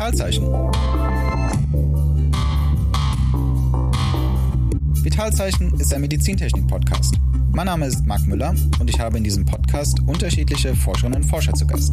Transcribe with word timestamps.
Vitalzeichen. 0.00 0.46
Vitalzeichen 5.04 5.78
ist 5.78 5.92
ein 5.92 6.00
Medizintechnik-Podcast. 6.00 7.16
Mein 7.52 7.66
Name 7.66 7.84
ist 7.84 8.06
Marc 8.06 8.26
Müller 8.26 8.54
und 8.78 8.88
ich 8.88 8.98
habe 8.98 9.18
in 9.18 9.24
diesem 9.24 9.44
Podcast 9.44 10.00
unterschiedliche 10.06 10.74
Forscherinnen 10.74 11.20
und 11.20 11.28
Forscher 11.28 11.52
zu 11.52 11.66
Gast. 11.66 11.92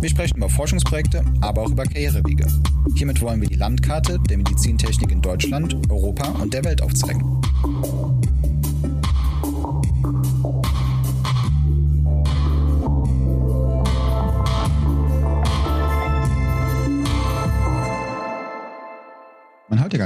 Wir 0.00 0.08
sprechen 0.08 0.38
über 0.38 0.48
Forschungsprojekte, 0.48 1.22
aber 1.42 1.60
auch 1.60 1.70
über 1.70 1.84
Karrierewege. 1.84 2.46
Hiermit 2.94 3.20
wollen 3.20 3.42
wir 3.42 3.48
die 3.48 3.56
Landkarte 3.56 4.18
der 4.30 4.38
Medizintechnik 4.38 5.12
in 5.12 5.20
Deutschland, 5.20 5.76
Europa 5.90 6.30
und 6.40 6.54
der 6.54 6.64
Welt 6.64 6.80
aufzeigen. 6.80 7.42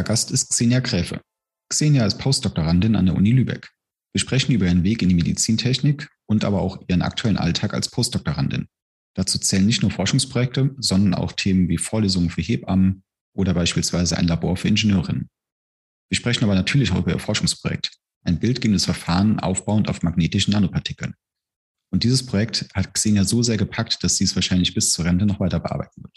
Gast 0.06 0.30
ist 0.30 0.50
Xenia 0.50 0.78
Gräfe. 0.78 1.20
Xenia 1.68 2.06
ist 2.06 2.18
Postdoktorandin 2.18 2.94
an 2.94 3.06
der 3.06 3.16
Uni 3.16 3.32
Lübeck. 3.32 3.72
Wir 4.14 4.20
sprechen 4.20 4.52
über 4.52 4.66
ihren 4.66 4.84
Weg 4.84 5.02
in 5.02 5.08
die 5.08 5.16
Medizintechnik 5.16 6.08
und 6.26 6.44
aber 6.44 6.60
auch 6.60 6.80
ihren 6.86 7.02
aktuellen 7.02 7.36
Alltag 7.36 7.74
als 7.74 7.90
Postdoktorandin. 7.90 8.68
Dazu 9.16 9.36
zählen 9.40 9.66
nicht 9.66 9.82
nur 9.82 9.90
Forschungsprojekte, 9.90 10.76
sondern 10.78 11.14
auch 11.14 11.32
Themen 11.32 11.68
wie 11.68 11.76
Vorlesungen 11.76 12.30
für 12.30 12.40
Hebammen 12.40 13.02
oder 13.34 13.52
beispielsweise 13.52 14.16
ein 14.16 14.28
Labor 14.28 14.56
für 14.56 14.68
Ingenieurinnen. 14.68 15.28
Wir 16.08 16.16
sprechen 16.16 16.44
aber 16.44 16.54
natürlich 16.54 16.92
auch 16.92 16.98
über 16.98 17.10
ihr 17.10 17.18
Forschungsprojekt, 17.18 17.90
ein 18.22 18.38
bildgebendes 18.38 18.84
Verfahren 18.84 19.40
aufbauend 19.40 19.88
auf 19.88 20.04
magnetischen 20.04 20.52
Nanopartikeln. 20.52 21.14
Und 21.90 22.04
dieses 22.04 22.24
Projekt 22.24 22.68
hat 22.74 22.94
Xenia 22.94 23.24
so 23.24 23.42
sehr 23.42 23.56
gepackt, 23.56 24.04
dass 24.04 24.18
sie 24.18 24.24
es 24.24 24.36
wahrscheinlich 24.36 24.72
bis 24.72 24.92
zur 24.92 25.04
Rente 25.04 25.26
noch 25.26 25.40
weiter 25.40 25.58
bearbeiten 25.58 26.04
wird. 26.04 26.16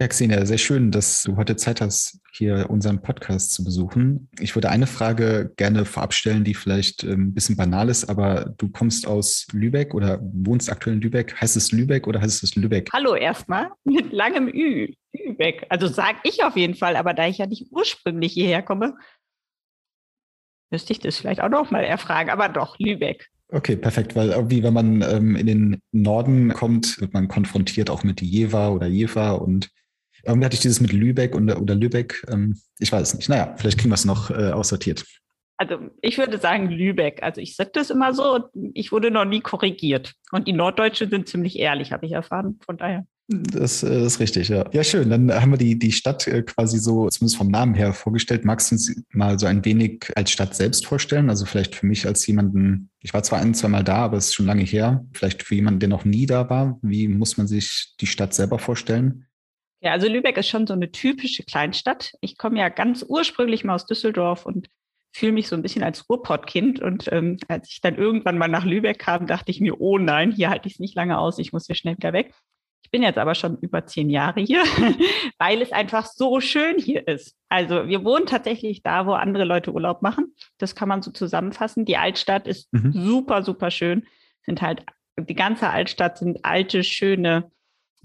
Ja, 0.00 0.08
Xenia, 0.08 0.46
sehr 0.46 0.56
schön, 0.56 0.90
dass 0.90 1.24
du 1.24 1.36
heute 1.36 1.56
Zeit 1.56 1.82
hast, 1.82 2.20
hier 2.32 2.70
unseren 2.70 3.02
Podcast 3.02 3.52
zu 3.52 3.62
besuchen. 3.62 4.30
Ich 4.40 4.54
würde 4.54 4.70
eine 4.70 4.86
Frage 4.86 5.52
gerne 5.58 5.84
vorab 5.84 6.14
stellen, 6.14 6.42
die 6.42 6.54
vielleicht 6.54 7.04
ähm, 7.04 7.26
ein 7.26 7.34
bisschen 7.34 7.54
banal 7.54 7.90
ist, 7.90 8.08
aber 8.08 8.54
du 8.56 8.70
kommst 8.70 9.06
aus 9.06 9.46
Lübeck 9.52 9.92
oder 9.92 10.18
wohnst 10.22 10.72
aktuell 10.72 10.96
in 10.96 11.02
Lübeck. 11.02 11.38
Heißt 11.38 11.54
es 11.54 11.70
Lübeck 11.70 12.06
oder 12.06 12.22
heißt 12.22 12.42
es 12.42 12.56
Lübeck? 12.56 12.88
Hallo 12.94 13.14
erstmal, 13.14 13.72
mit 13.84 14.10
langem 14.10 14.48
Ü, 14.48 14.90
Lübeck. 15.12 15.66
Also 15.68 15.86
sage 15.86 16.16
ich 16.22 16.42
auf 16.44 16.56
jeden 16.56 16.76
Fall, 16.76 16.96
aber 16.96 17.12
da 17.12 17.26
ich 17.26 17.36
ja 17.36 17.44
nicht 17.44 17.66
ursprünglich 17.70 18.32
hierher 18.32 18.62
komme, 18.62 18.94
müsste 20.70 20.94
ich 20.94 21.00
das 21.00 21.18
vielleicht 21.18 21.42
auch 21.42 21.50
noch 21.50 21.70
mal 21.70 21.84
erfragen, 21.84 22.30
aber 22.30 22.48
doch, 22.48 22.78
Lübeck. 22.78 23.28
Okay, 23.52 23.76
perfekt, 23.76 24.16
weil 24.16 24.30
irgendwie, 24.30 24.62
wenn 24.62 24.72
man 24.72 25.02
ähm, 25.02 25.36
in 25.36 25.46
den 25.46 25.82
Norden 25.92 26.54
kommt, 26.54 26.98
wird 27.02 27.12
man 27.12 27.28
konfrontiert 27.28 27.90
auch 27.90 28.02
mit 28.02 28.22
Jever 28.22 28.72
oder 28.72 28.86
Jever 28.86 29.42
und 29.42 29.68
irgendwie 30.24 30.44
hatte 30.44 30.54
ich 30.54 30.60
dieses 30.60 30.80
mit 30.80 30.92
Lübeck 30.92 31.34
und, 31.34 31.50
oder 31.50 31.74
Lübeck. 31.74 32.24
Ähm, 32.28 32.60
ich 32.78 32.92
weiß 32.92 33.08
es 33.08 33.14
nicht. 33.14 33.28
Naja, 33.28 33.54
vielleicht 33.56 33.78
kriegen 33.78 33.90
wir 33.90 33.94
es 33.94 34.04
noch 34.04 34.30
äh, 34.30 34.50
aussortiert. 34.50 35.04
Also 35.56 35.76
ich 36.00 36.16
würde 36.16 36.38
sagen 36.38 36.70
Lübeck. 36.70 37.22
Also 37.22 37.40
ich 37.42 37.54
sage 37.54 37.70
das 37.74 37.90
immer 37.90 38.14
so. 38.14 38.48
Ich 38.72 38.92
wurde 38.92 39.10
noch 39.10 39.26
nie 39.26 39.40
korrigiert. 39.40 40.14
Und 40.32 40.48
die 40.48 40.54
Norddeutschen 40.54 41.10
sind 41.10 41.28
ziemlich 41.28 41.58
ehrlich, 41.58 41.92
habe 41.92 42.06
ich 42.06 42.12
erfahren. 42.12 42.58
Von 42.64 42.78
daher. 42.78 43.04
Das, 43.32 43.80
das, 43.82 43.90
ist 43.90 44.20
richtig, 44.20 44.48
ja. 44.48 44.64
Ja, 44.72 44.82
schön. 44.82 45.08
Dann 45.08 45.32
haben 45.32 45.52
wir 45.52 45.58
die, 45.58 45.78
die 45.78 45.92
Stadt 45.92 46.26
äh, 46.26 46.42
quasi 46.42 46.78
so, 46.78 47.08
zumindest 47.08 47.36
vom 47.36 47.48
Namen 47.48 47.74
her, 47.74 47.92
vorgestellt. 47.92 48.44
Magst 48.44 48.70
du 48.70 48.74
uns 48.74 48.92
mal 49.12 49.38
so 49.38 49.46
ein 49.46 49.64
wenig 49.64 50.10
als 50.16 50.32
Stadt 50.32 50.56
selbst 50.56 50.84
vorstellen? 50.84 51.30
Also 51.30 51.44
vielleicht 51.44 51.76
für 51.76 51.86
mich 51.86 52.06
als 52.06 52.26
jemanden, 52.26 52.90
ich 53.00 53.14
war 53.14 53.22
zwar 53.22 53.38
ein, 53.38 53.54
zwei 53.54 53.68
Mal 53.68 53.84
da, 53.84 53.98
aber 53.98 54.16
es 54.16 54.28
ist 54.28 54.34
schon 54.34 54.46
lange 54.46 54.64
her. 54.64 55.04
Vielleicht 55.12 55.44
für 55.44 55.54
jemanden, 55.54 55.78
der 55.78 55.90
noch 55.90 56.04
nie 56.04 56.26
da 56.26 56.50
war. 56.50 56.78
Wie 56.82 57.06
muss 57.06 57.36
man 57.36 57.46
sich 57.46 57.94
die 58.00 58.06
Stadt 58.06 58.34
selber 58.34 58.58
vorstellen? 58.58 59.26
Ja, 59.80 59.92
also 59.92 60.08
Lübeck 60.08 60.36
ist 60.36 60.48
schon 60.48 60.66
so 60.66 60.74
eine 60.74 60.92
typische 60.92 61.42
Kleinstadt. 61.42 62.12
Ich 62.20 62.36
komme 62.36 62.58
ja 62.58 62.68
ganz 62.68 63.04
ursprünglich 63.06 63.64
mal 63.64 63.74
aus 63.74 63.86
Düsseldorf 63.86 64.44
und 64.44 64.68
fühle 65.12 65.32
mich 65.32 65.48
so 65.48 65.56
ein 65.56 65.62
bisschen 65.62 65.82
als 65.82 66.08
Ruhrpottkind. 66.08 66.80
Und 66.80 67.10
ähm, 67.12 67.38
als 67.48 67.70
ich 67.70 67.80
dann 67.80 67.96
irgendwann 67.96 68.38
mal 68.38 68.48
nach 68.48 68.64
Lübeck 68.64 68.98
kam, 68.98 69.26
dachte 69.26 69.50
ich 69.50 69.60
mir, 69.60 69.80
oh 69.80 69.98
nein, 69.98 70.32
hier 70.32 70.50
halte 70.50 70.68
ich 70.68 70.74
es 70.74 70.80
nicht 70.80 70.94
lange 70.94 71.18
aus, 71.18 71.38
ich 71.38 71.52
muss 71.52 71.66
hier 71.66 71.74
schnell 71.74 71.96
wieder 71.96 72.12
weg. 72.12 72.34
Ich 72.82 72.90
bin 72.90 73.02
jetzt 73.02 73.18
aber 73.18 73.34
schon 73.34 73.56
über 73.58 73.86
zehn 73.86 74.10
Jahre 74.10 74.40
hier, 74.40 74.62
weil 75.38 75.62
es 75.62 75.72
einfach 75.72 76.06
so 76.06 76.40
schön 76.40 76.78
hier 76.78 77.06
ist. 77.06 77.36
Also 77.48 77.86
wir 77.86 78.04
wohnen 78.04 78.26
tatsächlich 78.26 78.82
da, 78.82 79.06
wo 79.06 79.12
andere 79.12 79.44
Leute 79.44 79.72
Urlaub 79.72 80.02
machen. 80.02 80.34
Das 80.58 80.74
kann 80.74 80.88
man 80.88 81.00
so 81.00 81.10
zusammenfassen. 81.10 81.84
Die 81.84 81.96
Altstadt 81.96 82.46
ist 82.46 82.72
mhm. 82.72 82.92
super, 82.92 83.42
super 83.42 83.70
schön. 83.70 84.06
Sind 84.42 84.60
halt, 84.60 84.84
die 85.16 85.34
ganze 85.34 85.70
Altstadt 85.70 86.18
sind 86.18 86.44
alte, 86.44 86.82
schöne 86.82 87.50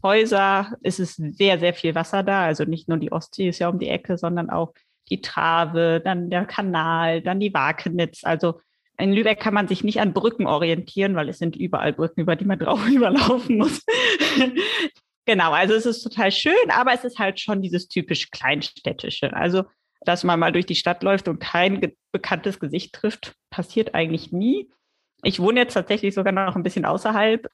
Häuser. 0.06 0.78
Es 0.84 1.00
ist 1.00 1.16
sehr, 1.16 1.58
sehr 1.58 1.74
viel 1.74 1.96
Wasser 1.96 2.22
da. 2.22 2.46
Also 2.46 2.64
nicht 2.64 2.88
nur 2.88 3.00
die 3.00 3.12
Ostsee 3.12 3.50
ist 3.50 3.58
ja 3.58 3.70
um 3.70 3.80
die 3.80 3.90
Ecke, 3.90 4.20
sondern 4.20 4.52
auch 4.52 4.74
die 5.10 5.22
Trave, 5.22 6.00
dann 6.04 6.30
der 6.30 6.46
Kanal, 6.46 7.22
dann 7.22 7.40
die 7.40 7.54
Wakenitz. 7.54 8.24
Also 8.24 8.62
in 8.98 9.14
Lübeck 9.14 9.40
kann 9.40 9.56
man 9.56 9.68
sich 9.68 9.84
nicht 9.84 10.00
an 10.00 10.14
Brücken 10.14 10.46
orientieren, 10.46 11.16
weil 11.16 11.28
es 11.28 11.40
sind 11.40 11.56
überall 11.56 11.92
Brücken, 11.92 12.22
über 12.22 12.36
die 12.36 12.46
man 12.46 12.60
drauf 12.60 12.88
überlaufen 12.88 13.58
muss. 13.58 13.84
genau, 15.26 15.52
also 15.52 15.74
es 15.74 15.88
ist 15.88 16.04
total 16.04 16.32
schön, 16.32 16.70
aber 16.70 16.94
es 16.94 17.04
ist 17.04 17.18
halt 17.18 17.40
schon 17.40 17.64
dieses 17.64 17.88
typisch 17.88 18.30
Kleinstädtische. 18.30 19.34
Also, 19.36 19.64
dass 20.02 20.24
man 20.24 20.40
mal 20.40 20.52
durch 20.52 20.68
die 20.68 20.76
Stadt 20.76 21.02
läuft 21.02 21.28
und 21.28 21.40
kein 21.40 21.82
ge 21.82 21.96
bekanntes 22.12 22.60
Gesicht 22.60 22.94
trifft, 22.94 23.34
passiert 23.50 23.96
eigentlich 23.96 24.32
nie. 24.32 24.70
Ich 25.24 25.40
wohne 25.40 25.62
jetzt 25.62 25.74
tatsächlich 25.74 26.14
sogar 26.14 26.32
noch 26.32 26.56
ein 26.56 26.64
bisschen 26.64 26.86
außerhalb 26.86 27.50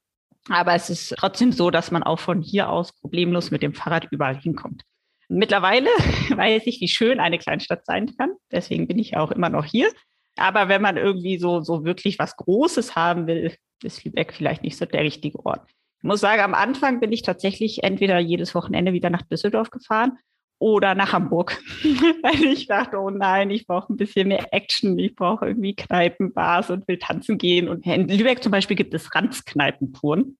aber 0.50 0.74
es 0.74 0.90
ist 0.90 1.16
trotzdem 1.18 1.52
so, 1.52 1.72
dass 1.72 1.92
man 1.92 2.04
auch 2.04 2.20
von 2.20 2.42
hier 2.42 2.70
aus 2.70 2.94
problemlos 2.94 3.52
mit 3.52 3.62
dem 3.62 3.74
Fahrrad 3.74 4.08
überall 4.12 4.40
hinkommt. 4.40 4.84
Mittlerweile 5.30 5.88
weiß 6.36 6.64
ich, 6.66 6.82
wie 6.82 6.88
schön 6.88 7.20
eine 7.20 7.38
Kleinstadt 7.38 7.86
sein 7.86 8.16
kann. 8.18 8.32
Deswegen 8.52 8.88
bin 8.88 9.00
ich 9.00 9.18
auch 9.18 9.32
immer 9.32 9.50
noch 9.50 9.66
hier. 9.66 9.90
Aber 10.38 10.70
wenn 10.70 10.82
man 10.82 10.98
irgendwie 10.98 11.38
so, 11.38 11.62
so 11.62 11.86
wirklich 11.86 12.20
was 12.20 12.36
Großes 12.36 12.96
haben 12.96 13.28
will, 13.28 13.56
ist 13.84 14.04
Lübeck 14.04 14.34
vielleicht 14.34 14.64
nicht 14.64 14.78
so 14.78 14.86
der 14.86 15.02
richtige 15.02 15.46
Ort. 15.46 15.62
Ich 15.98 16.04
muss 16.04 16.20
sagen, 16.20 16.42
am 16.42 16.54
Anfang 16.54 17.00
bin 17.00 17.12
ich 17.12 17.22
tatsächlich 17.22 17.84
entweder 17.84 18.18
jedes 18.20 18.56
Wochenende 18.56 18.94
wieder 18.94 19.10
nach 19.10 19.22
Düsseldorf 19.22 19.70
gefahren 19.70 20.18
oder 20.62 20.94
nach 20.94 21.12
Hamburg, 21.12 21.60
weil 22.22 22.44
ich 22.44 22.68
dachte, 22.68 22.98
oh 22.98 23.10
nein, 23.10 23.50
ich 23.50 23.66
brauche 23.66 23.92
ein 23.92 23.98
bisschen 23.98 24.28
mehr 24.28 24.54
Action, 24.54 24.98
ich 25.00 25.16
brauche 25.16 25.48
irgendwie 25.48 25.76
Kneipen, 25.76 26.34
Bars 26.34 26.70
und 26.70 26.88
will 26.88 27.00
tanzen 27.00 27.40
gehen. 27.40 27.68
Und 27.68 27.86
in 27.88 28.08
Lübeck 28.08 28.44
zum 28.44 28.52
Beispiel 28.52 28.78
gibt 28.78 28.94
es 28.94 29.14
Ranzkneipentouren. 29.14 30.38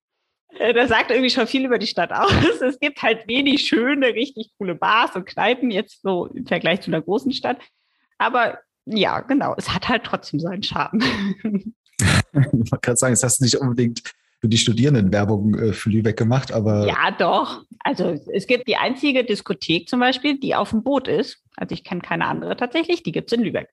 Äh, 0.60 0.74
das 0.74 0.90
sagt 0.90 1.10
irgendwie 1.10 1.32
schon 1.32 1.48
viel 1.48 1.66
über 1.66 1.80
die 1.80 1.88
Stadt 1.88 2.14
aus. 2.14 2.32
Es 2.62 2.80
gibt 2.80 3.02
halt 3.02 3.28
wenig 3.28 3.68
schöne, 3.68 4.14
richtig 4.14 4.52
coole 4.60 4.76
Bars 4.76 5.16
und 5.16 5.26
Kneipen, 5.26 5.72
jetzt 5.72 6.04
so 6.04 6.28
im 6.28 6.46
Vergleich 6.46 6.82
zu 6.82 6.92
einer 6.92 7.02
großen 7.02 7.34
Stadt. 7.34 7.58
Aber 8.20 8.60
ja, 8.86 9.22
genau, 9.22 9.56
es 9.58 9.74
hat 9.74 9.90
halt 9.90 10.04
trotzdem 10.04 10.40
seinen 10.40 10.62
Charme. 10.62 11.02
ich 11.44 12.34
wollte 12.34 12.78
gerade 12.80 12.98
sagen, 12.98 13.14
es 13.14 13.24
hast 13.24 13.40
du 13.40 13.44
nicht 13.44 13.56
unbedingt 13.56 14.04
für 14.40 14.48
die 14.48 14.58
Studierendenwerbung 14.58 15.56
äh, 15.56 15.74
für 15.74 15.90
Lübeck 15.90 16.18
gemacht, 16.18 16.52
aber. 16.52 16.86
Ja, 16.86 17.10
doch. 17.10 17.64
Also 17.92 18.18
es 18.32 18.48
gibt 18.48 18.68
die 18.68 18.78
einzige 18.78 19.26
Diskothek 19.26 19.90
zum 19.90 20.00
Beispiel, 20.00 20.40
die 20.40 20.56
auf 20.56 20.70
dem 20.70 20.82
Boot 20.82 21.10
ist. 21.10 21.44
Also 21.58 21.74
ich 21.74 21.84
kenne 21.84 22.02
keine 22.02 22.26
andere 22.26 22.56
tatsächlich, 22.56 23.04
die 23.04 23.12
gibt 23.12 23.32
es 23.32 23.38
in 23.38 23.44
Lübeck. 23.44 23.70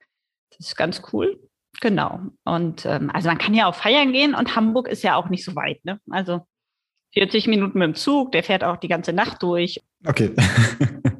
Das 0.51 0.67
ist 0.67 0.77
ganz 0.77 1.03
cool. 1.12 1.41
Genau. 1.81 2.21
Und 2.45 2.84
ähm, 2.84 3.11
also 3.12 3.29
man 3.29 3.39
kann 3.39 3.55
ja 3.55 3.69
auch 3.69 3.75
feiern 3.75 4.12
gehen 4.12 4.34
und 4.34 4.56
Hamburg 4.56 4.89
ist 4.89 5.05
ja 5.05 5.15
auch 5.15 5.29
nicht 5.29 5.44
so 5.44 5.55
weit, 5.55 5.85
ne? 5.85 6.00
Also 6.11 6.41
40 7.12 7.47
Minuten 7.47 7.79
mit 7.79 7.87
dem 7.87 7.94
Zug, 7.94 8.32
der 8.32 8.43
fährt 8.43 8.65
auch 8.65 8.76
die 8.76 8.88
ganze 8.88 9.12
Nacht 9.12 9.43
durch. 9.43 9.81
Okay. 10.05 10.35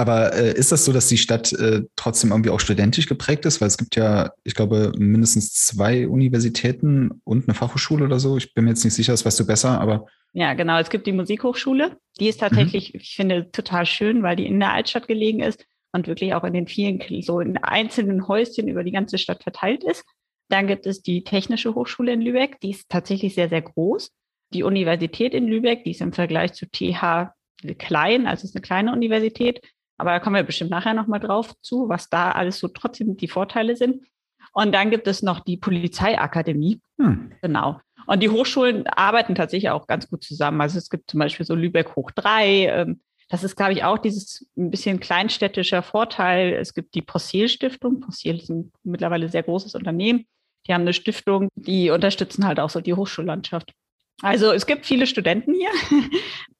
Aber 0.00 0.34
äh, 0.34 0.54
ist 0.54 0.72
das 0.72 0.86
so, 0.86 0.94
dass 0.94 1.08
die 1.08 1.18
Stadt 1.18 1.52
äh, 1.52 1.82
trotzdem 1.94 2.30
irgendwie 2.30 2.48
auch 2.48 2.58
studentisch 2.58 3.06
geprägt 3.06 3.44
ist? 3.44 3.60
Weil 3.60 3.68
es 3.68 3.76
gibt 3.76 3.96
ja, 3.96 4.32
ich 4.44 4.54
glaube, 4.54 4.92
mindestens 4.96 5.52
zwei 5.52 6.08
Universitäten 6.08 7.20
und 7.22 7.46
eine 7.46 7.54
Fachhochschule 7.54 8.06
oder 8.06 8.18
so. 8.18 8.38
Ich 8.38 8.54
bin 8.54 8.64
mir 8.64 8.70
jetzt 8.70 8.82
nicht 8.82 8.94
sicher, 8.94 9.12
das 9.12 9.26
weißt 9.26 9.40
du 9.40 9.46
besser, 9.46 9.78
aber. 9.78 10.06
Ja, 10.32 10.54
genau. 10.54 10.78
Es 10.78 10.88
gibt 10.88 11.06
die 11.06 11.12
Musikhochschule. 11.12 11.98
Die 12.18 12.28
ist 12.28 12.40
tatsächlich, 12.40 12.94
mhm. 12.94 13.00
ich 13.00 13.14
finde, 13.14 13.50
total 13.50 13.84
schön, 13.84 14.22
weil 14.22 14.36
die 14.36 14.46
in 14.46 14.58
der 14.58 14.72
Altstadt 14.72 15.06
gelegen 15.06 15.40
ist 15.40 15.66
und 15.92 16.06
wirklich 16.06 16.32
auch 16.32 16.44
in 16.44 16.54
den 16.54 16.66
vielen, 16.66 17.02
so 17.20 17.40
in 17.40 17.58
einzelnen 17.58 18.26
Häuschen 18.26 18.68
über 18.68 18.84
die 18.84 18.92
ganze 18.92 19.18
Stadt 19.18 19.42
verteilt 19.42 19.84
ist. 19.84 20.06
Dann 20.48 20.66
gibt 20.66 20.86
es 20.86 21.02
die 21.02 21.24
Technische 21.24 21.74
Hochschule 21.74 22.14
in 22.14 22.22
Lübeck. 22.22 22.58
Die 22.60 22.70
ist 22.70 22.88
tatsächlich 22.88 23.34
sehr, 23.34 23.50
sehr 23.50 23.60
groß. 23.60 24.12
Die 24.54 24.62
Universität 24.62 25.34
in 25.34 25.46
Lübeck, 25.46 25.84
die 25.84 25.90
ist 25.90 26.00
im 26.00 26.14
Vergleich 26.14 26.54
zu 26.54 26.64
TH 26.70 27.34
klein, 27.76 28.26
also 28.26 28.44
ist 28.44 28.56
eine 28.56 28.62
kleine 28.62 28.92
Universität. 28.92 29.60
Aber 30.00 30.10
da 30.10 30.20
kommen 30.20 30.36
wir 30.36 30.42
bestimmt 30.42 30.70
nachher 30.70 30.94
nochmal 30.94 31.20
drauf 31.20 31.52
zu, 31.62 31.88
was 31.88 32.08
da 32.08 32.32
alles 32.32 32.58
so 32.58 32.68
trotzdem 32.68 33.16
die 33.16 33.28
Vorteile 33.28 33.76
sind. 33.76 34.04
Und 34.52 34.72
dann 34.72 34.90
gibt 34.90 35.06
es 35.06 35.22
noch 35.22 35.40
die 35.40 35.56
Polizeiakademie. 35.56 36.80
Hm. 36.98 37.32
Genau. 37.42 37.80
Und 38.06 38.22
die 38.22 38.30
Hochschulen 38.30 38.86
arbeiten 38.88 39.34
tatsächlich 39.34 39.70
auch 39.70 39.86
ganz 39.86 40.08
gut 40.08 40.24
zusammen. 40.24 40.60
Also 40.60 40.78
es 40.78 40.90
gibt 40.90 41.10
zum 41.10 41.20
Beispiel 41.20 41.46
so 41.46 41.54
Lübeck 41.54 41.94
hoch 41.94 42.10
drei. 42.10 42.66
Ähm, 42.66 43.00
das 43.28 43.44
ist, 43.44 43.54
glaube 43.54 43.72
ich, 43.72 43.84
auch 43.84 43.98
dieses 43.98 44.50
ein 44.56 44.70
bisschen 44.70 44.98
kleinstädtischer 44.98 45.82
Vorteil. 45.82 46.54
Es 46.54 46.74
gibt 46.74 46.94
die 46.96 47.02
Possiel 47.02 47.48
Stiftung. 47.48 48.00
Possiel 48.00 48.38
ist 48.38 48.50
ein 48.50 48.72
mittlerweile 48.82 49.28
sehr 49.28 49.44
großes 49.44 49.76
Unternehmen. 49.76 50.26
Die 50.66 50.74
haben 50.74 50.82
eine 50.82 50.92
Stiftung, 50.92 51.48
die 51.54 51.90
unterstützen 51.90 52.46
halt 52.46 52.58
auch 52.58 52.70
so 52.70 52.80
die 52.80 52.94
Hochschullandschaft. 52.94 53.72
Also 54.22 54.52
es 54.52 54.66
gibt 54.66 54.86
viele 54.86 55.06
Studenten 55.06 55.54
hier, 55.54 55.70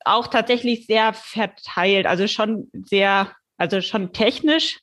auch 0.04 0.28
tatsächlich 0.28 0.86
sehr 0.86 1.12
verteilt, 1.12 2.06
also 2.06 2.26
schon 2.26 2.70
sehr, 2.72 3.32
also 3.56 3.80
schon 3.80 4.12
technisch. 4.12 4.78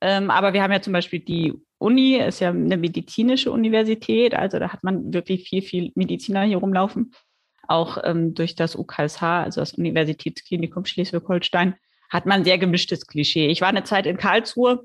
Ähm, 0.00 0.30
aber 0.30 0.52
wir 0.52 0.62
haben 0.62 0.72
ja 0.72 0.82
zum 0.82 0.92
Beispiel 0.92 1.20
die 1.20 1.54
Uni, 1.78 2.16
ist 2.16 2.40
ja 2.40 2.50
eine 2.50 2.76
medizinische 2.76 3.50
Universität, 3.50 4.34
also 4.34 4.58
da 4.58 4.70
hat 4.70 4.84
man 4.84 5.14
wirklich 5.14 5.48
viel, 5.48 5.62
viel 5.62 5.92
Mediziner 5.94 6.42
hier 6.42 6.58
rumlaufen. 6.58 7.12
Auch 7.68 7.98
ähm, 8.04 8.34
durch 8.34 8.54
das 8.54 8.76
UKSH, 8.76 9.22
also 9.22 9.60
das 9.60 9.74
Universitätsklinikum 9.74 10.84
Schleswig-Holstein, 10.84 11.74
hat 12.10 12.26
man 12.26 12.44
sehr 12.44 12.58
gemischtes 12.58 13.06
Klischee. 13.06 13.46
Ich 13.46 13.60
war 13.60 13.68
eine 13.68 13.84
Zeit 13.84 14.04
in 14.04 14.18
Karlsruhe 14.18 14.84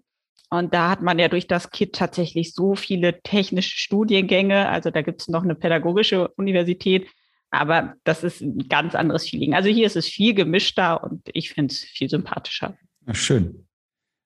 und 0.49 0.73
da 0.73 0.89
hat 0.89 1.01
man 1.01 1.19
ja 1.19 1.27
durch 1.27 1.47
das 1.47 1.71
KIT 1.71 1.95
tatsächlich 1.95 2.53
so 2.53 2.75
viele 2.75 3.21
technische 3.23 3.77
Studiengänge. 3.77 4.69
Also 4.69 4.91
da 4.91 5.01
gibt 5.01 5.21
es 5.21 5.27
noch 5.27 5.43
eine 5.43 5.55
pädagogische 5.55 6.29
Universität, 6.37 7.07
aber 7.51 7.95
das 8.03 8.23
ist 8.23 8.41
ein 8.41 8.67
ganz 8.67 8.95
anderes 8.95 9.29
Feeling. 9.29 9.53
Also 9.53 9.69
hier 9.69 9.85
ist 9.85 9.95
es 9.95 10.07
viel 10.07 10.33
gemischter 10.33 11.03
und 11.03 11.21
ich 11.33 11.53
finde 11.53 11.73
es 11.73 11.79
viel 11.79 12.09
sympathischer. 12.09 12.77
Schön. 13.11 13.67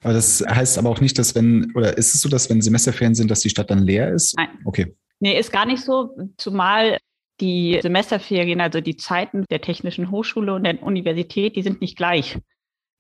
Aber 0.04 0.14
das 0.14 0.44
heißt 0.48 0.78
aber 0.78 0.90
auch 0.90 1.02
nicht, 1.02 1.20
dass 1.20 1.36
wenn, 1.36 1.72
oder 1.76 1.98
ist 1.98 2.16
es 2.16 2.22
so, 2.22 2.30
dass 2.30 2.50
wenn 2.50 2.62
Semesterferien 2.62 3.16
sind, 3.16 3.30
dass 3.30 3.42
die 3.42 3.50
Stadt 3.50 3.70
dann 3.70 3.84
leer 3.84 4.14
ist? 4.14 4.36
Nein. 4.38 4.50
Okay. 4.66 4.96
Nee, 5.20 5.38
ist 5.38 5.52
gar 5.52 5.66
nicht 5.66 5.84
so, 5.84 6.16
zumal 6.38 6.98
die 7.42 7.80
Semesterferien, 7.82 8.62
also 8.62 8.82
die 8.82 8.96
Zeiten 8.96 9.46
der 9.50 9.62
Technischen 9.62 10.12
Hochschule 10.12 10.54
und 10.54 10.64
der 10.64 10.82
Universität, 10.82 11.56
die 11.56 11.62
sind 11.62 11.82
nicht 11.82 11.98
gleich. 11.98 12.38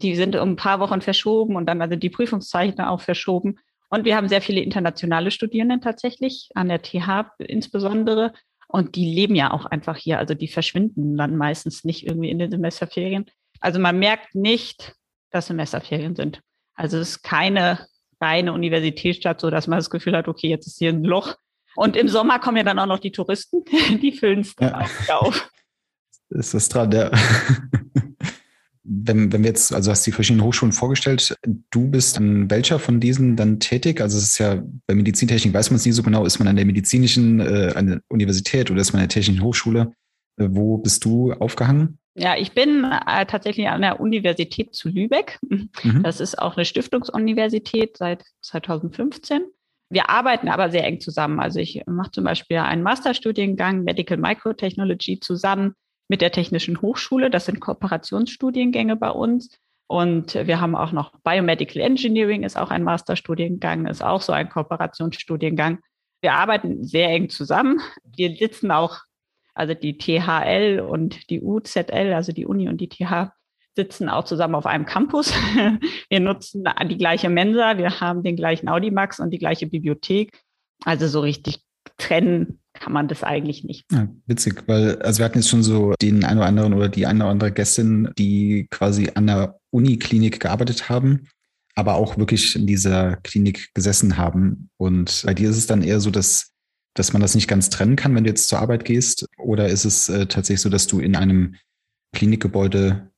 Die 0.01 0.15
sind 0.15 0.35
um 0.35 0.51
ein 0.51 0.55
paar 0.55 0.79
Wochen 0.79 1.01
verschoben 1.01 1.55
und 1.55 1.65
dann 1.65 1.81
also 1.81 1.95
die 1.95 2.09
Prüfungszeichen 2.09 2.79
auch 2.81 3.01
verschoben. 3.01 3.59
Und 3.89 4.05
wir 4.05 4.15
haben 4.15 4.29
sehr 4.29 4.41
viele 4.41 4.61
internationale 4.61 5.31
Studierende 5.31 5.79
tatsächlich, 5.79 6.49
an 6.53 6.69
der 6.69 6.81
TH 6.81 7.31
insbesondere. 7.39 8.33
Und 8.71 8.95
die 8.95 9.11
leben 9.11 9.35
ja 9.35 9.51
auch 9.51 9.65
einfach 9.65 9.97
hier. 9.97 10.19
Also 10.19 10.35
die 10.35 10.47
verschwinden 10.47 11.17
dann 11.17 11.35
meistens 11.35 11.83
nicht 11.83 12.05
irgendwie 12.05 12.29
in 12.29 12.37
den 12.37 12.51
Semesterferien. 12.51 13.25
Also 13.59 13.79
man 13.79 13.97
merkt 13.97 14.35
nicht, 14.35 14.93
dass 15.31 15.47
Semesterferien 15.47 16.15
sind. 16.15 16.41
Also 16.75 16.97
es 16.97 17.09
ist 17.09 17.23
keine 17.23 17.87
reine 18.21 18.53
Universitätsstadt, 18.53 19.41
so 19.41 19.49
dass 19.49 19.67
man 19.67 19.79
das 19.79 19.89
Gefühl 19.89 20.15
hat, 20.15 20.27
okay, 20.27 20.49
jetzt 20.49 20.67
ist 20.67 20.77
hier 20.77 20.89
ein 20.89 21.03
Loch. 21.03 21.35
Und 21.75 21.97
im 21.97 22.07
Sommer 22.07 22.39
kommen 22.39 22.57
ja 22.57 22.63
dann 22.63 22.79
auch 22.79 22.85
noch 22.85 22.99
die 22.99 23.11
Touristen, 23.11 23.63
die 24.01 24.11
füllen 24.11 24.41
es 24.41 24.55
dann 24.55 24.69
ja. 24.69 24.81
auch 25.09 25.21
auf. 25.25 25.49
Ist 26.29 26.53
das 26.53 26.69
dran, 26.69 26.91
ja 26.91 27.09
wenn, 28.91 29.31
wenn 29.31 29.43
wir 29.43 29.49
jetzt, 29.49 29.73
also 29.73 29.91
hast 29.91 30.05
die 30.07 30.11
verschiedenen 30.11 30.43
Hochschulen 30.45 30.71
vorgestellt, 30.71 31.37
du 31.69 31.89
bist 31.89 32.17
an 32.17 32.49
welcher 32.49 32.79
von 32.79 32.99
diesen 32.99 33.35
dann 33.35 33.59
tätig? 33.59 34.01
Also 34.01 34.17
es 34.17 34.23
ist 34.23 34.37
ja 34.39 34.63
bei 34.87 34.95
Medizintechnik 34.95 35.53
weiß 35.53 35.69
man 35.69 35.75
es 35.75 35.85
nie 35.85 35.91
so 35.91 36.01
genau, 36.01 36.25
ist 36.25 36.39
man 36.39 36.47
an 36.47 36.55
der 36.55 36.65
medizinischen, 36.65 37.39
äh, 37.39 37.73
an 37.75 37.87
der 37.87 38.01
Universität 38.09 38.71
oder 38.71 38.81
ist 38.81 38.91
man 38.91 39.01
an 39.01 39.07
der 39.07 39.13
technischen 39.13 39.43
Hochschule? 39.43 39.93
Äh, 40.37 40.47
wo 40.49 40.79
bist 40.79 41.05
du 41.05 41.33
aufgehangen? 41.33 41.99
Ja, 42.15 42.35
ich 42.35 42.53
bin 42.53 42.83
äh, 42.83 43.25
tatsächlich 43.27 43.67
an 43.67 43.81
der 43.81 43.99
Universität 43.99 44.73
zu 44.73 44.89
Lübeck. 44.89 45.37
Mhm. 45.47 46.01
Das 46.01 46.19
ist 46.19 46.39
auch 46.39 46.57
eine 46.57 46.65
Stiftungsuniversität 46.65 47.95
seit 47.95 48.23
2015. 48.41 49.43
Wir 49.91 50.09
arbeiten 50.09 50.49
aber 50.49 50.71
sehr 50.71 50.83
eng 50.83 50.99
zusammen. 50.99 51.39
Also 51.39 51.59
ich 51.59 51.83
mache 51.85 52.11
zum 52.11 52.23
Beispiel 52.23 52.57
einen 52.57 52.83
Masterstudiengang 52.83 53.83
Medical 53.83 54.17
Microtechnology 54.17 55.19
zusammen 55.19 55.75
mit 56.09 56.21
der 56.21 56.31
Technischen 56.31 56.81
Hochschule. 56.81 57.29
Das 57.29 57.45
sind 57.45 57.61
Kooperationsstudiengänge 57.61 58.97
bei 58.97 59.11
uns. 59.11 59.57
Und 59.87 60.35
wir 60.35 60.61
haben 60.61 60.75
auch 60.75 60.91
noch 60.91 61.13
Biomedical 61.23 61.81
Engineering, 61.81 62.43
ist 62.43 62.57
auch 62.57 62.69
ein 62.69 62.83
Masterstudiengang, 62.83 63.87
ist 63.87 64.03
auch 64.03 64.21
so 64.21 64.33
ein 64.33 64.49
Kooperationsstudiengang. 64.49 65.79
Wir 66.21 66.33
arbeiten 66.33 66.83
sehr 66.83 67.09
eng 67.09 67.29
zusammen. 67.29 67.79
Wir 68.03 68.35
sitzen 68.35 68.69
auch, 68.71 68.99
also 69.55 69.73
die 69.73 69.97
THL 69.97 70.81
und 70.81 71.29
die 71.29 71.41
UZL, 71.41 72.13
also 72.13 72.33
die 72.33 72.45
Uni 72.45 72.69
und 72.69 72.79
die 72.81 72.89
TH, 72.89 73.31
sitzen 73.75 74.09
auch 74.09 74.25
zusammen 74.25 74.55
auf 74.55 74.65
einem 74.65 74.85
Campus. 74.85 75.33
Wir 76.09 76.19
nutzen 76.19 76.65
die 76.87 76.97
gleiche 76.97 77.29
Mensa, 77.29 77.77
wir 77.77 78.01
haben 78.01 78.23
den 78.23 78.35
gleichen 78.35 78.67
Audimax 78.67 79.19
und 79.19 79.29
die 79.29 79.37
gleiche 79.37 79.67
Bibliothek. 79.67 80.43
Also 80.83 81.07
so 81.07 81.21
richtig 81.21 81.61
trennen 81.97 82.58
kann 82.79 82.93
man 82.93 83.07
das 83.07 83.23
eigentlich 83.23 83.63
nicht. 83.63 83.85
Ja, 83.91 84.07
witzig, 84.25 84.63
weil 84.67 85.01
also 85.01 85.19
wir 85.19 85.25
hatten 85.25 85.39
jetzt 85.39 85.49
schon 85.49 85.63
so 85.63 85.93
den 86.01 86.23
einen 86.23 86.39
oder 86.39 86.47
anderen 86.47 86.73
oder 86.73 86.89
die 86.89 87.05
eine 87.05 87.23
oder 87.23 87.31
andere 87.31 87.51
Gästin, 87.51 88.09
die 88.17 88.67
quasi 88.69 89.11
an 89.15 89.27
der 89.27 89.59
Uniklinik 89.71 90.39
gearbeitet 90.39 90.89
haben, 90.89 91.27
aber 91.75 91.95
auch 91.95 92.17
wirklich 92.17 92.55
in 92.55 92.67
dieser 92.67 93.17
Klinik 93.17 93.73
gesessen 93.73 94.17
haben. 94.17 94.69
Und 94.77 95.23
bei 95.25 95.33
dir 95.33 95.49
ist 95.49 95.57
es 95.57 95.67
dann 95.67 95.81
eher 95.81 95.99
so, 95.99 96.11
dass, 96.11 96.51
dass 96.95 97.13
man 97.13 97.21
das 97.21 97.35
nicht 97.35 97.47
ganz 97.47 97.69
trennen 97.69 97.95
kann, 97.95 98.15
wenn 98.15 98.23
du 98.23 98.29
jetzt 98.29 98.47
zur 98.47 98.59
Arbeit 98.59 98.85
gehst? 98.85 99.25
Oder 99.37 99.67
ist 99.67 99.85
es 99.85 100.09
äh, 100.09 100.25
tatsächlich 100.25 100.61
so, 100.61 100.69
dass 100.69 100.87
du 100.87 100.99
in 100.99 101.15
einem 101.15 101.55
Klinikgebäude 102.15 103.11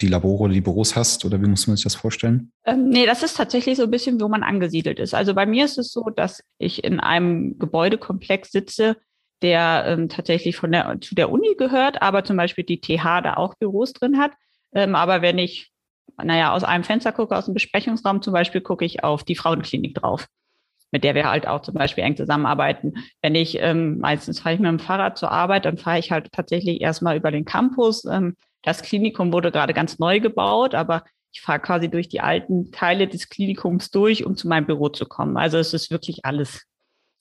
die 0.00 0.08
Labore 0.08 0.44
oder 0.44 0.52
die 0.52 0.60
Büros 0.60 0.96
hast 0.96 1.24
oder 1.24 1.40
wie 1.40 1.46
muss 1.46 1.66
man 1.66 1.76
sich 1.76 1.84
das 1.84 1.94
vorstellen? 1.94 2.52
Ähm, 2.64 2.88
nee, 2.88 3.06
das 3.06 3.22
ist 3.22 3.36
tatsächlich 3.36 3.76
so 3.76 3.84
ein 3.84 3.90
bisschen, 3.90 4.20
wo 4.20 4.28
man 4.28 4.42
angesiedelt 4.42 4.98
ist. 4.98 5.14
Also 5.14 5.34
bei 5.34 5.46
mir 5.46 5.64
ist 5.64 5.78
es 5.78 5.92
so, 5.92 6.10
dass 6.10 6.42
ich 6.58 6.84
in 6.84 7.00
einem 7.00 7.58
Gebäudekomplex 7.58 8.52
sitze, 8.52 8.96
der 9.42 9.84
ähm, 9.86 10.08
tatsächlich 10.08 10.56
von 10.56 10.72
der, 10.72 10.98
zu 11.00 11.14
der 11.14 11.30
Uni 11.30 11.54
gehört, 11.56 12.02
aber 12.02 12.24
zum 12.24 12.36
Beispiel 12.36 12.64
die 12.64 12.80
TH 12.80 13.22
da 13.22 13.34
auch 13.34 13.54
Büros 13.54 13.92
drin 13.92 14.18
hat. 14.18 14.32
Ähm, 14.74 14.94
aber 14.94 15.22
wenn 15.22 15.38
ich, 15.38 15.70
naja, 16.22 16.52
aus 16.52 16.64
einem 16.64 16.84
Fenster 16.84 17.12
gucke, 17.12 17.36
aus 17.36 17.44
dem 17.44 17.54
Besprechungsraum 17.54 18.22
zum 18.22 18.32
Beispiel, 18.32 18.60
gucke 18.60 18.84
ich 18.84 19.04
auf 19.04 19.24
die 19.24 19.36
Frauenklinik 19.36 19.94
drauf 19.94 20.26
mit 20.92 21.04
der 21.04 21.14
wir 21.14 21.28
halt 21.28 21.46
auch 21.46 21.62
zum 21.62 21.74
Beispiel 21.74 22.04
eng 22.04 22.16
zusammenarbeiten. 22.16 22.94
Wenn 23.20 23.34
ich, 23.34 23.58
ähm, 23.60 23.98
meistens 23.98 24.40
fahre 24.40 24.54
ich 24.54 24.60
mit 24.60 24.70
dem 24.70 24.78
Fahrrad 24.78 25.18
zur 25.18 25.30
Arbeit, 25.30 25.64
dann 25.64 25.78
fahre 25.78 25.98
ich 25.98 26.10
halt 26.10 26.30
tatsächlich 26.32 26.80
erstmal 26.80 27.16
über 27.16 27.30
den 27.30 27.44
Campus, 27.44 28.04
ähm, 28.04 28.36
das 28.66 28.82
Klinikum 28.82 29.32
wurde 29.32 29.52
gerade 29.52 29.72
ganz 29.72 30.00
neu 30.00 30.18
gebaut, 30.18 30.74
aber 30.74 31.04
ich 31.32 31.40
fahre 31.40 31.60
quasi 31.60 31.88
durch 31.88 32.08
die 32.08 32.20
alten 32.20 32.72
Teile 32.72 33.06
des 33.06 33.28
Klinikums 33.28 33.90
durch, 33.90 34.26
um 34.26 34.36
zu 34.36 34.48
meinem 34.48 34.66
Büro 34.66 34.88
zu 34.88 35.06
kommen. 35.06 35.36
Also 35.36 35.56
es 35.56 35.72
ist 35.72 35.90
wirklich 35.90 36.24
alles, 36.24 36.64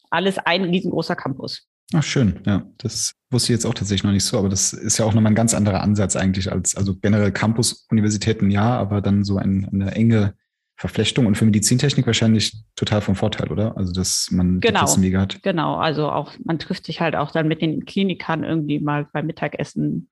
alles 0.09 0.39
ein 0.39 0.63
riesengroßer 0.63 1.15
Campus. 1.15 1.67
Ach, 1.93 2.01
schön, 2.01 2.39
ja. 2.47 2.65
Das 2.79 3.13
wusste 3.29 3.53
ich 3.53 3.57
jetzt 3.57 3.65
auch 3.65 3.75
tatsächlich 3.75 4.03
noch 4.03 4.11
nicht 4.11 4.23
so, 4.23 4.39
aber 4.39 4.49
das 4.49 4.73
ist 4.73 4.97
ja 4.97 5.05
auch 5.05 5.13
nochmal 5.13 5.33
ein 5.33 5.35
ganz 5.35 5.53
anderer 5.53 5.81
Ansatz 5.81 6.15
eigentlich 6.15 6.51
als, 6.51 6.75
also 6.75 6.95
generell 6.95 7.31
Campus-Universitäten 7.31 8.49
ja, 8.49 8.75
aber 8.79 9.01
dann 9.01 9.23
so 9.23 9.37
ein, 9.37 9.69
eine 9.71 9.91
enge 9.91 10.33
Verflechtung 10.77 11.27
und 11.27 11.37
für 11.37 11.45
Medizintechnik 11.45 12.07
wahrscheinlich 12.07 12.57
total 12.75 13.01
vom 13.01 13.15
Vorteil, 13.15 13.51
oder? 13.51 13.77
Also, 13.77 13.93
dass 13.93 14.29
man 14.31 14.61
genau, 14.61 14.85
Wege 14.97 15.21
hat. 15.21 15.43
Genau, 15.43 15.75
also 15.75 16.09
auch, 16.09 16.33
man 16.43 16.57
trifft 16.57 16.85
sich 16.85 17.01
halt 17.01 17.15
auch 17.15 17.31
dann 17.31 17.47
mit 17.47 17.61
den 17.61 17.85
Klinikern 17.85 18.43
irgendwie 18.43 18.79
mal 18.79 19.07
beim 19.13 19.27
Mittagessen 19.27 20.09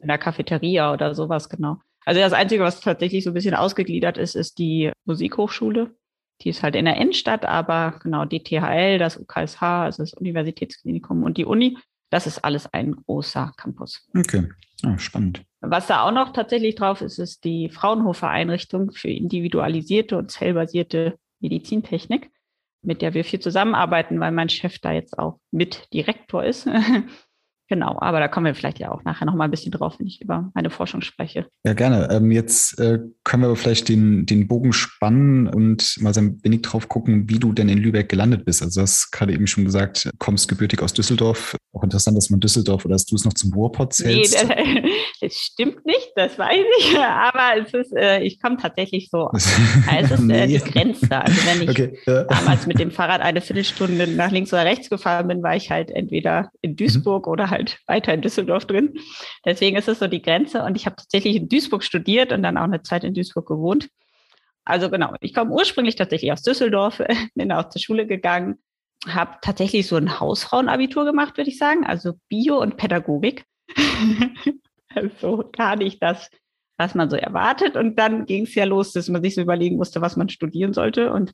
in 0.00 0.08
der 0.08 0.18
Cafeteria 0.18 0.92
oder 0.92 1.14
sowas, 1.14 1.48
genau. 1.48 1.78
Also 2.04 2.20
das 2.20 2.32
Einzige, 2.32 2.62
was 2.62 2.80
tatsächlich 2.80 3.24
so 3.24 3.30
ein 3.30 3.34
bisschen 3.34 3.54
ausgegliedert 3.54 4.18
ist, 4.18 4.34
ist 4.34 4.58
die 4.58 4.90
Musikhochschule. 5.04 5.94
Die 6.40 6.48
ist 6.48 6.62
halt 6.62 6.74
in 6.74 6.86
der 6.86 6.96
Innenstadt, 6.96 7.44
aber 7.44 8.00
genau 8.02 8.24
die 8.24 8.42
THL, 8.42 8.98
das 8.98 9.16
UKSH, 9.16 9.62
also 9.62 10.02
das 10.02 10.14
Universitätsklinikum 10.14 11.22
und 11.22 11.36
die 11.36 11.44
Uni, 11.44 11.78
das 12.10 12.26
ist 12.26 12.44
alles 12.44 12.72
ein 12.72 12.96
großer 12.96 13.52
Campus. 13.56 14.08
Okay, 14.16 14.48
ah, 14.82 14.98
spannend. 14.98 15.44
Was 15.60 15.86
da 15.86 16.02
auch 16.02 16.10
noch 16.10 16.32
tatsächlich 16.32 16.74
drauf 16.74 17.00
ist, 17.00 17.18
ist 17.18 17.44
die 17.44 17.68
Fraunhofer 17.68 18.28
Einrichtung 18.28 18.90
für 18.90 19.08
individualisierte 19.08 20.18
und 20.18 20.30
zellbasierte 20.30 21.16
Medizintechnik, 21.40 22.30
mit 22.82 23.00
der 23.00 23.14
wir 23.14 23.24
viel 23.24 23.38
zusammenarbeiten, 23.38 24.18
weil 24.18 24.32
mein 24.32 24.48
Chef 24.48 24.78
da 24.80 24.92
jetzt 24.92 25.18
auch 25.18 25.38
mit 25.52 25.88
Direktor 25.92 26.44
ist. 26.44 26.68
Genau, 27.72 27.96
aber 28.02 28.20
da 28.20 28.28
kommen 28.28 28.44
wir 28.44 28.54
vielleicht 28.54 28.80
ja 28.80 28.90
auch 28.90 29.02
nachher 29.02 29.24
noch 29.24 29.34
mal 29.34 29.44
ein 29.44 29.50
bisschen 29.50 29.72
drauf, 29.72 29.94
wenn 29.98 30.06
ich 30.06 30.20
über 30.20 30.50
meine 30.52 30.68
Forschung 30.68 31.00
spreche. 31.00 31.46
Ja, 31.64 31.72
gerne. 31.72 32.06
Ähm, 32.10 32.30
jetzt 32.30 32.78
äh, 32.78 32.98
können 33.24 33.44
wir 33.44 33.56
vielleicht 33.56 33.88
den, 33.88 34.26
den 34.26 34.46
Bogen 34.46 34.74
spannen 34.74 35.46
und 35.46 35.96
mal 35.98 36.12
so 36.12 36.20
ein 36.20 36.38
wenig 36.42 36.60
drauf 36.60 36.90
gucken, 36.90 37.30
wie 37.30 37.38
du 37.38 37.54
denn 37.54 37.70
in 37.70 37.78
Lübeck 37.78 38.10
gelandet 38.10 38.44
bist. 38.44 38.62
Also 38.62 38.80
du 38.80 38.82
hast 38.82 39.10
gerade 39.10 39.32
eben 39.32 39.46
schon 39.46 39.64
gesagt, 39.64 40.10
kommst 40.18 40.48
gebürtig 40.48 40.82
aus 40.82 40.92
Düsseldorf. 40.92 41.56
Auch 41.72 41.82
interessant, 41.82 42.14
dass 42.18 42.28
man 42.28 42.40
Düsseldorf 42.40 42.84
oder 42.84 42.96
dass 42.96 43.06
du 43.06 43.16
es 43.16 43.24
noch 43.24 43.32
zum 43.32 43.54
Ruhrpott 43.54 43.94
zählst. 43.94 44.46
Nee, 44.46 44.84
das, 45.22 45.32
stimmt 45.32 45.86
nicht, 45.86 46.12
das 46.14 46.38
weiß 46.38 46.66
ich. 46.78 46.98
Aber 46.98 47.58
es 47.58 47.72
ist, 47.72 47.96
äh, 47.96 48.20
ich 48.20 48.38
komme 48.38 48.58
tatsächlich 48.58 49.08
so. 49.10 49.30
es 49.34 49.46
ist 50.10 50.28
äh, 50.28 50.46
die 50.46 50.58
Grenze. 50.58 51.10
Also 51.10 51.46
wenn 51.46 51.62
ich 51.62 51.70
okay, 51.70 51.98
ja. 52.06 52.24
damals 52.24 52.66
mit 52.66 52.78
dem 52.78 52.90
Fahrrad 52.90 53.22
eine 53.22 53.40
Viertelstunde 53.40 54.06
nach 54.08 54.30
links 54.30 54.52
oder 54.52 54.66
rechts 54.66 54.90
gefahren 54.90 55.28
bin, 55.28 55.42
war 55.42 55.56
ich 55.56 55.70
halt 55.70 55.90
entweder 55.90 56.50
in 56.60 56.76
Duisburg 56.76 57.26
mhm. 57.26 57.32
oder 57.32 57.48
halt 57.48 57.61
halt 57.70 57.80
weiter 57.86 58.14
in 58.14 58.22
Düsseldorf 58.22 58.66
drin. 58.66 58.94
Deswegen 59.44 59.76
ist 59.76 59.88
es 59.88 59.98
so 59.98 60.06
die 60.06 60.22
Grenze. 60.22 60.62
Und 60.64 60.76
ich 60.76 60.86
habe 60.86 60.96
tatsächlich 60.96 61.36
in 61.36 61.48
Duisburg 61.48 61.84
studiert 61.84 62.32
und 62.32 62.42
dann 62.42 62.56
auch 62.56 62.64
eine 62.64 62.82
Zeit 62.82 63.04
in 63.04 63.14
Duisburg 63.14 63.46
gewohnt. 63.46 63.88
Also 64.64 64.90
genau, 64.90 65.14
ich 65.20 65.34
komme 65.34 65.50
ursprünglich 65.50 65.96
tatsächlich 65.96 66.32
aus 66.32 66.42
Düsseldorf, 66.42 67.02
bin 67.34 67.52
auch 67.52 67.68
zur 67.68 67.80
Schule 67.80 68.06
gegangen, 68.06 68.58
habe 69.06 69.38
tatsächlich 69.42 69.86
so 69.86 69.96
ein 69.96 70.20
Hausfrauenabitur 70.20 71.04
gemacht, 71.04 71.36
würde 71.36 71.50
ich 71.50 71.58
sagen, 71.58 71.84
also 71.84 72.14
Bio 72.28 72.60
und 72.60 72.76
Pädagogik. 72.76 73.44
also 74.94 75.50
gar 75.52 75.76
nicht 75.76 76.02
das, 76.02 76.30
was 76.78 76.94
man 76.94 77.10
so 77.10 77.16
erwartet. 77.16 77.76
Und 77.76 77.98
dann 77.98 78.26
ging 78.26 78.44
es 78.44 78.54
ja 78.54 78.64
los, 78.64 78.92
dass 78.92 79.08
man 79.08 79.22
sich 79.22 79.34
so 79.34 79.40
überlegen 79.40 79.76
musste, 79.76 80.00
was 80.00 80.16
man 80.16 80.28
studieren 80.28 80.72
sollte. 80.72 81.12
Und 81.12 81.32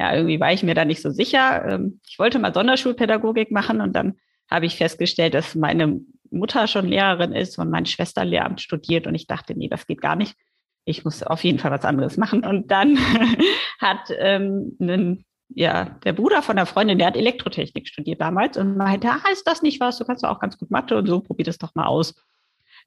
ja, 0.00 0.14
irgendwie 0.14 0.40
war 0.40 0.52
ich 0.52 0.62
mir 0.62 0.74
da 0.74 0.84
nicht 0.84 1.02
so 1.02 1.10
sicher. 1.10 1.64
Ähm, 1.66 2.00
ich 2.08 2.18
wollte 2.18 2.38
mal 2.38 2.52
Sonderschulpädagogik 2.52 3.50
machen 3.50 3.80
und 3.80 3.94
dann 3.94 4.18
habe 4.50 4.66
ich 4.66 4.76
festgestellt, 4.76 5.34
dass 5.34 5.54
meine 5.54 6.00
Mutter 6.30 6.66
schon 6.66 6.86
Lehrerin 6.86 7.32
ist 7.32 7.58
und 7.58 7.70
meine 7.70 7.86
Schwester 7.86 8.24
Lehramt 8.24 8.60
studiert 8.60 9.06
und 9.06 9.14
ich 9.14 9.26
dachte, 9.26 9.54
nee, 9.56 9.68
das 9.68 9.86
geht 9.86 10.00
gar 10.00 10.16
nicht. 10.16 10.36
Ich 10.84 11.04
muss 11.04 11.22
auf 11.22 11.42
jeden 11.42 11.58
Fall 11.58 11.70
was 11.70 11.84
anderes 11.84 12.16
machen. 12.16 12.44
Und 12.44 12.70
dann 12.70 12.98
hat 13.80 14.10
ähm, 14.18 14.76
ein, 14.80 15.24
ja, 15.48 15.84
der 16.04 16.12
Bruder 16.12 16.42
von 16.42 16.56
der 16.56 16.66
Freundin, 16.66 16.98
der 16.98 17.08
hat 17.08 17.16
Elektrotechnik 17.16 17.88
studiert 17.88 18.20
damals 18.20 18.56
und 18.56 18.76
meinte, 18.76 19.10
ah, 19.10 19.22
ist 19.32 19.46
das 19.46 19.62
nicht 19.62 19.80
was? 19.80 19.98
Du 19.98 20.04
kannst 20.04 20.24
auch 20.24 20.38
ganz 20.38 20.58
gut 20.58 20.70
Mathe 20.70 20.96
und 20.96 21.06
so, 21.06 21.20
probier 21.20 21.44
das 21.44 21.58
doch 21.58 21.74
mal 21.74 21.86
aus. 21.86 22.14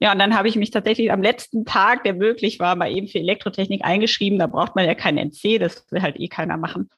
Ja, 0.01 0.13
und 0.13 0.19
dann 0.19 0.37
habe 0.37 0.47
ich 0.47 0.55
mich 0.55 0.71
tatsächlich 0.71 1.11
am 1.11 1.21
letzten 1.21 1.65
Tag, 1.65 2.05
der 2.05 2.13
möglich 2.13 2.59
war, 2.59 2.77
mal 2.77 2.89
eben 2.89 3.09
für 3.09 3.19
Elektrotechnik 3.19 3.83
eingeschrieben. 3.83 4.39
Da 4.39 4.47
braucht 4.47 4.75
man 4.75 4.85
ja 4.85 4.95
kein 4.95 5.17
NC, 5.17 5.59
das 5.59 5.85
will 5.91 6.01
halt 6.01 6.17
eh 6.19 6.29
keiner 6.29 6.55
machen. 6.55 6.89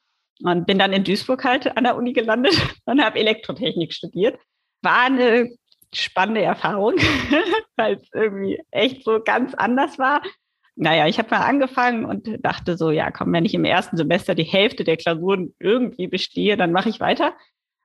Und 0.44 0.66
bin 0.66 0.80
dann 0.80 0.94
in 0.94 1.04
Duisburg 1.04 1.44
halt 1.44 1.76
an 1.78 1.84
der 1.84 1.96
Uni 1.96 2.14
gelandet 2.14 2.54
und 2.86 3.04
habe 3.04 3.20
Elektrotechnik 3.20 3.94
studiert. 3.94 4.40
War 4.82 5.04
eine 5.04 5.50
spannende 5.94 6.42
Erfahrung, 6.42 6.96
weil 7.76 7.96
es 7.96 8.10
irgendwie 8.14 8.62
echt 8.72 9.04
so 9.04 9.20
ganz 9.24 9.54
anders 9.54 10.00
war. 10.00 10.22
Naja, 10.76 11.08
ich 11.08 11.20
habe 11.20 11.30
mal 11.30 11.42
angefangen 11.42 12.06
und 12.06 12.28
dachte 12.44 12.78
so, 12.78 12.92
ja, 12.92 13.12
komm, 13.12 13.34
wenn 13.34 13.46
ich 13.46 13.54
im 13.54 13.66
ersten 13.66 13.98
Semester 13.98 14.36
die 14.36 14.44
Hälfte 14.44 14.84
der 14.84 14.98
Klausuren 14.98 15.54
irgendwie 15.60 16.08
bestehe, 16.08 16.56
dann 16.58 16.72
mache 16.72 16.90
ich 16.90 17.00
weiter 17.00 17.34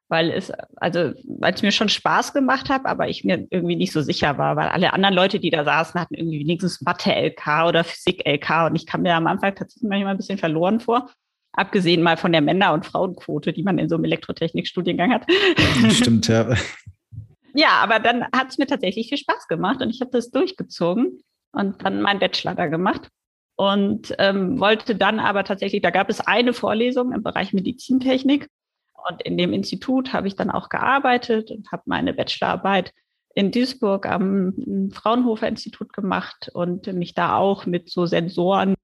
weil 0.09 0.31
es, 0.31 0.53
also, 0.77 1.13
weil 1.25 1.55
es 1.55 1.63
mir 1.63 1.73
schon 1.73 1.89
Spaß 1.89 2.33
gemacht 2.33 2.69
hat, 2.69 2.87
aber 2.87 3.09
ich 3.09 3.25
mir 3.25 3.47
irgendwie 3.51 3.77
nicht 3.77 3.93
so 3.93 4.03
sicher 4.03 4.39
war, 4.39 4.57
weil 4.57 4.69
alle 4.69 4.93
anderen 4.93 5.15
Leute, 5.15 5.41
die 5.41 5.51
da 5.51 5.65
saßen, 5.65 6.01
hatten 6.01 6.15
irgendwie 6.15 6.41
wenigstens 6.41 6.81
Mathe-LK 6.81 7.67
oder 7.67 7.85
Physik-LK 7.85 8.67
und 8.67 8.77
ich 8.77 8.87
kam 8.87 9.03
mir 9.03 9.15
am 9.15 9.27
Anfang 9.27 9.55
tatsächlich 9.55 9.89
manchmal 9.89 10.15
ein 10.15 10.17
bisschen 10.17 10.39
verloren 10.39 10.81
vor. 10.81 11.11
Abgesehen 11.57 12.03
mal 12.03 12.17
von 12.17 12.33
der 12.33 12.43
Männer- 12.43 12.75
und 12.75 12.87
Frauenquote, 12.87 13.53
die 13.53 13.63
man 13.63 13.79
in 13.79 13.89
so 13.89 13.97
einem 13.97 14.05
Elektrotechnik-Studiengang 14.05 15.13
hat. 15.13 15.27
Stimmt, 15.91 16.29
ja. 16.29 16.55
ja, 17.55 17.71
aber 17.81 17.99
dann 17.99 18.25
hat 18.25 18.51
es 18.51 18.59
mir 18.59 18.67
tatsächlich 18.67 19.09
viel 19.09 19.19
Spaß 19.19 19.49
gemacht 19.49 19.81
und 19.81 19.91
ich 19.91 20.01
habe 20.01 20.11
das 20.13 20.31
durchgezogen 20.31 21.23
und 21.53 21.83
dann 21.83 22.03
meinen 22.03 22.21
Bachelor 22.21 22.55
da 22.55 22.67
gemacht 22.67 23.09
und 23.57 24.15
ähm, 24.19 24.61
wollte 24.61 24.95
dann 24.95 25.19
aber 25.19 25.45
tatsächlich, 25.45 25.83
da 25.83 25.91
gab 25.91 26.11
es 26.11 26.21
eine 26.21 26.53
Vorlesung 26.53 27.13
im 27.13 27.23
Bereich 27.23 27.55
Medizintechnik 27.55 28.49
und 29.09 29.23
in 29.23 29.39
dem 29.39 29.53
Institut 29.53 30.13
habe 30.13 30.29
ich 30.29 30.37
dann 30.37 30.51
auch 30.51 30.69
gearbeitet 30.69 31.51
und 31.51 31.73
habe 31.73 31.83
meine 31.87 32.13
Bachelorarbeit 32.13 32.93
in 33.35 33.51
Duisburg 33.51 34.07
am 34.07 34.91
Fraunhofer 34.93 35.49
Institut 35.49 35.93
gemacht 35.93 36.51
und 36.53 36.87
mich 36.93 37.15
da 37.15 37.37
auch 37.37 37.67
mit 37.67 37.91
so 37.91 38.07
Sensoren, 38.07 38.75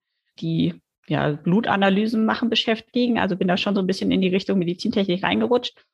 die 0.41 0.81
ja, 1.07 1.33
Blutanalysen 1.33 2.25
machen, 2.25 2.51
beschäftigen. 2.51 3.19
Also 3.19 3.37
bin 3.37 3.49
da 3.49 3.57
schon 3.57 3.75
so 3.75 3.81
ein 3.81 3.87
bisschen 3.87 4.11
in 4.11 4.21
die 4.21 4.29
Richtung 4.29 4.59
Medizintechnik 4.59 5.23
reingerutscht. 5.23 5.85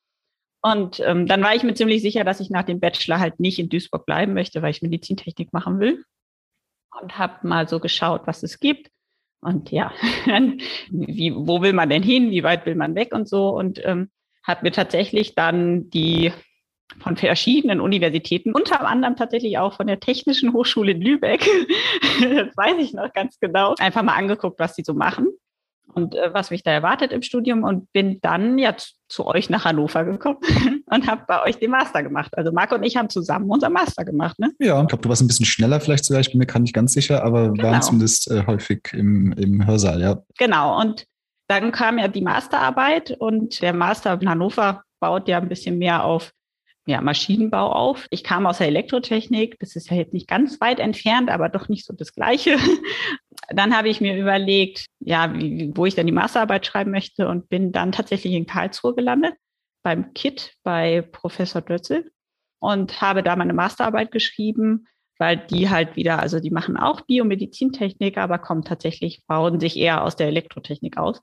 Und 0.61 0.99
ähm, 0.99 1.25
dann 1.25 1.41
war 1.41 1.55
ich 1.55 1.63
mir 1.63 1.73
ziemlich 1.73 2.01
sicher, 2.01 2.23
dass 2.23 2.41
ich 2.41 2.49
nach 2.49 2.63
dem 2.63 2.79
Bachelor 2.79 3.19
halt 3.19 3.39
nicht 3.39 3.59
in 3.59 3.69
Duisburg 3.69 4.05
bleiben 4.05 4.33
möchte, 4.33 4.61
weil 4.61 4.71
ich 4.71 4.81
Medizintechnik 4.81 5.53
machen 5.53 5.79
will. 5.79 6.03
Und 6.99 7.17
habe 7.17 7.47
mal 7.47 7.67
so 7.67 7.79
geschaut, 7.79 8.23
was 8.25 8.43
es 8.43 8.59
gibt. 8.59 8.89
Und 9.41 9.71
ja, 9.71 9.93
wie, 10.89 11.33
wo 11.35 11.61
will 11.61 11.73
man 11.73 11.89
denn 11.89 12.03
hin? 12.03 12.31
Wie 12.31 12.43
weit 12.43 12.65
will 12.65 12.75
man 12.75 12.95
weg 12.95 13.13
und 13.13 13.27
so? 13.27 13.49
Und 13.49 13.81
ähm, 13.85 14.09
hat 14.43 14.63
mir 14.63 14.71
tatsächlich 14.71 15.35
dann 15.35 15.89
die 15.89 16.33
von 16.97 17.15
verschiedenen 17.17 17.79
Universitäten, 17.79 18.51
unter 18.53 18.85
anderem 18.85 19.15
tatsächlich 19.15 19.57
auch 19.57 19.73
von 19.75 19.87
der 19.87 19.99
Technischen 19.99 20.53
Hochschule 20.53 20.91
in 20.91 21.01
Lübeck, 21.01 21.41
das 22.21 22.55
weiß 22.57 22.77
ich 22.79 22.93
noch 22.93 23.13
ganz 23.13 23.39
genau, 23.39 23.75
einfach 23.79 24.03
mal 24.03 24.15
angeguckt, 24.15 24.59
was 24.59 24.75
sie 24.75 24.83
so 24.83 24.93
machen 24.93 25.27
und 25.93 26.15
äh, 26.15 26.33
was 26.33 26.51
mich 26.51 26.63
da 26.63 26.71
erwartet 26.71 27.11
im 27.11 27.21
Studium 27.21 27.63
und 27.63 27.91
bin 27.93 28.19
dann 28.21 28.57
ja 28.57 28.75
zu, 28.75 28.93
zu 29.07 29.25
euch 29.25 29.49
nach 29.49 29.65
Hannover 29.65 30.05
gekommen 30.05 30.37
und 30.85 31.07
habe 31.07 31.23
bei 31.27 31.43
euch 31.43 31.57
den 31.57 31.71
Master 31.71 32.03
gemacht. 32.03 32.37
Also 32.37 32.51
Marco 32.51 32.75
und 32.75 32.83
ich 32.83 32.97
haben 32.97 33.09
zusammen 33.09 33.49
unser 33.49 33.69
Master 33.69 34.05
gemacht. 34.05 34.37
Ne? 34.39 34.51
Ja, 34.59 34.81
ich 34.81 34.87
glaube, 34.87 35.01
du 35.01 35.09
warst 35.09 35.21
ein 35.21 35.27
bisschen 35.27 35.45
schneller 35.45 35.79
vielleicht 35.79 36.05
sogar, 36.05 36.21
ich 36.21 36.31
bin 36.31 36.39
mir 36.39 36.45
gar 36.45 36.59
nicht 36.59 36.73
ganz 36.73 36.93
sicher, 36.93 37.23
aber 37.23 37.51
genau. 37.51 37.71
waren 37.71 37.81
zumindest 37.81 38.29
äh, 38.31 38.45
häufig 38.45 38.89
im, 38.93 39.33
im 39.33 39.65
Hörsaal, 39.65 40.01
ja. 40.01 40.21
Genau, 40.37 40.79
und 40.79 41.05
dann 41.47 41.71
kam 41.71 41.97
ja 41.97 42.07
die 42.07 42.21
Masterarbeit 42.21 43.15
und 43.19 43.61
der 43.61 43.73
Master 43.73 44.19
in 44.21 44.29
Hannover 44.29 44.83
baut 44.99 45.27
ja 45.27 45.39
ein 45.39 45.49
bisschen 45.49 45.77
mehr 45.79 46.03
auf 46.03 46.31
ja, 46.89 47.01
Maschinenbau 47.01 47.71
auf. 47.71 48.07
Ich 48.09 48.23
kam 48.23 48.47
aus 48.47 48.57
der 48.57 48.67
Elektrotechnik, 48.67 49.59
das 49.59 49.75
ist 49.75 49.91
ja 49.91 49.97
jetzt 49.97 50.13
nicht 50.13 50.27
ganz 50.27 50.59
weit 50.59 50.79
entfernt, 50.79 51.29
aber 51.29 51.47
doch 51.47 51.69
nicht 51.69 51.85
so 51.85 51.93
das 51.93 52.13
Gleiche. 52.13 52.57
Dann 53.49 53.77
habe 53.77 53.89
ich 53.89 54.01
mir 54.01 54.17
überlegt, 54.17 54.87
ja, 54.99 55.31
wie, 55.35 55.71
wo 55.75 55.85
ich 55.85 55.95
dann 55.95 56.05
die 56.05 56.11
Masterarbeit 56.11 56.65
schreiben 56.65 56.91
möchte 56.91 57.27
und 57.27 57.49
bin 57.49 57.71
dann 57.71 57.91
tatsächlich 57.91 58.33
in 58.33 58.45
Karlsruhe 58.45 58.93
gelandet, 58.93 59.33
beim 59.81 60.13
KIT 60.13 60.55
bei 60.61 61.01
Professor 61.01 61.61
Dötzel 61.61 62.11
und 62.59 63.01
habe 63.01 63.23
da 63.23 63.35
meine 63.35 63.53
Masterarbeit 63.53 64.11
geschrieben, 64.11 64.85
weil 65.17 65.37
die 65.37 65.69
halt 65.69 65.95
wieder, 65.95 66.19
also 66.19 66.39
die 66.39 66.51
machen 66.51 66.77
auch 66.77 67.01
Biomedizintechnik, 67.01 68.17
aber 68.17 68.37
kommen 68.37 68.63
tatsächlich, 68.63 69.23
bauen 69.25 69.59
sich 69.59 69.77
eher 69.77 70.03
aus 70.03 70.15
der 70.15 70.27
Elektrotechnik 70.27 70.97
aus 70.97 71.21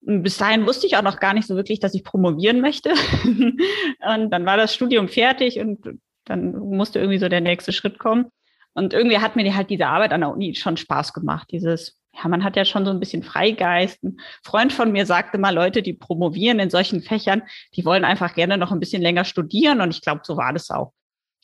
bis 0.00 0.38
dahin 0.38 0.66
wusste 0.66 0.86
ich 0.86 0.96
auch 0.96 1.02
noch 1.02 1.18
gar 1.18 1.34
nicht 1.34 1.46
so 1.46 1.56
wirklich, 1.56 1.80
dass 1.80 1.94
ich 1.94 2.04
promovieren 2.04 2.60
möchte. 2.60 2.90
und 3.24 4.30
dann 4.30 4.46
war 4.46 4.56
das 4.56 4.74
Studium 4.74 5.08
fertig 5.08 5.58
und 5.58 5.98
dann 6.24 6.56
musste 6.56 6.98
irgendwie 6.98 7.18
so 7.18 7.28
der 7.28 7.40
nächste 7.40 7.72
Schritt 7.72 7.98
kommen. 7.98 8.26
Und 8.74 8.92
irgendwie 8.92 9.18
hat 9.18 9.36
mir 9.36 9.56
halt 9.56 9.70
diese 9.70 9.86
Arbeit 9.86 10.12
an 10.12 10.20
der 10.20 10.30
Uni 10.30 10.54
schon 10.54 10.76
Spaß 10.76 11.12
gemacht. 11.14 11.48
Dieses, 11.50 11.98
ja, 12.12 12.28
man 12.28 12.44
hat 12.44 12.56
ja 12.56 12.64
schon 12.64 12.84
so 12.84 12.90
ein 12.90 13.00
bisschen 13.00 13.22
Freigeist. 13.22 14.04
Ein 14.04 14.18
Freund 14.44 14.72
von 14.72 14.92
mir 14.92 15.06
sagte 15.06 15.38
mal, 15.38 15.54
Leute, 15.54 15.82
die 15.82 15.94
promovieren 15.94 16.58
in 16.58 16.68
solchen 16.68 17.00
Fächern, 17.00 17.42
die 17.74 17.84
wollen 17.84 18.04
einfach 18.04 18.34
gerne 18.34 18.58
noch 18.58 18.72
ein 18.72 18.80
bisschen 18.80 19.02
länger 19.02 19.24
studieren. 19.24 19.80
Und 19.80 19.94
ich 19.94 20.02
glaube, 20.02 20.20
so 20.24 20.36
war 20.36 20.52
das 20.52 20.70
auch 20.70 20.92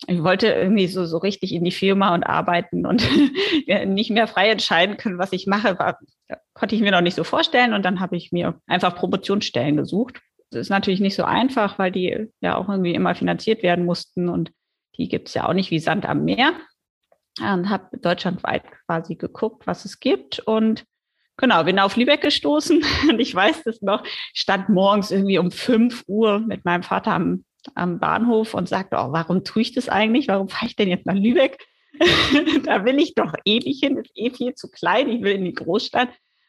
ich 0.06 0.22
wollte 0.22 0.48
irgendwie 0.48 0.86
so, 0.86 1.04
so 1.06 1.18
richtig 1.18 1.54
in 1.54 1.64
die 1.64 1.70
Firma 1.70 2.14
und 2.14 2.24
arbeiten 2.24 2.86
und 2.86 3.06
nicht 3.86 4.10
mehr 4.10 4.26
frei 4.26 4.50
entscheiden 4.50 4.96
können, 4.96 5.18
was 5.18 5.32
ich 5.32 5.46
mache, 5.46 5.78
war, 5.78 5.98
konnte 6.54 6.74
ich 6.74 6.80
mir 6.80 6.90
noch 6.90 7.00
nicht 7.00 7.14
so 7.14 7.24
vorstellen. 7.24 7.72
Und 7.72 7.84
dann 7.84 8.00
habe 8.00 8.16
ich 8.16 8.32
mir 8.32 8.60
einfach 8.66 8.96
Promotionsstellen 8.96 9.76
gesucht. 9.76 10.20
Das 10.50 10.60
ist 10.60 10.70
natürlich 10.70 11.00
nicht 11.00 11.14
so 11.14 11.24
einfach, 11.24 11.78
weil 11.78 11.92
die 11.92 12.28
ja 12.40 12.56
auch 12.56 12.68
irgendwie 12.68 12.94
immer 12.94 13.14
finanziert 13.14 13.62
werden 13.62 13.84
mussten 13.84 14.28
und 14.28 14.52
die 14.96 15.08
gibt 15.08 15.28
es 15.28 15.34
ja 15.34 15.48
auch 15.48 15.54
nicht 15.54 15.70
wie 15.70 15.78
Sand 15.78 16.06
am 16.06 16.24
Meer. 16.24 16.52
Und 17.40 17.70
habe 17.70 17.96
deutschlandweit 17.98 18.62
quasi 18.86 19.14
geguckt, 19.14 19.66
was 19.66 19.84
es 19.84 20.00
gibt 20.00 20.40
und 20.40 20.84
Genau, 21.38 21.64
bin 21.64 21.78
auf 21.78 21.96
Lübeck 21.96 22.20
gestoßen 22.20 22.84
und 23.08 23.18
ich 23.18 23.34
weiß 23.34 23.64
das 23.64 23.80
noch, 23.80 24.04
stand 24.34 24.68
morgens 24.68 25.10
irgendwie 25.10 25.38
um 25.38 25.50
5 25.50 26.04
Uhr 26.06 26.40
mit 26.40 26.64
meinem 26.64 26.82
Vater 26.82 27.12
am 27.12 27.44
am 27.74 27.98
Bahnhof 27.98 28.54
und 28.54 28.68
sagte, 28.68 28.96
oh, 28.98 29.12
warum 29.12 29.44
tue 29.44 29.62
ich 29.62 29.72
das 29.72 29.88
eigentlich? 29.88 30.28
Warum 30.28 30.48
fahre 30.48 30.66
ich 30.66 30.76
denn 30.76 30.88
jetzt 30.88 31.06
nach 31.06 31.14
Lübeck? 31.14 31.64
da 32.64 32.84
will 32.84 32.98
ich 32.98 33.14
doch 33.14 33.34
eh 33.44 33.58
nicht 33.58 33.82
hin, 33.82 33.96
ist 33.98 34.10
eh 34.14 34.30
viel 34.30 34.54
zu 34.54 34.70
klein, 34.70 35.08
ich 35.08 35.22
will 35.22 35.32
in 35.32 35.44
die 35.44 35.54
Großstadt. 35.54 36.08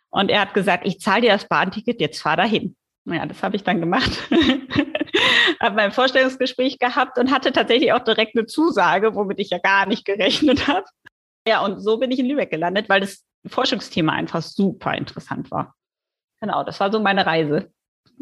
Und 0.10 0.30
er 0.30 0.42
hat 0.42 0.54
gesagt, 0.54 0.86
ich 0.86 1.00
zahle 1.00 1.22
dir 1.22 1.32
das 1.32 1.48
Bahnticket, 1.48 2.00
jetzt 2.00 2.22
fahr 2.22 2.38
dahin. 2.38 2.76
Naja, 3.06 3.26
das 3.26 3.44
habe 3.44 3.56
ich 3.56 3.64
dann 3.64 3.80
gemacht. 3.80 4.12
habe 5.60 5.76
mein 5.76 5.92
Vorstellungsgespräch 5.92 6.80
gehabt 6.80 7.18
und 7.18 7.32
hatte 7.32 7.52
tatsächlich 7.52 7.92
auch 7.94 8.04
direkt 8.04 8.38
eine 8.38 8.46
Zusage, 8.46 9.16
womit 9.16 9.40
ich 9.40 9.50
ja 9.50 9.58
gar 9.58 9.86
nicht 9.86 10.06
gerechnet 10.06 10.68
habe. 10.68 10.86
Ja, 11.48 11.64
und 11.66 11.80
so 11.80 11.98
bin 11.98 12.12
ich 12.12 12.20
in 12.20 12.28
Lübeck 12.28 12.52
gelandet, 12.52 12.88
weil 12.88 13.02
das 13.02 13.26
Forschungsthema 13.46 14.14
einfach 14.14 14.42
super 14.42 14.94
interessant 14.96 15.52
war. 15.52 15.76
Genau, 16.40 16.64
das 16.64 16.80
war 16.80 16.92
so 16.92 17.00
meine 17.00 17.26
Reise. 17.26 17.72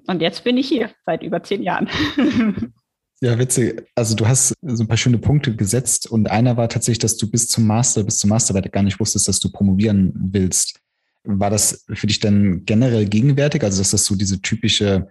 Und 0.08 0.22
jetzt 0.22 0.44
bin 0.44 0.58
ich 0.58 0.68
hier 0.68 0.92
seit 1.06 1.22
über 1.22 1.44
zehn 1.44 1.62
Jahren. 1.62 1.90
Ja, 3.24 3.38
witzig. 3.38 3.84
Also 3.94 4.16
du 4.16 4.28
hast 4.28 4.54
so 4.64 4.84
ein 4.84 4.88
paar 4.88 4.98
schöne 4.98 5.20
Punkte 5.20 5.56
gesetzt 5.56 6.10
und 6.10 6.30
einer 6.32 6.58
war 6.58 6.70
tatsächlich, 6.70 7.00
dass 7.00 7.18
du 7.18 7.30
bis 7.30 7.48
zum 7.48 7.68
Master, 7.68 8.04
bis 8.04 8.18
zum 8.18 8.32
Masterarbeit 8.32 8.72
gar 8.72 8.82
nicht 8.82 9.00
wusstest, 9.00 9.28
dass 9.28 9.40
du 9.40 9.52
promovieren 9.52 10.12
willst. 10.16 10.80
War 11.24 11.52
das 11.52 11.86
für 11.94 12.08
dich 12.08 12.20
dann 12.20 12.66
generell 12.66 13.08
gegenwärtig, 13.08 13.64
also 13.64 13.80
dass 13.80 13.92
das 13.92 14.06
so 14.06 14.16
diese 14.16 14.42
typische 14.42 15.08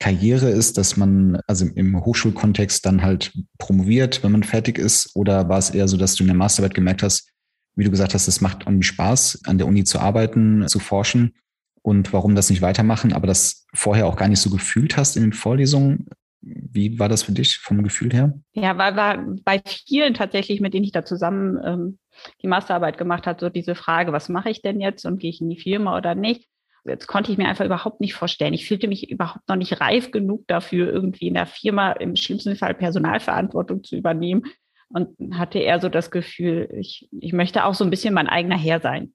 Karriere 0.00 0.48
ist, 0.48 0.78
dass 0.78 0.96
man 0.96 1.40
also 1.46 1.66
im 1.66 2.02
Hochschulkontext 2.02 2.86
dann 2.86 3.02
halt 3.02 3.32
promoviert, 3.58 4.22
wenn 4.22 4.32
man 4.32 4.44
fertig 4.44 4.78
ist? 4.78 5.14
Oder 5.14 5.50
war 5.50 5.58
es 5.58 5.70
eher 5.70 5.88
so, 5.88 5.98
dass 5.98 6.14
du 6.14 6.24
in 6.24 6.28
der 6.28 6.36
Masterarbeit 6.36 6.74
gemerkt 6.74 7.02
hast, 7.02 7.28
wie 7.76 7.84
du 7.84 7.90
gesagt 7.90 8.14
hast, 8.14 8.28
es 8.28 8.40
macht 8.40 8.62
irgendwie 8.62 8.86
Spaß, 8.86 9.42
an 9.44 9.58
der 9.58 9.66
Uni 9.66 9.84
zu 9.84 9.98
arbeiten, 9.98 10.66
zu 10.68 10.78
forschen 10.78 11.34
und 11.82 12.14
warum 12.14 12.34
das 12.34 12.48
nicht 12.48 12.62
weitermachen, 12.62 13.12
aber 13.12 13.26
das 13.26 13.66
vorher 13.74 14.06
auch 14.06 14.16
gar 14.16 14.28
nicht 14.28 14.40
so 14.40 14.48
gefühlt 14.48 14.96
hast 14.96 15.18
in 15.18 15.22
den 15.22 15.32
Vorlesungen? 15.34 16.06
Wie 16.42 16.98
war 16.98 17.08
das 17.08 17.22
für 17.22 17.32
dich 17.32 17.58
vom 17.58 17.82
Gefühl 17.84 18.12
her? 18.12 18.34
Ja, 18.52 18.76
war, 18.76 18.96
war 18.96 19.24
bei 19.44 19.62
vielen 19.64 20.14
tatsächlich, 20.14 20.60
mit 20.60 20.74
denen 20.74 20.84
ich 20.84 20.92
da 20.92 21.04
zusammen 21.04 21.58
ähm, 21.64 21.98
die 22.42 22.48
Masterarbeit 22.48 22.98
gemacht 22.98 23.26
habe, 23.26 23.38
so 23.40 23.48
diese 23.48 23.76
Frage, 23.76 24.12
was 24.12 24.28
mache 24.28 24.50
ich 24.50 24.60
denn 24.60 24.80
jetzt 24.80 25.06
und 25.06 25.18
gehe 25.18 25.30
ich 25.30 25.40
in 25.40 25.48
die 25.48 25.60
Firma 25.60 25.96
oder 25.96 26.14
nicht? 26.14 26.48
Jetzt 26.84 27.06
konnte 27.06 27.30
ich 27.30 27.38
mir 27.38 27.48
einfach 27.48 27.64
überhaupt 27.64 28.00
nicht 28.00 28.14
vorstellen. 28.14 28.54
Ich 28.54 28.66
fühlte 28.66 28.88
mich 28.88 29.08
überhaupt 29.08 29.48
noch 29.48 29.54
nicht 29.54 29.80
reif 29.80 30.10
genug 30.10 30.44
dafür, 30.48 30.92
irgendwie 30.92 31.28
in 31.28 31.34
der 31.34 31.46
Firma 31.46 31.92
im 31.92 32.16
schlimmsten 32.16 32.56
Fall 32.56 32.74
Personalverantwortung 32.74 33.84
zu 33.84 33.96
übernehmen 33.96 34.42
und 34.88 35.16
hatte 35.38 35.60
eher 35.60 35.80
so 35.80 35.88
das 35.88 36.10
Gefühl, 36.10 36.68
ich, 36.76 37.08
ich 37.12 37.32
möchte 37.32 37.64
auch 37.64 37.74
so 37.74 37.84
ein 37.84 37.90
bisschen 37.90 38.14
mein 38.14 38.28
eigener 38.28 38.58
Herr 38.58 38.80
sein. 38.80 39.12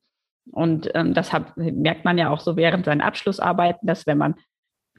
Und 0.52 0.90
ähm, 0.94 1.14
das 1.14 1.34
hat, 1.34 1.58
merkt 1.58 2.06
man 2.06 2.18
ja 2.18 2.30
auch 2.30 2.40
so 2.40 2.56
während 2.56 2.86
seinen 2.86 3.02
Abschlussarbeiten, 3.02 3.86
dass 3.86 4.08
wenn 4.08 4.18
man 4.18 4.36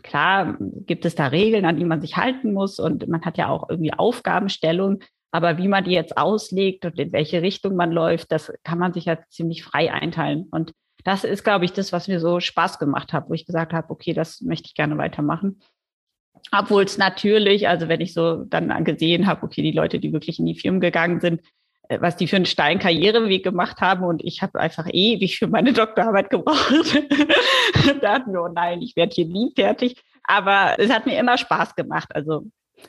Klar 0.03 0.57
gibt 0.61 1.05
es 1.05 1.15
da 1.15 1.27
Regeln, 1.27 1.65
an 1.65 1.77
die 1.77 1.85
man 1.85 2.01
sich 2.01 2.17
halten 2.17 2.53
muss 2.53 2.79
und 2.79 3.09
man 3.09 3.23
hat 3.23 3.39
ja 3.39 3.49
auch 3.49 3.69
irgendwie 3.69 3.93
Aufgabenstellung, 3.93 5.01
Aber 5.31 5.59
wie 5.59 5.69
man 5.69 5.85
die 5.85 5.91
jetzt 5.91 6.17
auslegt 6.17 6.85
und 6.85 6.99
in 6.99 7.13
welche 7.13 7.43
Richtung 7.43 7.77
man 7.77 7.93
läuft, 7.93 8.33
das 8.33 8.53
kann 8.63 8.79
man 8.79 8.93
sich 8.93 9.05
ja 9.05 9.19
ziemlich 9.29 9.63
frei 9.63 9.93
einteilen. 9.93 10.49
Und 10.51 10.73
das 11.05 11.25
ist, 11.25 11.45
glaube 11.45 11.65
ich, 11.65 11.73
das, 11.73 11.93
was 11.93 12.09
mir 12.09 12.19
so 12.21 12.41
Spaß 12.41 12.79
gemacht 12.79 13.13
hat, 13.13 13.29
wo 13.29 13.35
ich 13.35 13.47
gesagt 13.47 13.73
habe, 13.73 13.91
okay, 13.91 14.15
das 14.15 14.41
möchte 14.41 14.67
ich 14.67 14.75
gerne 14.75 14.97
weitermachen. 14.97 15.61
Obwohl 16.53 16.85
es 16.85 16.99
natürlich, 16.99 17.69
also 17.69 17.89
wenn 17.89 18.01
ich 18.01 18.15
so 18.15 18.45
dann 18.45 18.85
gesehen 18.85 19.27
habe, 19.27 19.43
okay, 19.43 19.61
die 19.61 19.73
Leute, 19.73 19.99
die 19.99 20.13
wirklich 20.13 20.39
in 20.39 20.47
die 20.47 20.55
Firmen 20.55 20.81
gegangen 20.81 21.21
sind, 21.21 21.43
was 21.89 22.17
die 22.17 22.29
für 22.29 22.37
einen 22.37 22.47
steilen 22.47 22.79
Karriereweg 22.79 23.43
gemacht 23.43 23.81
haben 23.81 24.05
und 24.05 24.23
ich 24.23 24.43
habe 24.43 24.61
einfach 24.61 24.87
ewig 24.93 25.39
für 25.39 25.47
meine 25.47 25.73
Doktorarbeit 25.73 26.31
gebraucht. 26.31 27.03
da 28.03 28.15
hatten 28.15 28.33
wir, 28.33 28.43
oh 28.43 28.49
nein, 28.49 28.83
ich 28.83 28.95
werde 28.97 29.15
hier 29.15 29.27
nie 29.27 29.53
fertig. 29.57 29.97
Aber 30.25 30.79
es 30.79 30.91
hat 30.91 31.07
mir 31.07 31.19
immer 31.19 31.39
Spaß 31.39 31.75
gemacht. 31.75 32.15
Also 32.15 32.47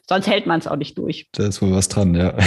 sonst 0.08 0.28
hält 0.28 0.46
man 0.46 0.60
es 0.60 0.68
auch 0.68 0.76
nicht 0.76 0.98
durch. 0.98 1.28
Da 1.32 1.48
ist 1.48 1.62
wohl 1.62 1.72
was 1.72 1.88
dran, 1.88 2.14
ja. 2.14 2.38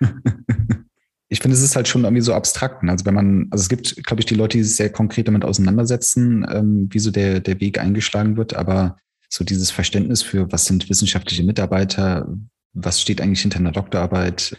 ich 1.28 1.40
finde, 1.40 1.56
es 1.56 1.62
ist 1.62 1.74
halt 1.74 1.88
schon 1.88 2.04
irgendwie 2.04 2.22
so 2.22 2.32
abstrakt. 2.32 2.84
Ne? 2.84 2.92
Also 2.92 3.04
wenn 3.04 3.14
man, 3.14 3.48
also 3.50 3.62
es 3.62 3.68
gibt, 3.68 4.04
glaube 4.04 4.20
ich, 4.20 4.26
die 4.26 4.36
Leute, 4.36 4.58
die 4.58 4.62
sich 4.64 4.76
sehr 4.76 4.92
konkret 4.92 5.26
damit 5.26 5.44
auseinandersetzen, 5.44 6.46
ähm, 6.48 6.88
wie 6.90 7.00
so 7.00 7.10
der, 7.10 7.40
der 7.40 7.60
Weg 7.60 7.80
eingeschlagen 7.80 8.36
wird, 8.36 8.54
aber 8.54 8.96
so 9.28 9.42
dieses 9.42 9.72
Verständnis 9.72 10.22
für, 10.22 10.50
was 10.52 10.66
sind 10.66 10.88
wissenschaftliche 10.88 11.42
Mitarbeiter, 11.42 12.28
was 12.72 13.00
steht 13.00 13.20
eigentlich 13.20 13.42
hinter 13.42 13.58
einer 13.58 13.72
Doktorarbeit 13.72 14.56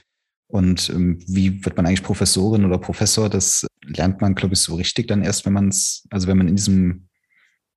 und 0.48 0.90
ähm, 0.90 1.20
wie 1.28 1.64
wird 1.66 1.76
man 1.76 1.86
eigentlich 1.86 2.04
Professorin 2.04 2.66
oder 2.66 2.78
Professor, 2.78 3.30
das 3.30 3.68
lernt 3.86 4.22
man, 4.22 4.36
glaube 4.36 4.54
ich, 4.54 4.62
so 4.62 4.76
richtig 4.76 5.08
dann 5.08 5.24
erst, 5.24 5.46
wenn 5.46 5.54
man 5.54 5.68
es, 5.70 6.08
also 6.10 6.28
wenn 6.28 6.38
man 6.38 6.48
in 6.48 6.56
diesem 6.56 7.08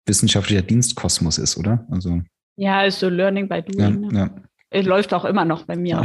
wissenschaftlicher 0.07 0.63
Dienstkosmos 0.63 1.39
ist, 1.39 1.57
oder? 1.57 1.87
Also 1.91 2.23
ja, 2.57 2.83
ist 2.83 3.01
so 3.01 3.09
Learning 3.09 3.49
by 3.49 3.63
Doing. 3.63 4.05
Ja, 4.05 4.27
ne? 4.27 4.31
ja. 4.73 4.81
Läuft 4.83 5.15
auch 5.15 5.25
immer 5.25 5.45
noch 5.45 5.65
bei 5.65 5.75
mir 5.77 6.01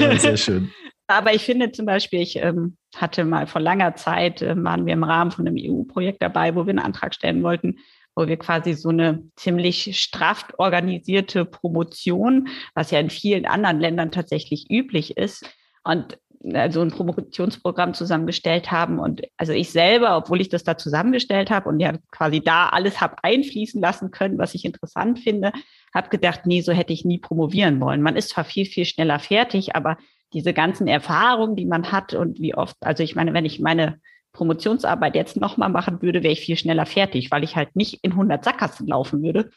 ja, 0.00 0.18
sehr 0.18 0.36
schön. 0.36 0.70
Aber 1.08 1.34
ich 1.34 1.42
finde 1.42 1.72
zum 1.72 1.86
Beispiel, 1.86 2.20
ich 2.20 2.36
ähm, 2.36 2.76
hatte 2.96 3.24
mal 3.24 3.46
vor 3.46 3.60
langer 3.60 3.94
Zeit, 3.96 4.42
äh, 4.42 4.54
waren 4.62 4.86
wir 4.86 4.92
im 4.92 5.04
Rahmen 5.04 5.30
von 5.30 5.46
einem 5.46 5.56
EU-Projekt 5.58 6.22
dabei, 6.22 6.54
wo 6.54 6.66
wir 6.66 6.70
einen 6.70 6.78
Antrag 6.78 7.14
stellen 7.14 7.42
wollten, 7.42 7.78
wo 8.16 8.26
wir 8.26 8.38
quasi 8.38 8.72
so 8.72 8.88
eine 8.88 9.22
ziemlich 9.36 9.96
straff 10.00 10.48
organisierte 10.58 11.44
Promotion, 11.44 12.48
was 12.74 12.90
ja 12.90 12.98
in 12.98 13.10
vielen 13.10 13.46
anderen 13.46 13.78
Ländern 13.78 14.10
tatsächlich 14.10 14.70
üblich 14.70 15.16
ist, 15.16 15.48
und 15.84 16.18
also 16.54 16.80
ein 16.80 16.90
Promotionsprogramm 16.90 17.94
zusammengestellt 17.94 18.70
haben. 18.70 18.98
Und 18.98 19.22
also 19.36 19.52
ich 19.52 19.70
selber, 19.70 20.16
obwohl 20.16 20.40
ich 20.40 20.48
das 20.48 20.64
da 20.64 20.76
zusammengestellt 20.76 21.50
habe 21.50 21.68
und 21.68 21.80
ja 21.80 21.92
quasi 22.10 22.40
da 22.40 22.68
alles 22.68 23.00
habe 23.00 23.16
einfließen 23.22 23.80
lassen 23.80 24.10
können, 24.10 24.38
was 24.38 24.54
ich 24.54 24.64
interessant 24.64 25.20
finde, 25.20 25.52
habe 25.94 26.08
gedacht, 26.08 26.40
nee, 26.44 26.60
so 26.60 26.72
hätte 26.72 26.92
ich 26.92 27.04
nie 27.04 27.18
promovieren 27.18 27.80
wollen. 27.80 28.02
Man 28.02 28.16
ist 28.16 28.30
zwar 28.30 28.44
viel, 28.44 28.66
viel 28.66 28.84
schneller 28.84 29.18
fertig, 29.18 29.74
aber 29.74 29.96
diese 30.32 30.52
ganzen 30.52 30.88
Erfahrungen, 30.88 31.56
die 31.56 31.66
man 31.66 31.92
hat 31.92 32.14
und 32.14 32.40
wie 32.40 32.54
oft, 32.54 32.76
also 32.80 33.02
ich 33.02 33.14
meine, 33.14 33.32
wenn 33.32 33.44
ich 33.44 33.60
meine 33.60 34.00
Promotionsarbeit 34.36 35.14
jetzt 35.14 35.36
nochmal 35.36 35.70
machen 35.70 36.02
würde, 36.02 36.22
wäre 36.22 36.32
ich 36.32 36.40
viel 36.40 36.56
schneller 36.56 36.86
fertig, 36.86 37.30
weil 37.30 37.42
ich 37.42 37.56
halt 37.56 37.74
nicht 37.74 38.00
in 38.02 38.12
100 38.12 38.44
Sackgassen 38.44 38.86
laufen 38.86 39.22
würde, 39.22 39.50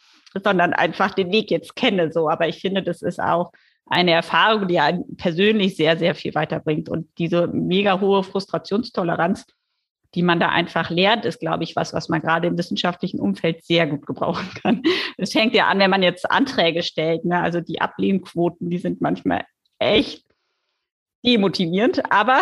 sondern 0.43 0.73
einfach 0.73 1.13
den 1.13 1.31
Weg 1.31 1.51
jetzt 1.51 1.75
kenne. 1.75 2.11
So, 2.11 2.29
aber 2.29 2.47
ich 2.47 2.61
finde, 2.61 2.81
das 2.81 3.01
ist 3.01 3.19
auch 3.19 3.51
eine 3.85 4.11
Erfahrung, 4.11 4.67
die 4.67 4.79
einen 4.79 5.17
persönlich 5.17 5.75
sehr, 5.75 5.97
sehr 5.97 6.15
viel 6.15 6.33
weiterbringt. 6.35 6.89
Und 6.89 7.07
diese 7.17 7.47
mega 7.47 7.99
hohe 7.99 8.23
Frustrationstoleranz, 8.23 9.47
die 10.15 10.23
man 10.23 10.39
da 10.39 10.49
einfach 10.49 10.89
lernt, 10.89 11.25
ist, 11.25 11.39
glaube 11.39 11.63
ich, 11.63 11.75
was, 11.75 11.93
was 11.93 12.09
man 12.09 12.21
gerade 12.21 12.47
im 12.47 12.57
wissenschaftlichen 12.57 13.19
Umfeld 13.19 13.63
sehr 13.65 13.87
gut 13.87 14.05
gebrauchen 14.05 14.49
kann. 14.61 14.83
Es 15.17 15.33
fängt 15.33 15.53
ja 15.53 15.67
an, 15.67 15.79
wenn 15.79 15.91
man 15.91 16.03
jetzt 16.03 16.29
Anträge 16.29 16.83
stellt. 16.83 17.25
Ne? 17.25 17.41
Also 17.41 17.61
die 17.61 17.81
Ablehnquoten, 17.81 18.69
die 18.69 18.77
sind 18.77 19.01
manchmal 19.01 19.43
echt 19.79 20.28
demotivierend, 21.25 22.01
aber 22.11 22.41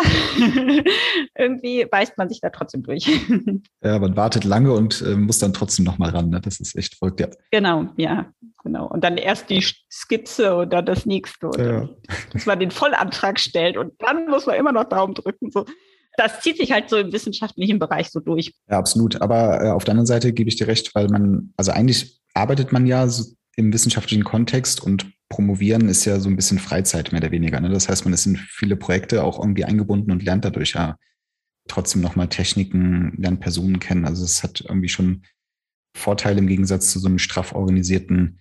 irgendwie 1.36 1.84
beißt 1.84 2.16
man 2.16 2.28
sich 2.28 2.40
da 2.40 2.50
trotzdem 2.50 2.82
durch. 2.82 3.06
ja, 3.82 3.98
man 3.98 4.16
wartet 4.16 4.44
lange 4.44 4.72
und 4.72 5.02
äh, 5.02 5.16
muss 5.16 5.38
dann 5.38 5.52
trotzdem 5.52 5.84
nochmal 5.84 6.10
ran. 6.10 6.30
Ne? 6.30 6.40
Das 6.40 6.60
ist 6.60 6.76
echt 6.76 6.96
verrückt, 6.96 7.20
ja. 7.20 7.28
Genau, 7.50 7.88
ja, 7.96 8.32
genau. 8.62 8.86
Und 8.86 9.02
dann 9.02 9.16
erst 9.16 9.50
die 9.50 9.64
Skizze 9.90 10.56
und 10.56 10.72
dann 10.72 10.86
das 10.86 11.06
nächste. 11.06 11.46
Und 11.48 11.58
ja. 11.58 11.88
dass 12.32 12.46
man 12.46 12.60
den 12.60 12.70
Vollantrag 12.70 13.40
stellt 13.40 13.76
und 13.76 13.92
dann 13.98 14.28
muss 14.28 14.46
man 14.46 14.56
immer 14.56 14.72
noch 14.72 14.84
Daumen 14.84 15.14
drücken. 15.14 15.50
So. 15.50 15.64
Das 16.16 16.40
zieht 16.40 16.58
sich 16.58 16.72
halt 16.72 16.90
so 16.90 16.96
im 16.96 17.12
wissenschaftlichen 17.12 17.78
Bereich 17.78 18.10
so 18.10 18.20
durch. 18.20 18.52
Ja, 18.68 18.78
absolut. 18.78 19.20
Aber 19.20 19.62
äh, 19.62 19.70
auf 19.70 19.84
der 19.84 19.92
anderen 19.92 20.06
Seite 20.06 20.32
gebe 20.32 20.48
ich 20.48 20.56
dir 20.56 20.68
recht, 20.68 20.94
weil 20.94 21.08
man, 21.08 21.52
also 21.56 21.72
eigentlich 21.72 22.20
arbeitet 22.34 22.72
man 22.72 22.86
ja 22.86 23.06
so 23.08 23.24
im 23.56 23.72
wissenschaftlichen 23.72 24.24
Kontext 24.24 24.82
und 24.82 25.10
Promovieren 25.28 25.88
ist 25.88 26.04
ja 26.04 26.20
so 26.20 26.28
ein 26.28 26.36
bisschen 26.36 26.58
Freizeit 26.58 27.12
mehr 27.12 27.20
oder 27.20 27.30
weniger. 27.30 27.60
Ne? 27.60 27.68
Das 27.68 27.88
heißt, 27.88 28.04
man 28.04 28.14
ist 28.14 28.26
in 28.26 28.36
viele 28.36 28.76
Projekte 28.76 29.22
auch 29.22 29.38
irgendwie 29.38 29.64
eingebunden 29.64 30.10
und 30.10 30.22
lernt 30.22 30.44
dadurch 30.44 30.72
ja 30.74 30.96
trotzdem 31.68 32.00
nochmal 32.00 32.28
Techniken, 32.28 33.14
lernt 33.18 33.40
Personen 33.40 33.78
kennen. 33.78 34.06
Also 34.06 34.24
es 34.24 34.42
hat 34.42 34.62
irgendwie 34.66 34.88
schon 34.88 35.22
Vorteile 35.94 36.38
im 36.38 36.46
Gegensatz 36.46 36.90
zu 36.90 36.98
so 36.98 37.08
einem 37.08 37.18
straff 37.18 37.54
organisierten, 37.54 38.40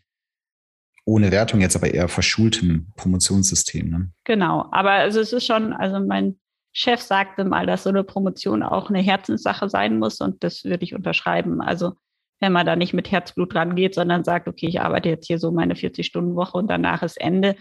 ohne 1.06 1.32
Wertung 1.32 1.62
jetzt 1.62 1.76
aber 1.76 1.94
eher 1.94 2.08
verschultem 2.08 2.92
Promotionssystem. 2.96 3.90
Ne? 3.90 4.12
Genau, 4.24 4.68
aber 4.72 4.92
also 4.92 5.20
es 5.20 5.34
ist 5.34 5.46
schon, 5.46 5.74
also 5.74 6.00
mein 6.00 6.40
Chef 6.74 7.02
sagte 7.02 7.44
mal, 7.44 7.66
dass 7.66 7.84
so 7.84 7.90
eine 7.90 8.04
Promotion 8.04 8.64
auch 8.64 8.90
eine 8.90 9.00
Herzenssache 9.00 9.70
sein 9.70 10.00
muss 10.00 10.22
und 10.22 10.44
das 10.44 10.64
würde 10.64 10.84
ich 10.84 10.94
unterschreiben. 10.94 11.62
Also 11.62 11.94
wenn 12.40 12.52
man 12.52 12.66
da 12.66 12.76
nicht 12.76 12.94
mit 12.94 13.12
Herzblut 13.12 13.56
rangeht, 13.56 13.96
sondern 13.96 14.24
sagt, 14.24 14.48
okay, 14.48 14.68
ich 14.68 14.82
arbeite 14.82 15.10
jetzt 15.10 15.28
hier 15.28 15.40
so 15.40 15.52
meine 15.52 15.74
40-Stunden-Woche 15.74 16.58
und 16.58 16.68
danach 16.68 17.04
ist 17.04 17.20
Ende, 17.20 17.56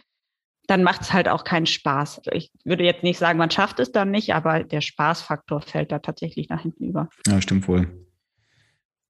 dann 0.67 0.83
macht 0.83 1.03
es 1.03 1.12
halt 1.12 1.29
auch 1.29 1.45
keinen 1.45 1.67
Spaß. 1.67 2.19
Also 2.19 2.31
ich 2.33 2.51
würde 2.65 2.85
jetzt 2.85 3.03
nicht 3.03 3.19
sagen, 3.19 3.39
man 3.39 3.51
schafft 3.51 3.79
es 3.81 3.93
dann 3.93 4.11
nicht, 4.11 4.35
aber 4.35 4.65
der 4.65 4.81
Spaßfaktor 4.81 5.62
fällt 5.62 5.93
da 5.93 6.01
tatsächlich 6.01 6.49
nach 6.49 6.62
hinten 6.62 6.85
über. 6.85 7.09
Ja, 7.27 7.41
stimmt 7.41 7.69
wohl. 7.69 7.89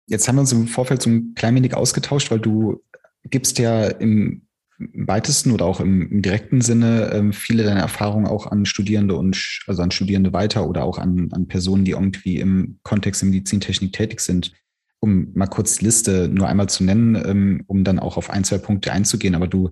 Jetzt 0.07 0.29
haben 0.29 0.37
wir 0.37 0.43
uns 0.43 0.53
im 0.53 0.69
Vorfeld 0.69 1.03
so 1.03 1.11
ein 1.11 1.35
klein 1.35 1.55
wenig 1.57 1.75
ausgetauscht, 1.75 2.31
weil 2.31 2.39
du 2.39 2.83
gibst 3.25 3.59
ja 3.59 3.87
im 3.87 4.43
weitesten 4.79 5.53
oder 5.53 5.65
auch 5.65 5.81
im, 5.81 6.11
im 6.13 6.23
direkten 6.23 6.61
Sinne 6.61 7.11
ähm, 7.13 7.33
viele 7.33 7.65
deiner 7.65 7.81
Erfahrungen 7.81 8.27
auch 8.27 8.47
an 8.47 8.67
Studierende 8.67 9.17
und 9.17 9.63
also 9.67 9.83
an 9.83 9.91
Studierende 9.91 10.35
weiter 10.35 10.69
oder 10.69 10.85
auch 10.85 10.99
an, 10.99 11.31
an 11.33 11.49
Personen, 11.49 11.87
die 11.87 11.93
irgendwie 11.93 12.39
im 12.39 12.79
Kontext 12.83 13.23
der 13.23 13.31
Medizintechnik 13.31 13.95
tätig 13.95 14.21
sind 14.21 14.53
um 15.01 15.33
mal 15.35 15.47
kurz 15.47 15.81
Liste 15.81 16.29
nur 16.29 16.49
einmal 16.49 16.69
zu 16.69 16.85
nennen, 16.85 17.15
ähm, 17.17 17.65
um 17.67 17.85
dann 17.85 17.99
auch 17.99 18.17
auf 18.17 18.31
ein, 18.31 18.45
zwei 18.45 18.59
Punkte 18.59 18.93
einzugehen. 18.93 19.35
Aber 19.35 19.47
du 19.47 19.71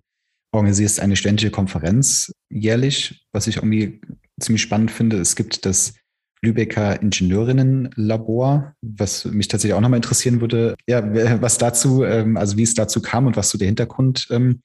organisierst 0.52 1.00
eine 1.00 1.16
studentische 1.16 1.50
Konferenz 1.50 2.32
jährlich, 2.50 3.26
was 3.32 3.46
ich 3.46 3.56
irgendwie 3.56 4.00
ziemlich 4.40 4.62
spannend 4.62 4.90
finde. 4.90 5.18
Es 5.18 5.36
gibt 5.36 5.66
das 5.66 5.94
Lübecker 6.42 7.00
Ingenieurinnenlabor, 7.00 8.74
was 8.82 9.24
mich 9.24 9.48
tatsächlich 9.48 9.74
auch 9.74 9.80
nochmal 9.80 9.98
interessieren 9.98 10.40
würde, 10.40 10.76
ja, 10.86 11.40
was 11.40 11.58
dazu, 11.58 12.04
ähm, 12.04 12.36
also 12.36 12.56
wie 12.56 12.62
es 12.62 12.74
dazu 12.74 13.00
kam 13.00 13.26
und 13.26 13.36
was 13.36 13.50
so 13.50 13.58
der 13.58 13.66
Hintergrund 13.66 14.28
ähm, 14.30 14.60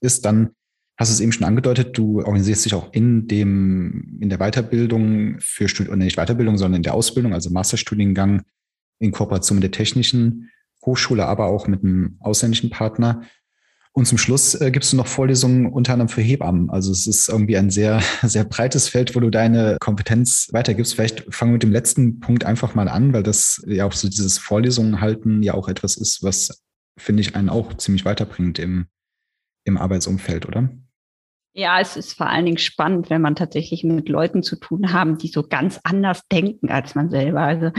ist. 0.00 0.24
Dann 0.24 0.50
hast 0.96 1.10
du 1.10 1.14
es 1.14 1.20
eben 1.20 1.32
schon 1.32 1.46
angedeutet, 1.46 1.98
du 1.98 2.18
organisierst 2.18 2.64
dich 2.64 2.74
auch 2.74 2.92
in 2.92 3.26
dem, 3.26 4.18
in 4.20 4.28
der 4.28 4.38
Weiterbildung 4.38 5.36
für 5.40 5.68
Studien, 5.68 5.98
nicht 5.98 6.16
Weiterbildung, 6.16 6.56
sondern 6.56 6.76
in 6.76 6.82
der 6.84 6.94
Ausbildung, 6.94 7.34
also 7.34 7.50
Masterstudiengang 7.50 8.42
in 8.98 9.12
Kooperation 9.12 9.56
mit 9.56 9.64
der 9.64 9.70
Technischen 9.70 10.50
Hochschule, 10.84 11.26
aber 11.26 11.46
auch 11.46 11.66
mit 11.66 11.82
einem 11.82 12.18
ausländischen 12.20 12.70
Partner. 12.70 13.22
Und 13.96 14.06
zum 14.06 14.18
Schluss 14.18 14.60
äh, 14.60 14.72
gibst 14.72 14.92
du 14.92 14.96
noch 14.96 15.06
Vorlesungen 15.06 15.66
unter 15.66 15.92
anderem 15.92 16.08
für 16.08 16.20
Hebammen. 16.20 16.68
Also 16.68 16.90
es 16.90 17.06
ist 17.06 17.28
irgendwie 17.28 17.56
ein 17.56 17.70
sehr, 17.70 18.02
sehr 18.22 18.44
breites 18.44 18.88
Feld, 18.88 19.14
wo 19.14 19.20
du 19.20 19.30
deine 19.30 19.76
Kompetenz 19.80 20.48
weitergibst. 20.52 20.94
Vielleicht 20.94 21.32
fangen 21.32 21.52
wir 21.52 21.54
mit 21.54 21.62
dem 21.62 21.72
letzten 21.72 22.18
Punkt 22.18 22.44
einfach 22.44 22.74
mal 22.74 22.88
an, 22.88 23.12
weil 23.12 23.22
das 23.22 23.62
ja 23.66 23.84
auch 23.84 23.92
so 23.92 24.08
dieses 24.08 24.38
Vorlesungen 24.38 25.00
halten 25.00 25.44
ja 25.44 25.54
auch 25.54 25.68
etwas 25.68 25.96
ist, 25.96 26.24
was, 26.24 26.64
finde 26.98 27.20
ich, 27.20 27.36
einen 27.36 27.48
auch 27.48 27.72
ziemlich 27.74 28.04
weiterbringt 28.04 28.58
im, 28.58 28.86
im 29.64 29.76
Arbeitsumfeld, 29.76 30.46
oder? 30.46 30.68
Ja, 31.56 31.80
es 31.80 31.96
ist 31.96 32.14
vor 32.14 32.28
allen 32.28 32.46
Dingen 32.46 32.58
spannend, 32.58 33.10
wenn 33.10 33.22
man 33.22 33.36
tatsächlich 33.36 33.84
mit 33.84 34.08
Leuten 34.08 34.42
zu 34.42 34.56
tun 34.56 34.92
haben, 34.92 35.18
die 35.18 35.28
so 35.28 35.46
ganz 35.46 35.78
anders 35.84 36.22
denken 36.32 36.68
als 36.68 36.96
man 36.96 37.10
selber. 37.10 37.42
Also 37.42 37.70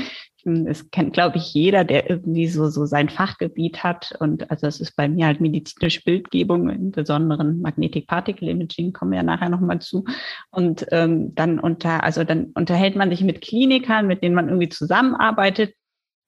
es 0.45 0.91
kennt, 0.91 1.13
glaube 1.13 1.38
ich, 1.38 1.53
jeder, 1.53 1.84
der 1.84 2.10
irgendwie 2.10 2.47
so, 2.47 2.69
so 2.69 2.86
sein 2.86 3.10
Fachgebiet 3.10 3.84
hat. 3.84 4.15
Und 4.19 4.51
also 4.51 4.67
es 4.67 4.79
ist 4.79 4.95
bei 4.95 5.10
mir 5.10 5.25
halt 5.25 5.41
medizinische 5.41 6.01
Bildgebung, 6.03 6.69
im 6.69 6.91
Besonderen 6.91 7.62
Magnetic 7.62 8.08
Particle 8.08 8.49
Imaging, 8.49 8.93
kommen 8.93 9.12
wir 9.12 9.17
ja 9.17 9.23
nachher 9.23 9.49
nochmal 9.49 9.79
zu. 9.79 10.05
Und 10.51 10.86
ähm, 10.91 11.34
dann 11.34 11.60
unter, 11.60 12.03
also 12.03 12.23
dann 12.23 12.51
unterhält 12.53 12.95
man 12.95 13.10
sich 13.10 13.21
mit 13.21 13.41
Klinikern, 13.41 14.05
mit 14.05 14.23
denen 14.23 14.36
man 14.36 14.47
irgendwie 14.47 14.69
zusammenarbeitet. 14.69 15.73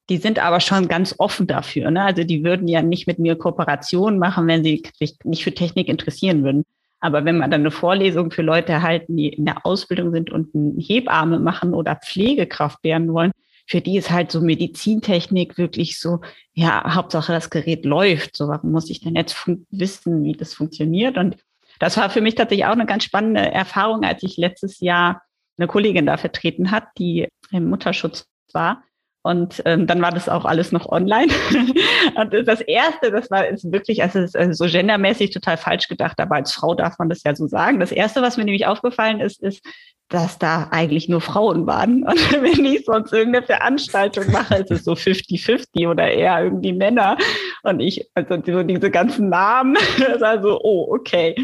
Die 0.10 0.18
sind 0.18 0.40
aber 0.40 0.62
schon 0.62 0.88
ganz 0.88 1.14
offen 1.20 1.46
dafür. 1.46 1.92
Ne? 1.92 2.04
Also 2.04 2.24
die 2.24 2.44
würden 2.44 2.68
ja 2.68 2.82
nicht 2.82 3.06
mit 3.06 3.20
mir 3.20 3.36
Kooperationen 3.36 4.18
machen, 4.18 4.48
wenn 4.48 4.64
sie 4.64 4.84
sich 4.98 5.18
nicht 5.26 5.44
für 5.44 5.54
Technik 5.54 5.90
interessieren 5.90 6.44
würden. 6.44 6.64
Aber 7.00 7.26
wenn 7.26 7.38
man 7.38 7.52
dann 7.52 7.62
eine 7.62 7.72
Vorlesung 7.72 8.32
für 8.32 8.42
Leute 8.42 8.82
halten, 8.82 9.16
die 9.16 9.30
in 9.30 9.46
der 9.46 9.66
Ausbildung 9.66 10.12
sind 10.12 10.32
und 10.32 10.50
Hebarme 10.80 11.40
machen 11.40 11.76
oder 11.76 11.96
Pflegekraft 11.96 12.84
werden 12.84 13.14
wollen, 13.14 13.32
für 13.68 13.82
die 13.82 13.98
ist 13.98 14.10
halt 14.10 14.32
so 14.32 14.40
Medizintechnik 14.40 15.58
wirklich 15.58 16.00
so, 16.00 16.22
ja, 16.54 16.96
Hauptsache 16.96 17.34
das 17.34 17.50
Gerät 17.50 17.86
läuft. 17.86 18.36
So, 18.36 18.48
warum 18.48 18.72
muss 18.72 18.90
ich 18.90 19.02
denn 19.02 19.16
jetzt 19.16 19.36
wissen, 19.70 20.24
wie 20.24 20.32
das 20.32 20.54
funktioniert? 20.54 21.18
Und 21.18 21.38
das 21.80 21.98
war 21.98 22.10
für 22.10 22.22
mich 22.22 22.36
tatsächlich 22.36 22.66
auch 22.66 22.72
eine 22.72 22.86
ganz 22.86 23.04
spannende 23.04 23.42
Erfahrung, 23.42 24.06
als 24.06 24.24
ich 24.24 24.38
letztes 24.38 24.80
Jahr 24.80 25.22
eine 25.58 25.68
Kollegin 25.68 26.06
da 26.06 26.18
vertreten 26.18 26.72
hat, 26.72 26.86
die 26.98 27.28
im 27.52 27.70
Mutterschutz 27.70 28.26
war. 28.54 28.84
Und 29.24 29.62
ähm, 29.66 29.88
dann 29.88 30.02
war 30.02 30.12
das 30.12 30.30
auch 30.30 30.46
alles 30.46 30.72
noch 30.72 30.88
online. 30.88 31.32
und 32.16 32.34
das 32.48 32.62
Erste, 32.62 33.12
das 33.12 33.30
war 33.30 33.48
ist 33.48 33.70
wirklich, 33.72 34.02
also, 34.02 34.20
ist, 34.20 34.38
also 34.38 34.66
so 34.66 34.72
gendermäßig 34.72 35.32
total 35.32 35.58
falsch 35.58 35.88
gedacht, 35.88 36.20
aber 36.20 36.36
als 36.36 36.54
Frau 36.54 36.76
darf 36.76 36.98
man 36.98 37.10
das 37.10 37.24
ja 37.24 37.36
so 37.36 37.48
sagen. 37.48 37.80
Das 37.80 37.92
Erste, 37.92 38.22
was 38.22 38.38
mir 38.38 38.46
nämlich 38.46 38.68
aufgefallen 38.68 39.20
ist, 39.20 39.42
ist, 39.42 39.66
dass 40.10 40.40
da 40.40 40.70
eigentlich 40.72 41.10
nur 41.10 41.22
Frauen 41.22 41.68
waren. 41.68 42.04
Und 42.08 42.42
wenn 42.42 42.66
ich 42.66 42.86
sonst 42.86 43.12
irgendeine 43.12 43.46
Veranstaltung 43.46 44.32
mache, 44.32 44.56
ist 44.56 44.72
es 44.72 44.84
so 44.84 44.94
50-50 44.94 45.90
oder 45.90 46.10
eher 46.10 46.44
irgendwie 46.44 46.74
Männer. 46.74 47.18
Und 47.64 47.80
ich, 47.80 48.10
also 48.14 48.42
so 48.46 48.64
diese 48.64 48.90
ganzen 48.92 49.30
Namen, 49.30 49.78
das 50.00 50.22
war 50.22 50.42
so, 50.42 50.60
oh, 50.62 50.88
okay. 50.94 51.36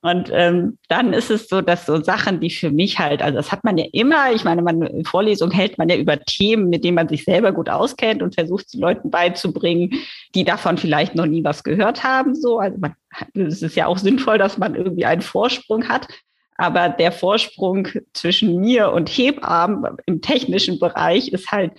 Und 0.00 0.30
ähm, 0.32 0.78
dann 0.88 1.12
ist 1.12 1.28
es 1.28 1.48
so, 1.48 1.60
dass 1.60 1.84
so 1.84 2.00
Sachen, 2.00 2.38
die 2.40 2.50
für 2.50 2.70
mich 2.70 3.00
halt, 3.00 3.20
also 3.20 3.36
das 3.36 3.50
hat 3.50 3.64
man 3.64 3.76
ja 3.78 3.86
immer, 3.92 4.32
ich 4.32 4.44
meine, 4.44 4.62
man 4.62 4.80
in 4.82 5.04
Vorlesung 5.04 5.50
hält 5.50 5.76
man 5.76 5.88
ja 5.88 5.96
über 5.96 6.20
Themen, 6.20 6.68
mit 6.68 6.84
denen 6.84 6.94
man 6.94 7.08
sich 7.08 7.24
selber 7.24 7.50
gut 7.50 7.68
auskennt 7.68 8.22
und 8.22 8.34
versucht, 8.34 8.66
es 8.66 8.74
Leuten 8.74 9.10
beizubringen, 9.10 9.90
die 10.36 10.44
davon 10.44 10.78
vielleicht 10.78 11.16
noch 11.16 11.26
nie 11.26 11.42
was 11.42 11.64
gehört 11.64 12.04
haben. 12.04 12.36
So, 12.36 12.60
also 12.60 12.78
man, 12.78 12.94
es 13.34 13.60
ist 13.60 13.74
ja 13.74 13.86
auch 13.86 13.98
sinnvoll, 13.98 14.38
dass 14.38 14.56
man 14.56 14.76
irgendwie 14.76 15.04
einen 15.04 15.22
Vorsprung 15.22 15.88
hat. 15.88 16.06
Aber 16.56 16.88
der 16.88 17.10
Vorsprung 17.10 17.88
zwischen 18.12 18.60
mir 18.60 18.92
und 18.92 19.08
Hebammen 19.08 19.96
im 20.06 20.20
technischen 20.20 20.78
Bereich 20.78 21.28
ist 21.28 21.50
halt 21.50 21.72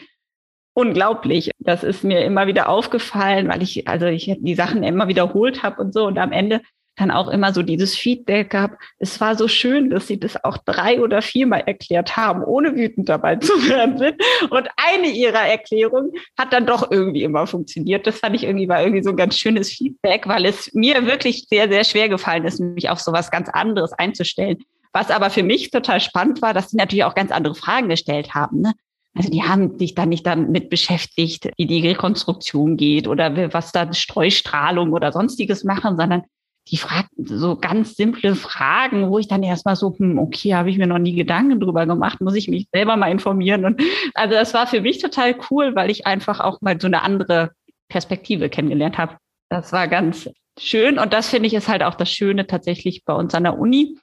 unglaublich. 0.74 1.52
Das 1.60 1.84
ist 1.84 2.04
mir 2.04 2.24
immer 2.24 2.48
wieder 2.48 2.70
aufgefallen, 2.70 3.50
weil 3.50 3.62
ich 3.62 3.88
also 3.88 4.06
ich 4.06 4.38
die 4.40 4.56
Sachen 4.56 4.84
immer 4.84 5.08
wiederholt 5.10 5.64
habe 5.64 5.82
und 5.82 5.94
so 5.94 6.06
und 6.08 6.18
am 6.18 6.32
Ende 6.32 6.62
dann 7.00 7.12
auch 7.12 7.30
immer 7.30 7.54
so 7.54 7.64
dieses 7.64 7.96
Feedback 7.96 8.50
gab. 8.50 8.78
Es 8.98 9.20
war 9.22 9.36
so 9.36 9.48
schön, 9.48 9.90
dass 9.90 10.08
sie 10.08 10.20
das 10.20 10.44
auch 10.44 10.58
drei 10.58 11.02
oder 11.02 11.22
viermal 11.22 11.64
erklärt 11.66 12.18
haben, 12.18 12.44
ohne 12.44 12.76
wütend 12.76 13.08
dabei 13.08 13.38
zu 13.38 13.54
werden. 13.70 14.18
Und 14.50 14.68
eine 14.76 15.08
ihrer 15.08 15.48
Erklärungen 15.48 16.12
hat 16.38 16.52
dann 16.54 16.66
doch 16.66 16.92
irgendwie 16.92 17.24
immer 17.24 17.48
funktioniert. 17.48 18.06
Das 18.06 18.20
fand 18.20 18.36
ich 18.36 18.44
irgendwie 18.44 18.68
war 18.68 18.82
irgendwie 18.82 19.04
so 19.04 19.12
ein 19.12 19.18
ganz 19.18 19.38
schönes 19.38 19.72
Feedback, 19.72 20.28
weil 20.28 20.46
es 20.46 20.74
mir 20.74 21.06
wirklich 21.06 21.46
sehr, 21.50 21.70
sehr 21.70 21.84
schwer 21.84 22.10
gefallen 22.10 22.46
ist, 22.46 22.60
mich 22.60 22.90
auf 22.90 23.00
so 23.00 23.14
was 23.14 23.32
ganz 23.32 23.50
anderes 23.50 23.94
einzustellen. 23.94 24.58
Was 24.92 25.12
aber 25.12 25.30
für 25.30 25.44
mich 25.44 25.72
total 25.72 26.00
spannend 26.02 26.42
war, 26.42 26.54
dass 26.54 26.72
sie 26.72 26.78
natürlich 26.78 27.04
auch 27.04 27.16
ganz 27.16 27.32
andere 27.32 27.56
Fragen 27.56 27.90
gestellt 27.90 28.34
haben. 28.34 28.62
Ne? 28.62 28.74
Also 29.16 29.30
die 29.30 29.44
haben 29.44 29.78
sich 29.78 29.96
da 29.96 30.06
nicht 30.06 30.26
damit 30.26 30.70
beschäftigt, 30.70 31.50
wie 31.58 31.68
die 31.68 31.88
Rekonstruktion 31.88 32.78
geht 32.78 33.08
oder 33.08 33.54
was 33.54 33.72
da 33.72 33.92
Streustrahlung 33.94 34.94
oder 34.94 35.12
sonstiges 35.12 35.64
machen, 35.64 35.98
sondern 35.98 36.24
die 36.72 36.78
fragten 36.78 37.26
so 37.26 37.56
ganz 37.56 37.96
simple 37.96 38.36
Fragen, 38.36 39.10
wo 39.10 39.18
ich 39.18 39.28
dann 39.28 39.44
erstmal 39.44 39.76
so, 39.76 39.96
hm, 39.98 40.20
okay, 40.20 40.54
habe 40.54 40.70
ich 40.70 40.78
mir 40.78 40.88
noch 40.88 41.00
nie 41.00 41.16
Gedanken 41.16 41.60
drüber 41.60 41.86
gemacht, 41.86 42.22
muss 42.22 42.36
ich 42.36 42.48
mich 42.48 42.68
selber 42.72 42.96
mal 42.96 43.12
informieren. 43.12 43.66
Und 43.66 43.82
also 44.14 44.36
das 44.36 44.54
war 44.54 44.68
für 44.68 44.82
mich 44.82 45.00
total 45.00 45.36
cool, 45.50 45.76
weil 45.76 45.90
ich 45.90 46.06
einfach 46.06 46.40
auch 46.40 46.62
mal 46.62 46.80
so 46.80 46.88
eine 46.88 47.02
andere 47.02 47.52
Perspektive 47.88 48.50
kennengelernt 48.50 48.98
habe. 48.98 49.18
Das 49.50 49.72
war 49.74 49.88
ganz 49.88 50.30
schön. 50.60 51.00
Und 51.00 51.12
das 51.12 51.30
finde 51.30 51.48
ich 51.48 51.54
ist 51.54 51.68
halt 51.68 51.82
auch 51.82 51.96
das 51.96 52.12
Schöne 52.12 52.46
tatsächlich 52.46 53.04
bei 53.04 53.14
uns 53.14 53.34
an 53.34 53.44
der 53.44 53.58
Uni. 53.58 53.98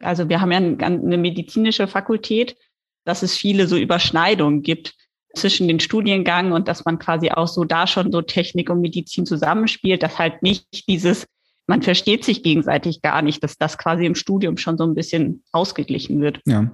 Also 0.00 0.28
wir 0.28 0.40
haben 0.40 0.52
ja 0.52 0.58
eine 0.58 1.18
medizinische 1.18 1.88
Fakultät, 1.88 2.56
dass 3.04 3.22
es 3.22 3.36
viele 3.36 3.66
so 3.66 3.76
Überschneidungen 3.76 4.62
gibt 4.62 4.94
zwischen 5.34 5.66
den 5.66 5.80
Studiengängen 5.80 6.52
und 6.52 6.68
dass 6.68 6.84
man 6.84 7.00
quasi 7.00 7.30
auch 7.30 7.48
so 7.48 7.64
da 7.64 7.88
schon 7.88 8.12
so 8.12 8.22
Technik 8.22 8.70
und 8.70 8.80
Medizin 8.80 9.26
zusammenspielt, 9.26 10.02
dass 10.02 10.18
halt 10.18 10.42
nicht 10.42 10.86
dieses 10.88 11.26
man 11.66 11.82
versteht 11.82 12.24
sich 12.24 12.42
gegenseitig 12.42 13.02
gar 13.02 13.22
nicht, 13.22 13.42
dass 13.42 13.56
das 13.56 13.78
quasi 13.78 14.04
im 14.04 14.14
Studium 14.14 14.56
schon 14.56 14.76
so 14.76 14.84
ein 14.84 14.94
bisschen 14.94 15.42
ausgeglichen 15.52 16.20
wird. 16.20 16.40
Ja. 16.46 16.70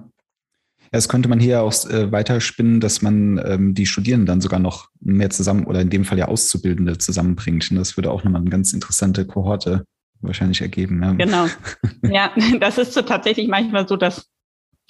Das 0.91 1.07
könnte 1.07 1.29
man 1.29 1.39
hier 1.39 1.63
auch 1.63 1.73
äh, 1.89 2.11
weiterspinnen, 2.11 2.81
dass 2.81 3.01
man 3.01 3.41
ähm, 3.45 3.73
die 3.73 3.85
Studierenden 3.85 4.25
dann 4.25 4.41
sogar 4.41 4.59
noch 4.59 4.89
mehr 4.99 5.29
zusammen 5.29 5.65
oder 5.65 5.79
in 5.79 5.89
dem 5.89 6.03
Fall 6.03 6.17
ja 6.17 6.27
Auszubildende 6.27 6.97
zusammenbringt. 6.97 7.71
Und 7.71 7.77
das 7.77 7.95
würde 7.95 8.11
auch 8.11 8.25
nochmal 8.25 8.41
eine 8.41 8.49
ganz 8.49 8.73
interessante 8.73 9.25
Kohorte 9.25 9.85
wahrscheinlich 10.19 10.59
ergeben. 10.61 11.01
Ja. 11.01 11.13
Genau. 11.13 11.45
ja, 12.13 12.31
das 12.59 12.77
ist 12.77 12.93
so 12.93 13.01
tatsächlich 13.01 13.47
manchmal 13.47 13.87
so, 13.87 13.95
dass 13.95 14.29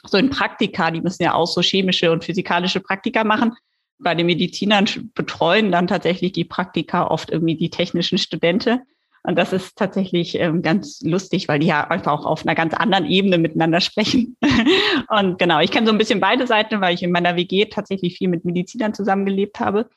so 0.04 0.18
in 0.18 0.32
Praktika, 0.32 0.90
die 0.90 1.02
müssen 1.02 1.22
ja 1.22 1.36
auch 1.36 1.46
so 1.46 1.62
chemische 1.62 2.12
und 2.12 2.24
physikalische 2.24 2.80
Praktika 2.80 3.24
machen. 3.24 3.54
Bei 4.00 4.16
den 4.16 4.26
Medizinern 4.26 4.88
betreuen 5.14 5.72
dann 5.72 5.86
tatsächlich 5.86 6.32
die 6.32 6.46
Praktika 6.46 7.06
oft 7.06 7.30
irgendwie 7.30 7.56
die 7.56 7.70
technischen 7.70 8.18
Studenten. 8.18 8.80
Und 9.24 9.38
das 9.38 9.54
ist 9.54 9.76
tatsächlich 9.76 10.36
ähm, 10.40 10.64
ganz 10.64 11.02
lustig, 11.02 11.48
weil 11.48 11.60
die 11.60 11.68
ja 11.68 11.88
einfach 11.90 12.12
auch 12.12 12.26
auf 12.26 12.46
einer 12.46 12.56
ganz 12.56 12.74
anderen 12.74 13.06
Ebene 13.06 13.38
miteinander 13.38 13.80
sprechen. 13.80 14.36
und 15.10 15.38
genau, 15.38 15.60
ich 15.60 15.70
kenne 15.70 15.86
so 15.86 15.94
ein 15.94 16.00
bisschen 16.00 16.20
beide 16.20 16.48
Seiten, 16.48 16.82
weil 16.82 16.96
ich 16.96 17.04
in 17.04 17.12
meiner 17.12 17.36
WG 17.36 17.66
tatsächlich 17.66 18.18
viel 18.18 18.30
mit 18.30 18.46
Medizinern 18.46 18.94
zusammengelebt 18.94 19.60
habe. 19.60 19.90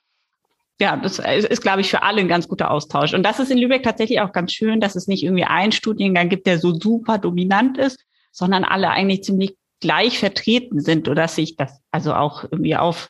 Ja, 0.80 0.96
das 0.96 1.20
ist, 1.20 1.46
ist, 1.46 1.62
glaube 1.62 1.80
ich, 1.80 1.88
für 1.88 2.02
alle 2.02 2.20
ein 2.20 2.28
ganz 2.28 2.48
guter 2.48 2.70
Austausch. 2.70 3.14
Und 3.14 3.22
das 3.22 3.38
ist 3.38 3.50
in 3.50 3.58
Lübeck 3.58 3.82
tatsächlich 3.82 4.20
auch 4.20 4.32
ganz 4.32 4.52
schön, 4.52 4.80
dass 4.80 4.96
es 4.96 5.06
nicht 5.06 5.22
irgendwie 5.22 5.44
einen 5.44 5.72
Studiengang 5.72 6.28
gibt, 6.28 6.46
der 6.46 6.58
so 6.58 6.74
super 6.74 7.18
dominant 7.18 7.78
ist, 7.78 8.04
sondern 8.32 8.64
alle 8.64 8.90
eigentlich 8.90 9.22
ziemlich 9.22 9.56
gleich 9.80 10.18
vertreten 10.18 10.80
sind 10.80 11.08
oder 11.08 11.22
dass 11.22 11.36
sich 11.36 11.56
das 11.56 11.80
also 11.90 12.14
auch 12.14 12.44
irgendwie 12.44 12.76
auf 12.76 13.08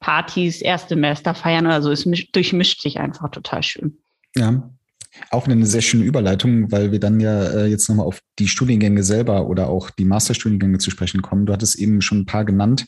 Partys, 0.00 0.60
Erstsemester 0.60 1.34
feiern 1.34 1.66
oder 1.66 1.80
so. 1.80 1.90
Es 1.90 2.04
durchmischt 2.32 2.82
sich 2.82 2.98
einfach 2.98 3.30
total 3.30 3.62
schön. 3.62 3.98
Ja, 4.34 4.70
auch 5.30 5.46
eine 5.46 5.64
sehr 5.66 5.80
schöne 5.80 6.04
Überleitung, 6.04 6.70
weil 6.72 6.92
wir 6.92 7.00
dann 7.00 7.20
ja 7.20 7.44
äh, 7.44 7.66
jetzt 7.66 7.88
nochmal 7.88 8.06
auf 8.06 8.20
die 8.38 8.48
Studiengänge 8.48 9.02
selber 9.02 9.48
oder 9.48 9.68
auch 9.68 9.90
die 9.90 10.04
Masterstudiengänge 10.04 10.78
zu 10.78 10.90
sprechen 10.90 11.22
kommen. 11.22 11.46
Du 11.46 11.52
hattest 11.52 11.76
eben 11.76 12.00
schon 12.02 12.20
ein 12.20 12.26
paar 12.26 12.44
genannt. 12.44 12.86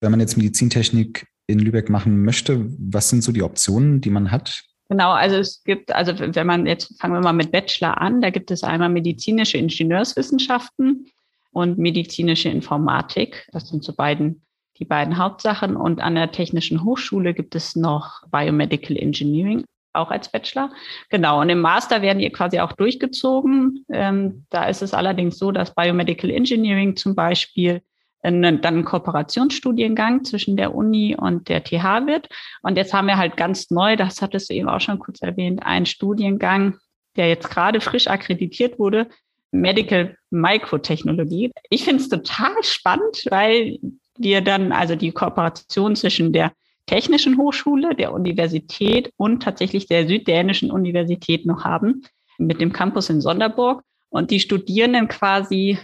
Wenn 0.00 0.10
man 0.10 0.20
jetzt 0.20 0.36
Medizintechnik 0.36 1.26
in 1.46 1.58
Lübeck 1.58 1.88
machen 1.88 2.24
möchte, 2.24 2.66
was 2.78 3.08
sind 3.08 3.22
so 3.22 3.32
die 3.32 3.42
Optionen, 3.42 4.00
die 4.00 4.10
man 4.10 4.30
hat? 4.30 4.62
Genau, 4.88 5.12
also 5.12 5.36
es 5.36 5.62
gibt, 5.64 5.94
also 5.94 6.12
wenn 6.18 6.46
man 6.46 6.66
jetzt 6.66 7.00
fangen 7.00 7.14
wir 7.14 7.20
mal 7.20 7.32
mit 7.32 7.50
Bachelor 7.50 8.00
an, 8.00 8.20
da 8.20 8.30
gibt 8.30 8.50
es 8.50 8.62
einmal 8.62 8.90
medizinische 8.90 9.56
Ingenieurswissenschaften 9.56 11.06
und 11.52 11.78
medizinische 11.78 12.50
Informatik. 12.50 13.48
Das 13.52 13.68
sind 13.68 13.84
so 13.84 13.94
beiden 13.94 14.42
die 14.78 14.84
beiden 14.84 15.16
Hauptsachen. 15.16 15.76
Und 15.76 16.00
an 16.00 16.16
der 16.16 16.32
Technischen 16.32 16.84
Hochschule 16.84 17.34
gibt 17.34 17.54
es 17.54 17.76
noch 17.76 18.22
Biomedical 18.30 18.96
Engineering 18.96 19.64
auch 19.92 20.10
als 20.10 20.30
Bachelor. 20.30 20.70
Genau. 21.10 21.40
Und 21.40 21.48
im 21.48 21.60
Master 21.60 22.02
werden 22.02 22.18
die 22.18 22.30
quasi 22.30 22.60
auch 22.60 22.72
durchgezogen. 22.72 23.84
Ähm, 23.90 24.46
da 24.50 24.64
ist 24.66 24.82
es 24.82 24.94
allerdings 24.94 25.38
so, 25.38 25.52
dass 25.52 25.74
Biomedical 25.74 26.30
Engineering 26.30 26.96
zum 26.96 27.14
Beispiel 27.14 27.82
dann 28.22 28.44
ein 28.44 28.84
Kooperationsstudiengang 28.84 30.24
zwischen 30.24 30.56
der 30.56 30.74
Uni 30.74 31.16
und 31.16 31.48
der 31.48 31.64
TH 31.64 32.06
wird. 32.06 32.28
Und 32.62 32.76
jetzt 32.76 32.94
haben 32.94 33.08
wir 33.08 33.16
halt 33.16 33.36
ganz 33.36 33.70
neu, 33.70 33.96
das 33.96 34.22
hattest 34.22 34.48
du 34.48 34.54
eben 34.54 34.68
auch 34.68 34.80
schon 34.80 34.98
kurz 34.98 35.22
erwähnt, 35.22 35.64
einen 35.64 35.86
Studiengang, 35.86 36.78
der 37.16 37.28
jetzt 37.28 37.50
gerade 37.50 37.80
frisch 37.80 38.06
akkreditiert 38.06 38.78
wurde, 38.78 39.08
Medical 39.50 40.16
Microtechnologie. 40.30 41.52
Ich 41.68 41.84
finde 41.84 42.02
es 42.02 42.08
total 42.08 42.54
spannend, 42.62 43.24
weil 43.28 43.78
wir 44.16 44.40
dann 44.40 44.72
also 44.72 44.94
die 44.94 45.12
Kooperation 45.12 45.96
zwischen 45.96 46.32
der 46.32 46.52
Technischen 46.86 47.38
Hochschule, 47.38 47.94
der 47.94 48.12
Universität 48.12 49.12
und 49.16 49.42
tatsächlich 49.42 49.86
der 49.86 50.06
Süddänischen 50.06 50.70
Universität 50.70 51.46
noch 51.46 51.64
haben, 51.64 52.02
mit 52.38 52.60
dem 52.60 52.72
Campus 52.72 53.08
in 53.08 53.20
Sonderburg. 53.20 53.82
Und 54.08 54.30
die 54.30 54.40
Studierenden 54.40 55.08
quasi, 55.08 55.78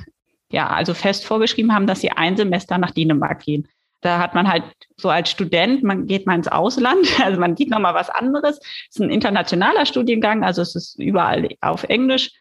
ja, 0.53 0.69
also 0.69 0.93
fest 0.95 1.25
vorgeschrieben 1.25 1.75
haben, 1.75 1.87
dass 1.87 2.01
sie 2.01 2.11
ein 2.11 2.37
Semester 2.37 2.77
nach 2.77 2.91
Dänemark 2.91 3.43
gehen. 3.43 3.69
Da 4.01 4.19
hat 4.19 4.35
man 4.35 4.49
halt 4.49 4.65
so 4.97 5.09
als 5.09 5.31
Student, 5.31 5.83
man 5.83 6.07
geht 6.07 6.27
mal 6.27 6.35
ins 6.35 6.49
Ausland, 6.49 7.07
also 7.25 7.41
man 7.41 7.57
sieht 7.57 7.71
nochmal 7.71 7.95
was 7.95 8.11
anderes. 8.11 8.59
Es 8.59 8.97
ist 8.97 9.01
ein 9.01 9.11
internationaler 9.11 9.87
Studiengang, 9.87 10.45
also 10.45 10.63
es 10.63 10.75
ist 10.75 10.99
überall 10.99 11.49
auf 11.61 11.85
Englisch. 11.85 12.33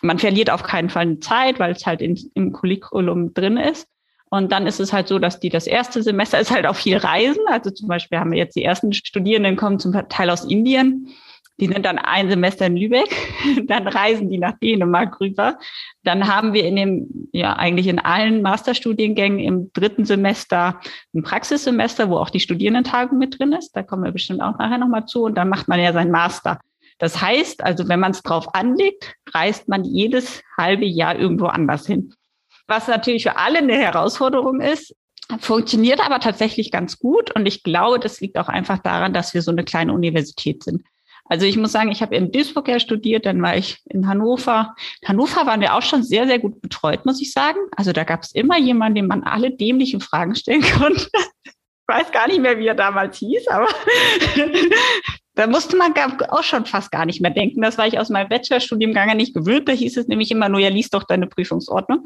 Man 0.00 0.18
verliert 0.18 0.50
auf 0.50 0.62
keinen 0.62 0.90
Fall 0.90 1.18
Zeit, 1.20 1.58
weil 1.58 1.72
es 1.72 1.86
halt 1.86 2.00
in, 2.00 2.18
im 2.34 2.52
Curriculum 2.52 3.34
drin 3.34 3.56
ist. 3.56 3.88
Und 4.32 4.50
dann 4.50 4.66
ist 4.66 4.80
es 4.80 4.94
halt 4.94 5.08
so, 5.08 5.18
dass 5.18 5.40
die 5.40 5.50
das 5.50 5.66
erste 5.66 6.02
Semester 6.02 6.40
ist 6.40 6.50
halt 6.50 6.66
auch 6.66 6.74
viel 6.74 6.96
Reisen. 6.96 7.42
Also 7.48 7.70
zum 7.70 7.86
Beispiel 7.86 8.18
haben 8.18 8.30
wir 8.30 8.38
jetzt 8.38 8.56
die 8.56 8.64
ersten 8.64 8.90
Studierenden 8.94 9.56
kommen 9.56 9.78
zum 9.78 9.92
Teil 10.08 10.30
aus 10.30 10.46
Indien. 10.46 11.08
Die 11.60 11.66
sind 11.66 11.84
dann 11.84 11.98
ein 11.98 12.30
Semester 12.30 12.64
in 12.64 12.78
Lübeck, 12.78 13.14
dann 13.66 13.86
reisen 13.86 14.30
die 14.30 14.38
nach 14.38 14.58
Dänemark 14.58 15.20
rüber. 15.20 15.58
Dann 16.02 16.34
haben 16.34 16.54
wir 16.54 16.64
in 16.64 16.76
dem, 16.76 17.28
ja, 17.32 17.56
eigentlich 17.56 17.88
in 17.88 17.98
allen 17.98 18.40
Masterstudiengängen 18.40 19.38
im 19.38 19.70
dritten 19.74 20.06
Semester 20.06 20.80
ein 21.14 21.22
Praxissemester, 21.22 22.08
wo 22.08 22.16
auch 22.16 22.30
die 22.30 22.40
Studierendentagung 22.40 23.18
mit 23.18 23.38
drin 23.38 23.52
ist. 23.52 23.76
Da 23.76 23.82
kommen 23.82 24.02
wir 24.02 24.12
bestimmt 24.12 24.40
auch 24.40 24.56
nachher 24.56 24.78
nochmal 24.78 25.04
zu. 25.04 25.24
Und 25.24 25.34
dann 25.34 25.50
macht 25.50 25.68
man 25.68 25.78
ja 25.78 25.92
seinen 25.92 26.10
Master. 26.10 26.58
Das 26.98 27.20
heißt, 27.20 27.62
also 27.62 27.86
wenn 27.86 28.00
man 28.00 28.12
es 28.12 28.22
drauf 28.22 28.54
anlegt, 28.54 29.14
reist 29.34 29.68
man 29.68 29.84
jedes 29.84 30.42
halbe 30.56 30.86
Jahr 30.86 31.18
irgendwo 31.18 31.48
anders 31.48 31.86
hin 31.86 32.14
was 32.66 32.88
natürlich 32.88 33.24
für 33.24 33.36
alle 33.36 33.58
eine 33.58 33.76
Herausforderung 33.76 34.60
ist. 34.60 34.94
Funktioniert 35.38 36.00
aber 36.00 36.20
tatsächlich 36.20 36.70
ganz 36.70 36.98
gut 36.98 37.34
und 37.34 37.46
ich 37.46 37.62
glaube, 37.62 37.98
das 37.98 38.20
liegt 38.20 38.36
auch 38.38 38.48
einfach 38.48 38.78
daran, 38.78 39.12
dass 39.14 39.34
wir 39.34 39.42
so 39.42 39.50
eine 39.50 39.64
kleine 39.64 39.92
Universität 39.92 40.62
sind. 40.64 40.82
Also 41.24 41.46
ich 41.46 41.56
muss 41.56 41.72
sagen, 41.72 41.90
ich 41.90 42.02
habe 42.02 42.16
in 42.16 42.32
Duisburg 42.32 42.68
ja 42.68 42.78
studiert, 42.78 43.24
dann 43.26 43.40
war 43.40 43.56
ich 43.56 43.80
in 43.86 44.06
Hannover. 44.06 44.74
In 45.00 45.08
Hannover 45.08 45.46
waren 45.46 45.60
wir 45.60 45.74
auch 45.74 45.82
schon 45.82 46.02
sehr, 46.02 46.26
sehr 46.26 46.38
gut 46.38 46.60
betreut, 46.60 47.06
muss 47.06 47.22
ich 47.22 47.32
sagen. 47.32 47.58
Also 47.76 47.92
da 47.92 48.04
gab 48.04 48.22
es 48.22 48.34
immer 48.34 48.58
jemanden, 48.58 48.96
dem 48.96 49.06
man 49.06 49.22
alle 49.22 49.50
dämlichen 49.50 50.00
Fragen 50.00 50.34
stellen 50.34 50.62
konnte. 50.78 51.08
Ich 51.44 51.88
weiß 51.88 52.12
gar 52.12 52.26
nicht 52.26 52.40
mehr, 52.40 52.58
wie 52.58 52.66
er 52.66 52.74
damals 52.74 53.18
hieß, 53.18 53.48
aber 53.48 53.68
da 55.34 55.46
musste 55.46 55.76
man 55.76 55.94
auch 56.28 56.42
schon 56.42 56.66
fast 56.66 56.90
gar 56.90 57.06
nicht 57.06 57.20
mehr 57.20 57.30
denken. 57.30 57.62
Das 57.62 57.78
war 57.78 57.86
ich 57.86 57.98
aus 57.98 58.10
meinem 58.10 58.28
Bachelorstudiengang 58.28 59.08
ja 59.08 59.14
nicht 59.14 59.34
gewöhnt. 59.34 59.68
Da 59.68 59.72
hieß 59.72 59.96
es 59.96 60.08
nämlich 60.08 60.30
immer 60.30 60.48
nur, 60.48 60.60
ja, 60.60 60.68
lies 60.68 60.90
doch 60.90 61.04
deine 61.04 61.26
Prüfungsordnung. 61.26 62.04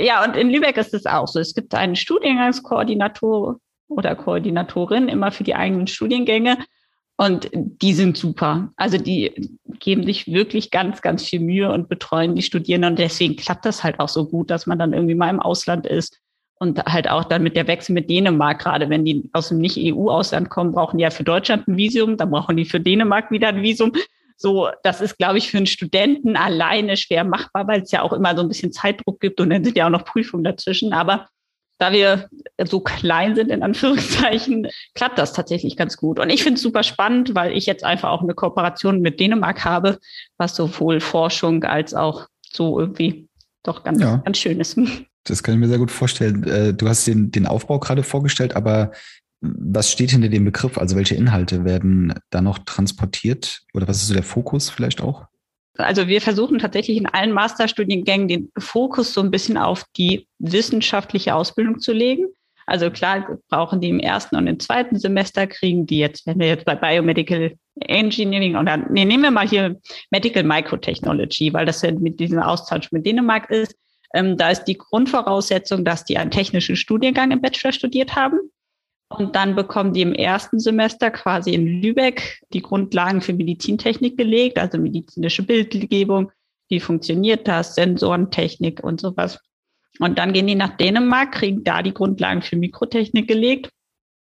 Ja, 0.00 0.24
und 0.24 0.36
in 0.36 0.50
Lübeck 0.50 0.76
ist 0.76 0.94
es 0.94 1.06
auch 1.06 1.28
so. 1.28 1.40
Es 1.40 1.54
gibt 1.54 1.74
einen 1.74 1.96
Studiengangskoordinator 1.96 3.58
oder 3.88 4.14
Koordinatorin 4.16 5.08
immer 5.08 5.30
für 5.30 5.44
die 5.44 5.54
eigenen 5.54 5.86
Studiengänge. 5.86 6.58
Und 7.16 7.50
die 7.52 7.92
sind 7.92 8.16
super. 8.16 8.72
Also 8.76 8.96
die 8.96 9.50
geben 9.78 10.04
sich 10.04 10.26
wirklich 10.26 10.70
ganz, 10.70 11.02
ganz 11.02 11.24
viel 11.24 11.40
Mühe 11.40 11.70
und 11.70 11.88
betreuen 11.88 12.34
die 12.34 12.42
Studierenden. 12.42 12.92
Und 12.92 12.98
deswegen 12.98 13.36
klappt 13.36 13.66
das 13.66 13.84
halt 13.84 14.00
auch 14.00 14.08
so 14.08 14.26
gut, 14.26 14.50
dass 14.50 14.66
man 14.66 14.78
dann 14.78 14.94
irgendwie 14.94 15.14
mal 15.14 15.28
im 15.28 15.40
Ausland 15.40 15.86
ist. 15.86 16.18
Und 16.58 16.82
halt 16.84 17.10
auch 17.10 17.24
dann 17.24 17.42
mit 17.42 17.56
der 17.56 17.66
Wechsel 17.66 17.92
mit 17.92 18.08
Dänemark, 18.08 18.60
gerade 18.60 18.88
wenn 18.90 19.04
die 19.04 19.28
aus 19.32 19.48
dem 19.48 19.58
Nicht-EU-Ausland 19.58 20.50
kommen, 20.50 20.72
brauchen 20.72 20.98
die 20.98 21.02
ja 21.02 21.10
für 21.10 21.24
Deutschland 21.24 21.68
ein 21.68 21.76
Visum, 21.76 22.16
dann 22.16 22.30
brauchen 22.30 22.56
die 22.56 22.66
für 22.66 22.80
Dänemark 22.80 23.30
wieder 23.30 23.48
ein 23.48 23.62
Visum. 23.62 23.92
So, 24.42 24.70
das 24.84 25.02
ist, 25.02 25.18
glaube 25.18 25.36
ich, 25.36 25.50
für 25.50 25.58
einen 25.58 25.66
Studenten 25.66 26.34
alleine 26.34 26.96
schwer 26.96 27.24
machbar, 27.24 27.68
weil 27.68 27.82
es 27.82 27.90
ja 27.90 28.00
auch 28.00 28.14
immer 28.14 28.34
so 28.34 28.40
ein 28.40 28.48
bisschen 28.48 28.72
Zeitdruck 28.72 29.20
gibt 29.20 29.38
und 29.38 29.50
dann 29.50 29.62
sind 29.62 29.76
ja 29.76 29.84
auch 29.84 29.90
noch 29.90 30.06
Prüfungen 30.06 30.44
dazwischen. 30.44 30.94
Aber 30.94 31.28
da 31.76 31.92
wir 31.92 32.30
so 32.64 32.80
klein 32.80 33.34
sind, 33.34 33.50
in 33.50 33.62
Anführungszeichen, 33.62 34.68
klappt 34.94 35.18
das 35.18 35.34
tatsächlich 35.34 35.76
ganz 35.76 35.98
gut. 35.98 36.18
Und 36.18 36.30
ich 36.30 36.42
finde 36.42 36.56
es 36.56 36.62
super 36.62 36.82
spannend, 36.82 37.34
weil 37.34 37.52
ich 37.52 37.66
jetzt 37.66 37.84
einfach 37.84 38.08
auch 38.08 38.22
eine 38.22 38.32
Kooperation 38.32 39.02
mit 39.02 39.20
Dänemark 39.20 39.62
habe, 39.66 39.98
was 40.38 40.56
sowohl 40.56 41.00
Forschung 41.00 41.64
als 41.64 41.92
auch 41.92 42.26
so 42.50 42.80
irgendwie 42.80 43.28
doch 43.62 43.84
ganz, 43.84 44.00
ja. 44.00 44.16
ganz 44.24 44.38
schön 44.38 44.58
ist. 44.58 44.78
Das 45.24 45.42
kann 45.42 45.52
ich 45.52 45.60
mir 45.60 45.68
sehr 45.68 45.76
gut 45.76 45.90
vorstellen. 45.90 46.44
Äh, 46.44 46.72
du 46.72 46.88
hast 46.88 47.06
den, 47.06 47.30
den 47.30 47.46
Aufbau 47.46 47.78
gerade 47.78 48.02
vorgestellt, 48.02 48.56
aber 48.56 48.92
was 49.40 49.90
steht 49.90 50.10
hinter 50.10 50.28
dem 50.28 50.44
Begriff? 50.44 50.76
Also 50.78 50.96
welche 50.96 51.14
Inhalte 51.14 51.64
werden 51.64 52.14
da 52.30 52.40
noch 52.40 52.58
transportiert? 52.58 53.60
Oder 53.72 53.88
was 53.88 53.98
ist 53.98 54.08
so 54.08 54.14
der 54.14 54.22
Fokus 54.22 54.70
vielleicht 54.70 55.00
auch? 55.00 55.24
Also 55.78 56.08
wir 56.08 56.20
versuchen 56.20 56.58
tatsächlich 56.58 56.98
in 56.98 57.06
allen 57.06 57.32
Masterstudiengängen 57.32 58.28
den 58.28 58.52
Fokus 58.58 59.14
so 59.14 59.20
ein 59.22 59.30
bisschen 59.30 59.56
auf 59.56 59.84
die 59.96 60.26
wissenschaftliche 60.38 61.34
Ausbildung 61.34 61.78
zu 61.78 61.92
legen. 61.92 62.26
Also 62.66 62.90
klar 62.90 63.38
brauchen 63.48 63.80
die 63.80 63.88
im 63.88 63.98
ersten 63.98 64.36
und 64.36 64.46
im 64.46 64.60
zweiten 64.60 64.98
Semester 64.98 65.46
kriegen 65.46 65.86
die 65.86 65.98
jetzt, 65.98 66.26
wenn 66.26 66.38
wir 66.38 66.46
jetzt 66.46 66.64
bei 66.64 66.76
Biomedical 66.76 67.52
Engineering 67.80 68.56
oder 68.56 68.76
nee, 68.76 69.04
nehmen 69.04 69.22
wir 69.22 69.30
mal 69.30 69.48
hier 69.48 69.76
Medical 70.10 70.44
Microtechnology, 70.44 71.52
weil 71.52 71.66
das 71.66 71.82
ja 71.82 71.90
mit 71.92 72.20
diesem 72.20 72.38
Austausch 72.40 72.92
mit 72.92 73.06
Dänemark 73.06 73.50
ist. 73.50 73.74
Ähm, 74.14 74.36
da 74.36 74.50
ist 74.50 74.64
die 74.64 74.76
Grundvoraussetzung, 74.76 75.84
dass 75.84 76.04
die 76.04 76.18
einen 76.18 76.30
technischen 76.30 76.76
Studiengang 76.76 77.30
im 77.30 77.40
Bachelor 77.40 77.72
studiert 77.72 78.14
haben. 78.14 78.38
Und 79.10 79.34
dann 79.34 79.56
bekommen 79.56 79.92
die 79.92 80.02
im 80.02 80.14
ersten 80.14 80.60
Semester 80.60 81.10
quasi 81.10 81.52
in 81.52 81.82
Lübeck 81.82 82.42
die 82.52 82.62
Grundlagen 82.62 83.20
für 83.20 83.32
Medizintechnik 83.32 84.16
gelegt, 84.16 84.58
also 84.58 84.78
medizinische 84.78 85.42
Bildgebung, 85.42 86.30
wie 86.68 86.78
funktioniert 86.78 87.48
das, 87.48 87.74
Sensorentechnik 87.74 88.82
und 88.84 89.00
sowas. 89.00 89.40
Und 89.98 90.18
dann 90.18 90.32
gehen 90.32 90.46
die 90.46 90.54
nach 90.54 90.76
Dänemark, 90.76 91.32
kriegen 91.32 91.64
da 91.64 91.82
die 91.82 91.92
Grundlagen 91.92 92.42
für 92.42 92.56
Mikrotechnik 92.56 93.26
gelegt 93.26 93.70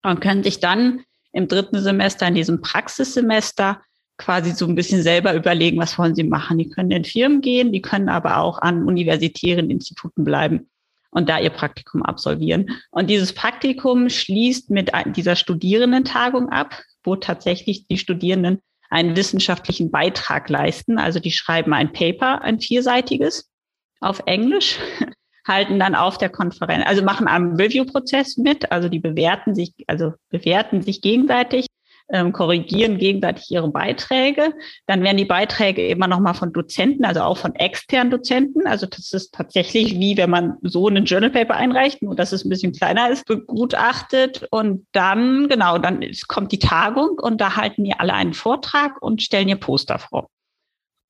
und 0.04 0.20
können 0.20 0.44
sich 0.44 0.61
dann 0.61 1.02
im 1.33 1.48
dritten 1.48 1.80
Semester, 1.80 2.28
in 2.28 2.37
diesem 2.37 2.61
Praxissemester, 2.61 3.83
quasi 4.18 4.52
so 4.52 4.66
ein 4.66 4.74
bisschen 4.76 5.02
selber 5.02 5.35
überlegen, 5.35 5.78
was 5.78 5.98
wollen 5.98 6.14
sie 6.14 6.24
machen. 6.24 6.59
Die 6.59 6.68
können 6.68 6.90
in 6.90 7.04
Firmen 7.04 7.40
gehen, 7.40 7.72
die 7.72 7.83
können 7.83 8.09
aber 8.09 8.38
auch 8.38 8.59
an 8.59 8.85
universitären 8.85 9.70
Instituten 9.70 10.24
bleiben 10.24 10.70
und 11.11 11.29
da 11.29 11.38
ihr 11.38 11.51
Praktikum 11.51 12.03
absolvieren. 12.03 12.81
Und 12.90 13.11
dieses 13.11 13.33
Praktikum 13.33 14.09
schließt 14.09 14.70
mit 14.70 14.90
dieser 15.16 15.37
Studierendentagung 15.37 16.49
ab, 16.51 16.83
wo 17.03 17.16
tatsächlich 17.16 17.87
die 17.87 17.99
Studierenden 17.99 18.61
einen 18.90 19.16
wissenschaftlichen 19.16 19.90
Beitrag 19.90 20.49
leisten. 20.49 20.99
Also 20.99 21.20
die 21.20 21.33
schreiben 21.33 21.73
ein 21.73 21.92
Paper, 21.92 22.42
ein 22.42 22.61
vierseitiges 22.61 23.49
auf 24.01 24.23
Englisch, 24.27 24.79
halten 25.46 25.79
dann 25.79 25.94
auf 25.94 26.18
der 26.18 26.29
Konferenz, 26.29 26.85
also 26.87 27.03
machen 27.03 27.27
am 27.27 27.55
Review-Prozess 27.55 28.37
mit, 28.37 28.70
also 28.70 28.88
die 28.88 29.01
bewerten 29.01 29.55
sich, 29.55 29.73
also 29.87 30.12
bewerten 30.29 30.83
sich 30.83 31.01
gegenseitig 31.01 31.66
ähm, 32.12 32.33
korrigieren 32.33 32.99
gegenseitig 32.99 33.51
ihre 33.51 33.68
Beiträge. 33.68 34.53
Dann 34.87 35.03
werden 35.03 35.16
die 35.16 35.25
Beiträge 35.25 35.87
immer 35.87 36.07
nochmal 36.07 36.35
von 36.35 36.53
Dozenten, 36.53 37.05
also 37.05 37.20
auch 37.20 37.38
von 37.38 37.55
externen 37.55 38.11
Dozenten. 38.11 38.66
Also 38.66 38.87
das 38.87 39.12
ist 39.12 39.33
tatsächlich 39.33 39.99
wie 39.99 40.16
wenn 40.16 40.31
man 40.31 40.55
so 40.62 40.88
einen 40.88 41.05
Journal 41.05 41.31
Paper 41.31 41.55
einreicht, 41.55 42.03
nur 42.03 42.14
dass 42.14 42.33
es 42.33 42.44
ein 42.44 42.49
bisschen 42.49 42.73
kleiner 42.73 43.11
ist, 43.11 43.27
begutachtet. 43.27 44.46
Und 44.51 44.87
dann, 44.92 45.49
genau, 45.49 45.79
dann 45.79 46.05
kommt 46.29 46.53
die 46.53 46.59
Tagung 46.59 47.18
und 47.20 47.40
da 47.40 47.57
halten 47.57 47.85
die 47.85 47.94
alle 47.94 48.14
einen 48.14 48.35
Vortrag 48.35 49.01
und 49.01 49.23
stellen 49.23 49.49
ihr 49.49 49.57
Poster 49.57 49.99
vor. 49.99 50.29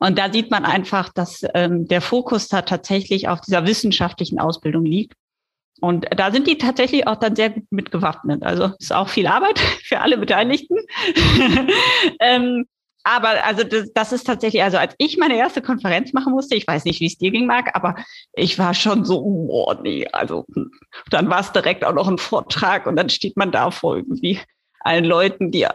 Und 0.03 0.19
da 0.19 0.33
sieht 0.33 0.51
man 0.51 0.65
einfach, 0.65 1.13
dass 1.13 1.45
ähm, 1.55 1.87
der 1.87 2.01
Fokus 2.01 2.49
da 2.49 2.63
tatsächlich 2.63 3.29
auf 3.29 3.43
dieser 3.43 3.67
wissenschaftlichen 3.67 4.41
Ausbildung 4.41 4.87
liegt. 4.87 5.15
Und 5.81 6.07
da 6.14 6.31
sind 6.31 6.47
die 6.47 6.59
tatsächlich 6.59 7.07
auch 7.07 7.16
dann 7.16 7.37
sehr 7.37 7.51
gut 7.51 7.64
mitgewappnet. 7.71 8.43
Also 8.43 8.73
ist 8.79 8.93
auch 8.93 9.09
viel 9.09 9.27
Arbeit 9.27 9.59
für 9.85 10.01
alle 10.01 10.19
Beteiligten. 10.19 10.77
ähm, 12.21 12.66
aber 13.03 13.45
also 13.45 13.64
das, 13.64 13.90
das 13.95 14.12
ist 14.12 14.25
tatsächlich, 14.25 14.62
also 14.62 14.77
als 14.77 14.95
ich 14.99 15.16
meine 15.16 15.37
erste 15.37 15.62
Konferenz 15.62 16.12
machen 16.12 16.35
musste, 16.35 16.55
ich 16.55 16.66
weiß 16.66 16.85
nicht, 16.85 17.01
wie 17.01 17.07
es 17.07 17.16
dir 17.16 17.31
ging, 17.31 17.47
Marc, 17.47 17.75
aber 17.75 17.95
ich 18.35 18.59
war 18.59 18.75
schon 18.75 19.07
so, 19.07 19.23
oh 19.23 19.75
nee, 19.83 20.07
also 20.12 20.45
dann 21.11 21.31
war 21.31 21.40
es 21.40 21.53
direkt 21.53 21.85
auch 21.85 21.95
noch 21.95 22.09
ein 22.09 22.19
Vortrag 22.19 22.87
und 22.87 22.97
dann 22.97 23.09
steht 23.09 23.38
man 23.38 23.53
da 23.53 23.71
vor 23.71 23.97
irgendwie 23.97 24.38
allen 24.81 25.05
Leuten, 25.05 25.51
die 25.51 25.66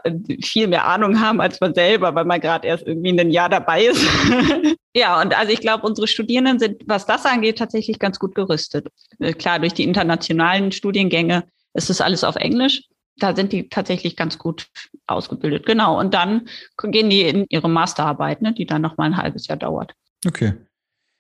viel 0.44 0.68
mehr 0.68 0.86
Ahnung 0.86 1.20
haben 1.20 1.40
als 1.40 1.60
man 1.62 1.74
selber, 1.74 2.16
weil 2.16 2.26
man 2.26 2.42
gerade 2.42 2.68
erst 2.68 2.86
irgendwie 2.88 3.20
ein 3.20 3.32
Jahr 3.32 3.50
dabei 3.50 3.86
ist. 3.86 4.04
ja, 4.96 5.22
und 5.22 5.38
also 5.38 5.52
ich 5.52 5.60
glaube, 5.60 5.86
unsere 5.86 6.08
Studierenden 6.08 6.60
sind, 6.60 6.82
was 6.88 7.06
das 7.06 7.26
angeht, 7.26 7.58
tatsächlich 7.58 8.00
ganz 8.00 8.20
gut 8.20 8.36
gerüstet. 8.36 8.88
Äh, 9.20 9.34
klar, 9.34 9.60
durch 9.60 9.74
die 9.74 9.84
internationalen 9.84 10.72
Studiengänge 10.72 11.44
ist 11.74 11.90
das 11.90 12.02
alles 12.02 12.24
auf 12.24 12.36
Englisch. 12.36 12.84
Da 13.18 13.36
sind 13.36 13.54
die 13.54 13.70
tatsächlich 13.70 14.16
ganz 14.16 14.38
gut 14.38 14.68
ausgebildet. 15.08 15.66
Genau. 15.66 15.98
Und 16.00 16.14
dann 16.14 16.50
gehen 16.84 17.10
die 17.10 17.22
in 17.22 17.46
ihre 17.50 17.70
Masterarbeit, 17.70 18.42
ne, 18.42 18.54
die 18.54 18.66
dann 18.66 18.82
noch 18.82 18.98
mal 18.98 19.06
ein 19.06 19.18
halbes 19.18 19.48
Jahr 19.48 19.58
dauert. 19.58 19.94
Okay. 20.26 20.54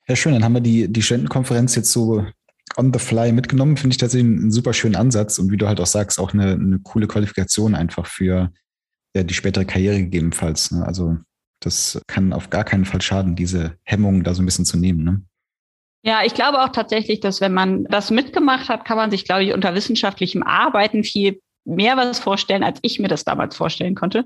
Ja, 0.07 0.15
schön. 0.15 0.33
Dann 0.33 0.43
haben 0.43 0.53
wir 0.53 0.61
die, 0.61 0.91
die 0.91 1.01
Studentenkonferenz 1.01 1.75
jetzt 1.75 1.91
so 1.91 2.25
on 2.77 2.93
the 2.93 2.99
fly 2.99 3.31
mitgenommen, 3.31 3.77
finde 3.77 3.93
ich 3.93 3.97
tatsächlich 3.97 4.29
einen 4.29 4.51
super 4.51 4.73
schönen 4.73 4.95
Ansatz 4.95 5.39
und 5.39 5.51
wie 5.51 5.57
du 5.57 5.67
halt 5.67 5.79
auch 5.79 5.85
sagst, 5.85 6.19
auch 6.19 6.33
eine, 6.33 6.53
eine 6.53 6.79
coole 6.79 7.07
Qualifikation 7.07 7.75
einfach 7.75 8.05
für 8.05 8.51
ja, 9.15 9.23
die 9.23 9.33
spätere 9.33 9.65
Karriere 9.65 9.97
gegebenenfalls. 9.97 10.71
Ne? 10.71 10.85
Also 10.85 11.17
das 11.61 12.01
kann 12.07 12.33
auf 12.33 12.49
gar 12.49 12.63
keinen 12.63 12.85
Fall 12.85 13.01
schaden, 13.01 13.35
diese 13.35 13.77
Hemmung 13.83 14.23
da 14.23 14.33
so 14.33 14.41
ein 14.41 14.45
bisschen 14.45 14.65
zu 14.65 14.77
nehmen. 14.77 15.03
Ne? 15.03 15.21
Ja, 16.03 16.23
ich 16.23 16.33
glaube 16.33 16.61
auch 16.61 16.69
tatsächlich, 16.69 17.19
dass 17.19 17.41
wenn 17.41 17.53
man 17.53 17.85
das 17.85 18.11
mitgemacht 18.11 18.69
hat, 18.69 18.85
kann 18.85 18.97
man 18.97 19.09
sich, 19.09 19.25
glaube 19.25 19.43
ich, 19.43 19.53
unter 19.53 19.73
wissenschaftlichem 19.73 20.43
Arbeiten 20.43 21.03
viel 21.03 21.41
mehr 21.65 21.97
was 21.97 22.19
vorstellen, 22.19 22.63
als 22.63 22.79
ich 22.83 22.99
mir 22.99 23.07
das 23.07 23.23
damals 23.23 23.55
vorstellen 23.55 23.95
konnte, 23.95 24.25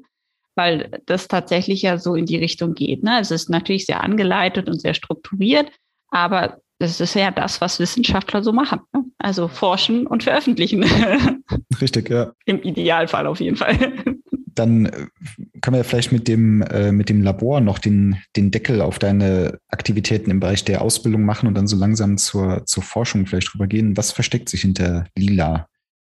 weil 0.56 1.00
das 1.06 1.30
tatsächlich 1.30 1.84
ja 1.84 1.98
so 1.98 2.16
in 2.16 2.26
die 2.26 2.38
Richtung 2.38 2.74
geht. 2.74 3.04
Ne? 3.04 3.20
Es 3.22 3.32
ist 3.32 3.50
natürlich 3.50 3.86
sehr 3.86 4.04
angeleitet 4.04 4.68
und 4.68 4.82
sehr 4.82 4.94
strukturiert, 4.94 5.72
aber 6.10 6.60
das 6.80 7.02
ist 7.02 7.14
ja 7.14 7.30
das, 7.30 7.60
was 7.60 7.80
Wissenschaftler 7.80 8.42
so 8.42 8.54
machen. 8.54 8.80
Ne? 8.94 9.04
Also 9.18 9.50
forschen 9.50 10.08
und 10.08 10.24
veröffentlichen. 10.24 10.84
Richtig, 11.82 12.10
ja. 12.10 12.32
Im 12.46 12.62
Idealfall 12.64 13.28
auf 13.28 13.42
jeden 13.42 13.58
Fall. 13.58 13.78
Dann 14.56 14.86
äh, 14.88 15.08
können 15.62 15.78
wir 15.78 15.84
vielleicht 15.84 16.12
mit 16.12 16.28
dem, 16.28 16.62
äh, 16.62 16.92
mit 16.92 17.10
dem 17.10 17.22
Labor 17.22 17.62
noch 17.62 17.80
den, 17.80 18.18
den 18.36 18.52
Deckel 18.52 18.82
auf 18.82 18.98
deine 18.98 19.60
Aktivitäten 19.68 20.32
im 20.32 20.40
Bereich 20.40 20.64
der 20.64 20.82
Ausbildung 20.82 21.24
machen 21.24 21.48
und 21.48 21.54
dann 21.56 21.68
so 21.68 21.78
langsam 21.78 22.18
zur, 22.18 22.66
zur 22.66 22.84
Forschung 22.84 23.26
vielleicht 23.26 23.54
rübergehen. 23.54 23.96
Was 23.96 24.12
versteckt 24.12 24.50
sich 24.50 24.62
hinter 24.62 25.06
Lila? 25.16 25.68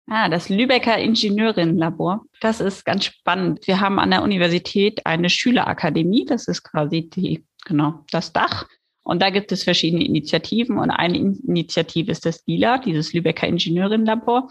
Ah, 0.08 0.28
das 0.28 0.48
Lübecker 0.48 0.98
Ingenieurinnenlabor. 0.98 2.24
Das 2.40 2.60
ist 2.60 2.84
ganz 2.84 3.04
spannend. 3.04 3.66
Wir 3.66 3.80
haben 3.80 3.98
an 3.98 4.10
der 4.10 4.22
Universität 4.22 5.06
eine 5.06 5.30
Schülerakademie. 5.30 6.24
Das 6.24 6.48
ist 6.48 6.64
quasi 6.64 7.08
die, 7.08 7.44
genau, 7.64 8.04
das 8.10 8.32
Dach. 8.32 8.66
Und 9.04 9.20
da 9.20 9.30
gibt 9.30 9.50
es 9.52 9.64
verschiedene 9.64 10.04
Initiativen 10.04 10.78
und 10.78 10.90
eine 10.90 11.18
Initiative 11.18 12.10
ist 12.10 12.24
das 12.24 12.44
LILA, 12.46 12.78
dieses 12.78 13.12
Lübecker 13.12 13.48
Ingenieurinnenlabor. 13.48 14.48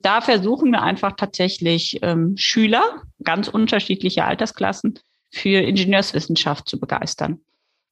Da 0.00 0.20
versuchen 0.20 0.72
wir 0.72 0.82
einfach 0.82 1.12
tatsächlich 1.16 2.00
ähm, 2.02 2.36
Schüler, 2.36 3.02
ganz 3.22 3.46
unterschiedliche 3.46 4.24
Altersklassen, 4.24 4.98
für 5.30 5.60
Ingenieurswissenschaft 5.60 6.68
zu 6.68 6.80
begeistern. 6.80 7.40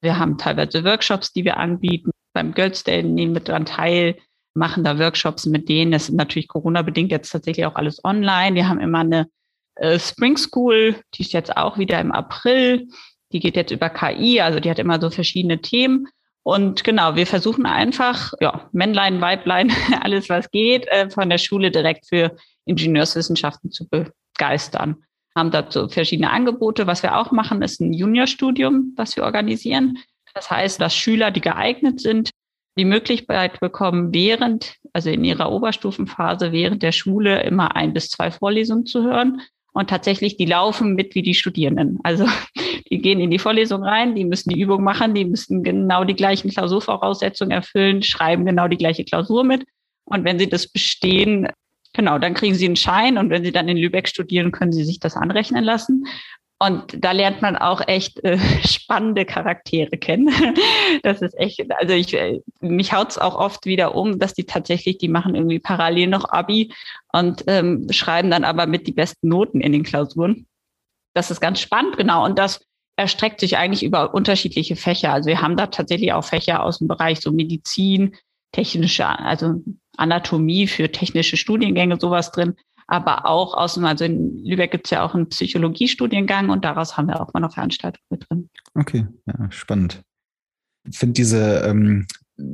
Wir 0.01 0.19
haben 0.19 0.37
teilweise 0.37 0.83
Workshops, 0.83 1.31
die 1.31 1.45
wir 1.45 1.57
anbieten. 1.57 2.11
Beim 2.33 2.53
Götzdale 2.53 3.03
nehmen 3.03 3.33
wir 3.33 3.41
daran 3.41 3.65
teil, 3.65 4.17
machen 4.53 4.83
da 4.83 4.99
Workshops 4.99 5.45
mit 5.45 5.69
denen. 5.69 5.91
Das 5.91 6.09
ist 6.09 6.15
natürlich 6.15 6.47
Corona-bedingt 6.49 7.11
jetzt 7.11 7.31
tatsächlich 7.31 7.65
auch 7.65 7.75
alles 7.75 8.03
online. 8.03 8.55
Wir 8.55 8.67
haben 8.67 8.79
immer 8.79 8.99
eine 8.99 9.27
äh, 9.75 9.97
Spring 9.97 10.37
School, 10.37 10.95
die 11.13 11.21
ist 11.23 11.33
jetzt 11.33 11.55
auch 11.55 11.77
wieder 11.77 11.99
im 11.99 12.11
April. 12.11 12.87
Die 13.33 13.39
geht 13.39 13.55
jetzt 13.55 13.71
über 13.71 13.89
KI, 13.89 14.41
also 14.41 14.59
die 14.59 14.69
hat 14.69 14.79
immer 14.79 14.99
so 14.99 15.09
verschiedene 15.09 15.61
Themen. 15.61 16.07
Und 16.43 16.83
genau, 16.83 17.15
wir 17.15 17.27
versuchen 17.27 17.65
einfach, 17.65 18.33
ja, 18.39 18.69
Männlein, 18.71 19.21
Weiblein, 19.21 19.71
alles 20.01 20.29
was 20.29 20.49
geht, 20.49 20.87
äh, 20.87 21.09
von 21.09 21.29
der 21.29 21.37
Schule 21.37 21.71
direkt 21.71 22.07
für 22.07 22.35
Ingenieurswissenschaften 22.65 23.71
zu 23.71 23.87
begeistern. 23.87 25.03
Haben 25.35 25.51
dazu 25.51 25.87
verschiedene 25.87 26.31
Angebote. 26.31 26.87
Was 26.87 27.03
wir 27.03 27.17
auch 27.17 27.31
machen, 27.31 27.61
ist 27.61 27.79
ein 27.79 27.93
Juniorstudium, 27.93 28.93
was 28.97 29.15
wir 29.15 29.23
organisieren. 29.23 29.97
Das 30.33 30.49
heißt, 30.49 30.81
dass 30.81 30.95
Schüler, 30.95 31.31
die 31.31 31.41
geeignet 31.41 32.01
sind, 32.01 32.31
die 32.77 32.85
Möglichkeit 32.85 33.59
bekommen, 33.59 34.13
während, 34.13 34.75
also 34.93 35.09
in 35.09 35.23
ihrer 35.23 35.51
Oberstufenphase, 35.51 36.51
während 36.51 36.83
der 36.83 36.91
Schule 36.91 37.43
immer 37.43 37.75
ein 37.75 37.93
bis 37.93 38.09
zwei 38.09 38.31
Vorlesungen 38.31 38.85
zu 38.85 39.03
hören. 39.03 39.41
Und 39.73 39.89
tatsächlich, 39.89 40.37
die 40.37 40.45
laufen 40.45 40.95
mit 40.95 41.15
wie 41.15 41.21
die 41.21 41.33
Studierenden. 41.33 41.99
Also 42.03 42.25
die 42.91 43.01
gehen 43.01 43.21
in 43.21 43.31
die 43.31 43.39
Vorlesung 43.39 43.83
rein, 43.83 44.15
die 44.15 44.25
müssen 44.25 44.49
die 44.49 44.59
Übung 44.59 44.83
machen, 44.83 45.13
die 45.13 45.25
müssen 45.25 45.63
genau 45.63 46.03
die 46.03 46.15
gleichen 46.15 46.51
Klausurvoraussetzungen 46.51 47.51
erfüllen, 47.51 48.03
schreiben 48.03 48.45
genau 48.45 48.67
die 48.67 48.77
gleiche 48.77 49.05
Klausur 49.05 49.45
mit. 49.45 49.65
Und 50.03 50.25
wenn 50.25 50.37
sie 50.37 50.49
das 50.49 50.67
bestehen, 50.67 51.47
genau, 51.93 52.19
dann 52.19 52.33
kriegen 52.33 52.53
sie 52.53 52.65
einen 52.65 52.75
Schein. 52.75 53.17
Und 53.17 53.29
wenn 53.29 53.45
sie 53.45 53.53
dann 53.53 53.69
in 53.69 53.77
Lübeck 53.77 54.09
studieren, 54.09 54.51
können 54.51 54.73
sie 54.73 54.83
sich 54.83 54.99
das 54.99 55.15
anrechnen 55.15 55.63
lassen. 55.63 56.05
Und 56.59 57.03
da 57.03 57.11
lernt 57.13 57.41
man 57.41 57.55
auch 57.55 57.81
echt 57.87 58.23
äh, 58.23 58.37
spannende 58.67 59.25
Charaktere 59.25 59.97
kennen. 59.97 60.29
Das 61.03 61.21
ist 61.21 61.35
echt, 61.39 61.63
also 61.79 61.93
ich, 61.93 62.13
äh, 62.13 62.41
mich 62.59 62.91
haut's 62.91 63.17
auch 63.17 63.35
oft 63.35 63.65
wieder 63.65 63.95
um, 63.95 64.19
dass 64.19 64.33
die 64.33 64.43
tatsächlich, 64.43 64.97
die 64.97 65.07
machen 65.07 65.35
irgendwie 65.35 65.59
parallel 65.59 66.07
noch 66.07 66.25
Abi 66.25 66.73
und 67.13 67.45
ähm, 67.47 67.87
schreiben 67.91 68.29
dann 68.29 68.43
aber 68.43 68.67
mit 68.67 68.85
die 68.87 68.91
besten 68.91 69.29
Noten 69.29 69.61
in 69.61 69.71
den 69.71 69.83
Klausuren. 69.83 70.45
Das 71.13 71.31
ist 71.31 71.39
ganz 71.39 71.61
spannend, 71.61 71.97
genau. 71.97 72.25
Und 72.25 72.37
das 72.37 72.59
erstreckt 72.95 73.39
sich 73.39 73.57
eigentlich 73.57 73.83
über 73.83 74.13
unterschiedliche 74.13 74.75
Fächer. 74.75 75.13
Also 75.13 75.27
wir 75.27 75.41
haben 75.41 75.57
da 75.57 75.67
tatsächlich 75.67 76.13
auch 76.13 76.23
Fächer 76.23 76.63
aus 76.63 76.79
dem 76.79 76.87
Bereich 76.87 77.19
so 77.21 77.31
Medizin, 77.31 78.15
technische, 78.51 79.07
also 79.07 79.63
Anatomie 79.97 80.67
für 80.67 80.91
technische 80.91 81.37
Studiengänge, 81.37 81.97
sowas 81.99 82.31
drin 82.31 82.55
aber 82.91 83.25
auch 83.25 83.53
aus 83.53 83.75
dem, 83.75 83.85
also 83.85 84.03
in 84.03 84.37
Lübeck 84.43 84.71
gibt 84.71 84.87
es 84.87 84.91
ja 84.91 85.01
auch 85.01 85.15
einen 85.15 85.29
Psychologiestudiengang 85.29 86.49
und 86.49 86.65
daraus 86.65 86.97
haben 86.97 87.07
wir 87.07 87.21
auch 87.21 87.33
mal 87.33 87.41
eine 87.41 87.49
Veranstaltung 87.49 88.03
mit 88.09 88.29
drin. 88.29 88.49
Okay, 88.73 89.07
ja, 89.27 89.49
spannend. 89.49 90.01
Ich 90.83 90.97
finde 90.97 91.13
diese 91.13 91.61
ähm, 91.65 92.05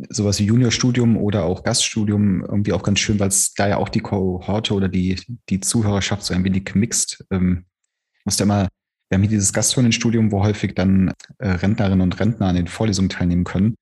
sowas 0.10 0.40
wie 0.40 0.46
Juniorstudium 0.46 1.18
oder 1.18 1.46
auch 1.46 1.64
Gaststudium 1.64 2.44
irgendwie 2.44 2.74
auch 2.74 2.84
ganz 2.84 3.00
schön, 3.00 3.20
weil 3.20 3.30
es 3.30 3.56
da 3.56 3.68
ja 3.68 3.78
auch 3.78 3.90
die 3.90 4.02
Kohorte 4.02 4.76
oder 4.76 4.90
die, 4.90 5.20
die 5.50 5.60
Zuhörerschaft 5.60 6.22
so 6.22 6.36
ein 6.36 6.44
wenig 6.44 6.76
mixt. 6.76 7.26
Ähm, 7.32 7.66
musste 8.24 8.44
immer, 8.44 8.68
wir 9.10 9.16
haben 9.16 9.22
hier 9.22 9.30
dieses 9.30 9.54
Gasthörenstudium, 9.54 10.32
wo 10.32 10.44
häufig 10.44 10.76
dann 10.76 11.14
äh, 11.40 11.50
Rentnerinnen 11.50 12.02
und 12.02 12.20
Rentner 12.20 12.48
an 12.48 12.56
den 12.56 12.68
Vorlesungen 12.68 13.10
teilnehmen 13.10 13.44
können. 13.44 13.76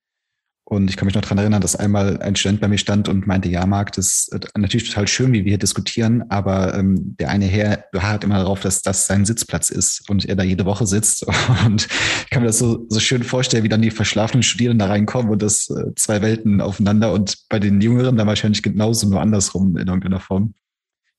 Und 0.67 0.89
ich 0.89 0.97
kann 0.97 1.05
mich 1.05 1.13
noch 1.13 1.21
dran 1.21 1.37
erinnern, 1.37 1.61
dass 1.61 1.75
einmal 1.75 2.19
ein 2.23 2.35
Student 2.35 2.59
bei 2.59 2.67
mir 2.67 2.79
stand 2.79 3.07
und 3.07 3.27
meinte, 3.27 3.47
ja, 3.49 3.67
Marc, 3.67 3.91
das 3.91 4.27
ist 4.31 4.49
natürlich 4.57 4.89
total 4.89 5.07
schön, 5.07 5.31
wie 5.31 5.45
wir 5.45 5.51
hier 5.51 5.59
diskutieren, 5.59 6.23
aber 6.29 6.73
ähm, 6.73 7.15
der 7.19 7.29
eine 7.29 7.45
Herr 7.45 7.85
beharrt 7.91 8.23
immer 8.23 8.39
darauf, 8.39 8.61
dass 8.61 8.81
das 8.81 9.05
sein 9.05 9.25
Sitzplatz 9.25 9.69
ist 9.69 10.09
und 10.09 10.25
er 10.25 10.35
da 10.35 10.43
jede 10.43 10.65
Woche 10.65 10.87
sitzt. 10.87 11.23
Und 11.65 11.87
ich 12.23 12.29
kann 12.31 12.41
mir 12.41 12.47
das 12.47 12.57
so, 12.57 12.87
so 12.89 12.99
schön 12.99 13.23
vorstellen, 13.23 13.63
wie 13.63 13.69
dann 13.69 13.83
die 13.83 13.91
verschlafenen 13.91 14.41
Studierenden 14.41 14.79
da 14.79 14.87
reinkommen 14.87 15.31
und 15.31 15.41
das 15.41 15.69
äh, 15.69 15.93
zwei 15.95 16.21
Welten 16.21 16.59
aufeinander 16.61 17.13
und 17.13 17.47
bei 17.47 17.59
den 17.59 17.79
Jüngeren 17.79 18.17
dann 18.17 18.27
wahrscheinlich 18.27 18.63
genauso 18.63 19.07
nur 19.07 19.21
andersrum 19.21 19.77
in 19.77 19.87
irgendeiner 19.87 20.19
Form. 20.19 20.55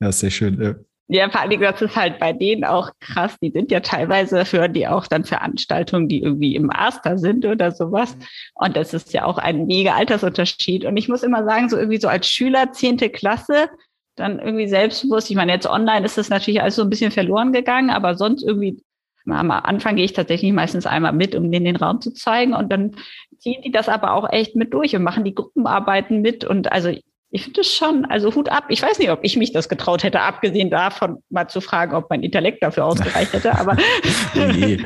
Ja, 0.00 0.08
ist 0.08 0.20
sehr 0.20 0.30
schön. 0.30 0.76
Ja. 1.08 1.30
Vor 1.30 1.40
allem, 1.40 1.60
das 1.60 1.82
ist 1.82 1.96
halt 1.96 2.18
bei 2.18 2.32
denen 2.32 2.64
auch 2.64 2.90
krass. 3.00 3.36
Die 3.40 3.50
sind 3.50 3.70
ja 3.70 3.80
teilweise, 3.80 4.44
hören 4.44 4.72
die 4.72 4.88
auch 4.88 5.06
dann 5.06 5.24
Veranstaltungen, 5.24 6.08
die 6.08 6.22
irgendwie 6.22 6.56
im 6.56 6.66
Master 6.66 7.16
sind 7.18 7.44
oder 7.46 7.70
sowas. 7.70 8.16
Und 8.54 8.76
das 8.76 8.92
ist 8.92 9.12
ja 9.12 9.24
auch 9.24 9.38
ein 9.38 9.66
mega 9.66 9.94
Altersunterschied. 9.94 10.84
Und 10.84 10.96
ich 10.96 11.08
muss 11.08 11.22
immer 11.22 11.44
sagen, 11.44 11.68
so 11.68 11.76
irgendwie 11.76 12.00
so 12.00 12.08
als 12.08 12.28
Schüler, 12.28 12.72
zehnte 12.72 13.08
Klasse, 13.08 13.68
dann 14.16 14.40
irgendwie 14.40 14.66
selbstbewusst. 14.66 15.30
Ich 15.30 15.36
meine, 15.36 15.52
jetzt 15.52 15.68
online 15.68 16.04
ist 16.04 16.18
das 16.18 16.30
natürlich 16.30 16.60
alles 16.62 16.76
so 16.76 16.82
ein 16.82 16.90
bisschen 16.90 17.12
verloren 17.12 17.52
gegangen, 17.52 17.90
aber 17.90 18.16
sonst 18.16 18.42
irgendwie 18.42 18.82
am 19.28 19.50
Anfang 19.50 19.96
gehe 19.96 20.04
ich 20.04 20.12
tatsächlich 20.12 20.52
meistens 20.52 20.86
einmal 20.86 21.12
mit, 21.12 21.34
um 21.34 21.50
denen 21.50 21.64
den 21.64 21.76
Raum 21.76 22.00
zu 22.00 22.12
zeigen. 22.12 22.54
Und 22.54 22.72
dann 22.72 22.96
ziehen 23.38 23.60
die 23.62 23.72
das 23.72 23.88
aber 23.88 24.12
auch 24.12 24.30
echt 24.30 24.56
mit 24.56 24.72
durch 24.72 24.94
und 24.94 25.02
machen 25.02 25.24
die 25.24 25.34
Gruppenarbeiten 25.34 26.22
mit. 26.22 26.44
Und 26.44 26.70
also 26.72 26.92
ich 27.30 27.44
finde 27.44 27.60
es 27.62 27.74
schon, 27.74 28.04
also 28.04 28.34
Hut 28.34 28.48
ab. 28.48 28.66
Ich 28.68 28.82
weiß 28.82 28.98
nicht, 28.98 29.10
ob 29.10 29.20
ich 29.22 29.36
mich 29.36 29.52
das 29.52 29.68
getraut 29.68 30.04
hätte, 30.04 30.20
abgesehen 30.20 30.70
davon 30.70 31.22
mal 31.28 31.48
zu 31.48 31.60
fragen, 31.60 31.94
ob 31.94 32.08
mein 32.08 32.22
Intellekt 32.22 32.62
dafür 32.62 32.84
ausgereicht 32.84 33.32
hätte, 33.32 33.58
aber, 33.58 33.76
ähm, 34.34 34.76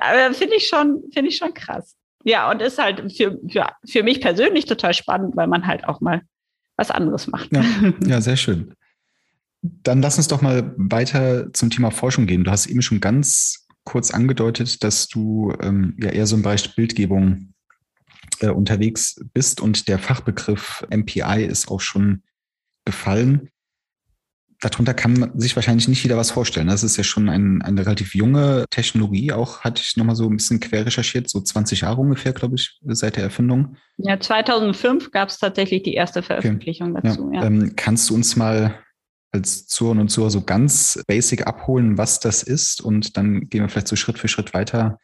aber 0.00 0.34
finde 0.34 0.56
ich 0.56 0.66
schon, 0.66 1.04
finde 1.12 1.30
ich 1.30 1.36
schon 1.36 1.54
krass. 1.54 1.96
Ja, 2.24 2.50
und 2.50 2.62
ist 2.62 2.78
halt 2.78 3.12
für, 3.12 3.38
für, 3.48 3.68
für 3.86 4.02
mich 4.02 4.20
persönlich 4.20 4.64
total 4.64 4.94
spannend, 4.94 5.36
weil 5.36 5.46
man 5.46 5.66
halt 5.66 5.86
auch 5.86 6.00
mal 6.00 6.22
was 6.76 6.90
anderes 6.90 7.26
macht. 7.26 7.52
Ja, 7.52 7.64
ja, 8.06 8.20
sehr 8.20 8.36
schön. 8.36 8.74
Dann 9.62 10.02
lass 10.02 10.16
uns 10.16 10.28
doch 10.28 10.42
mal 10.42 10.74
weiter 10.76 11.52
zum 11.52 11.70
Thema 11.70 11.90
Forschung 11.90 12.26
gehen. 12.26 12.44
Du 12.44 12.50
hast 12.50 12.66
eben 12.66 12.82
schon 12.82 13.00
ganz 13.00 13.66
kurz 13.84 14.10
angedeutet, 14.10 14.82
dass 14.82 15.08
du 15.08 15.54
ähm, 15.62 15.96
ja 16.00 16.10
eher 16.10 16.26
so 16.26 16.36
im 16.36 16.42
Bereich 16.42 16.74
Bildgebung 16.74 17.53
äh, 18.42 18.48
unterwegs 18.48 19.20
bist 19.32 19.60
und 19.60 19.88
der 19.88 19.98
Fachbegriff 19.98 20.86
MPI 20.90 21.44
ist 21.44 21.68
auch 21.68 21.80
schon 21.80 22.22
gefallen. 22.84 23.50
Darunter 24.60 24.94
kann 24.94 25.14
man 25.14 25.38
sich 25.38 25.54
wahrscheinlich 25.56 25.88
nicht 25.88 26.04
wieder 26.04 26.16
was 26.16 26.30
vorstellen. 26.30 26.68
Das 26.68 26.82
ist 26.82 26.96
ja 26.96 27.04
schon 27.04 27.28
ein, 27.28 27.60
eine 27.60 27.84
relativ 27.84 28.14
junge 28.14 28.64
Technologie. 28.70 29.32
Auch 29.32 29.60
hatte 29.60 29.82
ich 29.84 29.96
nochmal 29.96 30.16
so 30.16 30.28
ein 30.28 30.36
bisschen 30.36 30.60
quer 30.60 30.86
recherchiert, 30.86 31.28
so 31.28 31.40
20 31.40 31.82
Jahre 31.82 32.00
ungefähr, 32.00 32.32
glaube 32.32 32.54
ich, 32.54 32.80
seit 32.86 33.16
der 33.16 33.24
Erfindung. 33.24 33.76
Ja, 33.98 34.18
2005 34.18 35.10
gab 35.10 35.28
es 35.28 35.38
tatsächlich 35.38 35.82
die 35.82 35.94
erste 35.94 36.22
Veröffentlichung 36.22 36.96
okay. 36.96 37.08
dazu. 37.08 37.30
Ja. 37.32 37.40
Ja. 37.40 37.46
Ähm, 37.46 37.72
kannst 37.76 38.08
du 38.08 38.14
uns 38.14 38.36
mal 38.36 38.78
als 39.32 39.66
Zuhörer 39.66 40.00
und 40.00 40.08
Zuhörer 40.08 40.30
so 40.30 40.42
ganz 40.42 41.02
basic 41.06 41.46
abholen, 41.46 41.98
was 41.98 42.20
das 42.20 42.42
ist? 42.42 42.80
Und 42.80 43.16
dann 43.16 43.48
gehen 43.48 43.62
wir 43.62 43.68
vielleicht 43.68 43.88
so 43.88 43.96
Schritt 43.96 44.18
für 44.18 44.28
Schritt 44.28 44.54
weiter, 44.54 44.98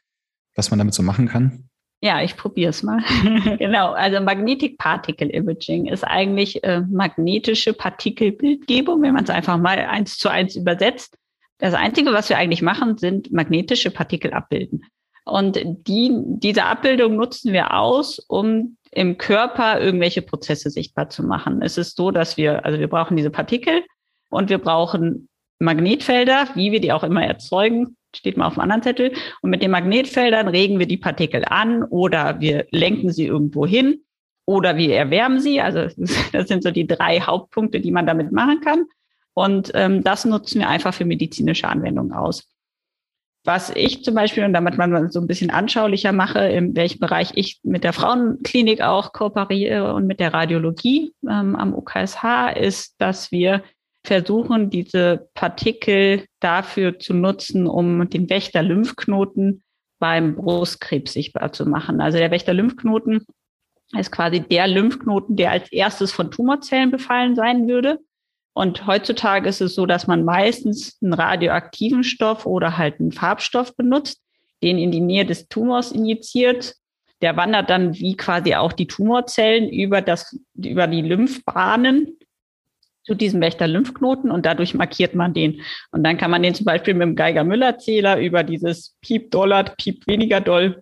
was 0.54 0.70
man 0.70 0.78
damit 0.78 0.94
so 0.94 1.02
machen 1.02 1.28
kann. 1.28 1.69
Ja, 2.02 2.22
ich 2.22 2.36
probiere 2.36 2.70
es 2.70 2.82
mal. 2.82 3.02
genau, 3.58 3.92
also 3.92 4.20
Magnetic 4.20 4.78
Particle 4.78 5.28
Imaging 5.28 5.86
ist 5.86 6.02
eigentlich 6.02 6.64
äh, 6.64 6.80
magnetische 6.80 7.74
Partikelbildgebung, 7.74 9.02
wenn 9.02 9.12
man 9.12 9.24
es 9.24 9.30
einfach 9.30 9.58
mal 9.58 9.78
eins 9.78 10.16
zu 10.16 10.30
eins 10.30 10.56
übersetzt. 10.56 11.18
Das 11.58 11.74
Einzige, 11.74 12.12
was 12.12 12.30
wir 12.30 12.38
eigentlich 12.38 12.62
machen, 12.62 12.96
sind 12.96 13.30
magnetische 13.32 13.90
Partikel 13.90 14.32
abbilden. 14.32 14.86
Und 15.26 15.60
die, 15.62 16.10
diese 16.14 16.64
Abbildung 16.64 17.16
nutzen 17.16 17.52
wir 17.52 17.74
aus, 17.74 18.18
um 18.18 18.78
im 18.90 19.18
Körper 19.18 19.78
irgendwelche 19.78 20.22
Prozesse 20.22 20.70
sichtbar 20.70 21.10
zu 21.10 21.22
machen. 21.22 21.60
Es 21.60 21.76
ist 21.76 21.96
so, 21.96 22.10
dass 22.10 22.38
wir, 22.38 22.64
also 22.64 22.78
wir 22.78 22.88
brauchen 22.88 23.16
diese 23.16 23.30
Partikel 23.30 23.84
und 24.30 24.48
wir 24.48 24.58
brauchen 24.58 25.28
Magnetfelder, 25.58 26.48
wie 26.54 26.72
wir 26.72 26.80
die 26.80 26.92
auch 26.92 27.04
immer 27.04 27.24
erzeugen, 27.24 27.96
steht 28.14 28.36
mal 28.36 28.46
auf 28.46 28.54
dem 28.54 28.62
anderen 28.62 28.82
Zettel. 28.82 29.12
Und 29.42 29.50
mit 29.50 29.62
den 29.62 29.70
Magnetfeldern 29.70 30.48
regen 30.48 30.78
wir 30.78 30.86
die 30.86 30.96
Partikel 30.96 31.44
an 31.44 31.84
oder 31.84 32.40
wir 32.40 32.66
lenken 32.70 33.12
sie 33.12 33.26
irgendwo 33.26 33.66
hin 33.66 34.02
oder 34.44 34.76
wir 34.76 34.96
erwärmen 34.96 35.40
sie. 35.40 35.60
Also 35.60 35.88
das 36.32 36.48
sind 36.48 36.62
so 36.62 36.70
die 36.70 36.86
drei 36.86 37.20
Hauptpunkte, 37.20 37.80
die 37.80 37.92
man 37.92 38.06
damit 38.06 38.32
machen 38.32 38.60
kann. 38.60 38.84
Und 39.34 39.70
ähm, 39.74 40.02
das 40.02 40.24
nutzen 40.24 40.61
wir 40.61 40.68
einfach 40.68 40.92
für 40.92 41.04
medizinische 41.04 41.68
Anwendungen 41.68 42.12
aus. 42.12 42.46
Was 43.44 43.70
ich 43.70 44.04
zum 44.04 44.14
Beispiel, 44.14 44.44
und 44.44 44.52
damit 44.52 44.76
man 44.76 45.11
so 45.11 45.18
ein 45.18 45.26
bisschen 45.26 45.50
anschaulicher 45.50 46.12
mache, 46.12 46.40
in 46.40 46.76
welchem 46.76 46.98
Bereich 46.98 47.30
ich 47.36 47.58
mit 47.62 47.84
der 47.84 47.94
Frauenklinik 47.94 48.82
auch 48.82 49.14
kooperiere 49.14 49.94
und 49.94 50.06
mit 50.06 50.20
der 50.20 50.34
Radiologie 50.34 51.14
ähm, 51.26 51.56
am 51.56 51.74
UKSH, 51.74 52.50
ist, 52.54 53.00
dass 53.00 53.32
wir 53.32 53.62
versuchen, 54.05 54.70
diese 54.70 55.28
Partikel 55.34 56.24
dafür 56.40 56.98
zu 56.98 57.14
nutzen, 57.14 57.66
um 57.66 58.09
den 58.09 58.30
Wächter-Lymphknoten 58.30 59.62
beim 59.98 60.36
Brustkrebs 60.36 61.12
sichtbar 61.12 61.53
zu 61.53 61.66
machen. 61.66 62.01
Also 62.01 62.18
der 62.18 62.30
Wächter-Lymphknoten 62.30 63.26
ist 63.98 64.12
quasi 64.12 64.40
der 64.40 64.68
Lymphknoten, 64.68 65.36
der 65.36 65.51
als 65.51 65.70
erstes 65.72 66.12
von 66.12 66.30
Tumorzellen 66.30 66.90
befallen 66.90 67.34
sein 67.34 67.68
würde. 67.68 67.98
Und 68.53 68.86
heutzutage 68.86 69.48
ist 69.48 69.61
es 69.61 69.74
so, 69.74 69.86
dass 69.86 70.07
man 70.07 70.24
meistens 70.24 70.98
einen 71.03 71.12
radioaktiven 71.12 72.03
Stoff 72.03 72.46
oder 72.46 72.78
halt 72.78 73.01
einen 73.01 73.12
Farbstoff 73.12 73.76
benutzt, 73.76 74.20
den 74.62 74.78
in 74.78 74.90
die 74.90 75.01
Nähe 75.01 75.24
des 75.24 75.48
Tumors 75.48 75.92
injiziert. 75.92 76.74
Der 77.22 77.36
wandert 77.36 77.68
dann 77.68 77.94
wie 77.94 78.16
quasi 78.16 78.55
auch 78.55 78.72
die 78.72 78.86
Tumorzellen 78.86 79.68
über 79.68 80.01
das, 80.01 80.38
über 80.57 80.86
die 80.86 81.03
Lymphbahnen 81.03 82.18
zu 83.11 83.16
diesem 83.16 83.40
Wächter-Lymphknoten 83.40 84.30
und 84.30 84.46
dadurch 84.46 84.72
markiert 84.74 85.16
man 85.16 85.34
den. 85.34 85.62
Und 85.90 86.04
dann 86.04 86.16
kann 86.16 86.30
man 86.30 86.44
den 86.44 86.54
zum 86.54 86.64
Beispiel 86.64 86.94
mit 86.94 87.02
dem 87.02 87.16
Geiger-Müller-Zähler 87.16 88.20
über 88.20 88.44
dieses 88.44 88.94
Piep 89.00 89.32
dollert, 89.32 89.76
Piep 89.78 90.06
weniger 90.06 90.40
doll 90.40 90.80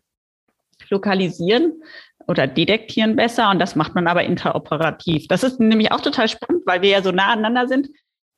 lokalisieren 0.90 1.82
oder 2.26 2.46
detektieren 2.46 3.16
besser. 3.16 3.50
Und 3.50 3.60
das 3.60 3.76
macht 3.76 3.94
man 3.94 4.06
aber 4.06 4.24
interoperativ. 4.24 5.26
Das 5.28 5.42
ist 5.42 5.58
nämlich 5.58 5.90
auch 5.90 6.02
total 6.02 6.28
spannend, 6.28 6.64
weil 6.66 6.82
wir 6.82 6.90
ja 6.90 7.02
so 7.02 7.12
nah 7.12 7.32
aneinander 7.32 7.66
sind. 7.66 7.88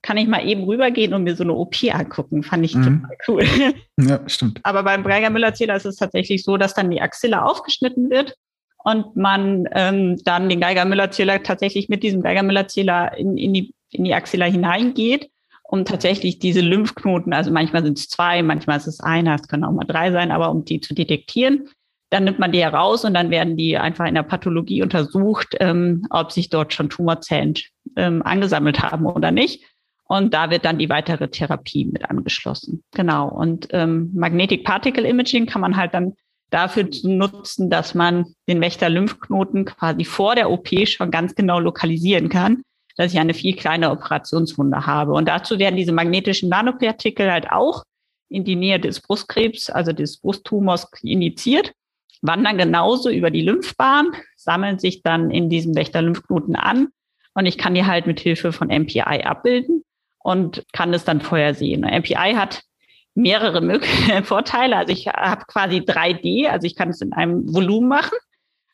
kann 0.03 0.17
ich 0.17 0.29
mal 0.29 0.47
eben 0.47 0.63
rübergehen 0.63 1.13
und 1.13 1.25
mir 1.25 1.35
so 1.35 1.43
eine 1.43 1.55
OP 1.55 1.75
angucken. 1.91 2.45
Fand 2.45 2.65
ich 2.65 2.77
mhm. 2.77 3.03
total 3.03 3.17
cool. 3.27 3.75
Ja, 4.01 4.21
stimmt. 4.29 4.61
Aber 4.63 4.85
beim 4.85 5.03
Geiger-Müller-Zähler 5.03 5.75
ist 5.75 5.85
es 5.85 5.97
tatsächlich 5.97 6.45
so, 6.45 6.57
dass 6.57 6.75
dann 6.75 6.93
die 6.93 7.01
Axilla 7.01 7.43
aufgeschnitten 7.43 8.09
wird 8.09 8.37
und 8.85 9.17
man 9.17 9.69
ähm, 9.73 10.17
dann 10.25 10.49
den 10.49 10.61
Geiger-Müller-Zähler 10.61 11.43
tatsächlich 11.43 11.89
mit 11.89 12.03
diesem 12.03 12.23
Geiger-Müller-Zähler 12.23 13.17
in, 13.17 13.37
in, 13.37 13.53
die, 13.53 13.75
in 13.91 14.05
die 14.05 14.15
Axilla 14.15 14.47
hineingeht, 14.47 15.31
um 15.63 15.85
tatsächlich 15.85 16.39
diese 16.39 16.61
Lymphknoten, 16.61 17.33
also 17.33 17.51
manchmal 17.51 17.85
sind 17.85 17.99
es 17.99 18.09
zwei, 18.09 18.43
manchmal 18.43 18.79
ist 18.79 18.87
es 18.87 19.01
einer, 19.01 19.37
es 19.37 19.49
können 19.49 19.65
auch 19.65 19.73
mal 19.73 19.85
drei 19.85 20.11
sein, 20.11 20.33
aber 20.33 20.51
um 20.51 20.65
die 20.65 20.81
zu 20.81 20.95
detektieren. 20.95 21.69
Dann 22.11 22.25
nimmt 22.25 22.41
man 22.41 22.51
die 22.51 22.63
heraus 22.63 23.05
und 23.05 23.15
dann 23.15 23.31
werden 23.31 23.57
die 23.57 23.79
einfach 23.79 24.07
in 24.07 24.17
der 24.17 24.25
Pathologie 24.25 24.83
untersucht, 24.83 25.55
ähm, 25.61 26.07
ob 26.11 26.33
sich 26.33 26.51
dort 26.51 26.73
schon 26.73 26.91
Tumorzellen 26.91 27.55
ähm, 27.97 28.23
angesammelt 28.23 28.83
haben 28.83 29.07
oder 29.07 29.31
nicht. 29.31 29.65
Und 30.09 30.35
da 30.35 30.51
wird 30.51 30.65
dann 30.65 30.79
die 30.79 30.89
weitere 30.89 31.29
Therapie 31.29 31.85
mit 31.85 32.11
angeschlossen. 32.11 32.83
Genau. 32.93 33.29
Und 33.29 33.69
ähm, 33.71 34.11
Magnetic 34.13 34.65
Particle 34.65 35.07
Imaging 35.07 35.47
kann 35.47 35.61
man 35.61 35.77
halt 35.77 35.95
dann 35.95 36.15
dafür 36.51 36.89
nutzen, 37.05 37.71
dass 37.71 37.95
man 37.95 38.27
den 38.49 38.61
Wächter-Lymphknoten 38.61 39.67
quasi 39.67 40.05
vor 40.05 40.35
der 40.35 40.51
OP 40.51 40.69
schon 40.89 41.13
ganz 41.13 41.37
genau 41.37 41.61
lokalisieren 41.61 42.29
kann, 42.29 42.63
dass 43.01 43.15
ich 43.15 43.19
eine 43.19 43.33
viel 43.33 43.57
kleine 43.57 43.91
Operationswunde 43.93 44.85
habe. 44.85 45.15
Und 45.15 45.27
dazu 45.27 45.59
werden 45.59 45.77
diese 45.77 45.91
magnetischen 45.91 46.51
Nanopartikel 46.51 47.33
halt 47.33 47.51
auch 47.51 47.85
in 48.29 48.45
die 48.45 48.57
Nähe 48.57 48.79
des 48.79 49.01
Brustkrebs, 49.01 49.71
also 49.71 49.95
des 49.95 50.19
Brusttumors 50.19 50.87
injiziert, 51.01 51.73
wandern 52.21 52.59
genauso 52.59 53.09
über 53.09 53.31
die 53.31 53.41
Lymphbahn, 53.41 54.09
sammeln 54.37 54.79
sich 54.79 55.03
dann 55.03 55.31
in 55.31 55.49
diesem 55.49 55.75
Wächter-Lymphknoten 55.77 56.57
an 56.57 56.89
und 57.33 57.47
ich 57.47 57.57
kann 57.57 57.73
die 57.73 57.87
halt 57.87 58.07
mit 58.07 58.21
Hilfe 58.21 58.53
von 58.53 58.69
MPI 58.69 59.23
abbilden 59.25 59.83
und 60.19 60.63
kann 60.75 60.93
es 60.93 61.05
dann 61.05 61.23
vorher 61.23 61.55
sehen. 61.55 61.81
MPI 61.81 62.35
hat 62.35 62.61
mehrere 63.15 63.81
Vorteile. 64.25 64.77
Also 64.77 64.93
ich 64.93 65.07
habe 65.07 65.47
quasi 65.47 65.79
3D, 65.79 66.49
also 66.49 66.67
ich 66.67 66.77
kann 66.77 66.91
es 66.91 67.01
in 67.01 67.15
einem 67.15 67.51
Volumen 67.51 67.89
machen. 67.89 68.19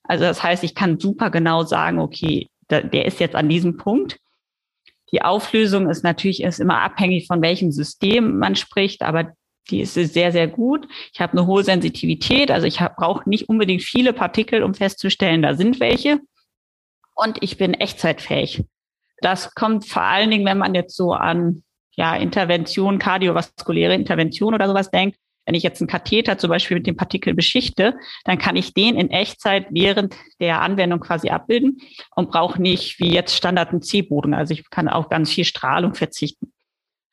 Also 0.02 0.24
das 0.24 0.42
heißt, 0.42 0.64
ich 0.64 0.74
kann 0.74 0.98
super 0.98 1.30
genau 1.30 1.62
sagen, 1.62 2.00
okay, 2.00 2.48
der 2.70 3.04
ist 3.04 3.20
jetzt 3.20 3.34
an 3.34 3.48
diesem 3.48 3.76
Punkt. 3.76 4.18
Die 5.12 5.22
Auflösung 5.22 5.88
ist 5.88 6.02
natürlich 6.02 6.42
ist 6.42 6.58
immer 6.58 6.80
abhängig 6.82 7.26
von 7.26 7.40
welchem 7.42 7.70
System 7.70 8.38
man 8.38 8.56
spricht, 8.56 9.02
aber 9.02 9.32
die 9.70 9.80
ist 9.80 9.94
sehr, 9.94 10.32
sehr 10.32 10.48
gut. 10.48 10.86
Ich 11.12 11.20
habe 11.20 11.32
eine 11.32 11.46
hohe 11.46 11.64
Sensitivität, 11.64 12.50
also 12.50 12.66
ich 12.66 12.78
brauche 12.96 13.28
nicht 13.28 13.48
unbedingt 13.48 13.82
viele 13.82 14.12
Partikel, 14.12 14.62
um 14.62 14.74
festzustellen, 14.74 15.42
da 15.42 15.54
sind 15.54 15.80
welche. 15.80 16.20
Und 17.14 17.42
ich 17.42 17.56
bin 17.56 17.74
echtzeitfähig. 17.74 18.64
Das 19.18 19.54
kommt 19.54 19.86
vor 19.86 20.02
allen 20.02 20.30
Dingen, 20.30 20.44
wenn 20.44 20.58
man 20.58 20.74
jetzt 20.74 20.94
so 20.94 21.12
an 21.12 21.62
ja, 21.96 22.14
Intervention, 22.14 22.98
kardiovaskuläre 22.98 23.94
Intervention 23.94 24.54
oder 24.54 24.68
sowas 24.68 24.90
denkt. 24.90 25.18
Wenn 25.46 25.54
ich 25.54 25.62
jetzt 25.62 25.80
einen 25.80 25.88
Katheter 25.88 26.38
zum 26.38 26.50
Beispiel 26.50 26.78
mit 26.78 26.86
dem 26.86 26.96
Partikel 26.96 27.32
beschichte, 27.32 27.94
dann 28.24 28.38
kann 28.38 28.56
ich 28.56 28.74
den 28.74 28.96
in 28.96 29.10
Echtzeit 29.10 29.68
während 29.70 30.16
der 30.40 30.60
Anwendung 30.60 31.00
quasi 31.00 31.30
abbilden 31.30 31.78
und 32.14 32.30
brauche 32.30 32.60
nicht 32.60 32.98
wie 32.98 33.12
jetzt 33.12 33.36
Standard 33.36 33.70
einen 33.70 33.82
C-Boden. 33.82 34.34
Also 34.34 34.52
ich 34.52 34.68
kann 34.70 34.88
auch 34.88 35.08
ganz 35.08 35.32
viel 35.32 35.44
Strahlung 35.44 35.94
verzichten. 35.94 36.52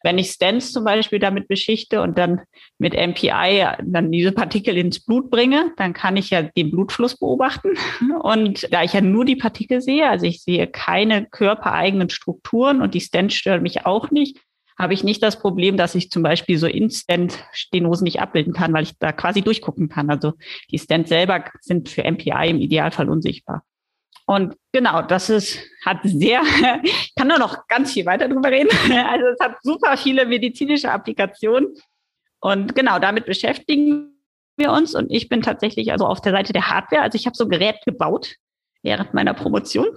Wenn 0.04 0.18
ich 0.18 0.32
Stents 0.32 0.74
zum 0.74 0.84
Beispiel 0.84 1.20
damit 1.20 1.48
beschichte 1.48 2.02
und 2.02 2.18
dann 2.18 2.42
mit 2.78 2.94
MPI 2.94 3.66
dann 3.84 4.12
diese 4.12 4.34
Partikel 4.34 4.76
ins 4.78 5.00
Blut 5.00 5.32
bringe, 5.32 5.72
dann 5.78 5.94
kann 5.94 6.18
ich 6.18 6.30
ja 6.30 6.42
den 6.42 6.72
Blutfluss 6.72 7.18
beobachten. 7.18 7.70
Und 8.22 8.68
da 8.74 8.84
ich 8.84 8.92
ja 8.92 9.00
nur 9.00 9.24
die 9.24 9.38
Partikel 9.38 9.82
sehe, 9.82 10.10
also 10.10 10.26
ich 10.26 10.44
sehe 10.44 10.68
keine 10.68 11.26
körpereigenen 11.26 12.10
Strukturen 12.10 12.82
und 12.82 12.94
die 12.94 13.00
Stents 13.00 13.36
stören 13.36 13.64
mich 13.64 13.86
auch 13.86 14.12
nicht, 14.12 14.40
habe 14.78 14.94
ich 14.94 15.04
nicht 15.04 15.22
das 15.22 15.40
Problem, 15.40 15.78
dass 15.78 15.96
ich 15.96 16.10
zum 16.10 16.24
Beispiel 16.24 16.58
so 16.58 16.68
Instant-Stenosen 16.68 18.06
nicht 18.06 18.22
abbilden 18.22 18.54
kann, 18.54 18.74
weil 18.74 18.84
ich 18.84 18.98
da 19.00 19.12
quasi 19.12 19.42
durchgucken 19.42 19.90
kann. 19.90 20.10
Also 20.10 20.34
die 20.72 20.80
Stents 20.80 21.10
selber 21.10 21.46
sind 21.62 21.90
für 21.90 22.04
MPI 22.04 22.50
im 22.50 22.60
Idealfall 22.60 23.10
unsichtbar. 23.10 23.64
Und 24.26 24.56
genau, 24.72 25.02
das 25.02 25.30
ist, 25.30 25.60
hat 25.86 26.00
sehr, 26.04 26.42
ich 26.84 27.14
kann 27.16 27.28
nur 27.28 27.40
noch 27.40 27.68
ganz 27.68 27.94
viel 27.94 28.06
weiter 28.06 28.28
drüber 28.28 28.50
reden. 28.50 28.70
Also 28.94 29.26
es 29.28 29.40
hat 29.40 29.58
super 29.62 29.98
viele 29.98 30.26
medizinische 30.26 30.92
Applikationen. 30.92 31.74
Und 32.40 32.76
genau, 32.76 33.00
damit 33.00 33.26
beschäftigen 33.26 34.14
wir 34.58 34.72
uns. 34.72 34.96
Und 34.96 35.12
ich 35.12 35.30
bin 35.30 35.42
tatsächlich 35.42 35.92
also 35.92 36.06
auf 36.06 36.22
der 36.22 36.32
Seite 36.32 36.54
der 36.54 36.70
Hardware. 36.70 37.02
Also 37.02 37.16
ich 37.16 37.26
habe 37.26 37.36
so 37.36 37.46
ein 37.46 37.50
Gerät 37.50 37.78
gebaut 37.86 38.36
während 38.82 39.14
meiner 39.14 39.34
Promotion. 39.34 39.88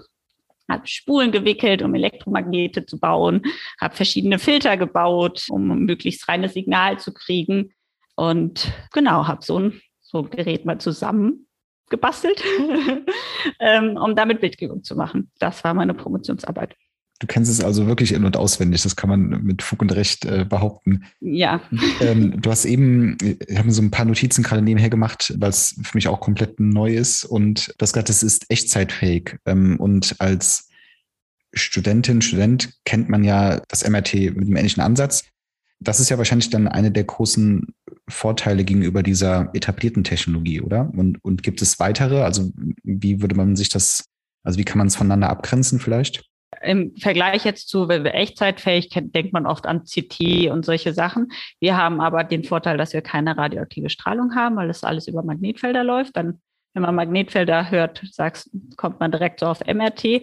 Habe 0.68 0.86
Spulen 0.86 1.32
gewickelt, 1.32 1.82
um 1.82 1.94
Elektromagnete 1.94 2.86
zu 2.86 2.98
bauen, 2.98 3.42
habe 3.80 3.94
verschiedene 3.94 4.38
Filter 4.38 4.76
gebaut, 4.76 5.46
um 5.48 5.84
möglichst 5.84 6.28
reines 6.28 6.54
Signal 6.54 6.98
zu 6.98 7.12
kriegen. 7.12 7.72
Und 8.16 8.72
genau, 8.92 9.26
habe 9.26 9.44
so 9.44 9.58
ein, 9.58 9.80
so 10.00 10.18
ein 10.18 10.30
Gerät 10.30 10.64
mal 10.64 10.78
zusammen 10.78 11.46
gebastelt, 11.88 12.42
ähm, 13.60 13.96
um 13.96 14.16
damit 14.16 14.40
Bildgebung 14.40 14.82
zu 14.82 14.96
machen. 14.96 15.30
Das 15.38 15.62
war 15.62 15.74
meine 15.74 15.94
Promotionsarbeit. 15.94 16.74
Du 17.18 17.26
kennst 17.26 17.50
es 17.50 17.62
also 17.62 17.86
wirklich 17.86 18.12
in- 18.12 18.26
und 18.26 18.36
auswendig, 18.36 18.82
das 18.82 18.94
kann 18.94 19.08
man 19.08 19.42
mit 19.42 19.62
Fug 19.62 19.80
und 19.80 19.94
Recht 19.94 20.26
äh, 20.26 20.44
behaupten. 20.44 21.04
Ja. 21.20 21.62
Ähm, 22.00 22.40
du 22.40 22.50
hast 22.50 22.66
eben, 22.66 23.16
ich 23.22 23.58
habe 23.58 23.70
so 23.70 23.80
ein 23.80 23.90
paar 23.90 24.04
Notizen 24.04 24.42
gerade 24.42 24.60
nebenher 24.60 24.90
gemacht, 24.90 25.34
weil 25.38 25.48
es 25.48 25.76
für 25.82 25.96
mich 25.96 26.08
auch 26.08 26.20
komplett 26.20 26.60
neu 26.60 26.94
ist 26.94 27.24
und 27.24 27.74
das 27.78 27.94
gerade, 27.94 28.12
es 28.12 28.22
ist 28.22 28.50
echtzeitfähig. 28.50 29.38
Ähm, 29.46 29.80
und 29.80 30.16
als 30.18 30.68
Studentin, 31.54 32.20
Student 32.20 32.74
kennt 32.84 33.08
man 33.08 33.24
ja 33.24 33.62
das 33.68 33.88
MRT 33.88 34.14
mit 34.14 34.42
einem 34.42 34.56
ähnlichen 34.56 34.82
Ansatz. 34.82 35.24
Das 35.80 36.00
ist 36.00 36.10
ja 36.10 36.18
wahrscheinlich 36.18 36.50
dann 36.50 36.68
eine 36.68 36.90
der 36.90 37.04
großen 37.04 37.66
Vorteile 38.08 38.64
gegenüber 38.64 39.02
dieser 39.02 39.50
etablierten 39.54 40.04
Technologie, 40.04 40.60
oder? 40.60 40.90
Und, 40.94 41.22
und 41.24 41.42
gibt 41.42 41.62
es 41.62 41.78
weitere? 41.78 42.22
Also 42.22 42.52
wie 42.82 43.22
würde 43.22 43.34
man 43.34 43.56
sich 43.56 43.68
das, 43.68 44.04
also 44.42 44.58
wie 44.58 44.64
kann 44.64 44.78
man 44.78 44.86
es 44.86 44.96
voneinander 44.96 45.30
abgrenzen 45.30 45.80
vielleicht? 45.80 46.28
Im 46.62 46.96
Vergleich 46.96 47.44
jetzt 47.44 47.68
zu 47.68 47.88
Echtzeitfähigkeit 47.88 49.14
denkt 49.14 49.32
man 49.32 49.46
oft 49.46 49.66
an 49.66 49.84
CT 49.84 50.50
und 50.50 50.64
solche 50.64 50.94
Sachen. 50.94 51.32
Wir 51.60 51.76
haben 51.76 52.00
aber 52.00 52.24
den 52.24 52.44
Vorteil, 52.44 52.78
dass 52.78 52.92
wir 52.92 53.02
keine 53.02 53.36
radioaktive 53.36 53.90
Strahlung 53.90 54.34
haben, 54.34 54.56
weil 54.56 54.68
das 54.68 54.84
alles 54.84 55.08
über 55.08 55.22
Magnetfelder 55.22 55.84
läuft. 55.84 56.16
Dann, 56.16 56.40
wenn 56.72 56.82
man 56.82 56.94
Magnetfelder 56.94 57.70
hört, 57.70 58.02
sagst, 58.10 58.50
kommt 58.76 59.00
man 59.00 59.10
direkt 59.10 59.40
so 59.40 59.46
auf 59.46 59.60
MRT. 59.66 60.22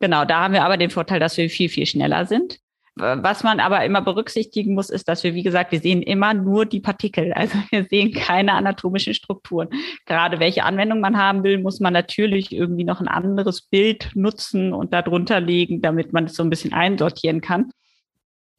Genau, 0.00 0.24
da 0.24 0.42
haben 0.42 0.54
wir 0.54 0.64
aber 0.64 0.76
den 0.76 0.90
Vorteil, 0.90 1.20
dass 1.20 1.36
wir 1.36 1.50
viel, 1.50 1.68
viel 1.68 1.86
schneller 1.86 2.26
sind. 2.26 2.60
Was 2.98 3.44
man 3.44 3.60
aber 3.60 3.84
immer 3.84 4.02
berücksichtigen 4.02 4.74
muss, 4.74 4.90
ist, 4.90 5.08
dass 5.08 5.24
wir, 5.24 5.34
wie 5.34 5.42
gesagt, 5.42 5.72
wir 5.72 5.80
sehen 5.80 6.02
immer 6.02 6.34
nur 6.34 6.66
die 6.66 6.80
Partikel. 6.80 7.32
Also 7.38 7.58
wir 7.70 7.86
sehen 7.88 8.12
keine 8.12 8.52
anatomischen 8.54 9.14
Strukturen. 9.14 9.68
Gerade 10.06 10.40
welche 10.40 10.64
Anwendung 10.64 11.00
man 11.00 11.16
haben 11.16 11.44
will, 11.44 11.58
muss 11.58 11.78
man 11.78 11.92
natürlich 11.92 12.52
irgendwie 12.52 12.84
noch 12.84 13.00
ein 13.00 13.08
anderes 13.08 13.62
Bild 13.62 14.10
nutzen 14.14 14.72
und 14.72 14.92
darunter 14.92 15.40
legen, 15.40 15.80
damit 15.80 16.12
man 16.12 16.24
es 16.24 16.34
so 16.34 16.42
ein 16.42 16.50
bisschen 16.50 16.72
einsortieren 16.72 17.40
kann. 17.40 17.70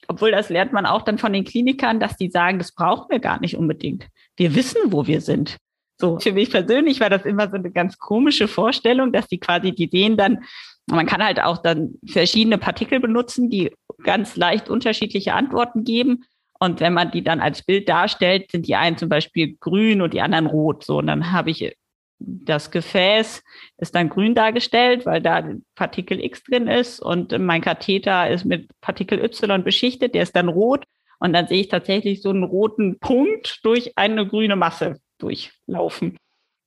Obwohl 0.08 0.32
das 0.32 0.50
lernt 0.50 0.74
man 0.74 0.86
auch 0.86 1.04
dann 1.04 1.18
von 1.18 1.34
den 1.34 1.44
Klinikern, 1.44 2.00
dass 2.00 2.16
die 2.16 2.30
sagen, 2.30 2.58
das 2.58 2.72
brauchen 2.72 3.10
wir 3.10 3.20
gar 3.20 3.40
nicht 3.42 3.58
unbedingt. 3.58 4.08
Wir 4.38 4.56
wissen, 4.56 4.92
wo 4.92 5.06
wir 5.06 5.22
sind. 5.22 5.58
So, 6.02 6.18
für 6.18 6.32
mich 6.32 6.50
persönlich 6.50 7.02
war 7.02 7.10
das 7.10 7.26
immer 7.26 7.50
so 7.50 7.56
eine 7.56 7.72
ganz 7.72 7.98
komische 7.98 8.48
Vorstellung, 8.48 9.12
dass 9.12 9.28
die 9.28 9.38
quasi, 9.38 9.74
die 9.74 9.90
sehen 9.92 10.16
dann, 10.16 10.46
man 10.88 11.06
kann 11.06 11.24
halt 11.24 11.42
auch 11.42 11.58
dann 11.58 11.96
verschiedene 12.08 12.58
Partikel 12.58 13.00
benutzen, 13.00 13.50
die 13.50 13.72
ganz 14.04 14.36
leicht 14.36 14.70
unterschiedliche 14.70 15.34
Antworten 15.34 15.84
geben. 15.84 16.26
Und 16.60 16.82
wenn 16.82 16.93
man 16.93 17.12
die 17.12 17.24
dann 17.24 17.39
als 17.39 17.64
Bild 17.64 17.88
darstellt, 17.88 18.52
sind 18.52 18.68
die 18.68 18.76
einen 18.76 18.97
zum 18.97 19.10
Beispiel 19.10 19.56
grün 19.60 20.02
und 20.02 20.14
die 20.14 20.22
anderen 20.22 20.45
rot. 20.45 20.84
So, 20.84 20.97
und 20.97 21.08
dann 21.08 21.32
habe 21.32 21.52
ich 21.52 21.74
das 22.20 22.70
Gefäß 22.70 23.43
ist 23.78 23.95
dann 23.95 24.10
grün 24.10 24.36
dargestellt, 24.36 25.06
weil 25.06 25.22
da 25.22 25.43
Partikel 25.76 26.22
X 26.24 26.43
drin 26.43 26.68
ist 26.68 27.00
und 27.00 27.38
mein 27.39 27.62
Katheter 27.62 28.30
ist 28.30 28.45
mit 28.45 28.70
Partikel 28.82 29.24
Y 29.24 29.64
beschichtet, 29.64 30.14
der 30.14 30.24
ist 30.24 30.36
dann 30.36 30.50
rot 30.50 30.86
und 31.20 31.34
dann 31.34 31.47
sehe 31.47 31.62
ich 31.62 31.70
tatsächlich 31.70 32.22
so 32.22 32.30
einen 32.30 32.43
roten 32.43 33.00
Punkt 33.00 33.60
durch 33.64 33.97
eine 33.97 34.28
grüne 34.28 34.58
Masse 34.58 35.00
durchlaufen. 35.18 36.18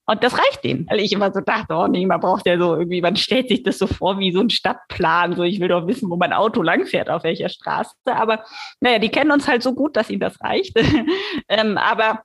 Und 0.07 0.25
das 0.25 0.37
reicht 0.37 0.65
denen, 0.65 0.87
weil 0.91 1.01
ich 1.01 1.13
immer 1.13 1.33
so 1.33 1.41
dachte, 1.41 1.75
oh 1.75 1.87
nee, 1.87 2.05
man 2.07 2.21
braucht 2.21 2.47
ja 2.47 2.59
so 2.59 2.75
irgendwie, 2.75 3.01
man 3.01 3.17
stellt 3.17 3.49
sich 3.49 3.63
das 3.63 3.79
so 3.79 3.87
vor 3.87 4.19
wie 4.19 4.33
so 4.33 4.41
ein 4.41 4.51
Stadtplan, 4.51 5.37
so 5.37 5.45
ich 5.45 5.61
will 5.61 5.69
doch 5.69 5.87
wissen, 5.87 6.11
wo 6.11 6.17
mein 6.17 6.33
Auto 6.33 6.61
langfährt, 6.63 7.09
auf 7.09 7.23
welcher 7.23 7.49
Straße. 7.49 7.95
Aber 8.07 8.45
naja, 8.81 8.99
die 8.99 9.11
kennen 9.11 9.31
uns 9.31 9.47
halt 9.47 9.63
so 9.63 9.75
gut, 9.75 9.97
dass 9.97 10.11
ihnen 10.11 10.21
das 10.21 10.41
reicht. 10.41 10.77
ähm, 11.49 11.79
aber 11.79 12.25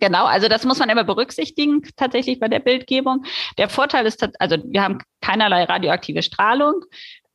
Genau, 0.00 0.26
also 0.26 0.48
das 0.48 0.66
muss 0.66 0.78
man 0.78 0.90
immer 0.90 1.04
berücksichtigen, 1.04 1.80
tatsächlich 1.96 2.38
bei 2.38 2.48
der 2.48 2.58
Bildgebung. 2.58 3.24
Der 3.56 3.70
Vorteil 3.70 4.04
ist, 4.04 4.22
also 4.38 4.58
wir 4.66 4.82
haben 4.82 4.98
keinerlei 5.22 5.64
radioaktive 5.64 6.22
Strahlung. 6.22 6.84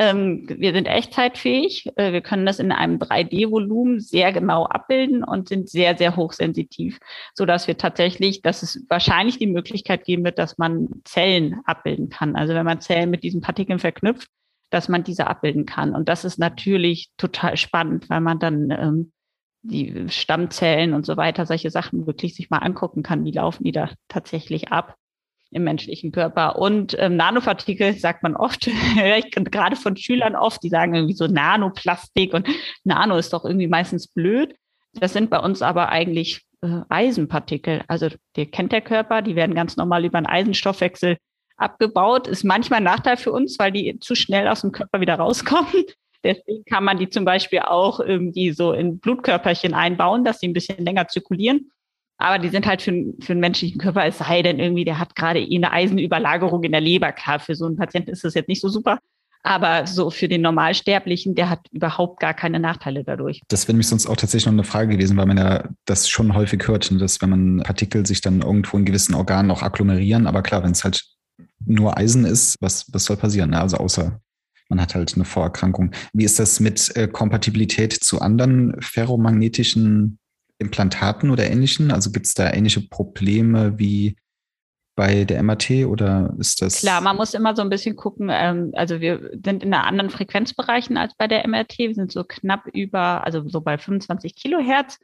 Ähm, 0.03 0.45
wir 0.49 0.73
sind 0.73 0.85
echtzeitfähig. 0.85 1.89
Äh, 1.95 2.11
wir 2.11 2.21
können 2.21 2.45
das 2.45 2.59
in 2.59 2.73
einem 2.73 2.97
3D-Volumen 2.97 4.01
sehr 4.01 4.33
genau 4.33 4.65
abbilden 4.65 5.23
und 5.23 5.47
sind 5.47 5.69
sehr, 5.69 5.97
sehr 5.97 6.17
hochsensitiv, 6.17 6.99
so 7.33 7.45
dass 7.45 7.67
wir 7.67 7.77
tatsächlich, 7.77 8.41
dass 8.41 8.63
es 8.63 8.83
wahrscheinlich 8.89 9.37
die 9.37 9.47
Möglichkeit 9.47 10.03
geben 10.03 10.25
wird, 10.25 10.39
dass 10.39 10.57
man 10.57 10.89
Zellen 11.05 11.61
abbilden 11.63 12.09
kann. 12.09 12.35
Also 12.35 12.53
wenn 12.53 12.65
man 12.65 12.81
Zellen 12.81 13.11
mit 13.11 13.23
diesen 13.23 13.39
Partikeln 13.39 13.79
verknüpft, 13.79 14.27
dass 14.71 14.89
man 14.89 15.05
diese 15.05 15.27
abbilden 15.27 15.65
kann. 15.65 15.95
Und 15.95 16.09
das 16.09 16.25
ist 16.25 16.37
natürlich 16.37 17.09
total 17.17 17.55
spannend, 17.55 18.09
weil 18.09 18.21
man 18.21 18.39
dann 18.39 18.71
ähm, 18.71 19.11
die 19.61 20.09
Stammzellen 20.09 20.93
und 20.93 21.05
so 21.05 21.15
weiter, 21.15 21.45
solche 21.45 21.69
Sachen 21.69 22.07
wirklich 22.07 22.35
sich 22.35 22.49
mal 22.49 22.57
angucken 22.57 23.03
kann, 23.03 23.23
wie 23.23 23.31
laufen 23.31 23.63
die 23.63 23.71
da 23.71 23.89
tatsächlich 24.09 24.73
ab 24.73 24.97
im 25.53 25.63
menschlichen 25.63 26.11
Körper. 26.11 26.57
Und 26.57 26.95
ähm, 26.99 27.15
Nanopartikel 27.15 27.93
sagt 27.97 28.23
man 28.23 28.35
oft, 28.35 28.69
gerade 29.51 29.75
von 29.75 29.95
Schülern 29.97 30.35
oft, 30.35 30.63
die 30.63 30.69
sagen 30.69 30.95
irgendwie 30.95 31.15
so 31.15 31.27
Nanoplastik 31.27 32.33
und 32.33 32.47
Nano 32.83 33.17
ist 33.17 33.33
doch 33.33 33.45
irgendwie 33.45 33.67
meistens 33.67 34.07
blöd. 34.07 34.55
Das 34.93 35.13
sind 35.13 35.29
bei 35.29 35.39
uns 35.39 35.61
aber 35.61 35.89
eigentlich 35.89 36.41
äh, 36.61 36.81
Eisenpartikel. 36.89 37.83
Also 37.87 38.09
der 38.35 38.45
kennt 38.45 38.71
der 38.71 38.81
Körper, 38.81 39.21
die 39.21 39.35
werden 39.35 39.55
ganz 39.55 39.75
normal 39.77 40.05
über 40.05 40.17
einen 40.17 40.27
Eisenstoffwechsel 40.27 41.17
abgebaut. 41.57 42.27
Ist 42.27 42.43
manchmal 42.43 42.77
ein 42.77 42.83
Nachteil 42.83 43.17
für 43.17 43.31
uns, 43.31 43.59
weil 43.59 43.71
die 43.71 43.99
zu 43.99 44.15
schnell 44.15 44.47
aus 44.47 44.61
dem 44.61 44.71
Körper 44.71 44.99
wieder 45.01 45.15
rauskommen. 45.15 45.71
Deswegen 46.23 46.63
kann 46.65 46.85
man 46.85 46.99
die 46.99 47.09
zum 47.09 47.25
Beispiel 47.25 47.59
auch 47.59 47.99
irgendwie 47.99 48.51
so 48.53 48.71
in 48.71 48.99
Blutkörperchen 48.99 49.73
einbauen, 49.73 50.23
dass 50.23 50.39
sie 50.39 50.47
ein 50.47 50.53
bisschen 50.53 50.83
länger 50.83 51.07
zirkulieren. 51.09 51.69
Aber 52.17 52.39
die 52.39 52.49
sind 52.49 52.65
halt 52.65 52.81
für, 52.81 52.93
für 53.21 53.33
einen 53.33 53.41
menschlichen 53.41 53.79
Körper, 53.79 54.05
es 54.05 54.19
sei 54.19 54.41
denn 54.41 54.59
irgendwie, 54.59 54.85
der 54.85 54.99
hat 54.99 55.15
gerade 55.15 55.39
eine 55.39 55.71
Eisenüberlagerung 55.71 56.63
in 56.63 56.71
der 56.71 56.81
Leber. 56.81 57.11
Klar, 57.11 57.39
für 57.39 57.55
so 57.55 57.65
einen 57.65 57.75
Patienten 57.75 58.11
ist 58.11 58.23
das 58.23 58.33
jetzt 58.33 58.47
nicht 58.47 58.61
so 58.61 58.69
super. 58.69 58.99
Aber 59.45 59.85
so 59.85 60.09
für 60.09 60.29
den 60.29 60.41
Normalsterblichen, 60.41 61.35
der 61.35 61.49
hat 61.49 61.67
überhaupt 61.71 62.21
gar 62.21 62.33
keine 62.33 62.61
Nachteile 62.61 63.03
dadurch. 63.03 63.41
Das 63.49 63.67
wäre 63.67 63.73
nämlich 63.73 63.89
sonst 63.89 64.07
auch 64.07 64.15
tatsächlich 64.15 64.45
noch 64.45 64.53
eine 64.53 64.63
Frage 64.63 64.93
gewesen, 64.95 65.17
weil 65.17 65.25
man 65.25 65.37
ja 65.37 65.67
das 65.83 66.07
schon 66.07 66.33
häufig 66.33 66.65
hört, 66.65 66.89
ne, 66.91 66.97
dass 66.97 67.21
wenn 67.21 67.29
man 67.29 67.57
Partikel 67.57 68.05
sich 68.05 68.21
dann 68.21 68.41
irgendwo 68.41 68.77
in 68.77 68.85
gewissen 68.85 69.15
Organen 69.15 69.51
auch 69.51 69.61
agglomerieren. 69.61 70.27
Aber 70.27 70.43
klar, 70.43 70.63
wenn 70.63 70.71
es 70.71 70.85
halt 70.85 71.03
nur 71.65 71.97
Eisen 71.97 72.23
ist, 72.23 72.55
was, 72.61 72.85
was 72.93 73.03
soll 73.03 73.17
passieren? 73.17 73.49
Ne? 73.49 73.59
Also 73.59 73.77
außer 73.77 74.21
man 74.69 74.81
hat 74.81 74.95
halt 74.95 75.13
eine 75.15 75.25
Vorerkrankung. 75.25 75.91
Wie 76.13 76.23
ist 76.23 76.39
das 76.39 76.61
mit 76.61 76.95
äh, 76.95 77.09
Kompatibilität 77.09 77.93
zu 77.93 78.21
anderen 78.21 78.79
ferromagnetischen 78.81 80.19
Implantaten 80.63 81.29
oder 81.29 81.49
ähnlichen? 81.49 81.91
Also 81.91 82.11
gibt 82.11 82.25
es 82.25 82.33
da 82.33 82.51
ähnliche 82.51 82.81
Probleme 82.81 83.77
wie 83.77 84.15
bei 84.95 85.25
der 85.25 85.41
MAT 85.41 85.69
oder 85.87 86.33
ist 86.37 86.61
das? 86.61 86.81
Klar, 86.81 87.01
man 87.01 87.15
muss 87.15 87.33
immer 87.33 87.55
so 87.55 87.61
ein 87.61 87.69
bisschen 87.69 87.95
gucken. 87.95 88.29
Ähm, 88.31 88.71
also 88.75 89.01
wir 89.01 89.31
sind 89.43 89.63
in 89.63 89.73
einer 89.73 89.85
anderen 89.85 90.09
Frequenzbereichen 90.09 90.97
als 90.97 91.15
bei 91.15 91.27
der 91.27 91.47
MRT. 91.47 91.79
Wir 91.79 91.95
sind 91.95 92.11
so 92.11 92.23
knapp 92.23 92.67
über, 92.73 93.23
also 93.23 93.47
so 93.47 93.61
bei 93.61 93.77
25 93.77 94.35
Kilohertz 94.35 94.99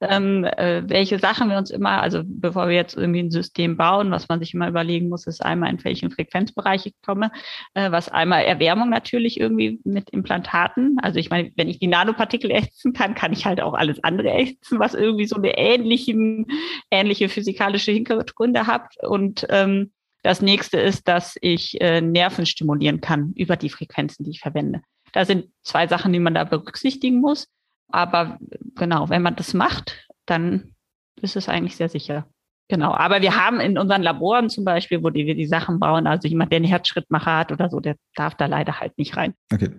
ähm, 0.00 0.44
äh, 0.44 0.82
welche 0.86 1.18
Sachen 1.18 1.48
wir 1.50 1.58
uns 1.58 1.70
immer, 1.70 2.02
also 2.02 2.22
bevor 2.24 2.68
wir 2.68 2.74
jetzt 2.74 2.96
irgendwie 2.96 3.20
ein 3.20 3.30
System 3.30 3.76
bauen, 3.76 4.10
was 4.10 4.28
man 4.28 4.40
sich 4.40 4.54
immer 4.54 4.68
überlegen 4.68 5.08
muss, 5.08 5.26
ist 5.26 5.44
einmal, 5.44 5.70
in 5.70 5.82
welchen 5.84 6.10
Frequenzbereich 6.10 6.86
ich 6.86 6.94
komme, 7.04 7.30
äh, 7.74 7.90
was 7.90 8.08
einmal 8.08 8.44
Erwärmung 8.44 8.90
natürlich 8.90 9.40
irgendwie 9.40 9.80
mit 9.84 10.10
Implantaten. 10.10 10.98
Also 11.00 11.18
ich 11.18 11.30
meine, 11.30 11.52
wenn 11.56 11.68
ich 11.68 11.78
die 11.78 11.86
Nanopartikel 11.86 12.50
erhitzen 12.50 12.92
kann, 12.92 13.14
kann 13.14 13.32
ich 13.32 13.46
halt 13.46 13.60
auch 13.60 13.74
alles 13.74 14.02
andere 14.02 14.30
erhitzen, 14.30 14.78
was 14.78 14.94
irgendwie 14.94 15.26
so 15.26 15.36
eine 15.36 15.56
ähnlichen, 15.56 16.46
ähnliche 16.90 17.28
physikalische 17.28 17.92
Hintergründe 17.92 18.66
hat. 18.66 18.94
Und 19.02 19.46
ähm, 19.50 19.92
das 20.22 20.40
nächste 20.40 20.80
ist, 20.80 21.06
dass 21.06 21.36
ich 21.40 21.80
äh, 21.80 22.00
Nerven 22.00 22.46
stimulieren 22.46 23.00
kann 23.00 23.32
über 23.36 23.56
die 23.56 23.68
Frequenzen, 23.68 24.24
die 24.24 24.30
ich 24.30 24.40
verwende. 24.40 24.80
Da 25.12 25.24
sind 25.24 25.46
zwei 25.62 25.86
Sachen, 25.86 26.12
die 26.12 26.18
man 26.18 26.34
da 26.34 26.44
berücksichtigen 26.44 27.20
muss. 27.20 27.46
Aber 27.88 28.38
genau, 28.74 29.08
wenn 29.08 29.22
man 29.22 29.36
das 29.36 29.54
macht, 29.54 30.08
dann 30.26 30.74
ist 31.20 31.36
es 31.36 31.48
eigentlich 31.48 31.76
sehr 31.76 31.88
sicher. 31.88 32.26
Genau, 32.68 32.92
aber 32.92 33.20
wir 33.20 33.36
haben 33.36 33.60
in 33.60 33.76
unseren 33.76 34.02
Laboren 34.02 34.48
zum 34.48 34.64
Beispiel, 34.64 35.02
wo 35.02 35.10
die, 35.10 35.26
wir 35.26 35.34
die 35.34 35.46
Sachen 35.46 35.78
bauen, 35.78 36.06
also 36.06 36.26
jemand, 36.26 36.50
der 36.50 36.56
einen 36.56 36.64
Herzschrittmacher 36.64 37.36
hat 37.36 37.52
oder 37.52 37.68
so, 37.68 37.78
der 37.80 37.96
darf 38.14 38.34
da 38.36 38.46
leider 38.46 38.80
halt 38.80 38.96
nicht 38.96 39.16
rein. 39.16 39.34
Okay. 39.52 39.70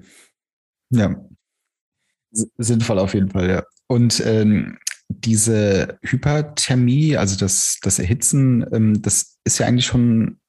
Ja. 0.92 1.16
Sinnvoll 2.32 3.00
auf 3.00 3.14
jeden 3.14 3.32
Fall, 3.32 3.50
ja. 3.50 3.64
Und 3.88 4.22
ähm, 4.26 4.78
diese 5.10 5.98
Hyperthermie, 6.04 7.18
also 7.18 7.38
das, 7.38 7.80
das 7.82 7.98
Erhitzen, 7.98 8.66
ähm, 8.72 9.02
das 9.02 9.38
ist 9.46 9.58
ja 9.58 9.66
eigentlich 9.66 9.86
schon 9.86 10.40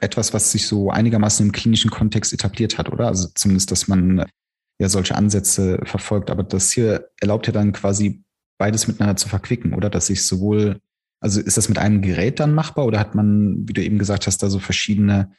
etwas, 0.00 0.34
was 0.34 0.50
sich 0.50 0.66
so 0.66 0.90
einigermaßen 0.90 1.46
im 1.46 1.52
klinischen 1.52 1.90
Kontext 1.90 2.32
etabliert 2.32 2.78
hat, 2.78 2.90
oder? 2.90 3.06
Also 3.06 3.28
zumindest, 3.34 3.70
dass 3.70 3.86
man 3.86 4.24
ja 4.78 4.88
solche 4.88 5.14
Ansätze 5.14 5.80
verfolgt. 5.84 6.30
Aber 6.30 6.42
das 6.42 6.72
hier 6.72 7.08
erlaubt 7.20 7.46
ja 7.46 7.52
dann 7.52 7.72
quasi 7.72 8.24
beides 8.58 8.88
miteinander 8.88 9.16
zu 9.16 9.28
verquicken, 9.28 9.74
oder? 9.74 9.90
Dass 9.90 10.10
ich 10.10 10.26
sowohl, 10.26 10.80
also 11.20 11.40
ist 11.40 11.56
das 11.56 11.68
mit 11.68 11.78
einem 11.78 12.02
Gerät 12.02 12.40
dann 12.40 12.54
machbar 12.54 12.86
oder 12.86 12.98
hat 12.98 13.14
man, 13.14 13.68
wie 13.68 13.72
du 13.72 13.82
eben 13.82 13.98
gesagt 13.98 14.26
hast, 14.26 14.42
da 14.42 14.48
so 14.48 14.58
verschiedene 14.58 15.32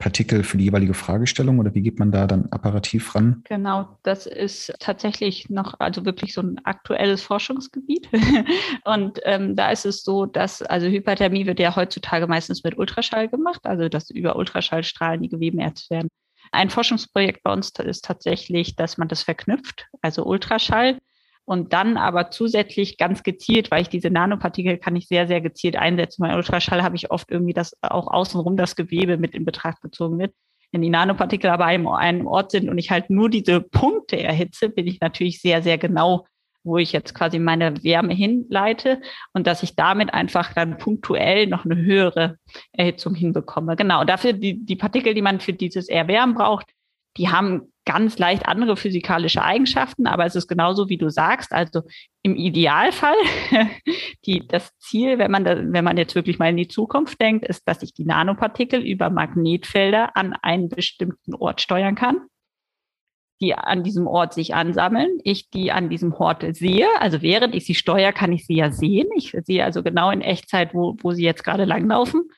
Partikel 0.00 0.42
für 0.44 0.56
die 0.56 0.64
jeweilige 0.64 0.94
Fragestellung 0.94 1.58
oder 1.58 1.74
wie 1.74 1.82
geht 1.82 1.98
man 1.98 2.10
da 2.10 2.26
dann 2.26 2.46
apparativ 2.50 3.14
ran? 3.14 3.42
Genau, 3.44 3.98
das 4.02 4.26
ist 4.26 4.72
tatsächlich 4.80 5.50
noch, 5.50 5.74
also 5.78 6.06
wirklich 6.06 6.32
so 6.32 6.40
ein 6.40 6.58
aktuelles 6.64 7.22
Forschungsgebiet. 7.22 8.08
Und 8.84 9.20
ähm, 9.24 9.54
da 9.56 9.70
ist 9.70 9.84
es 9.84 10.02
so, 10.02 10.24
dass, 10.24 10.62
also 10.62 10.86
Hyperthermie 10.86 11.44
wird 11.46 11.60
ja 11.60 11.76
heutzutage 11.76 12.26
meistens 12.26 12.64
mit 12.64 12.78
Ultraschall 12.78 13.28
gemacht, 13.28 13.60
also 13.64 13.90
dass 13.90 14.08
über 14.10 14.36
Ultraschallstrahlen 14.36 15.20
die 15.20 15.28
Geweben 15.28 15.60
erzt 15.60 15.90
werden. 15.90 16.08
Ein 16.52 16.70
Forschungsprojekt 16.70 17.42
bei 17.42 17.52
uns 17.52 17.70
ist 17.78 18.04
tatsächlich, 18.04 18.76
dass 18.76 18.98
man 18.98 19.08
das 19.08 19.22
verknüpft, 19.22 19.86
also 20.02 20.24
Ultraschall. 20.24 20.98
Und 21.44 21.72
dann 21.72 21.96
aber 21.96 22.30
zusätzlich 22.30 22.96
ganz 22.96 23.24
gezielt, 23.24 23.70
weil 23.70 23.82
ich 23.82 23.88
diese 23.88 24.10
Nanopartikel 24.10 24.78
kann 24.78 24.94
ich 24.94 25.08
sehr, 25.08 25.26
sehr 25.26 25.40
gezielt 25.40 25.74
einsetzen. 25.74 26.22
Bei 26.22 26.36
Ultraschall 26.36 26.82
habe 26.82 26.94
ich 26.94 27.10
oft 27.10 27.30
irgendwie 27.30 27.54
das 27.54 27.76
auch 27.80 28.06
außenrum 28.06 28.56
das 28.56 28.76
Gewebe 28.76 29.16
mit 29.16 29.34
in 29.34 29.44
Betracht 29.44 29.80
gezogen 29.80 30.18
wird. 30.18 30.32
Wenn 30.70 30.82
die 30.82 30.90
Nanopartikel 30.90 31.50
aber 31.50 31.66
an 31.66 31.86
einem 31.88 32.26
Ort 32.28 32.52
sind 32.52 32.68
und 32.68 32.78
ich 32.78 32.90
halt 32.90 33.10
nur 33.10 33.28
diese 33.28 33.60
Punkte 33.60 34.22
erhitze, 34.22 34.68
bin 34.68 34.86
ich 34.86 35.00
natürlich 35.00 35.40
sehr, 35.40 35.62
sehr 35.62 35.78
genau 35.78 36.26
wo 36.62 36.78
ich 36.78 36.92
jetzt 36.92 37.14
quasi 37.14 37.38
meine 37.38 37.82
Wärme 37.82 38.14
hinleite 38.14 39.00
und 39.32 39.46
dass 39.46 39.62
ich 39.62 39.76
damit 39.76 40.12
einfach 40.12 40.52
dann 40.54 40.78
punktuell 40.78 41.46
noch 41.46 41.64
eine 41.64 41.76
höhere 41.76 42.36
Erhitzung 42.72 43.14
hinbekomme. 43.14 43.76
Genau, 43.76 44.04
dafür 44.04 44.32
die, 44.32 44.64
die 44.64 44.76
Partikel, 44.76 45.14
die 45.14 45.22
man 45.22 45.40
für 45.40 45.52
dieses 45.52 45.88
Erwärmen 45.88 46.34
braucht, 46.34 46.66
die 47.16 47.28
haben 47.28 47.72
ganz 47.84 48.18
leicht 48.18 48.46
andere 48.46 48.76
physikalische 48.76 49.42
Eigenschaften, 49.42 50.06
aber 50.06 50.24
es 50.24 50.36
ist 50.36 50.46
genauso, 50.46 50.88
wie 50.88 50.98
du 50.98 51.08
sagst. 51.08 51.52
Also 51.52 51.82
im 52.22 52.36
Idealfall, 52.36 53.16
die, 54.26 54.46
das 54.46 54.76
Ziel, 54.78 55.18
wenn 55.18 55.30
man, 55.30 55.44
da, 55.44 55.56
wenn 55.58 55.84
man 55.84 55.96
jetzt 55.96 56.14
wirklich 56.14 56.38
mal 56.38 56.50
in 56.50 56.56
die 56.56 56.68
Zukunft 56.68 57.20
denkt, 57.20 57.46
ist, 57.46 57.66
dass 57.66 57.82
ich 57.82 57.92
die 57.94 58.04
Nanopartikel 58.04 58.80
über 58.80 59.10
Magnetfelder 59.10 60.16
an 60.16 60.34
einen 60.34 60.68
bestimmten 60.68 61.34
Ort 61.34 61.60
steuern 61.60 61.96
kann 61.96 62.26
die 63.40 63.54
an 63.54 63.82
diesem 63.82 64.06
Ort 64.06 64.34
sich 64.34 64.54
ansammeln, 64.54 65.18
ich 65.24 65.50
die 65.50 65.72
an 65.72 65.88
diesem 65.88 66.12
Ort 66.12 66.44
sehe. 66.54 66.86
Also 66.98 67.22
während 67.22 67.54
ich 67.54 67.64
sie 67.64 67.74
steuere, 67.74 68.12
kann 68.12 68.32
ich 68.32 68.46
sie 68.46 68.56
ja 68.56 68.70
sehen. 68.70 69.08
Ich 69.16 69.36
sehe 69.44 69.64
also 69.64 69.82
genau 69.82 70.10
in 70.10 70.20
Echtzeit, 70.20 70.74
wo, 70.74 70.96
wo 71.00 71.12
sie 71.12 71.24
jetzt 71.24 71.44
gerade 71.44 71.64
langlaufen. 71.64 72.30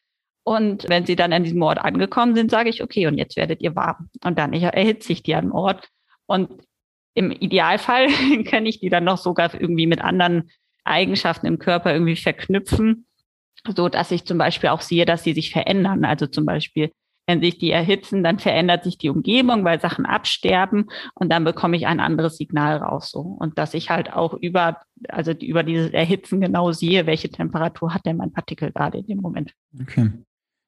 Und 0.44 0.88
wenn 0.88 1.06
sie 1.06 1.16
dann 1.16 1.32
an 1.32 1.44
diesem 1.44 1.62
Ort 1.62 1.78
angekommen 1.78 2.34
sind, 2.34 2.50
sage 2.50 2.68
ich, 2.68 2.82
okay, 2.82 3.06
und 3.06 3.18
jetzt 3.18 3.36
werdet 3.36 3.60
ihr 3.62 3.76
warm. 3.76 4.10
Und 4.24 4.38
dann 4.38 4.52
erhitze 4.52 5.12
ich 5.12 5.22
die 5.22 5.34
an 5.34 5.52
Ort. 5.52 5.88
Und 6.26 6.50
im 7.14 7.30
Idealfall 7.30 8.08
kann 8.44 8.66
ich 8.66 8.80
die 8.80 8.88
dann 8.88 9.04
noch 9.04 9.18
sogar 9.18 9.52
irgendwie 9.54 9.86
mit 9.86 10.00
anderen 10.00 10.50
Eigenschaften 10.84 11.46
im 11.46 11.58
Körper 11.58 11.92
irgendwie 11.92 12.16
verknüpfen, 12.16 13.06
so 13.76 13.88
dass 13.88 14.10
ich 14.10 14.24
zum 14.24 14.38
Beispiel 14.38 14.70
auch 14.70 14.80
sehe, 14.80 15.04
dass 15.04 15.22
sie 15.22 15.32
sich 15.32 15.52
verändern. 15.52 16.04
Also 16.04 16.26
zum 16.26 16.44
Beispiel 16.44 16.90
wenn 17.26 17.40
sich 17.40 17.58
die 17.58 17.70
erhitzen, 17.70 18.24
dann 18.24 18.38
verändert 18.38 18.84
sich 18.84 18.98
die 18.98 19.08
Umgebung, 19.08 19.64
weil 19.64 19.80
Sachen 19.80 20.06
absterben 20.06 20.86
und 21.14 21.30
dann 21.30 21.44
bekomme 21.44 21.76
ich 21.76 21.86
ein 21.86 22.00
anderes 22.00 22.36
Signal 22.36 22.78
raus. 22.78 23.10
So. 23.10 23.20
Und 23.20 23.58
dass 23.58 23.74
ich 23.74 23.90
halt 23.90 24.12
auch 24.12 24.34
über, 24.34 24.78
also 25.08 25.32
über 25.32 25.62
dieses 25.62 25.90
Erhitzen 25.90 26.40
genau 26.40 26.72
sehe, 26.72 27.06
welche 27.06 27.30
Temperatur 27.30 27.94
hat 27.94 28.06
denn 28.06 28.16
mein 28.16 28.32
Partikel 28.32 28.72
gerade 28.72 28.98
in 28.98 29.06
dem 29.06 29.18
Moment. 29.18 29.52
Okay. 29.80 30.10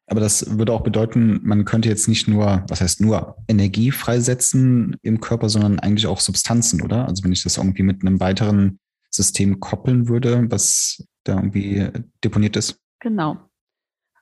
Aber 0.06 0.20
das 0.20 0.58
würde 0.58 0.72
auch 0.72 0.82
bedeuten, 0.82 1.40
man 1.42 1.64
könnte 1.64 1.88
jetzt 1.88 2.08
nicht 2.08 2.28
nur, 2.28 2.64
was 2.68 2.82
heißt 2.82 3.00
nur, 3.00 3.36
Energie 3.48 3.90
freisetzen 3.90 4.96
im 5.02 5.20
Körper, 5.20 5.48
sondern 5.48 5.78
eigentlich 5.78 6.06
auch 6.06 6.20
Substanzen, 6.20 6.82
oder? 6.82 7.08
Also 7.08 7.24
wenn 7.24 7.32
ich 7.32 7.42
das 7.42 7.56
irgendwie 7.56 7.82
mit 7.82 8.02
einem 8.02 8.20
weiteren 8.20 8.78
System 9.10 9.60
koppeln 9.60 10.08
würde, 10.08 10.44
was 10.50 11.06
da 11.24 11.36
irgendwie 11.36 11.88
deponiert 12.22 12.56
ist. 12.56 12.78
Genau. 13.00 13.38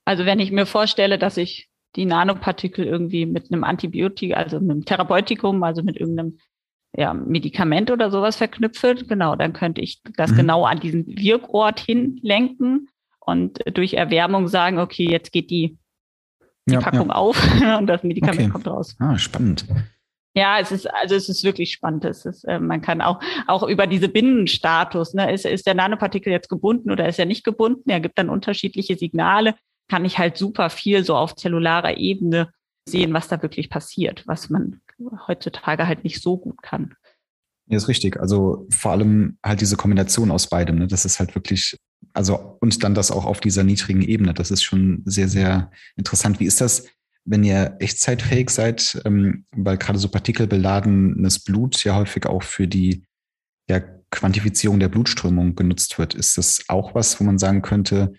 Also 0.04 0.24
wenn 0.24 0.38
ich 0.38 0.52
mir 0.52 0.66
vorstelle, 0.66 1.18
dass 1.18 1.36
ich 1.36 1.68
die 1.96 2.06
Nanopartikel 2.06 2.86
irgendwie 2.86 3.26
mit 3.26 3.52
einem 3.52 3.64
Antibiotikum, 3.64 4.36
also 4.36 4.60
mit 4.60 4.70
einem 4.70 4.84
Therapeutikum, 4.84 5.62
also 5.62 5.82
mit 5.82 5.96
irgendeinem 5.96 6.38
ja, 6.96 7.14
Medikament 7.14 7.90
oder 7.90 8.10
sowas 8.10 8.36
verknüpfe, 8.36 8.94
genau, 8.94 9.36
dann 9.36 9.52
könnte 9.52 9.80
ich 9.80 10.02
das 10.16 10.32
mhm. 10.32 10.36
genau 10.36 10.64
an 10.64 10.80
diesen 10.80 11.06
Wirkort 11.06 11.80
hinlenken 11.80 12.88
und 13.20 13.60
durch 13.76 13.94
Erwärmung 13.94 14.48
sagen, 14.48 14.78
okay, 14.78 15.08
jetzt 15.10 15.32
geht 15.32 15.50
die, 15.50 15.78
die 16.66 16.74
ja, 16.74 16.80
Packung 16.80 17.08
ja. 17.08 17.14
auf 17.14 17.42
und 17.78 17.86
das 17.86 18.02
Medikament 18.02 18.40
okay. 18.40 18.50
kommt 18.50 18.68
raus. 18.68 18.96
Ah, 18.98 19.16
spannend. 19.16 19.66
Ja, 20.34 20.58
es 20.60 20.72
ist, 20.72 20.86
also 20.86 21.14
es 21.14 21.28
ist 21.28 21.44
wirklich 21.44 21.72
spannend. 21.72 22.04
Es 22.06 22.24
ist, 22.24 22.44
äh, 22.44 22.58
man 22.58 22.80
kann 22.80 23.02
auch, 23.02 23.20
auch 23.46 23.62
über 23.68 23.86
diese 23.86 24.08
Binnenstatus, 24.08 25.12
ne, 25.12 25.32
ist, 25.32 25.44
ist 25.44 25.66
der 25.66 25.74
Nanopartikel 25.74 26.32
jetzt 26.32 26.48
gebunden 26.48 26.90
oder 26.90 27.06
ist 27.06 27.18
er 27.18 27.26
nicht 27.26 27.44
gebunden? 27.44 27.90
Er 27.90 28.00
gibt 28.00 28.18
dann 28.18 28.30
unterschiedliche 28.30 28.96
Signale 28.96 29.54
kann 29.88 30.04
ich 30.04 30.18
halt 30.18 30.36
super 30.36 30.70
viel 30.70 31.04
so 31.04 31.16
auf 31.16 31.36
zellularer 31.36 31.96
Ebene 31.96 32.50
sehen, 32.88 33.12
was 33.12 33.28
da 33.28 33.42
wirklich 33.42 33.70
passiert, 33.70 34.26
was 34.26 34.50
man 34.50 34.80
heutzutage 35.26 35.86
halt 35.86 36.04
nicht 36.04 36.22
so 36.22 36.36
gut 36.36 36.62
kann. 36.62 36.94
Ja, 37.66 37.76
ist 37.76 37.88
richtig. 37.88 38.20
Also 38.20 38.66
vor 38.70 38.92
allem 38.92 39.38
halt 39.44 39.60
diese 39.60 39.76
Kombination 39.76 40.30
aus 40.30 40.48
beidem. 40.48 40.78
Ne? 40.78 40.86
Das 40.86 41.04
ist 41.04 41.20
halt 41.20 41.34
wirklich, 41.34 41.78
also 42.12 42.58
und 42.60 42.82
dann 42.82 42.94
das 42.94 43.10
auch 43.10 43.24
auf 43.24 43.40
dieser 43.40 43.62
niedrigen 43.62 44.02
Ebene. 44.02 44.34
Das 44.34 44.50
ist 44.50 44.62
schon 44.62 45.02
sehr, 45.04 45.28
sehr 45.28 45.70
interessant. 45.96 46.40
Wie 46.40 46.46
ist 46.46 46.60
das, 46.60 46.86
wenn 47.24 47.44
ihr 47.44 47.76
echtzeitfähig 47.78 48.50
seid? 48.50 49.00
Ähm, 49.04 49.46
weil 49.52 49.78
gerade 49.78 49.98
so 49.98 50.08
partikelbeladenes 50.08 51.44
Blut 51.44 51.82
ja 51.84 51.96
häufig 51.96 52.26
auch 52.26 52.42
für 52.42 52.66
die 52.66 53.04
ja, 53.70 53.80
Quantifizierung 54.10 54.80
der 54.80 54.88
Blutströmung 54.88 55.54
genutzt 55.54 55.98
wird. 55.98 56.14
Ist 56.14 56.36
das 56.36 56.64
auch 56.68 56.94
was, 56.94 57.20
wo 57.20 57.24
man 57.24 57.38
sagen 57.38 57.62
könnte, 57.62 58.12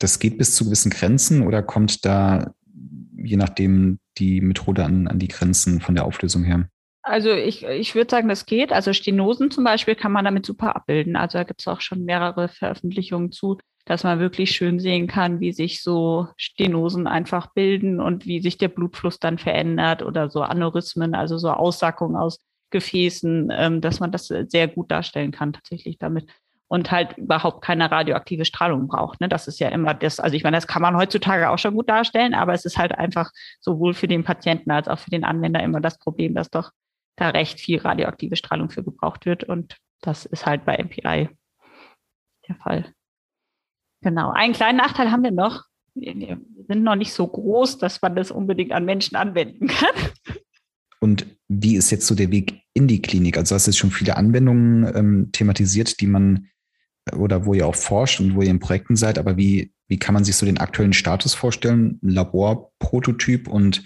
das 0.00 0.18
geht 0.18 0.38
bis 0.38 0.56
zu 0.56 0.64
gewissen 0.64 0.90
Grenzen 0.90 1.46
oder 1.46 1.62
kommt 1.62 2.04
da 2.04 2.52
je 3.22 3.36
nachdem 3.36 4.00
die 4.18 4.40
Methode 4.40 4.84
an, 4.84 5.06
an 5.06 5.18
die 5.18 5.28
Grenzen 5.28 5.80
von 5.80 5.94
der 5.94 6.04
Auflösung 6.04 6.42
her? 6.42 6.68
Also 7.02 7.30
ich, 7.30 7.64
ich 7.64 7.94
würde 7.94 8.10
sagen, 8.10 8.28
das 8.28 8.46
geht. 8.46 8.72
Also 8.72 8.92
Stenosen 8.92 9.50
zum 9.50 9.64
Beispiel 9.64 9.94
kann 9.94 10.12
man 10.12 10.24
damit 10.24 10.44
super 10.44 10.76
abbilden. 10.76 11.16
Also 11.16 11.38
da 11.38 11.44
gibt 11.44 11.60
es 11.60 11.68
auch 11.68 11.80
schon 11.80 12.04
mehrere 12.04 12.48
Veröffentlichungen 12.48 13.32
zu, 13.32 13.58
dass 13.86 14.04
man 14.04 14.20
wirklich 14.20 14.50
schön 14.52 14.78
sehen 14.78 15.06
kann, 15.06 15.40
wie 15.40 15.52
sich 15.52 15.82
so 15.82 16.28
Stenosen 16.36 17.06
einfach 17.06 17.52
bilden 17.54 18.00
und 18.00 18.26
wie 18.26 18.40
sich 18.40 18.58
der 18.58 18.68
Blutfluss 18.68 19.18
dann 19.18 19.38
verändert 19.38 20.02
oder 20.02 20.30
so 20.30 20.42
Aneurysmen, 20.42 21.14
also 21.14 21.38
so 21.38 21.50
Aussackungen 21.50 22.16
aus 22.16 22.40
Gefäßen, 22.70 23.50
ähm, 23.52 23.80
dass 23.80 23.98
man 23.98 24.12
das 24.12 24.28
sehr 24.28 24.68
gut 24.68 24.90
darstellen 24.90 25.32
kann 25.32 25.52
tatsächlich 25.52 25.98
damit 25.98 26.30
und 26.70 26.92
halt 26.92 27.18
überhaupt 27.18 27.64
keine 27.64 27.90
radioaktive 27.90 28.44
Strahlung 28.44 28.86
braucht. 28.86 29.20
Ne? 29.20 29.28
Das 29.28 29.48
ist 29.48 29.58
ja 29.58 29.68
immer 29.70 29.92
das, 29.92 30.20
also 30.20 30.36
ich 30.36 30.44
meine, 30.44 30.56
das 30.56 30.68
kann 30.68 30.82
man 30.82 30.96
heutzutage 30.96 31.50
auch 31.50 31.58
schon 31.58 31.74
gut 31.74 31.88
darstellen, 31.88 32.32
aber 32.32 32.54
es 32.54 32.64
ist 32.64 32.78
halt 32.78 32.96
einfach 32.96 33.32
sowohl 33.60 33.92
für 33.92 34.06
den 34.06 34.22
Patienten 34.22 34.70
als 34.70 34.86
auch 34.86 35.00
für 35.00 35.10
den 35.10 35.24
Anwender 35.24 35.60
immer 35.64 35.80
das 35.80 35.98
Problem, 35.98 36.32
dass 36.36 36.48
doch 36.48 36.70
da 37.16 37.30
recht 37.30 37.58
viel 37.58 37.80
radioaktive 37.80 38.36
Strahlung 38.36 38.70
für 38.70 38.84
gebraucht 38.84 39.26
wird. 39.26 39.42
Und 39.42 39.78
das 40.00 40.26
ist 40.26 40.46
halt 40.46 40.64
bei 40.64 40.80
MPI 40.80 41.30
der 42.46 42.54
Fall. 42.54 42.94
Genau. 44.02 44.30
Einen 44.30 44.52
kleinen 44.52 44.78
Nachteil 44.78 45.10
haben 45.10 45.24
wir 45.24 45.32
noch. 45.32 45.64
Wir 45.94 46.38
sind 46.68 46.84
noch 46.84 46.94
nicht 46.94 47.12
so 47.12 47.26
groß, 47.26 47.78
dass 47.78 48.00
man 48.00 48.14
das 48.14 48.30
unbedingt 48.30 48.70
an 48.70 48.84
Menschen 48.84 49.16
anwenden 49.16 49.66
kann. 49.66 50.38
Und 51.00 51.26
wie 51.48 51.74
ist 51.74 51.90
jetzt 51.90 52.06
so 52.06 52.14
der 52.14 52.30
Weg 52.30 52.62
in 52.74 52.86
die 52.86 53.02
Klinik? 53.02 53.36
Also 53.36 53.56
hast 53.56 53.66
du 53.66 53.70
jetzt 53.72 53.78
schon 53.78 53.90
viele 53.90 54.16
Anwendungen 54.16 54.94
ähm, 54.94 55.32
thematisiert, 55.32 56.00
die 56.00 56.06
man 56.06 56.46
oder 57.16 57.46
wo 57.46 57.54
ihr 57.54 57.66
auch 57.66 57.74
forscht 57.74 58.20
und 58.20 58.34
wo 58.34 58.42
ihr 58.42 58.50
in 58.50 58.60
Projekten 58.60 58.96
seid, 58.96 59.18
aber 59.18 59.36
wie, 59.36 59.72
wie 59.88 59.98
kann 59.98 60.14
man 60.14 60.24
sich 60.24 60.36
so 60.36 60.46
den 60.46 60.58
aktuellen 60.58 60.92
Status 60.92 61.34
vorstellen? 61.34 61.98
Laborprototyp 62.02 63.48
und 63.48 63.84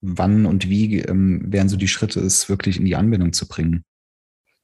wann 0.00 0.46
und 0.46 0.68
wie 0.68 1.00
ähm, 1.00 1.44
wären 1.52 1.68
so 1.68 1.76
die 1.76 1.88
Schritte, 1.88 2.20
es 2.20 2.48
wirklich 2.48 2.78
in 2.78 2.84
die 2.84 2.96
Anwendung 2.96 3.32
zu 3.32 3.46
bringen? 3.46 3.84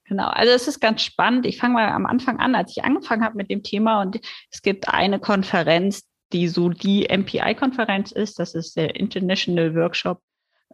Genau, 0.05 0.29
also 0.29 0.53
es 0.53 0.69
ist 0.69 0.81
ganz 0.81 1.03
spannend. 1.03 1.45
Ich 1.45 1.59
fange 1.59 1.75
mal 1.75 1.89
am 1.89 2.07
Anfang 2.07 2.39
an, 2.39 2.55
als 2.55 2.77
ich 2.77 2.83
angefangen 2.83 3.23
habe 3.23 3.37
mit 3.37 3.51
dem 3.51 3.63
Thema 3.63 4.01
und 4.01 4.19
es 4.51 4.63
gibt 4.63 4.89
eine 4.89 5.21
Konferenz, 5.21 6.03
die 6.33 6.49
so 6.49 6.71
die 6.71 7.07
MPI-Konferenz 7.11 8.13
ist. 8.13 8.39
Das 8.39 8.55
ist 8.55 8.77
der 8.77 8.97
International 8.97 9.75
Workshop 9.75 10.23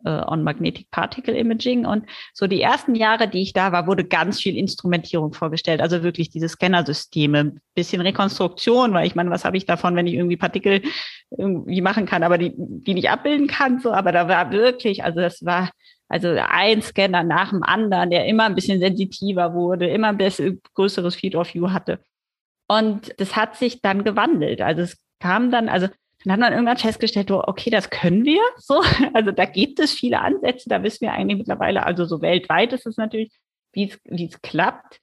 äh, 0.05 0.23
on 0.27 0.43
Magnetic 0.43 0.91
Particle 0.91 1.35
Imaging. 1.35 1.87
Und 1.87 2.07
so 2.33 2.47
die 2.47 2.61
ersten 2.61 2.95
Jahre, 2.95 3.29
die 3.29 3.43
ich 3.43 3.53
da 3.53 3.73
war, 3.73 3.87
wurde 3.87 4.05
ganz 4.05 4.41
viel 4.41 4.57
Instrumentierung 4.57 5.33
vorgestellt. 5.33 5.81
Also 5.81 6.03
wirklich 6.03 6.31
diese 6.31 6.49
Scannersysteme, 6.49 7.57
bisschen 7.75 8.01
Rekonstruktion, 8.01 8.93
weil 8.93 9.07
ich 9.07 9.15
meine, 9.15 9.31
was 9.31 9.45
habe 9.45 9.57
ich 9.57 9.67
davon, 9.67 9.97
wenn 9.97 10.07
ich 10.07 10.15
irgendwie 10.15 10.37
Partikel 10.37 10.83
irgendwie 11.31 11.81
machen 11.81 12.07
kann, 12.07 12.23
aber 12.23 12.39
die, 12.39 12.53
die 12.57 12.95
nicht 12.95 13.11
abbilden 13.11 13.47
kann, 13.47 13.81
so. 13.81 13.93
Aber 13.93 14.13
da 14.13 14.29
war 14.29 14.51
wirklich, 14.53 15.05
also 15.05 15.21
das 15.21 15.45
war, 15.45 15.71
also 16.09 16.29
ein 16.37 16.83
Scanner 16.83 17.23
nach 17.25 17.51
dem 17.51 17.63
anderen, 17.63 18.11
der 18.11 18.27
immer 18.27 18.45
ein 18.45 18.55
bisschen 18.55 18.81
sensitiver 18.81 19.55
wurde, 19.55 19.89
immer 19.89 20.09
ein 20.09 20.19
bisschen 20.19 20.61
größeres 20.75 21.15
Field 21.17 21.35
of 21.35 21.53
View 21.55 21.71
hatte. 21.71 22.01
Und 22.69 23.15
das 23.19 23.37
hat 23.37 23.57
sich 23.57 23.83
dann 23.83 24.05
gewandelt. 24.05 24.61
Also 24.61 24.83
es 24.83 24.99
kam 25.21 25.51
dann, 25.51 25.69
also 25.69 25.89
dann 26.25 26.33
hat 26.33 26.41
man 26.41 26.53
irgendwann 26.53 26.79
festgestellt, 26.79 27.31
okay, 27.31 27.71
das 27.71 27.91
können 27.91 28.25
wir 28.25 28.41
so. 28.57 28.83
Also 29.15 29.31
da 29.31 29.45
gibt 29.45 29.79
es 29.79 29.93
viele 29.93 30.21
Ansätze, 30.21 30.69
da 30.69 30.83
wissen 30.83 31.03
wir 31.03 31.13
eigentlich 31.13 31.39
mittlerweile, 31.39 31.85
also 31.85 32.05
so 32.05 32.23
weltweit 32.23 32.73
ist 32.73 32.87
es 32.87 32.97
natürlich, 32.97 33.33
wie 33.73 33.91
es, 33.91 33.99
wie 34.05 34.27
es 34.27 34.41
klappt. 34.41 35.01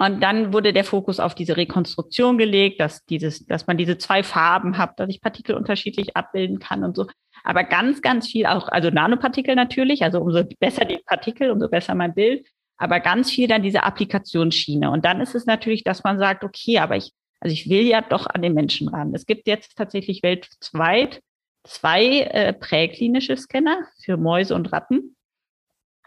Und 0.00 0.20
dann 0.20 0.52
wurde 0.52 0.72
der 0.72 0.84
Fokus 0.84 1.18
auf 1.18 1.34
diese 1.34 1.56
Rekonstruktion 1.56 2.38
gelegt, 2.38 2.80
dass 2.80 3.04
dieses, 3.06 3.46
dass 3.46 3.66
man 3.66 3.76
diese 3.76 3.98
zwei 3.98 4.22
Farben 4.22 4.78
hat, 4.78 5.00
dass 5.00 5.08
ich 5.08 5.20
Partikel 5.20 5.56
unterschiedlich 5.56 6.16
abbilden 6.16 6.60
kann 6.60 6.84
und 6.84 6.94
so. 6.94 7.06
Aber 7.42 7.64
ganz, 7.64 8.00
ganz 8.00 8.28
viel 8.28 8.46
auch, 8.46 8.68
also 8.68 8.90
Nanopartikel 8.90 9.56
natürlich, 9.56 10.04
also 10.04 10.20
umso 10.20 10.44
besser 10.60 10.84
die 10.84 10.98
Partikel, 11.04 11.50
umso 11.50 11.68
besser 11.68 11.96
mein 11.96 12.14
Bild. 12.14 12.46
Aber 12.76 13.00
ganz 13.00 13.30
viel 13.30 13.48
dann 13.48 13.62
diese 13.62 13.82
Applikationsschiene. 13.82 14.88
Und 14.90 15.04
dann 15.04 15.20
ist 15.20 15.34
es 15.34 15.46
natürlich, 15.46 15.82
dass 15.82 16.04
man 16.04 16.18
sagt, 16.18 16.44
okay, 16.44 16.78
aber 16.78 16.96
ich 16.96 17.12
also 17.40 17.52
ich 17.52 17.68
will 17.68 17.82
ja 17.82 18.00
doch 18.00 18.26
an 18.26 18.42
den 18.42 18.54
Menschen 18.54 18.88
ran. 18.88 19.14
Es 19.14 19.26
gibt 19.26 19.46
jetzt 19.46 19.76
tatsächlich 19.76 20.22
weltweit 20.22 21.22
zwei 21.64 22.20
äh, 22.20 22.52
präklinische 22.52 23.36
Scanner 23.36 23.86
für 24.02 24.16
Mäuse 24.16 24.54
und 24.54 24.72
Ratten, 24.72 25.16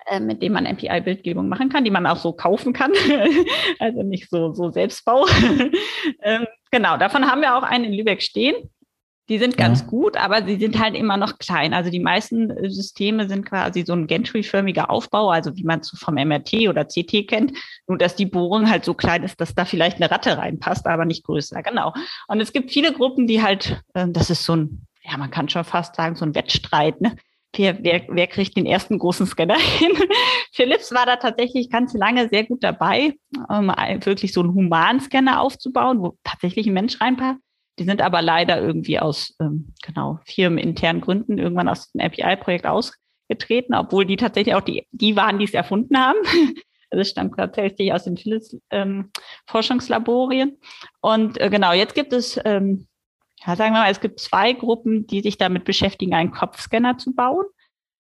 äh, 0.08 0.20
mit 0.20 0.42
denen 0.42 0.54
man 0.54 0.66
MPI-Bildgebung 0.66 1.48
machen 1.48 1.70
kann, 1.70 1.84
die 1.84 1.92
man 1.92 2.08
auch 2.08 2.18
so 2.18 2.34
kaufen 2.34 2.74
kann. 2.74 2.92
also 3.80 4.04
nicht 4.04 4.30
so, 4.30 4.54
so 4.54 4.72
Selbstbau. 4.72 5.26
ähm, 6.22 6.48
genau, 6.72 6.98
davon 6.98 7.30
haben 7.30 7.42
wir 7.42 7.56
auch 7.56 7.64
einen 7.64 7.86
in 7.86 7.94
Lübeck 7.94 8.22
stehen. 8.22 8.70
Die 9.30 9.38
sind 9.38 9.56
ganz 9.56 9.82
ja. 9.82 9.88
gut, 9.88 10.18
aber 10.18 10.44
sie 10.46 10.58
sind 10.58 10.80
halt 10.80 10.96
immer 10.96 11.16
noch 11.16 11.38
klein. 11.38 11.74
Also 11.74 11.90
die 11.90 12.00
meisten 12.00 12.50
äh, 12.50 12.70
Systeme 12.70 13.30
sind 13.30 13.46
quasi 13.46 13.84
so 13.84 13.94
ein 13.94 14.08
Gentry-förmiger 14.08 14.90
Aufbau, 14.90 15.30
also 15.30 15.56
wie 15.56 15.64
man 15.64 15.80
es 15.80 15.92
vom 15.92 16.16
MRT 16.16 16.68
oder 16.68 16.86
CT 16.86 17.28
kennt, 17.28 17.58
nur 17.88 17.98
dass 17.98 18.16
die 18.16 18.26
Bohrung 18.26 18.70
halt 18.70 18.84
so 18.84 18.94
klein 18.94 19.24
ist, 19.24 19.40
dass 19.40 19.56
da 19.56 19.66
vielleicht 19.66 19.98
eine 19.98 20.12
Ratte 20.12 20.38
reinpasst, 20.38 20.88
aber 20.88 21.06
nicht 21.06 21.24
größer. 21.24 21.62
Genau. 21.64 21.94
Und 22.28 22.42
es 22.42 22.52
gibt 22.52 22.72
viele 22.72 22.94
Gruppen, 22.94 23.28
die 23.28 23.42
halt, 23.42 23.82
äh, 23.94 24.08
das 24.10 24.30
ist 24.30 24.44
so 24.44 24.56
ein, 24.56 24.88
ja, 25.04 25.18
man 25.18 25.32
kann 25.32 25.50
schon 25.50 25.64
fast 25.64 25.96
sagen, 25.96 26.16
so 26.16 26.26
ein 26.26 26.36
Wettstreit, 26.36 27.00
ne? 27.02 27.16
Wer, 27.54 27.84
wer, 27.84 28.04
wer 28.08 28.28
kriegt 28.28 28.56
den 28.56 28.66
ersten 28.66 28.98
großen 28.98 29.28
Scanner 29.28 29.58
hin? 29.78 29.92
Philips 30.54 30.94
war 30.94 31.06
da 31.06 31.18
tatsächlich 31.18 31.70
ganz 31.70 31.94
lange 31.94 32.30
sehr 32.30 32.46
gut 32.46 32.64
dabei, 32.64 33.14
um 33.50 33.68
wirklich 33.68 34.34
so 34.34 34.42
einen 34.42 34.54
Humanscanner 34.54 35.42
aufzubauen, 35.42 36.02
wo 36.02 36.18
tatsächlich 36.24 36.68
ein 36.68 36.74
Mensch 36.74 37.00
reinpasst. 37.02 37.40
Die 37.82 37.86
sind 37.88 38.04
aber 38.04 38.22
leider 38.22 38.62
irgendwie 38.62 39.00
aus, 39.00 39.36
ähm, 39.40 39.74
genau, 39.82 40.20
firmeninternen 40.26 41.02
Gründen 41.02 41.40
irgendwann 41.40 41.68
aus 41.68 41.92
dem 41.92 42.02
API-Projekt 42.02 42.68
ausgetreten, 42.68 43.74
obwohl 43.74 44.06
die 44.06 44.18
tatsächlich 44.18 44.54
auch 44.54 44.62
die, 44.62 44.86
die 44.92 45.16
waren, 45.16 45.40
die 45.40 45.46
es 45.46 45.56
erfunden 45.56 45.98
haben. 45.98 46.20
Also 46.94 47.04
es 47.04 47.10
stammt 47.12 47.38
tatsächlich 47.38 47.94
aus 47.94 48.04
den 48.04 48.18
Philips 48.18 48.54
ähm, 48.70 49.12
Forschungslaborien. 49.46 50.58
Und 51.00 51.40
äh, 51.40 51.50
genau, 51.50 51.72
jetzt 51.72 51.96
gibt 51.96 52.12
es, 52.12 52.38
ähm, 52.44 52.86
ja, 53.46 53.56
sagen 53.56 53.74
wir 53.74 53.80
mal, 53.80 53.92
es 53.92 54.02
gibt 54.02 54.20
zwei 54.20 54.52
Gruppen, 54.52 55.08
die 55.08 55.22
sich 55.22 55.38
damit 55.38 55.64
beschäftigen, 55.64 56.14
einen 56.14 56.32
Kopfscanner 56.32 56.98
zu 56.98 57.16
bauen. 57.16 57.46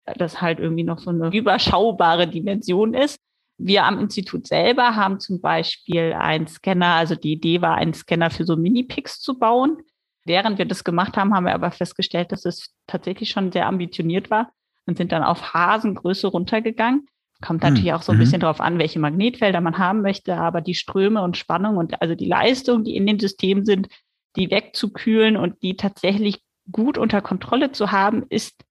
Das 0.03 0.41
halt 0.41 0.59
irgendwie 0.59 0.83
noch 0.83 0.99
so 0.99 1.09
eine 1.09 1.29
überschaubare 1.33 2.27
Dimension 2.27 2.93
ist. 2.93 3.20
Wir 3.63 3.85
am 3.85 3.99
Institut 3.99 4.47
selber 4.47 4.95
haben 4.95 5.19
zum 5.19 5.39
Beispiel 5.39 6.13
einen 6.13 6.47
Scanner, 6.47 6.95
also 6.95 7.15
die 7.15 7.33
Idee 7.33 7.61
war, 7.61 7.75
einen 7.75 7.93
Scanner 7.93 8.31
für 8.31 8.43
so 8.43 8.55
Mini-Picks 8.55 9.19
zu 9.19 9.37
bauen. 9.37 9.77
Während 10.25 10.57
wir 10.57 10.65
das 10.65 10.83
gemacht 10.83 11.17
haben, 11.17 11.33
haben 11.33 11.45
wir 11.45 11.53
aber 11.53 11.71
festgestellt, 11.71 12.31
dass 12.31 12.45
es 12.45 12.73
tatsächlich 12.87 13.29
schon 13.29 13.51
sehr 13.51 13.67
ambitioniert 13.67 14.31
war 14.31 14.51
und 14.85 14.97
sind 14.97 15.11
dann 15.11 15.23
auf 15.23 15.53
Hasengröße 15.53 16.27
runtergegangen. 16.27 17.07
Kommt 17.41 17.63
hm, 17.63 17.69
natürlich 17.69 17.93
auch 17.93 18.01
so 18.01 18.11
ein 18.11 18.17
mhm. 18.17 18.21
bisschen 18.21 18.41
darauf 18.41 18.61
an, 18.61 18.79
welche 18.79 18.99
Magnetfelder 18.99 19.61
man 19.61 19.77
haben 19.77 20.01
möchte, 20.01 20.37
aber 20.37 20.61
die 20.61 20.75
Ströme 20.75 21.21
und 21.21 21.37
Spannung 21.37 21.77
und 21.77 22.01
also 22.01 22.15
die 22.15 22.27
Leistung, 22.27 22.83
die 22.83 22.95
in 22.95 23.05
dem 23.05 23.19
System 23.19 23.65
sind, 23.65 23.87
die 24.35 24.49
wegzukühlen 24.49 25.37
und 25.37 25.61
die 25.61 25.75
tatsächlich 25.75 26.41
gut 26.71 26.97
unter 26.97 27.21
Kontrolle 27.21 27.71
zu 27.71 27.91
haben, 27.91 28.25
ist, 28.29 28.63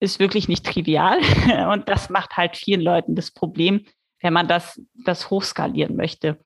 ist 0.00 0.20
wirklich 0.20 0.48
nicht 0.48 0.64
trivial. 0.64 1.18
Und 1.72 1.88
das 1.88 2.10
macht 2.10 2.36
halt 2.36 2.56
vielen 2.56 2.80
Leuten 2.80 3.14
das 3.16 3.30
Problem, 3.30 3.84
wenn 4.22 4.32
man 4.32 4.48
das, 4.48 4.80
das 5.04 5.30
hochskalieren 5.30 5.96
möchte. 5.96 6.38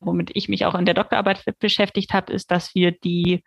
Womit 0.00 0.30
ich 0.34 0.48
mich 0.48 0.66
auch 0.66 0.74
in 0.74 0.84
der 0.84 0.94
Doktorarbeit 0.94 1.44
beschäftigt 1.58 2.12
habe, 2.12 2.32
ist, 2.32 2.50
dass 2.50 2.74
wir 2.74 2.92
die 2.92 3.42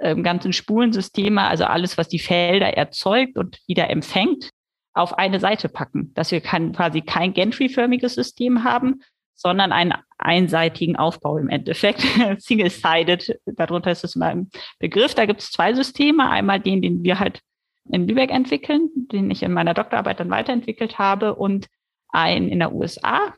ähm, 0.00 0.22
ganzen 0.22 0.52
Spulensysteme, 0.52 1.42
also 1.42 1.64
alles, 1.64 1.98
was 1.98 2.08
die 2.08 2.18
Felder 2.18 2.76
erzeugt 2.76 3.36
und 3.36 3.58
wieder 3.66 3.90
empfängt, 3.90 4.50
auf 4.94 5.16
eine 5.16 5.38
Seite 5.38 5.68
packen. 5.68 6.12
Dass 6.14 6.30
wir 6.30 6.40
kein, 6.40 6.72
quasi 6.72 7.02
kein 7.02 7.32
Gentry-förmiges 7.32 8.14
System 8.14 8.64
haben, 8.64 9.00
sondern 9.34 9.70
einen 9.70 9.94
einseitigen 10.16 10.96
Aufbau 10.96 11.38
im 11.38 11.48
Endeffekt. 11.48 12.00
Single-sided, 12.38 13.38
darunter 13.46 13.92
ist 13.92 14.02
es 14.02 14.16
mal 14.16 14.32
im 14.32 14.50
Begriff. 14.78 15.14
Da 15.14 15.26
gibt 15.26 15.40
es 15.40 15.52
zwei 15.52 15.74
Systeme. 15.74 16.28
Einmal 16.28 16.60
den, 16.60 16.82
den 16.82 17.04
wir 17.04 17.20
halt 17.20 17.40
in 17.90 18.08
Lübeck 18.08 18.30
entwickeln, 18.30 18.90
den 18.94 19.30
ich 19.30 19.42
in 19.42 19.52
meiner 19.52 19.74
Doktorarbeit 19.74 20.20
dann 20.20 20.30
weiterentwickelt 20.30 20.98
habe 20.98 21.34
und 21.34 21.68
ein 22.08 22.48
in 22.48 22.58
der 22.58 22.72
USA. 22.72 23.34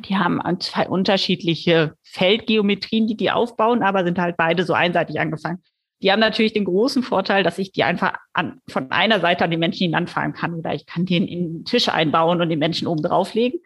Die 0.00 0.16
haben 0.16 0.40
zwei 0.60 0.88
unterschiedliche 0.88 1.94
Feldgeometrien, 2.02 3.06
die 3.06 3.16
die 3.16 3.30
aufbauen, 3.30 3.82
aber 3.82 4.04
sind 4.04 4.18
halt 4.18 4.36
beide 4.36 4.64
so 4.64 4.72
einseitig 4.72 5.20
angefangen. 5.20 5.62
die 6.02 6.10
haben 6.10 6.20
natürlich 6.20 6.52
den 6.52 6.64
großen 6.64 7.02
Vorteil, 7.02 7.42
dass 7.44 7.58
ich 7.58 7.72
die 7.72 7.84
einfach 7.84 8.14
an, 8.32 8.60
von 8.68 8.90
einer 8.90 9.20
Seite 9.20 9.44
an 9.44 9.50
die 9.50 9.56
Menschen 9.56 9.84
hinanfahren 9.84 10.32
kann 10.32 10.54
oder 10.54 10.74
ich 10.74 10.84
kann 10.86 11.06
die 11.06 11.16
in, 11.16 11.28
in 11.28 11.52
den 11.52 11.64
Tisch 11.64 11.88
einbauen 11.88 12.40
und 12.40 12.48
den 12.48 12.58
Menschen 12.58 12.88
oben 12.88 13.02
drauflegen. 13.02 13.60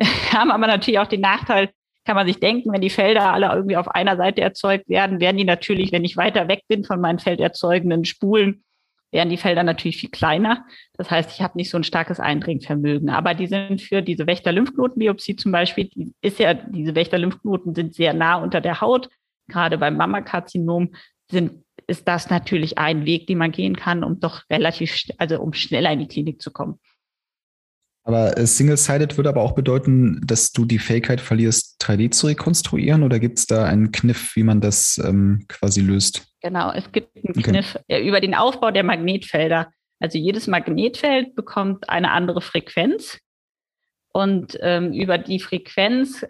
haben 0.32 0.50
aber 0.50 0.66
natürlich 0.66 0.98
auch 0.98 1.06
den 1.06 1.20
Nachteil, 1.20 1.70
kann 2.04 2.16
man 2.16 2.26
sich 2.26 2.40
denken, 2.40 2.72
wenn 2.72 2.80
die 2.80 2.90
Felder 2.90 3.32
alle 3.32 3.46
irgendwie 3.46 3.76
auf 3.76 3.88
einer 3.88 4.16
Seite 4.16 4.42
erzeugt 4.42 4.88
werden, 4.88 5.20
werden 5.20 5.36
die 5.36 5.44
natürlich, 5.44 5.92
wenn 5.92 6.04
ich 6.04 6.16
weiter 6.16 6.48
weg 6.48 6.62
bin 6.68 6.84
von 6.84 7.00
meinen 7.00 7.18
felderzeugenden 7.18 8.04
Spulen, 8.04 8.63
wären 9.14 9.30
die 9.30 9.36
Felder 9.36 9.62
natürlich 9.62 9.96
viel 9.96 10.10
kleiner. 10.10 10.66
Das 10.94 11.08
heißt, 11.08 11.30
ich 11.30 11.40
habe 11.40 11.56
nicht 11.56 11.70
so 11.70 11.78
ein 11.78 11.84
starkes 11.84 12.18
Eindringvermögen. 12.18 13.10
Aber 13.10 13.32
die 13.34 13.46
sind 13.46 13.80
für 13.80 14.02
diese 14.02 14.26
Wächter-Lymphknotenbiopsie 14.26 15.36
zum 15.36 15.52
Beispiel, 15.52 15.84
die 15.84 16.12
ist 16.20 16.40
ja, 16.40 16.52
diese 16.52 16.96
Wächter-Lymphknoten 16.96 17.76
sind 17.76 17.94
sehr 17.94 18.12
nah 18.12 18.34
unter 18.34 18.60
der 18.60 18.80
Haut. 18.80 19.08
Gerade 19.46 19.78
beim 19.78 19.96
Mammakarzinom 19.96 20.94
sind, 21.30 21.62
ist 21.86 22.08
das 22.08 22.28
natürlich 22.28 22.76
ein 22.76 23.06
Weg, 23.06 23.28
den 23.28 23.38
man 23.38 23.52
gehen 23.52 23.76
kann, 23.76 24.02
um 24.02 24.18
doch 24.18 24.42
relativ, 24.50 24.92
also 25.18 25.40
um 25.40 25.52
schneller 25.52 25.92
in 25.92 26.00
die 26.00 26.08
Klinik 26.08 26.42
zu 26.42 26.50
kommen. 26.50 26.80
Aber 28.04 28.36
äh, 28.36 28.46
Single-Sided 28.46 29.16
würde 29.16 29.30
aber 29.30 29.40
auch 29.40 29.52
bedeuten, 29.52 30.20
dass 30.26 30.52
du 30.52 30.66
die 30.66 30.78
Fähigkeit 30.78 31.22
verlierst, 31.22 31.82
3D 31.82 32.10
zu 32.10 32.26
rekonstruieren 32.26 33.02
oder 33.02 33.18
gibt 33.18 33.38
es 33.38 33.46
da 33.46 33.64
einen 33.64 33.92
Kniff, 33.92 34.36
wie 34.36 34.42
man 34.42 34.60
das 34.60 35.00
ähm, 35.02 35.46
quasi 35.48 35.80
löst? 35.80 36.26
Genau, 36.42 36.70
es 36.72 36.92
gibt 36.92 37.16
einen 37.16 37.42
Kniff 37.42 37.76
okay. 37.76 38.06
über 38.06 38.20
den 38.20 38.34
Aufbau 38.34 38.70
der 38.70 38.84
Magnetfelder. 38.84 39.70
Also 40.00 40.18
jedes 40.18 40.46
Magnetfeld 40.46 41.34
bekommt 41.34 41.88
eine 41.88 42.10
andere 42.10 42.42
Frequenz 42.42 43.18
und 44.12 44.58
ähm, 44.60 44.92
über 44.92 45.16
die 45.16 45.40
Frequenz 45.40 46.26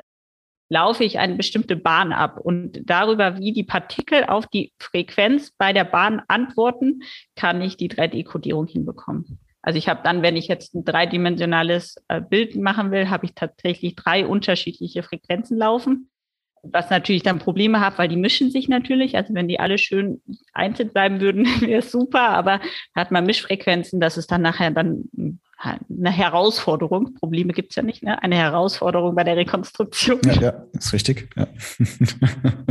laufe 0.68 1.02
ich 1.02 1.18
eine 1.18 1.34
bestimmte 1.34 1.76
Bahn 1.76 2.12
ab 2.12 2.38
und 2.40 2.80
darüber, 2.84 3.38
wie 3.38 3.52
die 3.52 3.64
Partikel 3.64 4.24
auf 4.24 4.46
die 4.46 4.72
Frequenz 4.78 5.50
bei 5.58 5.72
der 5.72 5.84
Bahn 5.84 6.22
antworten, 6.28 7.02
kann 7.36 7.60
ich 7.60 7.76
die 7.76 7.90
3D-Kodierung 7.90 8.66
hinbekommen. 8.66 9.40
Also 9.64 9.78
ich 9.78 9.88
habe 9.88 10.00
dann, 10.04 10.20
wenn 10.20 10.36
ich 10.36 10.46
jetzt 10.46 10.74
ein 10.74 10.84
dreidimensionales 10.84 11.96
äh, 12.08 12.20
Bild 12.20 12.54
machen 12.54 12.90
will, 12.90 13.08
habe 13.08 13.24
ich 13.24 13.34
tatsächlich 13.34 13.96
drei 13.96 14.26
unterschiedliche 14.26 15.02
Frequenzen 15.02 15.56
laufen. 15.56 16.10
Was 16.62 16.90
natürlich 16.90 17.22
dann 17.22 17.38
Probleme 17.38 17.80
hat, 17.80 17.98
weil 17.98 18.08
die 18.08 18.16
mischen 18.16 18.50
sich 18.50 18.68
natürlich. 18.68 19.16
Also 19.16 19.32
wenn 19.32 19.48
die 19.48 19.60
alle 19.60 19.78
schön 19.78 20.20
einzeln 20.52 20.90
bleiben 20.90 21.20
würden, 21.20 21.46
wäre 21.60 21.78
es 21.78 21.90
super. 21.90 22.28
Aber 22.28 22.60
hat 22.94 23.10
man 23.10 23.24
Mischfrequenzen, 23.24 24.00
das 24.00 24.18
ist 24.18 24.30
dann 24.30 24.42
nachher 24.42 24.70
dann 24.70 25.08
eine 25.58 26.10
Herausforderung. 26.10 27.14
Probleme 27.14 27.54
gibt 27.54 27.70
es 27.70 27.76
ja 27.76 27.82
nicht, 27.82 28.02
ne? 28.02 28.22
Eine 28.22 28.36
Herausforderung 28.36 29.14
bei 29.14 29.24
der 29.24 29.36
Rekonstruktion. 29.36 30.20
Ja, 30.26 30.42
ja 30.42 30.64
ist 30.74 30.92
richtig. 30.92 31.30
Ja. 31.36 31.46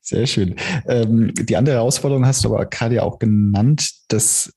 Sehr 0.00 0.26
schön. 0.26 0.56
Ähm, 0.86 1.32
die 1.34 1.56
andere 1.56 1.76
Herausforderung 1.76 2.26
hast 2.26 2.44
du 2.44 2.54
aber 2.54 2.64
gerade 2.64 2.94
ja 2.94 3.02
auch 3.02 3.18
genannt, 3.18 3.90
dass 4.08 4.52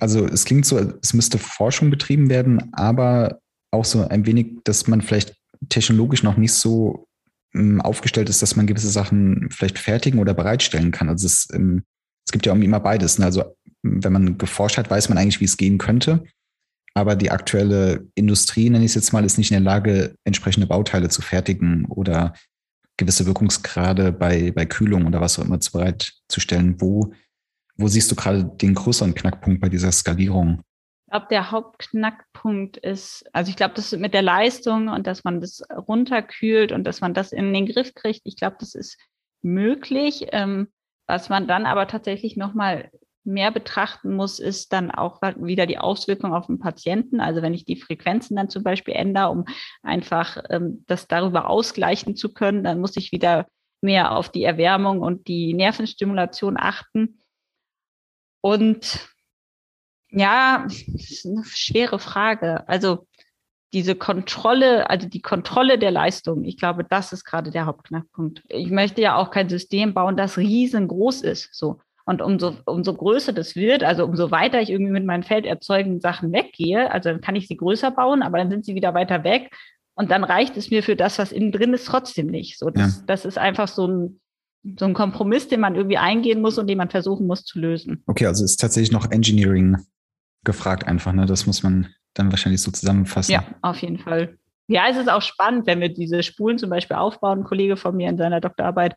also 0.00 0.26
es 0.26 0.44
klingt 0.44 0.66
so, 0.66 0.78
es 1.02 1.14
müsste 1.14 1.38
Forschung 1.38 1.90
betrieben 1.90 2.28
werden, 2.28 2.72
aber 2.72 3.40
auch 3.70 3.84
so 3.84 4.06
ein 4.06 4.26
wenig, 4.26 4.58
dass 4.64 4.86
man 4.86 5.00
vielleicht 5.00 5.34
technologisch 5.68 6.22
noch 6.22 6.36
nicht 6.36 6.52
so 6.52 7.06
ähm, 7.54 7.80
aufgestellt 7.80 8.28
ist, 8.28 8.42
dass 8.42 8.56
man 8.56 8.66
gewisse 8.66 8.90
Sachen 8.90 9.48
vielleicht 9.50 9.78
fertigen 9.78 10.20
oder 10.20 10.34
bereitstellen 10.34 10.90
kann. 10.90 11.08
Also 11.08 11.26
es, 11.26 11.48
ähm, 11.52 11.84
es 12.26 12.32
gibt 12.32 12.46
ja 12.46 12.52
irgendwie 12.52 12.66
immer 12.66 12.80
beides. 12.80 13.18
Ne? 13.18 13.26
Also 13.26 13.56
wenn 13.82 14.12
man 14.12 14.38
geforscht 14.38 14.78
hat, 14.78 14.90
weiß 14.90 15.08
man 15.08 15.18
eigentlich, 15.18 15.40
wie 15.40 15.46
es 15.46 15.56
gehen 15.56 15.78
könnte. 15.78 16.24
Aber 16.94 17.14
die 17.14 17.30
aktuelle 17.30 18.06
Industrie, 18.14 18.70
nenne 18.70 18.84
ich 18.84 18.92
es 18.92 18.94
jetzt 18.94 19.12
mal, 19.12 19.24
ist 19.24 19.38
nicht 19.38 19.50
in 19.50 19.62
der 19.62 19.72
Lage, 19.72 20.14
entsprechende 20.24 20.66
Bauteile 20.66 21.08
zu 21.08 21.20
fertigen 21.22 21.84
oder 21.86 22.34
gewisse 22.96 23.26
Wirkungsgrade 23.26 24.12
bei, 24.12 24.50
bei 24.52 24.64
Kühlung 24.64 25.06
oder 25.06 25.20
was 25.20 25.38
auch 25.38 25.44
immer 25.44 25.60
zu 25.60 25.72
bereitzustellen. 25.72 26.80
Wo 26.80 27.12
wo 27.76 27.88
siehst 27.88 28.10
du 28.10 28.16
gerade 28.16 28.44
den 28.44 28.74
größeren 28.74 29.14
Knackpunkt 29.14 29.60
bei 29.60 29.68
dieser 29.68 29.92
Skalierung? 29.92 30.62
Ich 31.06 31.12
glaube, 31.12 31.26
der 31.30 31.50
Hauptknackpunkt 31.50 32.78
ist, 32.78 33.24
also 33.32 33.50
ich 33.50 33.56
glaube, 33.56 33.74
das 33.74 33.92
mit 33.92 34.12
der 34.12 34.22
Leistung 34.22 34.88
und 34.88 35.06
dass 35.06 35.22
man 35.22 35.40
das 35.40 35.62
runterkühlt 35.70 36.72
und 36.72 36.84
dass 36.84 37.00
man 37.00 37.14
das 37.14 37.32
in 37.32 37.52
den 37.52 37.66
Griff 37.66 37.94
kriegt, 37.94 38.22
ich 38.24 38.36
glaube, 38.36 38.56
das 38.58 38.74
ist 38.74 38.98
möglich. 39.42 40.26
Ähm, 40.32 40.68
was 41.06 41.28
man 41.28 41.46
dann 41.46 41.66
aber 41.66 41.86
tatsächlich 41.86 42.36
nochmal 42.36 42.90
mehr 43.26 43.50
betrachten 43.50 44.14
muss, 44.14 44.38
ist 44.38 44.72
dann 44.72 44.90
auch 44.90 45.20
wieder 45.36 45.66
die 45.66 45.78
Auswirkung 45.78 46.32
auf 46.32 46.46
den 46.46 46.58
Patienten. 46.58 47.20
Also 47.20 47.42
wenn 47.42 47.54
ich 47.54 47.64
die 47.64 47.76
Frequenzen 47.76 48.36
dann 48.36 48.48
zum 48.48 48.62
Beispiel 48.62 48.94
ändere, 48.94 49.30
um 49.30 49.44
einfach 49.82 50.38
ähm, 50.48 50.84
das 50.86 51.08
darüber 51.08 51.50
ausgleichen 51.50 52.16
zu 52.16 52.32
können, 52.32 52.64
dann 52.64 52.80
muss 52.80 52.96
ich 52.96 53.12
wieder 53.12 53.46
mehr 53.82 54.12
auf 54.12 54.30
die 54.30 54.44
Erwärmung 54.44 55.00
und 55.00 55.28
die 55.28 55.54
Nervenstimulation 55.54 56.56
achten. 56.58 57.18
Und 58.46 59.08
ja, 60.08 60.62
das 60.68 61.10
ist 61.10 61.26
eine 61.26 61.42
schwere 61.44 61.98
Frage. 61.98 62.68
Also 62.68 63.08
diese 63.72 63.96
Kontrolle, 63.96 64.88
also 64.88 65.08
die 65.08 65.20
Kontrolle 65.20 65.80
der 65.80 65.90
Leistung, 65.90 66.44
ich 66.44 66.56
glaube, 66.56 66.84
das 66.84 67.12
ist 67.12 67.24
gerade 67.24 67.50
der 67.50 67.66
Hauptknackpunkt. 67.66 68.44
Ich 68.48 68.70
möchte 68.70 69.00
ja 69.02 69.16
auch 69.16 69.32
kein 69.32 69.48
System 69.48 69.94
bauen, 69.94 70.16
das 70.16 70.38
riesengroß 70.38 71.22
ist. 71.22 71.48
So. 71.56 71.80
Und 72.04 72.22
umso, 72.22 72.56
umso 72.66 72.94
größer 72.94 73.32
das 73.32 73.56
wird, 73.56 73.82
also 73.82 74.04
umso 74.04 74.30
weiter 74.30 74.60
ich 74.60 74.70
irgendwie 74.70 74.92
mit 74.92 75.04
meinen 75.04 75.24
felderzeugenden 75.24 76.00
Sachen 76.00 76.32
weggehe, 76.32 76.92
also 76.92 77.10
dann 77.10 77.20
kann 77.20 77.34
ich 77.34 77.48
sie 77.48 77.56
größer 77.56 77.90
bauen, 77.90 78.22
aber 78.22 78.38
dann 78.38 78.50
sind 78.50 78.64
sie 78.64 78.76
wieder 78.76 78.94
weiter 78.94 79.24
weg. 79.24 79.50
Und 79.96 80.12
dann 80.12 80.22
reicht 80.22 80.56
es 80.56 80.70
mir 80.70 80.84
für 80.84 80.94
das, 80.94 81.18
was 81.18 81.32
innen 81.32 81.50
drin 81.50 81.74
ist, 81.74 81.86
trotzdem 81.86 82.28
nicht. 82.28 82.60
So, 82.60 82.70
das, 82.70 82.98
ja. 82.98 83.02
das 83.08 83.24
ist 83.24 83.38
einfach 83.38 83.66
so 83.66 83.88
ein, 83.88 84.20
so 84.78 84.84
ein 84.84 84.94
Kompromiss, 84.94 85.48
den 85.48 85.60
man 85.60 85.74
irgendwie 85.74 85.98
eingehen 85.98 86.40
muss 86.40 86.58
und 86.58 86.66
den 86.66 86.78
man 86.78 86.90
versuchen 86.90 87.26
muss 87.26 87.44
zu 87.44 87.58
lösen. 87.58 88.02
Okay, 88.06 88.26
also 88.26 88.44
ist 88.44 88.56
tatsächlich 88.56 88.92
noch 88.92 89.10
Engineering 89.10 89.76
gefragt 90.44 90.86
einfach, 90.86 91.12
ne? 91.12 91.26
Das 91.26 91.46
muss 91.46 91.62
man 91.62 91.88
dann 92.14 92.30
wahrscheinlich 92.30 92.62
so 92.62 92.70
zusammenfassen. 92.70 93.32
Ja, 93.32 93.44
auf 93.62 93.78
jeden 93.82 93.98
Fall. 93.98 94.38
Ja, 94.68 94.84
es 94.90 94.96
ist 94.96 95.10
auch 95.10 95.22
spannend, 95.22 95.66
wenn 95.66 95.80
wir 95.80 95.92
diese 95.92 96.22
Spulen 96.22 96.58
zum 96.58 96.70
Beispiel 96.70 96.96
aufbauen. 96.96 97.40
Ein 97.40 97.44
Kollege 97.44 97.76
von 97.76 97.94
mir 97.94 98.08
in 98.08 98.16
seiner 98.16 98.40
Doktorarbeit, 98.40 98.96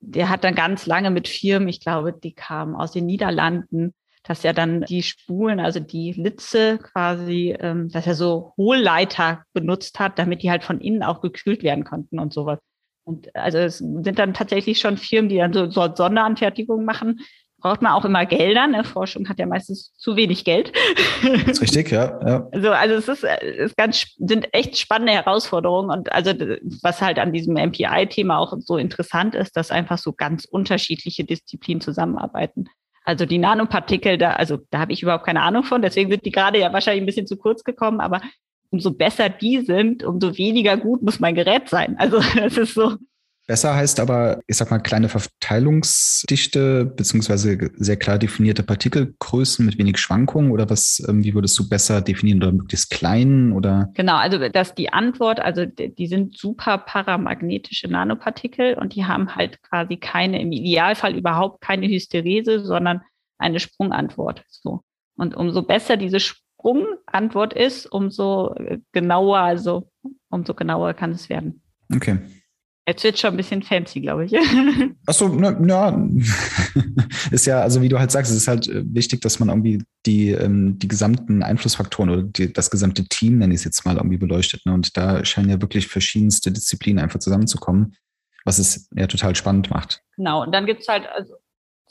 der 0.00 0.30
hat 0.30 0.44
dann 0.44 0.54
ganz 0.54 0.86
lange 0.86 1.10
mit 1.10 1.28
Firmen, 1.28 1.68
ich 1.68 1.80
glaube, 1.80 2.12
die 2.12 2.32
kamen 2.32 2.74
aus 2.74 2.92
den 2.92 3.06
Niederlanden, 3.06 3.92
dass 4.22 4.44
er 4.44 4.54
dann 4.54 4.82
die 4.82 5.02
Spulen, 5.02 5.60
also 5.60 5.80
die 5.80 6.12
Litze 6.12 6.78
quasi, 6.78 7.56
ähm, 7.58 7.88
dass 7.88 8.06
er 8.06 8.14
so 8.14 8.52
Hohlleiter 8.56 9.44
benutzt 9.52 9.98
hat, 9.98 10.18
damit 10.18 10.42
die 10.42 10.50
halt 10.50 10.64
von 10.64 10.80
innen 10.80 11.02
auch 11.02 11.20
gekühlt 11.20 11.62
werden 11.62 11.84
konnten 11.84 12.18
und 12.18 12.32
sowas. 12.32 12.58
Und 13.04 13.34
also 13.34 13.58
es 13.58 13.78
sind 13.78 14.18
dann 14.18 14.34
tatsächlich 14.34 14.78
schon 14.78 14.96
Firmen, 14.96 15.28
die 15.28 15.38
dann 15.38 15.52
so, 15.52 15.70
so 15.70 15.88
Sonderanfertigungen 15.94 16.84
machen. 16.84 17.20
Braucht 17.58 17.82
man 17.82 17.92
auch 17.92 18.06
immer 18.06 18.24
Gelder. 18.24 18.66
Ne? 18.66 18.84
Forschung 18.84 19.28
hat 19.28 19.38
ja 19.38 19.46
meistens 19.46 19.92
zu 19.98 20.16
wenig 20.16 20.44
Geld. 20.44 20.72
Das 21.22 21.58
ist 21.58 21.62
richtig, 21.62 21.90
ja. 21.90 22.18
ja. 22.26 22.48
Also, 22.52 22.70
also 22.70 22.94
es 22.94 23.08
ist, 23.08 23.24
ist 23.24 23.76
ganz, 23.76 24.14
sind 24.18 24.48
echt 24.52 24.78
spannende 24.78 25.12
Herausforderungen. 25.12 25.90
Und 25.90 26.12
also 26.12 26.32
was 26.82 27.02
halt 27.02 27.18
an 27.18 27.32
diesem 27.32 27.54
MPI-Thema 27.54 28.38
auch 28.38 28.54
so 28.60 28.78
interessant 28.78 29.34
ist, 29.34 29.56
dass 29.56 29.70
einfach 29.70 29.98
so 29.98 30.12
ganz 30.12 30.46
unterschiedliche 30.46 31.24
Disziplinen 31.24 31.82
zusammenarbeiten. 31.82 32.66
Also 33.04 33.26
die 33.26 33.38
Nanopartikel, 33.38 34.18
da, 34.18 34.32
also 34.32 34.58
da 34.70 34.78
habe 34.78 34.92
ich 34.92 35.02
überhaupt 35.02 35.24
keine 35.24 35.42
Ahnung 35.42 35.64
von, 35.64 35.82
deswegen 35.82 36.10
sind 36.10 36.24
die 36.24 36.30
gerade 36.30 36.58
ja 36.58 36.72
wahrscheinlich 36.72 37.02
ein 37.02 37.06
bisschen 37.06 37.26
zu 37.26 37.36
kurz 37.36 37.64
gekommen, 37.64 38.00
aber 38.00 38.20
umso 38.70 38.92
besser 38.92 39.28
die 39.28 39.60
sind, 39.60 40.02
umso 40.04 40.36
weniger 40.36 40.76
gut 40.76 41.02
muss 41.02 41.20
mein 41.20 41.34
Gerät 41.34 41.68
sein. 41.68 41.96
Also 41.98 42.18
es 42.42 42.56
ist 42.56 42.74
so. 42.74 42.96
Besser 43.50 43.74
heißt 43.74 43.98
aber, 43.98 44.38
ich 44.46 44.56
sag 44.56 44.70
mal, 44.70 44.78
kleine 44.78 45.08
Verteilungsdichte 45.08 46.84
beziehungsweise 46.84 47.72
sehr 47.74 47.96
klar 47.96 48.16
definierte 48.16 48.62
Partikelgrößen 48.62 49.66
mit 49.66 49.76
wenig 49.76 49.98
Schwankungen 49.98 50.52
oder 50.52 50.70
was, 50.70 51.04
ähm, 51.08 51.24
wie 51.24 51.34
würdest 51.34 51.58
du 51.58 51.68
besser 51.68 52.00
definieren 52.00 52.40
oder 52.40 52.52
möglichst 52.52 52.90
klein 52.90 53.52
oder? 53.52 53.90
Genau, 53.94 54.14
also 54.14 54.38
dass 54.50 54.76
die 54.76 54.92
Antwort, 54.92 55.40
also 55.40 55.66
die 55.66 56.06
sind 56.06 56.38
super 56.38 56.78
paramagnetische 56.78 57.88
Nanopartikel 57.88 58.74
und 58.74 58.94
die 58.94 59.04
haben 59.04 59.34
halt 59.34 59.60
quasi 59.62 59.96
keine, 59.96 60.40
im 60.40 60.52
Idealfall 60.52 61.16
überhaupt 61.16 61.60
keine 61.60 61.88
Hysterese, 61.88 62.64
sondern 62.64 63.02
eine 63.36 63.58
Sprungantwort. 63.58 64.44
So. 64.48 64.82
Und 65.16 65.34
umso 65.34 65.62
besser 65.62 65.96
diese 65.96 66.20
Sprungantwort 66.60 67.54
ist, 67.54 67.86
umso 67.86 68.54
genauer, 68.92 69.38
also 69.38 69.90
umso 70.28 70.54
genauer 70.54 70.94
kann 70.94 71.12
es 71.12 71.28
werden. 71.28 71.62
Okay. 71.92 72.18
Jetzt 72.86 73.04
wird 73.04 73.18
schon 73.18 73.34
ein 73.34 73.36
bisschen 73.36 73.62
fancy, 73.62 74.00
glaube 74.00 74.24
ich. 74.24 74.34
Achso, 75.06 75.28
na, 75.28 75.52
na, 75.52 76.08
ist 77.30 77.46
ja, 77.46 77.60
also 77.60 77.82
wie 77.82 77.88
du 77.88 77.98
halt 77.98 78.10
sagst, 78.10 78.32
es 78.32 78.38
ist 78.38 78.48
halt 78.48 78.68
äh, 78.68 78.82
wichtig, 78.84 79.20
dass 79.20 79.38
man 79.38 79.48
irgendwie 79.48 79.84
die, 80.06 80.30
ähm, 80.30 80.78
die 80.78 80.88
gesamten 80.88 81.42
Einflussfaktoren 81.42 82.10
oder 82.10 82.22
die, 82.22 82.52
das 82.52 82.70
gesamte 82.70 83.04
Team, 83.04 83.38
nenne 83.38 83.54
ich 83.54 83.60
es 83.60 83.64
jetzt 83.64 83.84
mal, 83.84 83.96
irgendwie 83.96 84.16
beleuchtet. 84.16 84.66
Ne? 84.66 84.72
Und 84.72 84.96
da 84.96 85.24
scheinen 85.24 85.50
ja 85.50 85.60
wirklich 85.60 85.86
verschiedenste 85.86 86.50
Disziplinen 86.50 87.02
einfach 87.02 87.20
zusammenzukommen, 87.20 87.94
was 88.44 88.58
es 88.58 88.88
ja 88.96 89.06
total 89.06 89.36
spannend 89.36 89.70
macht. 89.70 90.02
Genau, 90.16 90.42
und 90.42 90.52
dann 90.52 90.66
gibt 90.66 90.80
es 90.80 90.88
halt, 90.88 91.04
also 91.14 91.34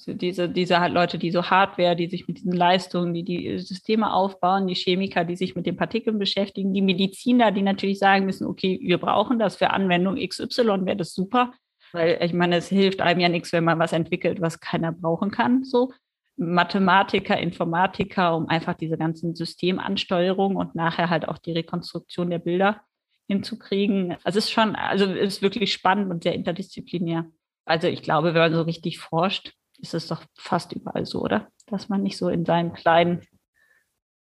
diese, 0.08 0.50
diese 0.50 0.80
halt 0.80 0.94
Leute, 0.94 1.18
die 1.18 1.32
so 1.32 1.50
Hardware, 1.50 1.96
die 1.96 2.08
sich 2.08 2.28
mit 2.28 2.38
diesen 2.38 2.54
Leistungen, 2.54 3.14
die 3.14 3.24
die 3.24 3.60
Systeme 3.60 4.14
aufbauen, 4.14 4.68
die 4.68 4.76
Chemiker, 4.76 5.26
die 5.26 5.36
sich 5.36 5.56
mit 5.56 5.66
den 5.66 5.76
Partikeln 5.76 6.20
beschäftigen, 6.20 6.74
die 6.74 6.82
Mediziner, 6.82 7.52
die 7.52 7.62
natürlich 7.62 8.00
sagen 8.00 8.26
müssen, 8.26 8.48
okay, 8.48 8.80
wir 8.82 8.98
brauchen 8.98 9.40
das 9.40 9.58
für 9.58 9.72
Anwendung 9.72 10.16
XY, 10.16 10.86
wäre 10.86 10.98
das 10.98 11.14
super. 11.14 11.54
Weil 11.92 12.20
ich 12.22 12.34
meine, 12.34 12.58
es 12.58 12.70
hilft 12.70 13.02
einem 13.02 13.20
ja 13.20 13.30
nichts, 13.30 13.52
wenn 13.52 13.64
man 13.64 13.80
was 13.80 13.94
entwickelt, 13.94 14.42
was 14.42 14.60
keiner 14.60 14.92
brauchen 14.92 15.32
kann. 15.32 15.64
So 15.64 15.92
Mathematiker, 16.38 17.38
Informatiker, 17.38 18.36
um 18.36 18.48
einfach 18.48 18.76
diese 18.76 18.98
ganzen 18.98 19.36
Systemansteuerungen 19.36 20.58
und 20.58 20.76
nachher 20.76 21.10
halt 21.10 21.28
auch 21.28 21.38
die 21.38 21.52
Rekonstruktion 21.52 22.30
der 22.30 22.40
Bilder 22.40 22.82
hinzukriegen. 23.28 24.16
Also 24.24 24.40
es 24.40 24.46
ist 24.46 24.52
schon, 24.52 24.76
also 24.76 25.06
es 25.06 25.36
ist 25.36 25.42
wirklich 25.42 25.74
spannend 25.74 26.10
und 26.12 26.24
sehr 26.24 26.34
interdisziplinär. 26.34 27.26
Also 27.66 27.88
ich 27.88 28.02
glaube, 28.02 28.34
wenn 28.34 28.42
man 28.42 28.54
so 28.54 28.62
richtig 28.62 29.00
forscht, 29.00 29.54
ist 29.82 29.94
es 29.94 30.08
doch 30.08 30.24
fast 30.38 30.72
überall 30.74 31.06
so, 31.06 31.22
oder? 31.22 31.48
Dass 31.68 31.90
man 31.90 32.04
nicht 32.04 32.18
so 32.18 32.30
in 32.30 32.46
seinem 32.46 32.74
kleinen, 32.74 33.22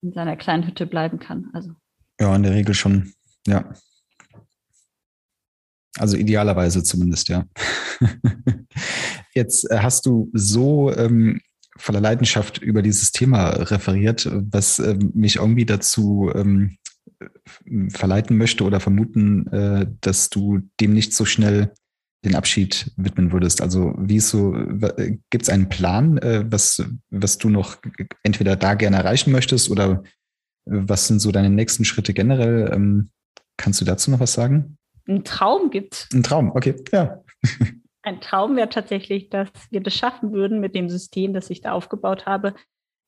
in 0.03 0.13
seiner 0.13 0.37
kleinen 0.37 0.67
Hütte 0.67 0.87
bleiben 0.87 1.19
kann. 1.19 1.51
Also. 1.53 1.73
Ja, 2.21 2.35
in 2.35 2.43
der 2.43 2.55
Regel 2.55 2.75
schon, 2.75 3.13
ja. 3.47 3.73
Also 5.99 6.17
idealerweise 6.17 6.83
zumindest, 6.83 7.29
ja. 7.29 7.45
Jetzt 9.35 9.71
äh, 9.71 9.79
hast 9.81 10.07
du 10.07 10.31
so 10.33 10.95
ähm, 10.95 11.41
voller 11.77 12.01
Leidenschaft 12.01 12.59
über 12.59 12.83
dieses 12.83 13.13
Thema 13.13 13.51
referiert, 13.51 14.29
was 14.33 14.79
ähm, 14.79 15.11
mich 15.15 15.37
irgendwie 15.37 15.67
dazu 15.67 16.31
ähm, 16.35 16.77
verleiten 17.91 18.37
möchte 18.37 18.65
oder 18.65 18.81
vermuten, 18.81 19.47
äh, 19.49 19.87
dass 20.01 20.31
du 20.31 20.61
dem 20.81 20.93
nicht 20.93 21.15
so 21.15 21.25
schnell 21.25 21.73
den 22.25 22.35
Abschied 22.35 22.93
widmen 22.97 23.33
würdest. 23.33 23.61
Also 23.61 23.95
wie 23.99 24.17
ist 24.17 24.31
so, 24.31 24.53
gibt 25.31 25.43
es 25.43 25.49
einen 25.49 25.69
Plan, 25.69 26.19
äh, 26.19 26.45
was, 26.51 26.85
was 27.11 27.39
du 27.39 27.49
noch 27.49 27.77
entweder 28.23 28.57
da 28.57 28.75
gerne 28.75 28.97
erreichen 28.97 29.33
möchtest 29.33 29.71
oder 29.71 30.03
was 30.65 31.07
sind 31.07 31.21
so 31.21 31.31
deine 31.31 31.51
nächsten 31.51 31.85
Schritte 31.85 32.13
generell? 32.15 32.71
Ähm, 32.73 33.11
kannst 33.57 33.81
du 33.81 33.85
dazu 33.85 34.11
noch 34.11 34.21
was 34.21 34.33
sagen? 34.33 34.79
Ein 35.09 35.25
Traum 35.25 35.71
gibt 35.71 36.09
Ein 36.13 36.23
Traum, 36.23 36.51
okay, 36.51 36.75
ja. 36.93 37.23
Ein 38.03 38.21
Traum 38.21 38.57
wäre 38.57 38.69
tatsächlich, 38.69 39.31
dass 39.31 39.49
wir 39.71 39.81
das 39.81 39.95
schaffen 39.95 40.33
würden, 40.33 40.61
mit 40.61 40.75
dem 40.75 40.89
System, 40.89 41.33
das 41.33 41.51
ich 41.51 41.61
da 41.61 41.73
aufgebaut 41.73 42.25
habe, 42.25 42.55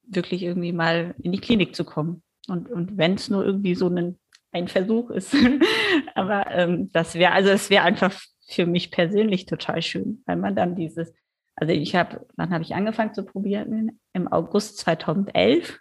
wirklich 0.02 0.42
irgendwie 0.42 0.72
mal 0.72 1.14
in 1.22 1.30
die 1.32 1.40
Klinik 1.40 1.76
zu 1.76 1.84
kommen. 1.84 2.22
Und, 2.48 2.68
und 2.68 2.96
wenn 2.96 3.14
es 3.14 3.28
nur 3.30 3.44
irgendwie 3.44 3.74
so 3.74 3.88
ein, 3.88 4.18
ein 4.52 4.68
Versuch 4.68 5.10
ist. 5.10 5.36
Aber 6.14 6.50
ähm, 6.50 6.90
das 6.92 7.14
wäre, 7.14 7.32
also 7.32 7.50
es 7.50 7.70
wäre 7.70 7.84
einfach 7.84 8.18
für 8.48 8.66
mich 8.66 8.90
persönlich 8.90 9.46
total 9.46 9.82
schön, 9.82 10.22
weil 10.26 10.36
man 10.36 10.56
dann 10.56 10.74
dieses, 10.74 11.12
also 11.54 11.72
ich 11.72 11.94
habe, 11.94 12.26
wann 12.36 12.50
habe 12.50 12.62
ich 12.62 12.74
angefangen 12.74 13.14
zu 13.14 13.24
probieren? 13.24 14.00
Im 14.12 14.28
August 14.32 14.78
2011. 14.78 15.78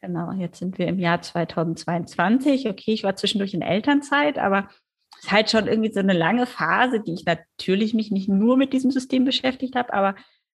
Genau, 0.00 0.32
jetzt 0.32 0.58
sind 0.58 0.78
wir 0.78 0.88
im 0.88 0.98
Jahr 0.98 1.22
2022. 1.22 2.68
Okay, 2.68 2.92
ich 2.92 3.04
war 3.04 3.16
zwischendurch 3.16 3.54
in 3.54 3.62
Elternzeit, 3.62 4.38
aber 4.38 4.68
ist 5.22 5.30
halt 5.30 5.50
schon 5.50 5.68
irgendwie 5.68 5.92
so 5.92 6.00
eine 6.00 6.12
lange 6.12 6.46
Phase, 6.46 7.00
die 7.00 7.14
ich 7.14 7.24
natürlich 7.24 7.94
mich 7.94 8.10
nicht 8.10 8.28
nur 8.28 8.56
mit 8.56 8.72
diesem 8.72 8.90
System 8.90 9.24
beschäftigt 9.24 9.76
habe, 9.76 9.94
aber 9.94 10.16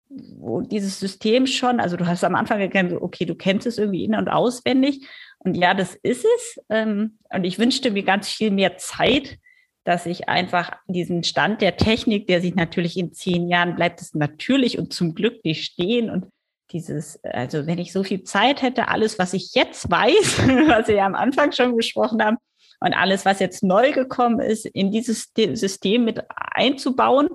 wo 0.08 0.60
dieses 0.60 1.00
System 1.00 1.46
schon, 1.46 1.80
also 1.80 1.96
du 1.96 2.06
hast 2.06 2.24
am 2.24 2.36
Anfang 2.36 2.60
gekannt, 2.60 2.92
okay, 2.92 3.24
du 3.24 3.34
kennst 3.34 3.66
es 3.66 3.78
irgendwie 3.78 4.04
in- 4.04 4.14
und 4.14 4.28
auswendig. 4.28 5.06
Und 5.38 5.56
ja, 5.56 5.74
das 5.74 5.94
ist 5.96 6.24
es. 6.24 6.64
Ähm, 6.68 7.18
und 7.30 7.44
ich 7.44 7.58
wünschte 7.58 7.90
mir 7.90 8.04
ganz 8.04 8.28
viel 8.28 8.50
mehr 8.50 8.76
Zeit, 8.76 9.38
dass 9.84 10.06
ich 10.06 10.28
einfach 10.28 10.72
diesen 10.88 11.24
Stand 11.24 11.60
der 11.60 11.76
Technik, 11.76 12.26
der 12.26 12.40
sich 12.40 12.54
natürlich 12.54 12.96
in 12.98 13.12
zehn 13.12 13.48
Jahren 13.48 13.76
bleibt 13.76 14.00
es 14.00 14.14
natürlich 14.14 14.78
und 14.78 14.92
zum 14.92 15.14
Glück 15.14 15.44
nicht 15.44 15.64
stehen 15.64 16.10
und 16.10 16.26
dieses, 16.72 17.22
also 17.24 17.66
wenn 17.66 17.78
ich 17.78 17.92
so 17.92 18.02
viel 18.02 18.24
Zeit 18.24 18.62
hätte, 18.62 18.88
alles, 18.88 19.18
was 19.18 19.34
ich 19.34 19.54
jetzt 19.54 19.90
weiß, 19.90 20.38
was 20.68 20.88
wir 20.88 20.96
ja 20.96 21.06
am 21.06 21.14
Anfang 21.14 21.52
schon 21.52 21.76
besprochen 21.76 22.22
haben, 22.22 22.38
und 22.80 22.92
alles, 22.92 23.24
was 23.24 23.40
jetzt 23.40 23.62
neu 23.62 23.92
gekommen 23.92 24.40
ist, 24.40 24.66
in 24.66 24.90
dieses 24.90 25.32
System 25.34 26.04
mit 26.04 26.22
einzubauen, 26.28 27.28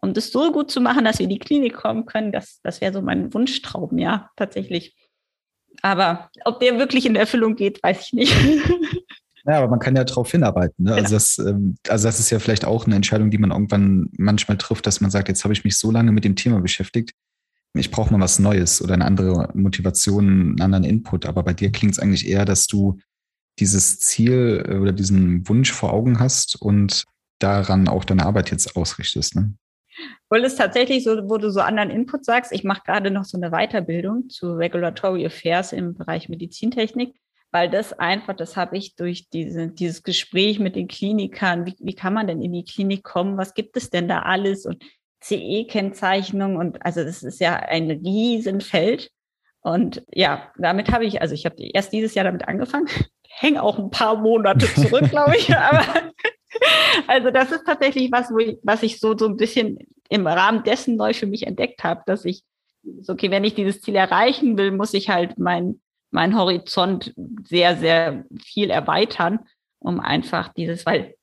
um 0.00 0.14
das 0.14 0.32
so 0.32 0.50
gut 0.50 0.70
zu 0.70 0.80
machen, 0.80 1.04
dass 1.04 1.18
wir 1.18 1.24
in 1.24 1.30
die 1.30 1.38
Klinik 1.38 1.74
kommen 1.74 2.06
können, 2.06 2.32
das, 2.32 2.60
das 2.62 2.80
wäre 2.80 2.92
so 2.92 3.02
mein 3.02 3.32
Wunschtraum, 3.32 3.98
ja, 3.98 4.30
tatsächlich. 4.36 4.96
Aber 5.82 6.30
ob 6.44 6.58
der 6.58 6.78
wirklich 6.78 7.06
in 7.06 7.14
Erfüllung 7.14 7.54
geht, 7.54 7.82
weiß 7.82 8.06
ich 8.06 8.12
nicht. 8.14 8.34
Ja, 9.46 9.58
aber 9.58 9.68
man 9.68 9.78
kann 9.78 9.94
ja 9.94 10.04
darauf 10.04 10.30
hinarbeiten. 10.30 10.84
Ne? 10.84 10.94
Also 10.94 11.04
genau. 11.04 11.14
Also, 11.14 11.14
das, 11.14 11.38
ähm, 11.38 11.76
also 11.88 12.08
das 12.08 12.20
ist 12.20 12.30
ja 12.30 12.38
vielleicht 12.38 12.64
auch 12.64 12.86
eine 12.86 12.96
Entscheidung, 12.96 13.30
die 13.30 13.38
man 13.38 13.52
irgendwann 13.52 14.10
manchmal 14.16 14.56
trifft, 14.58 14.86
dass 14.86 15.00
man 15.00 15.10
sagt, 15.10 15.28
jetzt 15.28 15.44
habe 15.44 15.54
ich 15.54 15.64
mich 15.64 15.78
so 15.78 15.90
lange 15.90 16.12
mit 16.12 16.24
dem 16.24 16.36
Thema 16.36 16.60
beschäftigt, 16.60 17.12
ich 17.74 17.90
brauche 17.90 18.12
mal 18.12 18.20
was 18.20 18.38
Neues 18.38 18.82
oder 18.82 18.94
eine 18.94 19.04
andere 19.04 19.50
Motivation, 19.54 20.28
einen 20.28 20.60
anderen 20.60 20.84
Input. 20.84 21.26
Aber 21.26 21.42
bei 21.42 21.52
dir 21.52 21.70
klingt 21.70 21.92
es 21.92 21.98
eigentlich 21.98 22.26
eher, 22.26 22.44
dass 22.44 22.66
du 22.66 22.98
dieses 23.58 24.00
Ziel 24.00 24.64
äh, 24.68 24.76
oder 24.76 24.92
diesen 24.92 25.48
Wunsch 25.48 25.72
vor 25.72 25.92
Augen 25.92 26.18
hast 26.18 26.60
und 26.60 27.04
daran 27.38 27.88
auch 27.88 28.04
deine 28.04 28.24
Arbeit 28.24 28.50
jetzt 28.50 28.76
ausrichtest. 28.76 29.36
Ne? 29.36 29.54
Weil 30.28 30.44
es 30.44 30.56
tatsächlich 30.56 31.04
so, 31.04 31.28
wo 31.28 31.38
du 31.38 31.50
so 31.50 31.60
anderen 31.60 31.90
Input 31.90 32.24
sagst, 32.24 32.52
ich 32.52 32.64
mache 32.64 32.82
gerade 32.84 33.10
noch 33.10 33.24
so 33.24 33.38
eine 33.38 33.50
Weiterbildung 33.50 34.28
zu 34.28 34.54
Regulatory 34.54 35.26
Affairs 35.26 35.72
im 35.72 35.94
Bereich 35.94 36.28
Medizintechnik, 36.28 37.14
weil 37.56 37.70
das 37.70 37.94
einfach, 37.94 38.36
das 38.36 38.54
habe 38.54 38.76
ich 38.76 38.96
durch 38.96 39.30
diese, 39.30 39.68
dieses 39.68 40.02
Gespräch 40.02 40.58
mit 40.58 40.76
den 40.76 40.88
Klinikern, 40.88 41.64
wie, 41.64 41.74
wie 41.78 41.94
kann 41.94 42.12
man 42.12 42.26
denn 42.26 42.42
in 42.42 42.52
die 42.52 42.66
Klinik 42.66 43.02
kommen, 43.02 43.38
was 43.38 43.54
gibt 43.54 43.78
es 43.78 43.88
denn 43.88 44.08
da 44.08 44.18
alles 44.18 44.66
und 44.66 44.84
CE-Kennzeichnung 45.24 46.56
und 46.56 46.84
also 46.84 47.02
das 47.02 47.22
ist 47.22 47.40
ja 47.40 47.56
ein 47.56 47.90
Riesenfeld. 47.90 49.10
Und 49.62 50.04
ja, 50.12 50.52
damit 50.58 50.92
habe 50.92 51.06
ich, 51.06 51.22
also 51.22 51.32
ich 51.32 51.46
habe 51.46 51.56
erst 51.72 51.94
dieses 51.94 52.14
Jahr 52.14 52.26
damit 52.26 52.46
angefangen, 52.46 52.88
hänge 53.26 53.62
auch 53.62 53.78
ein 53.78 53.88
paar 53.88 54.18
Monate 54.18 54.66
zurück, 54.74 55.08
glaube 55.08 55.38
ich. 55.38 55.56
Aber 55.56 55.82
also 57.06 57.30
das 57.30 57.52
ist 57.52 57.64
tatsächlich 57.64 58.12
was, 58.12 58.30
wo 58.30 58.36
ich, 58.36 58.58
was 58.64 58.82
ich 58.82 59.00
so, 59.00 59.16
so 59.16 59.24
ein 59.24 59.38
bisschen 59.38 59.78
im 60.10 60.26
Rahmen 60.26 60.62
dessen 60.62 60.96
neu 60.96 61.14
für 61.14 61.26
mich 61.26 61.46
entdeckt 61.46 61.84
habe, 61.84 62.02
dass 62.04 62.26
ich, 62.26 62.42
okay, 63.08 63.30
wenn 63.30 63.44
ich 63.44 63.54
dieses 63.54 63.80
Ziel 63.80 63.96
erreichen 63.96 64.58
will, 64.58 64.72
muss 64.72 64.92
ich 64.92 65.08
halt 65.08 65.38
mein, 65.38 65.80
mein 66.16 66.34
Horizont 66.34 67.12
sehr, 67.44 67.76
sehr 67.76 68.24
viel 68.42 68.70
erweitern, 68.70 69.40
um 69.78 70.00
einfach 70.00 70.48
dieses, 70.48 70.86
weil 70.86 71.14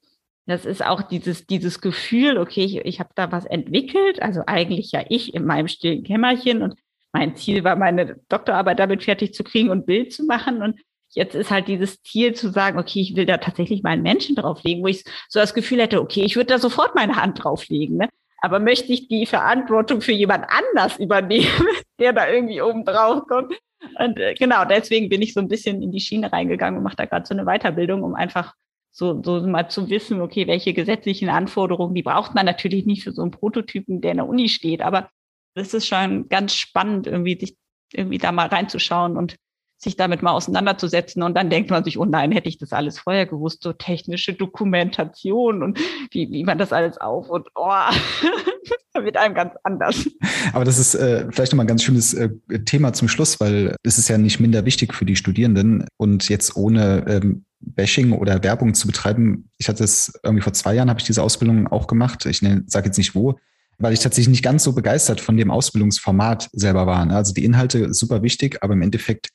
das 0.45 0.65
ist 0.65 0.85
auch 0.85 1.01
dieses, 1.01 1.47
dieses 1.47 1.81
Gefühl, 1.81 2.37
okay, 2.37 2.63
ich, 2.63 2.77
ich 2.77 2.99
habe 2.99 3.09
da 3.15 3.31
was 3.31 3.45
entwickelt, 3.45 4.21
also 4.21 4.43
eigentlich 4.45 4.91
ja 4.91 5.03
ich 5.09 5.33
in 5.33 5.45
meinem 5.45 5.67
stillen 5.67 6.03
Kämmerchen 6.03 6.61
und 6.61 6.75
mein 7.11 7.35
Ziel 7.35 7.63
war, 7.63 7.75
meine 7.75 8.19
Doktorarbeit 8.29 8.77
damit 8.77 9.03
fertig 9.03 9.33
zu 9.33 9.43
kriegen 9.43 9.69
und 9.69 9.87
Bild 9.87 10.13
zu 10.13 10.25
machen. 10.25 10.61
Und 10.61 10.79
Jetzt 11.15 11.35
ist 11.35 11.51
halt 11.51 11.67
dieses 11.67 12.01
Ziel 12.01 12.33
zu 12.33 12.49
sagen, 12.49 12.79
okay, 12.79 12.99
ich 12.99 13.15
will 13.15 13.27
da 13.27 13.37
tatsächlich 13.37 13.83
mal 13.83 13.91
einen 13.91 14.01
Menschen 14.01 14.35
drauflegen, 14.35 14.83
wo 14.83 14.87
ich 14.87 15.03
so 15.29 15.39
das 15.39 15.53
Gefühl 15.53 15.79
hätte, 15.79 16.01
okay, 16.01 16.23
ich 16.23 16.35
würde 16.35 16.47
da 16.47 16.57
sofort 16.57 16.95
meine 16.95 17.15
Hand 17.15 17.43
drauflegen. 17.43 17.97
Ne? 17.97 18.09
Aber 18.43 18.59
möchte 18.59 18.91
ich 18.91 19.07
die 19.07 19.25
Verantwortung 19.25 20.01
für 20.01 20.11
jemand 20.11 20.45
anders 20.49 20.99
übernehmen, 20.99 21.47
der 21.99 22.11
da 22.11 22.29
irgendwie 22.29 22.61
oben 22.61 22.83
drauf 22.83 23.23
kommt? 23.25 23.53
Und 23.99 24.19
äh, 24.19 24.33
genau, 24.33 24.65
deswegen 24.65 25.07
bin 25.07 25.21
ich 25.21 25.33
so 25.33 25.39
ein 25.39 25.47
bisschen 25.47 25.81
in 25.81 25.93
die 25.93 26.01
Schiene 26.01 26.31
reingegangen 26.31 26.77
und 26.77 26.83
mache 26.83 26.97
da 26.97 27.05
gerade 27.05 27.25
so 27.25 27.33
eine 27.33 27.45
Weiterbildung, 27.45 28.03
um 28.03 28.15
einfach 28.15 28.53
so, 28.91 29.23
so 29.23 29.41
mal 29.47 29.69
zu 29.69 29.89
wissen, 29.89 30.19
okay, 30.19 30.45
welche 30.45 30.73
gesetzlichen 30.73 31.29
Anforderungen, 31.29 31.95
die 31.95 32.03
braucht 32.03 32.35
man 32.35 32.45
natürlich 32.45 32.85
nicht 32.85 33.03
für 33.03 33.13
so 33.13 33.21
einen 33.21 33.31
Prototypen, 33.31 34.01
der 34.01 34.11
in 34.11 34.17
der 34.17 34.27
Uni 34.27 34.49
steht, 34.49 34.81
aber 34.81 35.09
das 35.55 35.73
ist 35.73 35.87
schon 35.87 36.27
ganz 36.27 36.53
spannend, 36.53 37.07
irgendwie 37.07 37.39
sich 37.39 37.55
irgendwie 37.93 38.17
da 38.17 38.33
mal 38.33 38.47
reinzuschauen 38.47 39.15
und 39.15 39.37
sich 39.83 39.95
damit 39.95 40.23
mal 40.23 40.31
auseinanderzusetzen. 40.31 41.23
Und 41.23 41.35
dann 41.35 41.49
denkt 41.49 41.69
man 41.69 41.83
sich, 41.83 41.97
oh 41.99 42.05
nein, 42.05 42.31
hätte 42.31 42.49
ich 42.49 42.57
das 42.57 42.73
alles 42.73 42.99
vorher 42.99 43.25
gewusst, 43.25 43.63
so 43.63 43.73
technische 43.73 44.33
Dokumentation 44.33 45.63
und 45.63 45.79
wie, 46.11 46.31
wie 46.31 46.43
man 46.43 46.57
das 46.57 46.73
alles 46.73 46.97
auf 46.97 47.29
und 47.29 47.47
oh, 47.55 47.69
wird 49.03 49.17
einem 49.17 49.35
ganz 49.35 49.53
anders. 49.63 50.09
Aber 50.53 50.65
das 50.65 50.79
ist 50.79 50.95
äh, 50.95 51.27
vielleicht 51.31 51.51
nochmal 51.51 51.65
ein 51.65 51.67
ganz 51.67 51.83
schönes 51.83 52.13
äh, 52.13 52.29
Thema 52.65 52.93
zum 52.93 53.07
Schluss, 53.07 53.39
weil 53.39 53.75
es 53.83 53.97
ist 53.97 54.09
ja 54.09 54.17
nicht 54.17 54.39
minder 54.39 54.65
wichtig 54.65 54.93
für 54.93 55.05
die 55.05 55.15
Studierenden 55.15 55.87
und 55.97 56.29
jetzt 56.29 56.55
ohne 56.55 57.05
ähm, 57.07 57.45
Bashing 57.59 58.11
oder 58.11 58.43
Werbung 58.43 58.73
zu 58.73 58.87
betreiben. 58.87 59.49
Ich 59.57 59.69
hatte 59.69 59.83
es 59.83 60.13
irgendwie 60.23 60.43
vor 60.43 60.53
zwei 60.53 60.75
Jahren, 60.75 60.89
habe 60.89 60.99
ich 60.99 61.05
diese 61.05 61.23
Ausbildung 61.23 61.67
auch 61.67 61.87
gemacht. 61.87 62.25
Ich 62.25 62.39
sage 62.67 62.87
jetzt 62.87 62.97
nicht 62.97 63.15
wo, 63.15 63.39
weil 63.79 63.93
ich 63.93 63.99
tatsächlich 63.99 64.31
nicht 64.31 64.43
ganz 64.43 64.63
so 64.63 64.73
begeistert 64.73 65.21
von 65.21 65.37
dem 65.37 65.49
Ausbildungsformat 65.49 66.49
selber 66.51 66.85
war. 66.85 67.05
Ne? 67.05 67.15
Also 67.15 67.33
die 67.33 67.45
Inhalte 67.45 67.93
super 67.93 68.21
wichtig, 68.21 68.61
aber 68.61 68.73
im 68.73 68.81
Endeffekt 68.81 69.29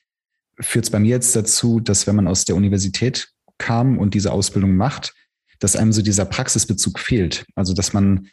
führt 0.61 0.85
es 0.87 0.91
bei 0.91 0.99
mir 0.99 1.11
jetzt 1.11 1.35
dazu, 1.37 1.81
dass 1.81 2.07
wenn 2.07 2.17
man 2.17 2.29
aus 2.29 2.45
der 2.45 2.57
Universität 2.57 3.29
kam 3.59 3.99
und 3.99 4.15
diese 4.15 4.33
Ausbildung 4.33 4.77
macht, 4.77 5.15
dass 5.59 5.77
einem 5.77 5.93
so 5.93 6.03
dieser 6.03 6.25
Praxisbezug 6.25 6.99
fehlt. 6.99 7.45
Also 7.55 7.75
dass 7.75 7.93
man 7.93 8.29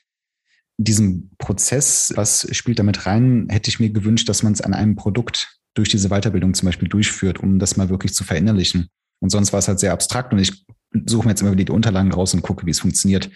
diesen 0.77 1.31
Prozess, 1.37 2.13
was 2.15 2.47
spielt 2.51 2.79
damit 2.79 3.05
rein, 3.05 3.47
hätte 3.49 3.69
ich 3.69 3.79
mir 3.79 3.89
gewünscht, 3.89 4.27
dass 4.29 4.43
man 4.43 4.53
es 4.53 4.61
an 4.61 4.73
einem 4.73 4.95
Produkt 4.95 5.59
durch 5.73 5.89
diese 5.89 6.09
Weiterbildung 6.09 6.53
zum 6.53 6.67
Beispiel 6.67 6.87
durchführt, 6.87 7.39
um 7.39 7.59
das 7.59 7.77
mal 7.77 7.89
wirklich 7.89 8.13
zu 8.13 8.23
verinnerlichen. 8.23 8.89
Und 9.19 9.29
sonst 9.29 9.53
war 9.53 9.59
es 9.59 9.67
halt 9.67 9.79
sehr 9.79 9.93
abstrakt 9.93 10.33
und 10.33 10.39
ich 10.39 10.65
suche 11.05 11.25
mir 11.25 11.31
jetzt 11.31 11.41
immer 11.41 11.51
wieder 11.51 11.65
die 11.65 11.71
Unterlagen 11.71 12.11
raus 12.11 12.33
und 12.33 12.41
gucke, 12.41 12.65
wie 12.65 12.71
es 12.71 12.79
funktioniert. 12.79 13.29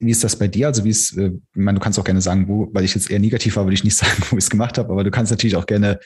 Wie 0.00 0.10
ist 0.10 0.24
das 0.24 0.36
bei 0.36 0.48
dir? 0.48 0.68
Also 0.68 0.84
wie 0.84 0.90
ist, 0.90 1.16
äh, 1.16 1.28
ich 1.28 1.40
meine, 1.54 1.78
du 1.78 1.82
kannst 1.82 1.98
auch 1.98 2.04
gerne 2.04 2.20
sagen, 2.20 2.48
wo, 2.48 2.68
weil 2.72 2.84
ich 2.84 2.94
jetzt 2.94 3.10
eher 3.10 3.20
negativ 3.20 3.56
war, 3.56 3.64
würde 3.64 3.74
ich 3.74 3.84
nicht 3.84 3.96
sagen, 3.96 4.22
wo 4.30 4.36
ich 4.36 4.44
es 4.44 4.50
gemacht 4.50 4.78
habe, 4.78 4.90
aber 4.90 5.04
du 5.04 5.10
kannst 5.10 5.30
natürlich 5.30 5.56
auch 5.56 5.66
gerne 5.66 6.00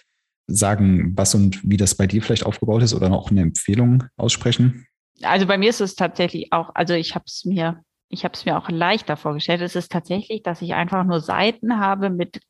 sagen, 0.48 1.16
was 1.16 1.34
und 1.34 1.60
wie 1.62 1.76
das 1.76 1.94
bei 1.94 2.06
dir 2.06 2.22
vielleicht 2.22 2.44
aufgebaut 2.44 2.82
ist 2.82 2.94
oder 2.94 3.08
noch 3.08 3.30
eine 3.30 3.42
Empfehlung 3.42 4.04
aussprechen? 4.16 4.86
Also 5.22 5.46
bei 5.46 5.58
mir 5.58 5.70
ist 5.70 5.80
es 5.80 5.94
tatsächlich 5.94 6.52
auch, 6.52 6.70
also 6.74 6.94
ich 6.94 7.14
habe 7.14 7.24
es 7.26 7.44
mir 7.44 7.82
ich 8.08 8.24
habe 8.24 8.34
es 8.34 8.44
mir 8.44 8.56
auch 8.58 8.68
leichter 8.68 9.16
vorgestellt. 9.16 9.60
Es 9.60 9.76
ist 9.76 9.92
tatsächlich, 9.92 10.42
dass 10.42 10.62
ich 10.62 10.74
einfach 10.74 11.04
nur 11.04 11.20
Seiten 11.20 11.78
habe 11.78 12.10
mit, 12.10 12.40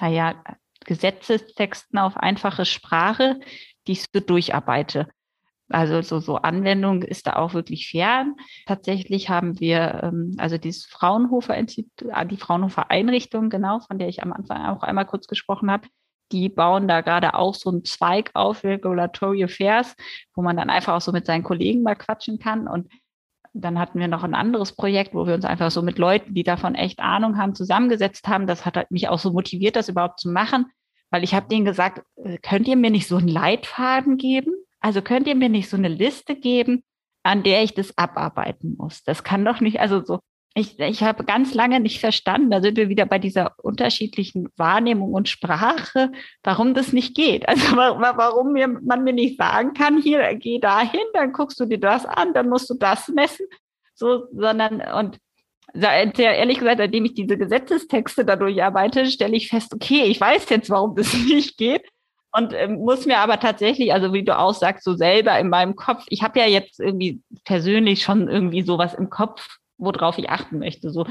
naja, 0.00 0.42
Gesetzestexten 0.84 1.98
auf 1.98 2.16
einfache 2.16 2.64
Sprache, 2.64 3.38
die 3.86 3.92
ich 3.92 4.04
so 4.12 4.20
durcharbeite. 4.20 5.08
Also 5.68 6.02
so, 6.02 6.18
so 6.18 6.36
Anwendung 6.36 7.02
ist 7.02 7.28
da 7.28 7.36
auch 7.36 7.54
wirklich 7.54 7.88
fern. 7.88 8.34
Tatsächlich 8.66 9.28
haben 9.28 9.60
wir 9.60 10.00
ähm, 10.02 10.34
also 10.38 10.58
dieses 10.58 10.86
Fraunhofer 10.86 11.56
Institut, 11.56 12.10
ah, 12.10 12.24
die 12.24 12.38
Fraunhofer 12.38 12.90
Einrichtung, 12.90 13.50
genau, 13.50 13.78
von 13.78 13.98
der 13.98 14.08
ich 14.08 14.22
am 14.22 14.32
Anfang 14.32 14.66
auch 14.66 14.82
einmal 14.82 15.06
kurz 15.06 15.28
gesprochen 15.28 15.70
habe, 15.70 15.86
die 16.32 16.48
bauen 16.48 16.88
da 16.88 17.00
gerade 17.00 17.34
auch 17.34 17.54
so 17.54 17.70
einen 17.70 17.84
Zweig 17.84 18.30
auf, 18.34 18.64
Regulatory 18.64 19.44
Affairs, 19.44 19.94
wo 20.34 20.42
man 20.42 20.56
dann 20.56 20.70
einfach 20.70 20.94
auch 20.94 21.00
so 21.00 21.12
mit 21.12 21.26
seinen 21.26 21.44
Kollegen 21.44 21.82
mal 21.82 21.96
quatschen 21.96 22.38
kann. 22.38 22.68
Und 22.68 22.88
dann 23.52 23.78
hatten 23.78 23.98
wir 23.98 24.08
noch 24.08 24.22
ein 24.22 24.34
anderes 24.34 24.72
Projekt, 24.72 25.14
wo 25.14 25.26
wir 25.26 25.34
uns 25.34 25.44
einfach 25.44 25.70
so 25.70 25.82
mit 25.82 25.98
Leuten, 25.98 26.34
die 26.34 26.44
davon 26.44 26.74
echt 26.74 27.00
Ahnung 27.00 27.36
haben, 27.36 27.54
zusammengesetzt 27.54 28.28
haben. 28.28 28.46
Das 28.46 28.64
hat 28.64 28.90
mich 28.90 29.08
auch 29.08 29.18
so 29.18 29.32
motiviert, 29.32 29.76
das 29.76 29.88
überhaupt 29.88 30.20
zu 30.20 30.30
machen, 30.30 30.66
weil 31.10 31.24
ich 31.24 31.34
habe 31.34 31.48
denen 31.48 31.64
gesagt, 31.64 32.02
äh, 32.16 32.38
könnt 32.38 32.68
ihr 32.68 32.76
mir 32.76 32.90
nicht 32.90 33.08
so 33.08 33.16
einen 33.16 33.28
Leitfaden 33.28 34.16
geben? 34.16 34.52
Also 34.80 35.02
könnt 35.02 35.26
ihr 35.26 35.34
mir 35.34 35.48
nicht 35.48 35.68
so 35.68 35.76
eine 35.76 35.88
Liste 35.88 36.36
geben, 36.36 36.84
an 37.22 37.42
der 37.42 37.62
ich 37.62 37.74
das 37.74 37.98
abarbeiten 37.98 38.76
muss? 38.78 39.02
Das 39.02 39.24
kann 39.24 39.44
doch 39.44 39.60
nicht, 39.60 39.80
also 39.80 40.04
so, 40.04 40.20
ich, 40.54 40.78
ich 40.80 41.02
habe 41.02 41.24
ganz 41.24 41.54
lange 41.54 41.78
nicht 41.78 42.00
verstanden, 42.00 42.50
da 42.50 42.60
sind 42.60 42.76
wir 42.76 42.88
wieder 42.88 43.06
bei 43.06 43.20
dieser 43.20 43.54
unterschiedlichen 43.58 44.48
Wahrnehmung 44.56 45.12
und 45.12 45.28
Sprache, 45.28 46.10
warum 46.42 46.74
das 46.74 46.92
nicht 46.92 47.14
geht. 47.14 47.48
Also 47.48 47.76
warum 47.76 48.52
mir, 48.52 48.66
man 48.66 49.04
mir 49.04 49.12
nicht 49.12 49.38
sagen 49.38 49.74
kann, 49.74 50.02
hier, 50.02 50.34
geh 50.34 50.58
dahin, 50.58 51.00
dann 51.14 51.32
guckst 51.32 51.60
du 51.60 51.66
dir 51.66 51.78
das 51.78 52.04
an, 52.04 52.34
dann 52.34 52.48
musst 52.48 52.68
du 52.68 52.74
das 52.74 53.08
messen. 53.08 53.46
So, 53.94 54.26
sondern, 54.32 54.80
und 54.80 55.18
sehr 55.72 56.36
ehrlich 56.36 56.58
gesagt, 56.58 56.78
seitdem 56.78 57.04
ich 57.04 57.14
diese 57.14 57.38
Gesetzestexte 57.38 58.24
dadurch 58.24 58.62
arbeite, 58.62 59.06
stelle 59.06 59.36
ich 59.36 59.48
fest, 59.48 59.72
okay, 59.72 60.04
ich 60.04 60.20
weiß 60.20 60.48
jetzt, 60.50 60.70
warum 60.70 60.96
das 60.96 61.12
nicht 61.28 61.58
geht. 61.58 61.86
Und 62.32 62.52
ähm, 62.54 62.76
muss 62.76 63.06
mir 63.06 63.18
aber 63.18 63.40
tatsächlich, 63.40 63.92
also 63.92 64.12
wie 64.12 64.24
du 64.24 64.38
auch 64.38 64.54
sagst, 64.54 64.84
so 64.84 64.94
selber 64.94 65.38
in 65.38 65.48
meinem 65.48 65.74
Kopf, 65.74 66.04
ich 66.08 66.22
habe 66.22 66.38
ja 66.38 66.46
jetzt 66.46 66.78
irgendwie 66.78 67.20
persönlich 67.44 68.02
schon 68.02 68.28
irgendwie 68.28 68.62
sowas 68.62 68.94
im 68.94 69.10
Kopf, 69.10 69.58
worauf 69.80 70.18
ich 70.18 70.30
achten 70.30 70.58
möchte. 70.58 70.90
So, 70.90 71.06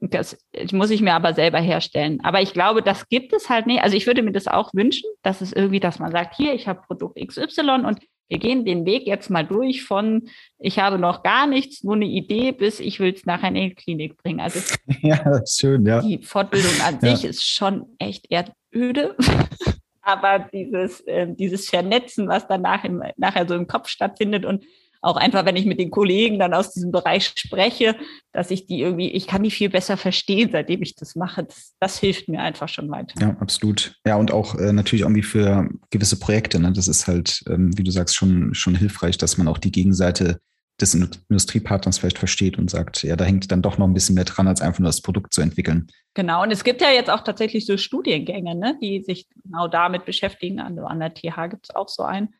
das 0.00 0.36
muss 0.72 0.90
ich 0.90 1.00
mir 1.00 1.14
aber 1.14 1.34
selber 1.34 1.60
herstellen. 1.60 2.20
Aber 2.22 2.40
ich 2.40 2.52
glaube, 2.52 2.82
das 2.82 3.08
gibt 3.08 3.32
es 3.32 3.48
halt 3.48 3.66
nicht. 3.66 3.82
Also 3.82 3.96
ich 3.96 4.06
würde 4.06 4.22
mir 4.22 4.32
das 4.32 4.48
auch 4.48 4.72
wünschen, 4.74 5.08
dass 5.22 5.40
es 5.40 5.52
irgendwie, 5.52 5.80
dass 5.80 5.98
man 5.98 6.10
sagt, 6.10 6.36
hier, 6.36 6.54
ich 6.54 6.66
habe 6.66 6.82
Produkt 6.86 7.18
XY 7.24 7.84
und 7.86 8.00
wir 8.28 8.38
gehen 8.38 8.64
den 8.64 8.86
Weg 8.86 9.06
jetzt 9.06 9.28
mal 9.28 9.46
durch 9.46 9.84
von, 9.84 10.28
ich 10.58 10.78
habe 10.78 10.98
noch 10.98 11.22
gar 11.22 11.46
nichts, 11.46 11.84
nur 11.84 11.96
eine 11.96 12.06
Idee, 12.06 12.52
bis 12.52 12.80
ich 12.80 12.98
will 12.98 13.12
es 13.12 13.26
nachher 13.26 13.48
in 13.48 13.54
die 13.54 13.74
Klinik 13.74 14.16
bringen. 14.16 14.40
Also 14.40 14.58
ja, 15.02 15.40
schön, 15.46 15.84
ja. 15.84 16.00
Die 16.00 16.22
Fortbildung 16.22 16.80
an 16.84 16.98
ja. 17.02 17.14
sich 17.14 17.28
ist 17.28 17.46
schon 17.46 17.94
echt 17.98 18.26
eher 18.30 18.46
öde. 18.74 19.16
Aber 20.00 20.48
dieses, 20.52 21.00
äh, 21.02 21.28
dieses 21.28 21.68
Vernetzen, 21.68 22.26
was 22.26 22.48
danach 22.48 22.82
im, 22.84 23.02
nachher 23.18 23.46
so 23.46 23.54
im 23.54 23.68
Kopf 23.68 23.88
stattfindet 23.88 24.44
und 24.44 24.64
auch 25.02 25.16
einfach, 25.16 25.44
wenn 25.44 25.56
ich 25.56 25.66
mit 25.66 25.80
den 25.80 25.90
Kollegen 25.90 26.38
dann 26.38 26.54
aus 26.54 26.72
diesem 26.72 26.92
Bereich 26.92 27.32
spreche, 27.36 27.96
dass 28.32 28.50
ich 28.52 28.66
die 28.66 28.80
irgendwie, 28.80 29.10
ich 29.10 29.26
kann 29.26 29.42
die 29.42 29.50
viel 29.50 29.68
besser 29.68 29.96
verstehen, 29.96 30.50
seitdem 30.52 30.80
ich 30.80 30.94
das 30.94 31.16
mache. 31.16 31.44
Das, 31.44 31.74
das 31.80 31.98
hilft 31.98 32.28
mir 32.28 32.40
einfach 32.40 32.68
schon 32.68 32.88
weiter. 32.88 33.20
Ja, 33.20 33.36
absolut. 33.40 33.96
Ja, 34.06 34.16
und 34.16 34.30
auch 34.30 34.54
äh, 34.54 34.72
natürlich 34.72 35.02
irgendwie 35.02 35.24
für 35.24 35.68
gewisse 35.90 36.18
Projekte. 36.18 36.60
Ne? 36.60 36.72
Das 36.72 36.86
ist 36.86 37.08
halt, 37.08 37.42
ähm, 37.48 37.76
wie 37.76 37.82
du 37.82 37.90
sagst, 37.90 38.14
schon, 38.14 38.54
schon 38.54 38.76
hilfreich, 38.76 39.18
dass 39.18 39.36
man 39.36 39.48
auch 39.48 39.58
die 39.58 39.72
Gegenseite 39.72 40.40
des 40.80 40.94
Industriepartners 40.94 41.98
vielleicht 41.98 42.18
versteht 42.18 42.58
und 42.58 42.70
sagt, 42.70 43.02
ja, 43.02 43.16
da 43.16 43.24
hängt 43.24 43.50
dann 43.50 43.62
doch 43.62 43.78
noch 43.78 43.86
ein 43.86 43.94
bisschen 43.94 44.14
mehr 44.14 44.24
dran, 44.24 44.48
als 44.48 44.62
einfach 44.62 44.80
nur 44.80 44.88
das 44.88 45.02
Produkt 45.02 45.34
zu 45.34 45.42
entwickeln. 45.42 45.88
Genau, 46.14 46.42
und 46.42 46.50
es 46.50 46.64
gibt 46.64 46.80
ja 46.80 46.90
jetzt 46.90 47.10
auch 47.10 47.22
tatsächlich 47.22 47.66
so 47.66 47.76
Studiengänge, 47.76 48.54
ne, 48.54 48.78
die 48.80 49.02
sich 49.02 49.28
genau 49.42 49.68
damit 49.68 50.04
beschäftigen. 50.04 50.60
An, 50.60 50.78
an 50.78 51.00
der 51.00 51.12
TH 51.12 51.50
gibt 51.50 51.68
es 51.68 51.74
auch 51.74 51.88
so 51.88 52.02
einen. 52.04 52.34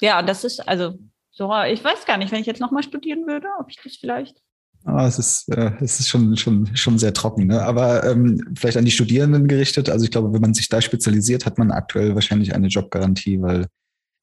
Ja, 0.00 0.20
und 0.20 0.28
das 0.28 0.44
ist, 0.44 0.66
also 0.68 0.98
so, 1.32 1.50
ich 1.64 1.82
weiß 1.82 2.04
gar 2.06 2.18
nicht, 2.18 2.30
wenn 2.30 2.40
ich 2.40 2.46
jetzt 2.46 2.60
nochmal 2.60 2.82
studieren 2.82 3.26
würde, 3.26 3.48
ob 3.58 3.70
ich 3.70 3.78
das 3.82 3.96
vielleicht. 3.96 4.36
Ah, 4.84 5.06
es 5.06 5.18
ist, 5.18 5.48
äh, 5.48 5.72
es 5.80 6.00
ist 6.00 6.08
schon, 6.08 6.36
schon, 6.36 6.76
schon 6.76 6.98
sehr 6.98 7.14
trocken, 7.14 7.46
ne? 7.46 7.62
aber 7.62 8.04
ähm, 8.04 8.52
vielleicht 8.56 8.76
an 8.76 8.84
die 8.84 8.90
Studierenden 8.90 9.46
gerichtet. 9.46 9.88
Also 9.88 10.04
ich 10.04 10.10
glaube, 10.10 10.32
wenn 10.32 10.40
man 10.40 10.54
sich 10.54 10.68
da 10.68 10.80
spezialisiert, 10.80 11.46
hat 11.46 11.56
man 11.56 11.70
aktuell 11.70 12.14
wahrscheinlich 12.14 12.54
eine 12.54 12.66
Jobgarantie, 12.66 13.40
weil 13.40 13.66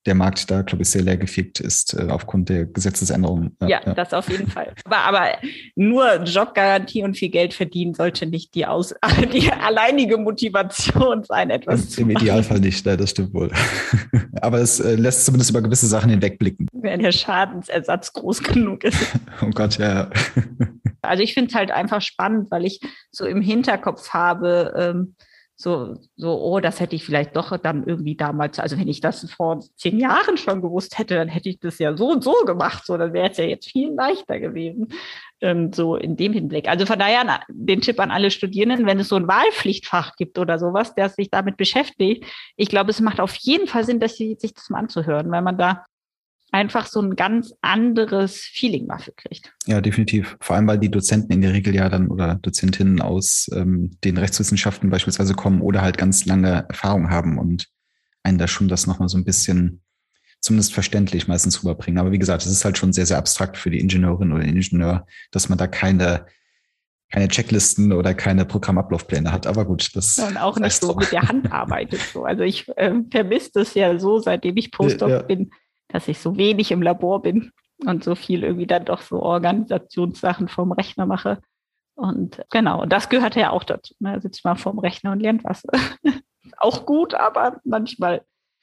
der 0.09 0.15
Markt 0.15 0.49
da, 0.49 0.63
glaube 0.63 0.81
ich, 0.81 0.89
sehr 0.89 1.03
leergefegt 1.03 1.59
ist 1.59 1.93
äh, 1.93 2.07
aufgrund 2.09 2.49
der 2.49 2.65
Gesetzesänderungen. 2.65 3.55
Ja, 3.61 3.67
ja, 3.67 3.81
ja, 3.85 3.93
das 3.93 4.11
auf 4.11 4.27
jeden 4.27 4.47
Fall. 4.47 4.73
Aber, 4.83 4.97
aber 4.97 5.37
nur 5.75 6.23
Jobgarantie 6.23 7.03
und 7.03 7.15
viel 7.15 7.29
Geld 7.29 7.53
verdienen 7.53 7.93
sollte 7.93 8.25
nicht 8.25 8.55
die, 8.55 8.65
Aus 8.65 8.95
die 9.33 9.51
alleinige 9.51 10.17
Motivation 10.17 11.23
sein, 11.23 11.51
etwas 11.51 11.81
Im, 11.81 11.89
zu 11.89 12.01
Im 12.01 12.09
Idealfall 12.09 12.59
nicht, 12.59 12.85
das 12.87 13.11
stimmt 13.11 13.35
wohl. 13.35 13.51
aber 14.41 14.57
es 14.57 14.79
äh, 14.79 14.95
lässt 14.95 15.25
zumindest 15.25 15.51
über 15.51 15.61
gewisse 15.61 15.85
Sachen 15.85 16.09
hinwegblicken. 16.09 16.67
Wenn 16.73 17.01
der 17.01 17.11
Schadensersatz 17.11 18.11
groß 18.11 18.41
genug 18.41 18.83
ist. 18.83 18.97
oh 19.43 19.51
Gott, 19.53 19.77
ja. 19.77 20.09
also 21.03 21.21
ich 21.21 21.35
finde 21.35 21.49
es 21.49 21.55
halt 21.55 21.69
einfach 21.69 22.01
spannend, 22.01 22.49
weil 22.49 22.65
ich 22.65 22.81
so 23.11 23.25
im 23.25 23.41
Hinterkopf 23.41 24.09
habe, 24.09 24.73
ähm, 24.75 25.15
so, 25.61 25.97
so, 26.15 26.41
oh, 26.41 26.61
das 26.61 26.79
hätte 26.79 26.95
ich 26.95 27.03
vielleicht 27.03 27.35
doch 27.35 27.57
dann 27.57 27.85
irgendwie 27.85 28.15
damals, 28.15 28.59
also 28.59 28.79
wenn 28.79 28.87
ich 28.87 29.01
das 29.01 29.29
vor 29.29 29.59
zehn 29.75 29.99
Jahren 29.99 30.37
schon 30.37 30.61
gewusst 30.61 30.97
hätte, 30.97 31.15
dann 31.15 31.27
hätte 31.27 31.49
ich 31.49 31.59
das 31.59 31.79
ja 31.79 31.97
so 31.97 32.11
und 32.11 32.23
so 32.23 32.33
gemacht, 32.45 32.85
so, 32.85 32.95
dann 32.95 33.11
wäre 33.11 33.29
es 33.29 33.37
ja 33.37 33.43
jetzt 33.43 33.69
viel 33.69 33.93
leichter 33.93 34.39
gewesen, 34.39 34.87
ähm, 35.41 35.73
so 35.73 35.97
in 35.97 36.15
dem 36.15 36.31
Hinblick. 36.31 36.69
Also 36.69 36.85
von 36.85 36.97
daher 36.97 37.41
den 37.49 37.81
Tipp 37.81 37.99
an 37.99 38.09
alle 38.09 38.31
Studierenden, 38.31 38.85
wenn 38.85 39.01
es 39.01 39.09
so 39.09 39.17
ein 39.17 39.27
Wahlpflichtfach 39.27 40.15
gibt 40.15 40.39
oder 40.39 40.59
sowas, 40.59 40.95
der 40.95 41.09
sich 41.09 41.29
damit 41.29 41.57
beschäftigt, 41.57 42.25
ich 42.55 42.69
glaube, 42.69 42.91
es 42.91 43.01
macht 43.01 43.19
auf 43.19 43.35
jeden 43.35 43.67
Fall 43.67 43.83
Sinn, 43.83 43.99
dass 43.99 44.15
sie 44.15 44.37
sich 44.39 44.53
das 44.53 44.69
mal 44.69 44.79
anzuhören, 44.79 45.29
weil 45.29 45.41
man 45.41 45.57
da 45.57 45.85
einfach 46.51 46.87
so 46.87 47.01
ein 47.01 47.15
ganz 47.15 47.53
anderes 47.61 48.37
Feeling 48.37 48.87
dafür 48.87 49.13
kriegt. 49.15 49.53
Ja, 49.65 49.81
definitiv. 49.81 50.37
Vor 50.41 50.55
allem, 50.55 50.67
weil 50.67 50.79
die 50.79 50.91
Dozenten 50.91 51.31
in 51.31 51.41
der 51.41 51.53
Regel 51.53 51.75
ja 51.75 51.89
dann 51.89 52.07
oder 52.07 52.35
Dozentinnen 52.35 53.01
aus 53.01 53.49
ähm, 53.53 53.91
den 54.03 54.17
Rechtswissenschaften 54.17 54.89
beispielsweise 54.89 55.33
kommen 55.33 55.61
oder 55.61 55.81
halt 55.81 55.97
ganz 55.97 56.25
lange 56.25 56.65
Erfahrung 56.69 57.09
haben 57.09 57.37
und 57.37 57.67
einen 58.23 58.37
da 58.37 58.47
schon 58.47 58.67
das 58.67 58.87
nochmal 58.87 59.09
so 59.09 59.17
ein 59.17 59.25
bisschen 59.25 59.81
zumindest 60.41 60.73
verständlich 60.73 61.27
meistens 61.27 61.61
rüberbringen. 61.61 61.99
Aber 61.99 62.11
wie 62.11 62.19
gesagt, 62.19 62.45
es 62.45 62.51
ist 62.51 62.65
halt 62.65 62.77
schon 62.77 62.93
sehr, 62.93 63.05
sehr 63.05 63.17
abstrakt 63.17 63.57
für 63.57 63.69
die 63.69 63.79
Ingenieurin 63.79 64.31
oder 64.31 64.43
den 64.43 64.55
Ingenieur, 64.55 65.05
dass 65.31 65.49
man 65.49 65.57
da 65.57 65.67
keine 65.67 66.25
keine 67.11 67.27
Checklisten 67.27 67.91
oder 67.91 68.13
keine 68.13 68.45
Programmablaufpläne 68.45 69.31
hat. 69.31 69.47
Aber 69.47 69.65
gut, 69.65 69.95
das 69.95 70.19
und 70.19 70.37
auch 70.37 70.57
nicht 70.57 70.79
so 70.79 70.93
mit 70.93 71.11
der 71.11 71.23
Hand 71.23 71.51
arbeitet. 71.51 72.01
So. 72.13 72.23
Also 72.23 72.43
ich 72.43 72.67
äh, 72.77 72.93
vermisse 73.09 73.51
das 73.55 73.73
ja 73.73 73.97
so, 73.97 74.19
seitdem 74.19 74.57
ich 74.57 74.71
Postdoc 74.71 75.09
ja. 75.09 75.21
bin, 75.23 75.49
dass 75.89 76.07
ich 76.07 76.19
so 76.19 76.37
wenig 76.37 76.71
im 76.71 76.81
Labor 76.81 77.21
bin 77.21 77.51
und 77.85 78.03
so 78.03 78.15
viel 78.15 78.43
irgendwie 78.43 78.67
dann 78.67 78.85
doch 78.85 79.01
so 79.01 79.21
Organisationssachen 79.21 80.47
vom 80.47 80.71
Rechner 80.71 81.05
mache. 81.05 81.39
Und 81.95 82.41
genau, 82.49 82.81
und 82.81 82.93
das 82.93 83.09
gehört 83.09 83.35
ja 83.35 83.49
auch 83.49 83.63
dazu. 83.63 83.93
Ne? 83.99 84.19
Sitzt 84.21 84.45
mal 84.45 84.55
vorm 84.55 84.79
Rechner 84.79 85.11
und 85.11 85.19
lernt 85.19 85.43
was. 85.43 85.63
auch 86.57 86.85
gut, 86.85 87.13
aber 87.13 87.59
manchmal 87.65 88.21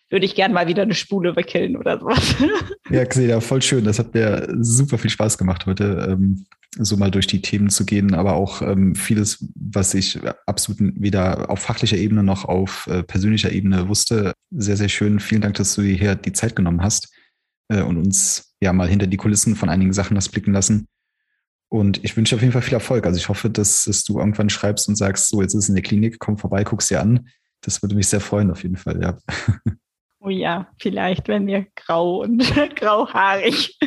würde 0.09 0.25
ich 0.25 0.35
gern 0.35 0.53
mal 0.53 0.69
wieder 0.69 0.83
eine 0.83 0.95
Spule 0.95 1.35
wickeln 1.37 1.77
oder 1.77 1.99
sowas. 1.99 2.37
ja, 2.91 3.05
Xenia, 3.05 3.41
voll 3.41 3.61
schön. 3.61 3.85
Das 3.85 3.99
hat 3.99 4.15
mir 4.15 4.49
super 4.61 4.99
viel 4.99 5.11
Spaß 5.11 5.37
gemacht 5.37 5.67
heute, 5.67 6.07
ähm, 6.09 6.47
so 6.79 6.97
mal 6.97 7.11
durch 7.11 7.27
die 7.27 7.43
Themen 7.43 7.71
zu 7.71 7.85
gehen, 7.85 8.15
aber 8.15 8.35
auch 8.35 8.63
ähm, 8.63 8.95
vieles, 8.95 9.51
was 9.55 9.95
ich 9.95 10.21
absolut 10.47 10.95
weder 10.95 11.51
auf 11.51 11.59
fachlicher 11.59 11.97
Ebene 11.97 12.23
noch 12.23 12.45
auf 12.45 12.87
äh, 12.87 13.03
persönlicher 13.03 13.51
Ebene 13.51 13.89
wusste. 13.89 14.33
Sehr, 14.51 14.77
sehr 14.77 14.89
schön. 14.89 15.19
Vielen 15.19 15.41
Dank, 15.41 15.57
dass 15.57 15.75
du 15.75 15.83
dir 15.83 15.95
hier 15.95 16.15
die 16.15 16.33
Zeit 16.33 16.55
genommen 16.55 16.83
hast 16.83 17.16
äh, 17.69 17.83
und 17.83 17.97
uns 17.97 18.55
ja 18.61 18.73
mal 18.73 18.89
hinter 18.89 19.07
die 19.07 19.17
Kulissen 19.17 19.57
von 19.57 19.69
einigen 19.69 19.93
Sachen 19.93 20.17
hast 20.17 20.31
blicken 20.31 20.53
lassen. 20.53 20.89
Und 21.69 22.05
ich 22.05 22.17
wünsche 22.17 22.37
auf 22.37 22.43
jeden 22.43 22.53
Fall 22.53 22.63
viel 22.63 22.75
Erfolg. 22.75 23.07
Also 23.07 23.19
ich 23.19 23.29
hoffe, 23.29 23.51
dass, 23.51 23.85
dass 23.85 24.05
du 24.05 24.19
irgendwann 24.19 24.51
schreibst 24.51 24.89
und 24.89 24.97
sagst, 24.97 25.29
so, 25.29 25.43
jetzt 25.43 25.55
ist 25.55 25.65
es 25.65 25.69
in 25.69 25.75
der 25.75 25.83
Klinik, 25.83 26.19
komm 26.19 26.39
vorbei, 26.39 26.65
guck's 26.65 26.89
dir 26.89 27.01
an. 27.01 27.29
Das 27.61 27.83
würde 27.83 27.97
mich 27.97 28.09
sehr 28.09 28.21
freuen, 28.21 28.51
auf 28.51 28.63
jeden 28.63 28.77
Fall, 28.77 29.03
ja. 29.03 29.19
Oh 30.27 30.31
ja, 30.31 30.67
vielleicht, 30.81 31.29
wenn 31.29 31.47
wir 31.47 31.67
grau 31.77 32.23
und 32.23 32.39
grauhaarig 32.77 33.79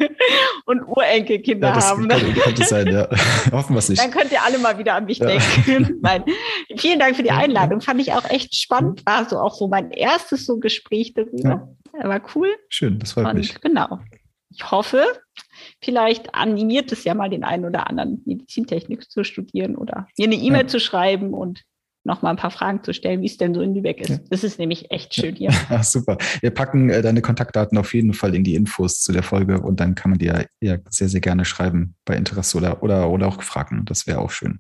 und 0.65 0.87
Urenkelkinder 0.87 1.67
ja, 1.67 1.75
das 1.75 1.89
haben. 1.89 2.07
Könnte, 2.07 2.31
könnte 2.39 2.63
sein, 2.63 2.87
ja. 2.87 3.09
Hoffen 3.51 3.75
wir 3.75 3.79
es 3.79 3.89
nicht. 3.89 4.01
Dann 4.01 4.09
könnt 4.09 4.31
ihr 4.31 4.41
alle 4.41 4.57
mal 4.57 4.77
wieder 4.77 4.95
an 4.95 5.03
mich 5.03 5.17
ja. 5.17 5.25
denken. 5.27 5.99
Nein. 6.01 6.23
Vielen 6.77 6.97
Dank 6.97 7.17
für 7.17 7.23
die 7.23 7.31
Einladung. 7.31 7.81
Fand 7.81 7.99
ich 7.99 8.13
auch 8.13 8.23
echt 8.29 8.55
spannend. 8.55 9.05
War 9.05 9.27
so 9.27 9.37
auch 9.37 9.53
so 9.53 9.67
mein 9.67 9.91
erstes 9.91 10.45
so 10.45 10.59
Gespräch 10.59 11.13
darüber. 11.13 11.75
Ja. 11.93 12.07
War 12.07 12.21
cool. 12.35 12.55
Schön, 12.69 12.99
das 12.99 13.11
freut 13.11 13.25
und 13.25 13.35
mich. 13.35 13.59
Genau. 13.59 13.99
Ich 14.49 14.71
hoffe, 14.71 15.03
vielleicht 15.81 16.33
animiert 16.35 16.93
es 16.93 17.03
ja 17.03 17.15
mal 17.15 17.29
den 17.29 17.43
einen 17.43 17.65
oder 17.65 17.89
anderen 17.89 18.21
Medizintechnik 18.25 19.11
zu 19.11 19.25
studieren 19.25 19.75
oder 19.75 20.07
mir 20.17 20.27
eine 20.27 20.35
E-Mail 20.35 20.67
zu 20.67 20.79
schreiben 20.79 21.33
und 21.33 21.63
noch 22.03 22.21
mal 22.21 22.31
ein 22.31 22.37
paar 22.37 22.51
Fragen 22.51 22.83
zu 22.83 22.93
stellen, 22.93 23.21
wie 23.21 23.25
es 23.25 23.37
denn 23.37 23.53
so 23.53 23.61
in 23.61 23.75
Lübeck 23.75 24.01
ist. 24.01 24.09
Ja. 24.09 24.17
Das 24.29 24.43
ist 24.43 24.59
nämlich 24.59 24.91
echt 24.91 25.13
schön 25.13 25.35
hier. 25.35 25.51
Ja, 25.69 25.83
super. 25.83 26.17
Wir 26.41 26.51
packen 26.51 26.89
äh, 26.89 27.01
deine 27.01 27.21
Kontaktdaten 27.21 27.77
auf 27.77 27.93
jeden 27.93 28.13
Fall 28.13 28.33
in 28.33 28.43
die 28.43 28.55
Infos 28.55 29.01
zu 29.01 29.11
der 29.11 29.23
Folge 29.23 29.59
und 29.59 29.79
dann 29.79 29.95
kann 29.95 30.11
man 30.11 30.19
dir 30.19 30.45
ja 30.61 30.77
sehr, 30.89 31.09
sehr 31.09 31.21
gerne 31.21 31.45
schreiben 31.45 31.95
bei 32.05 32.15
Interesse 32.15 32.57
oder, 32.57 32.81
oder, 32.81 33.09
oder 33.09 33.27
auch 33.27 33.41
Fragen. 33.43 33.85
Das 33.85 34.07
wäre 34.07 34.19
auch 34.19 34.31
schön. 34.31 34.59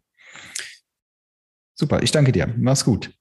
Super, 1.73 2.03
ich 2.03 2.11
danke 2.11 2.31
dir. 2.31 2.53
Mach's 2.57 2.83
gut. 2.83 3.11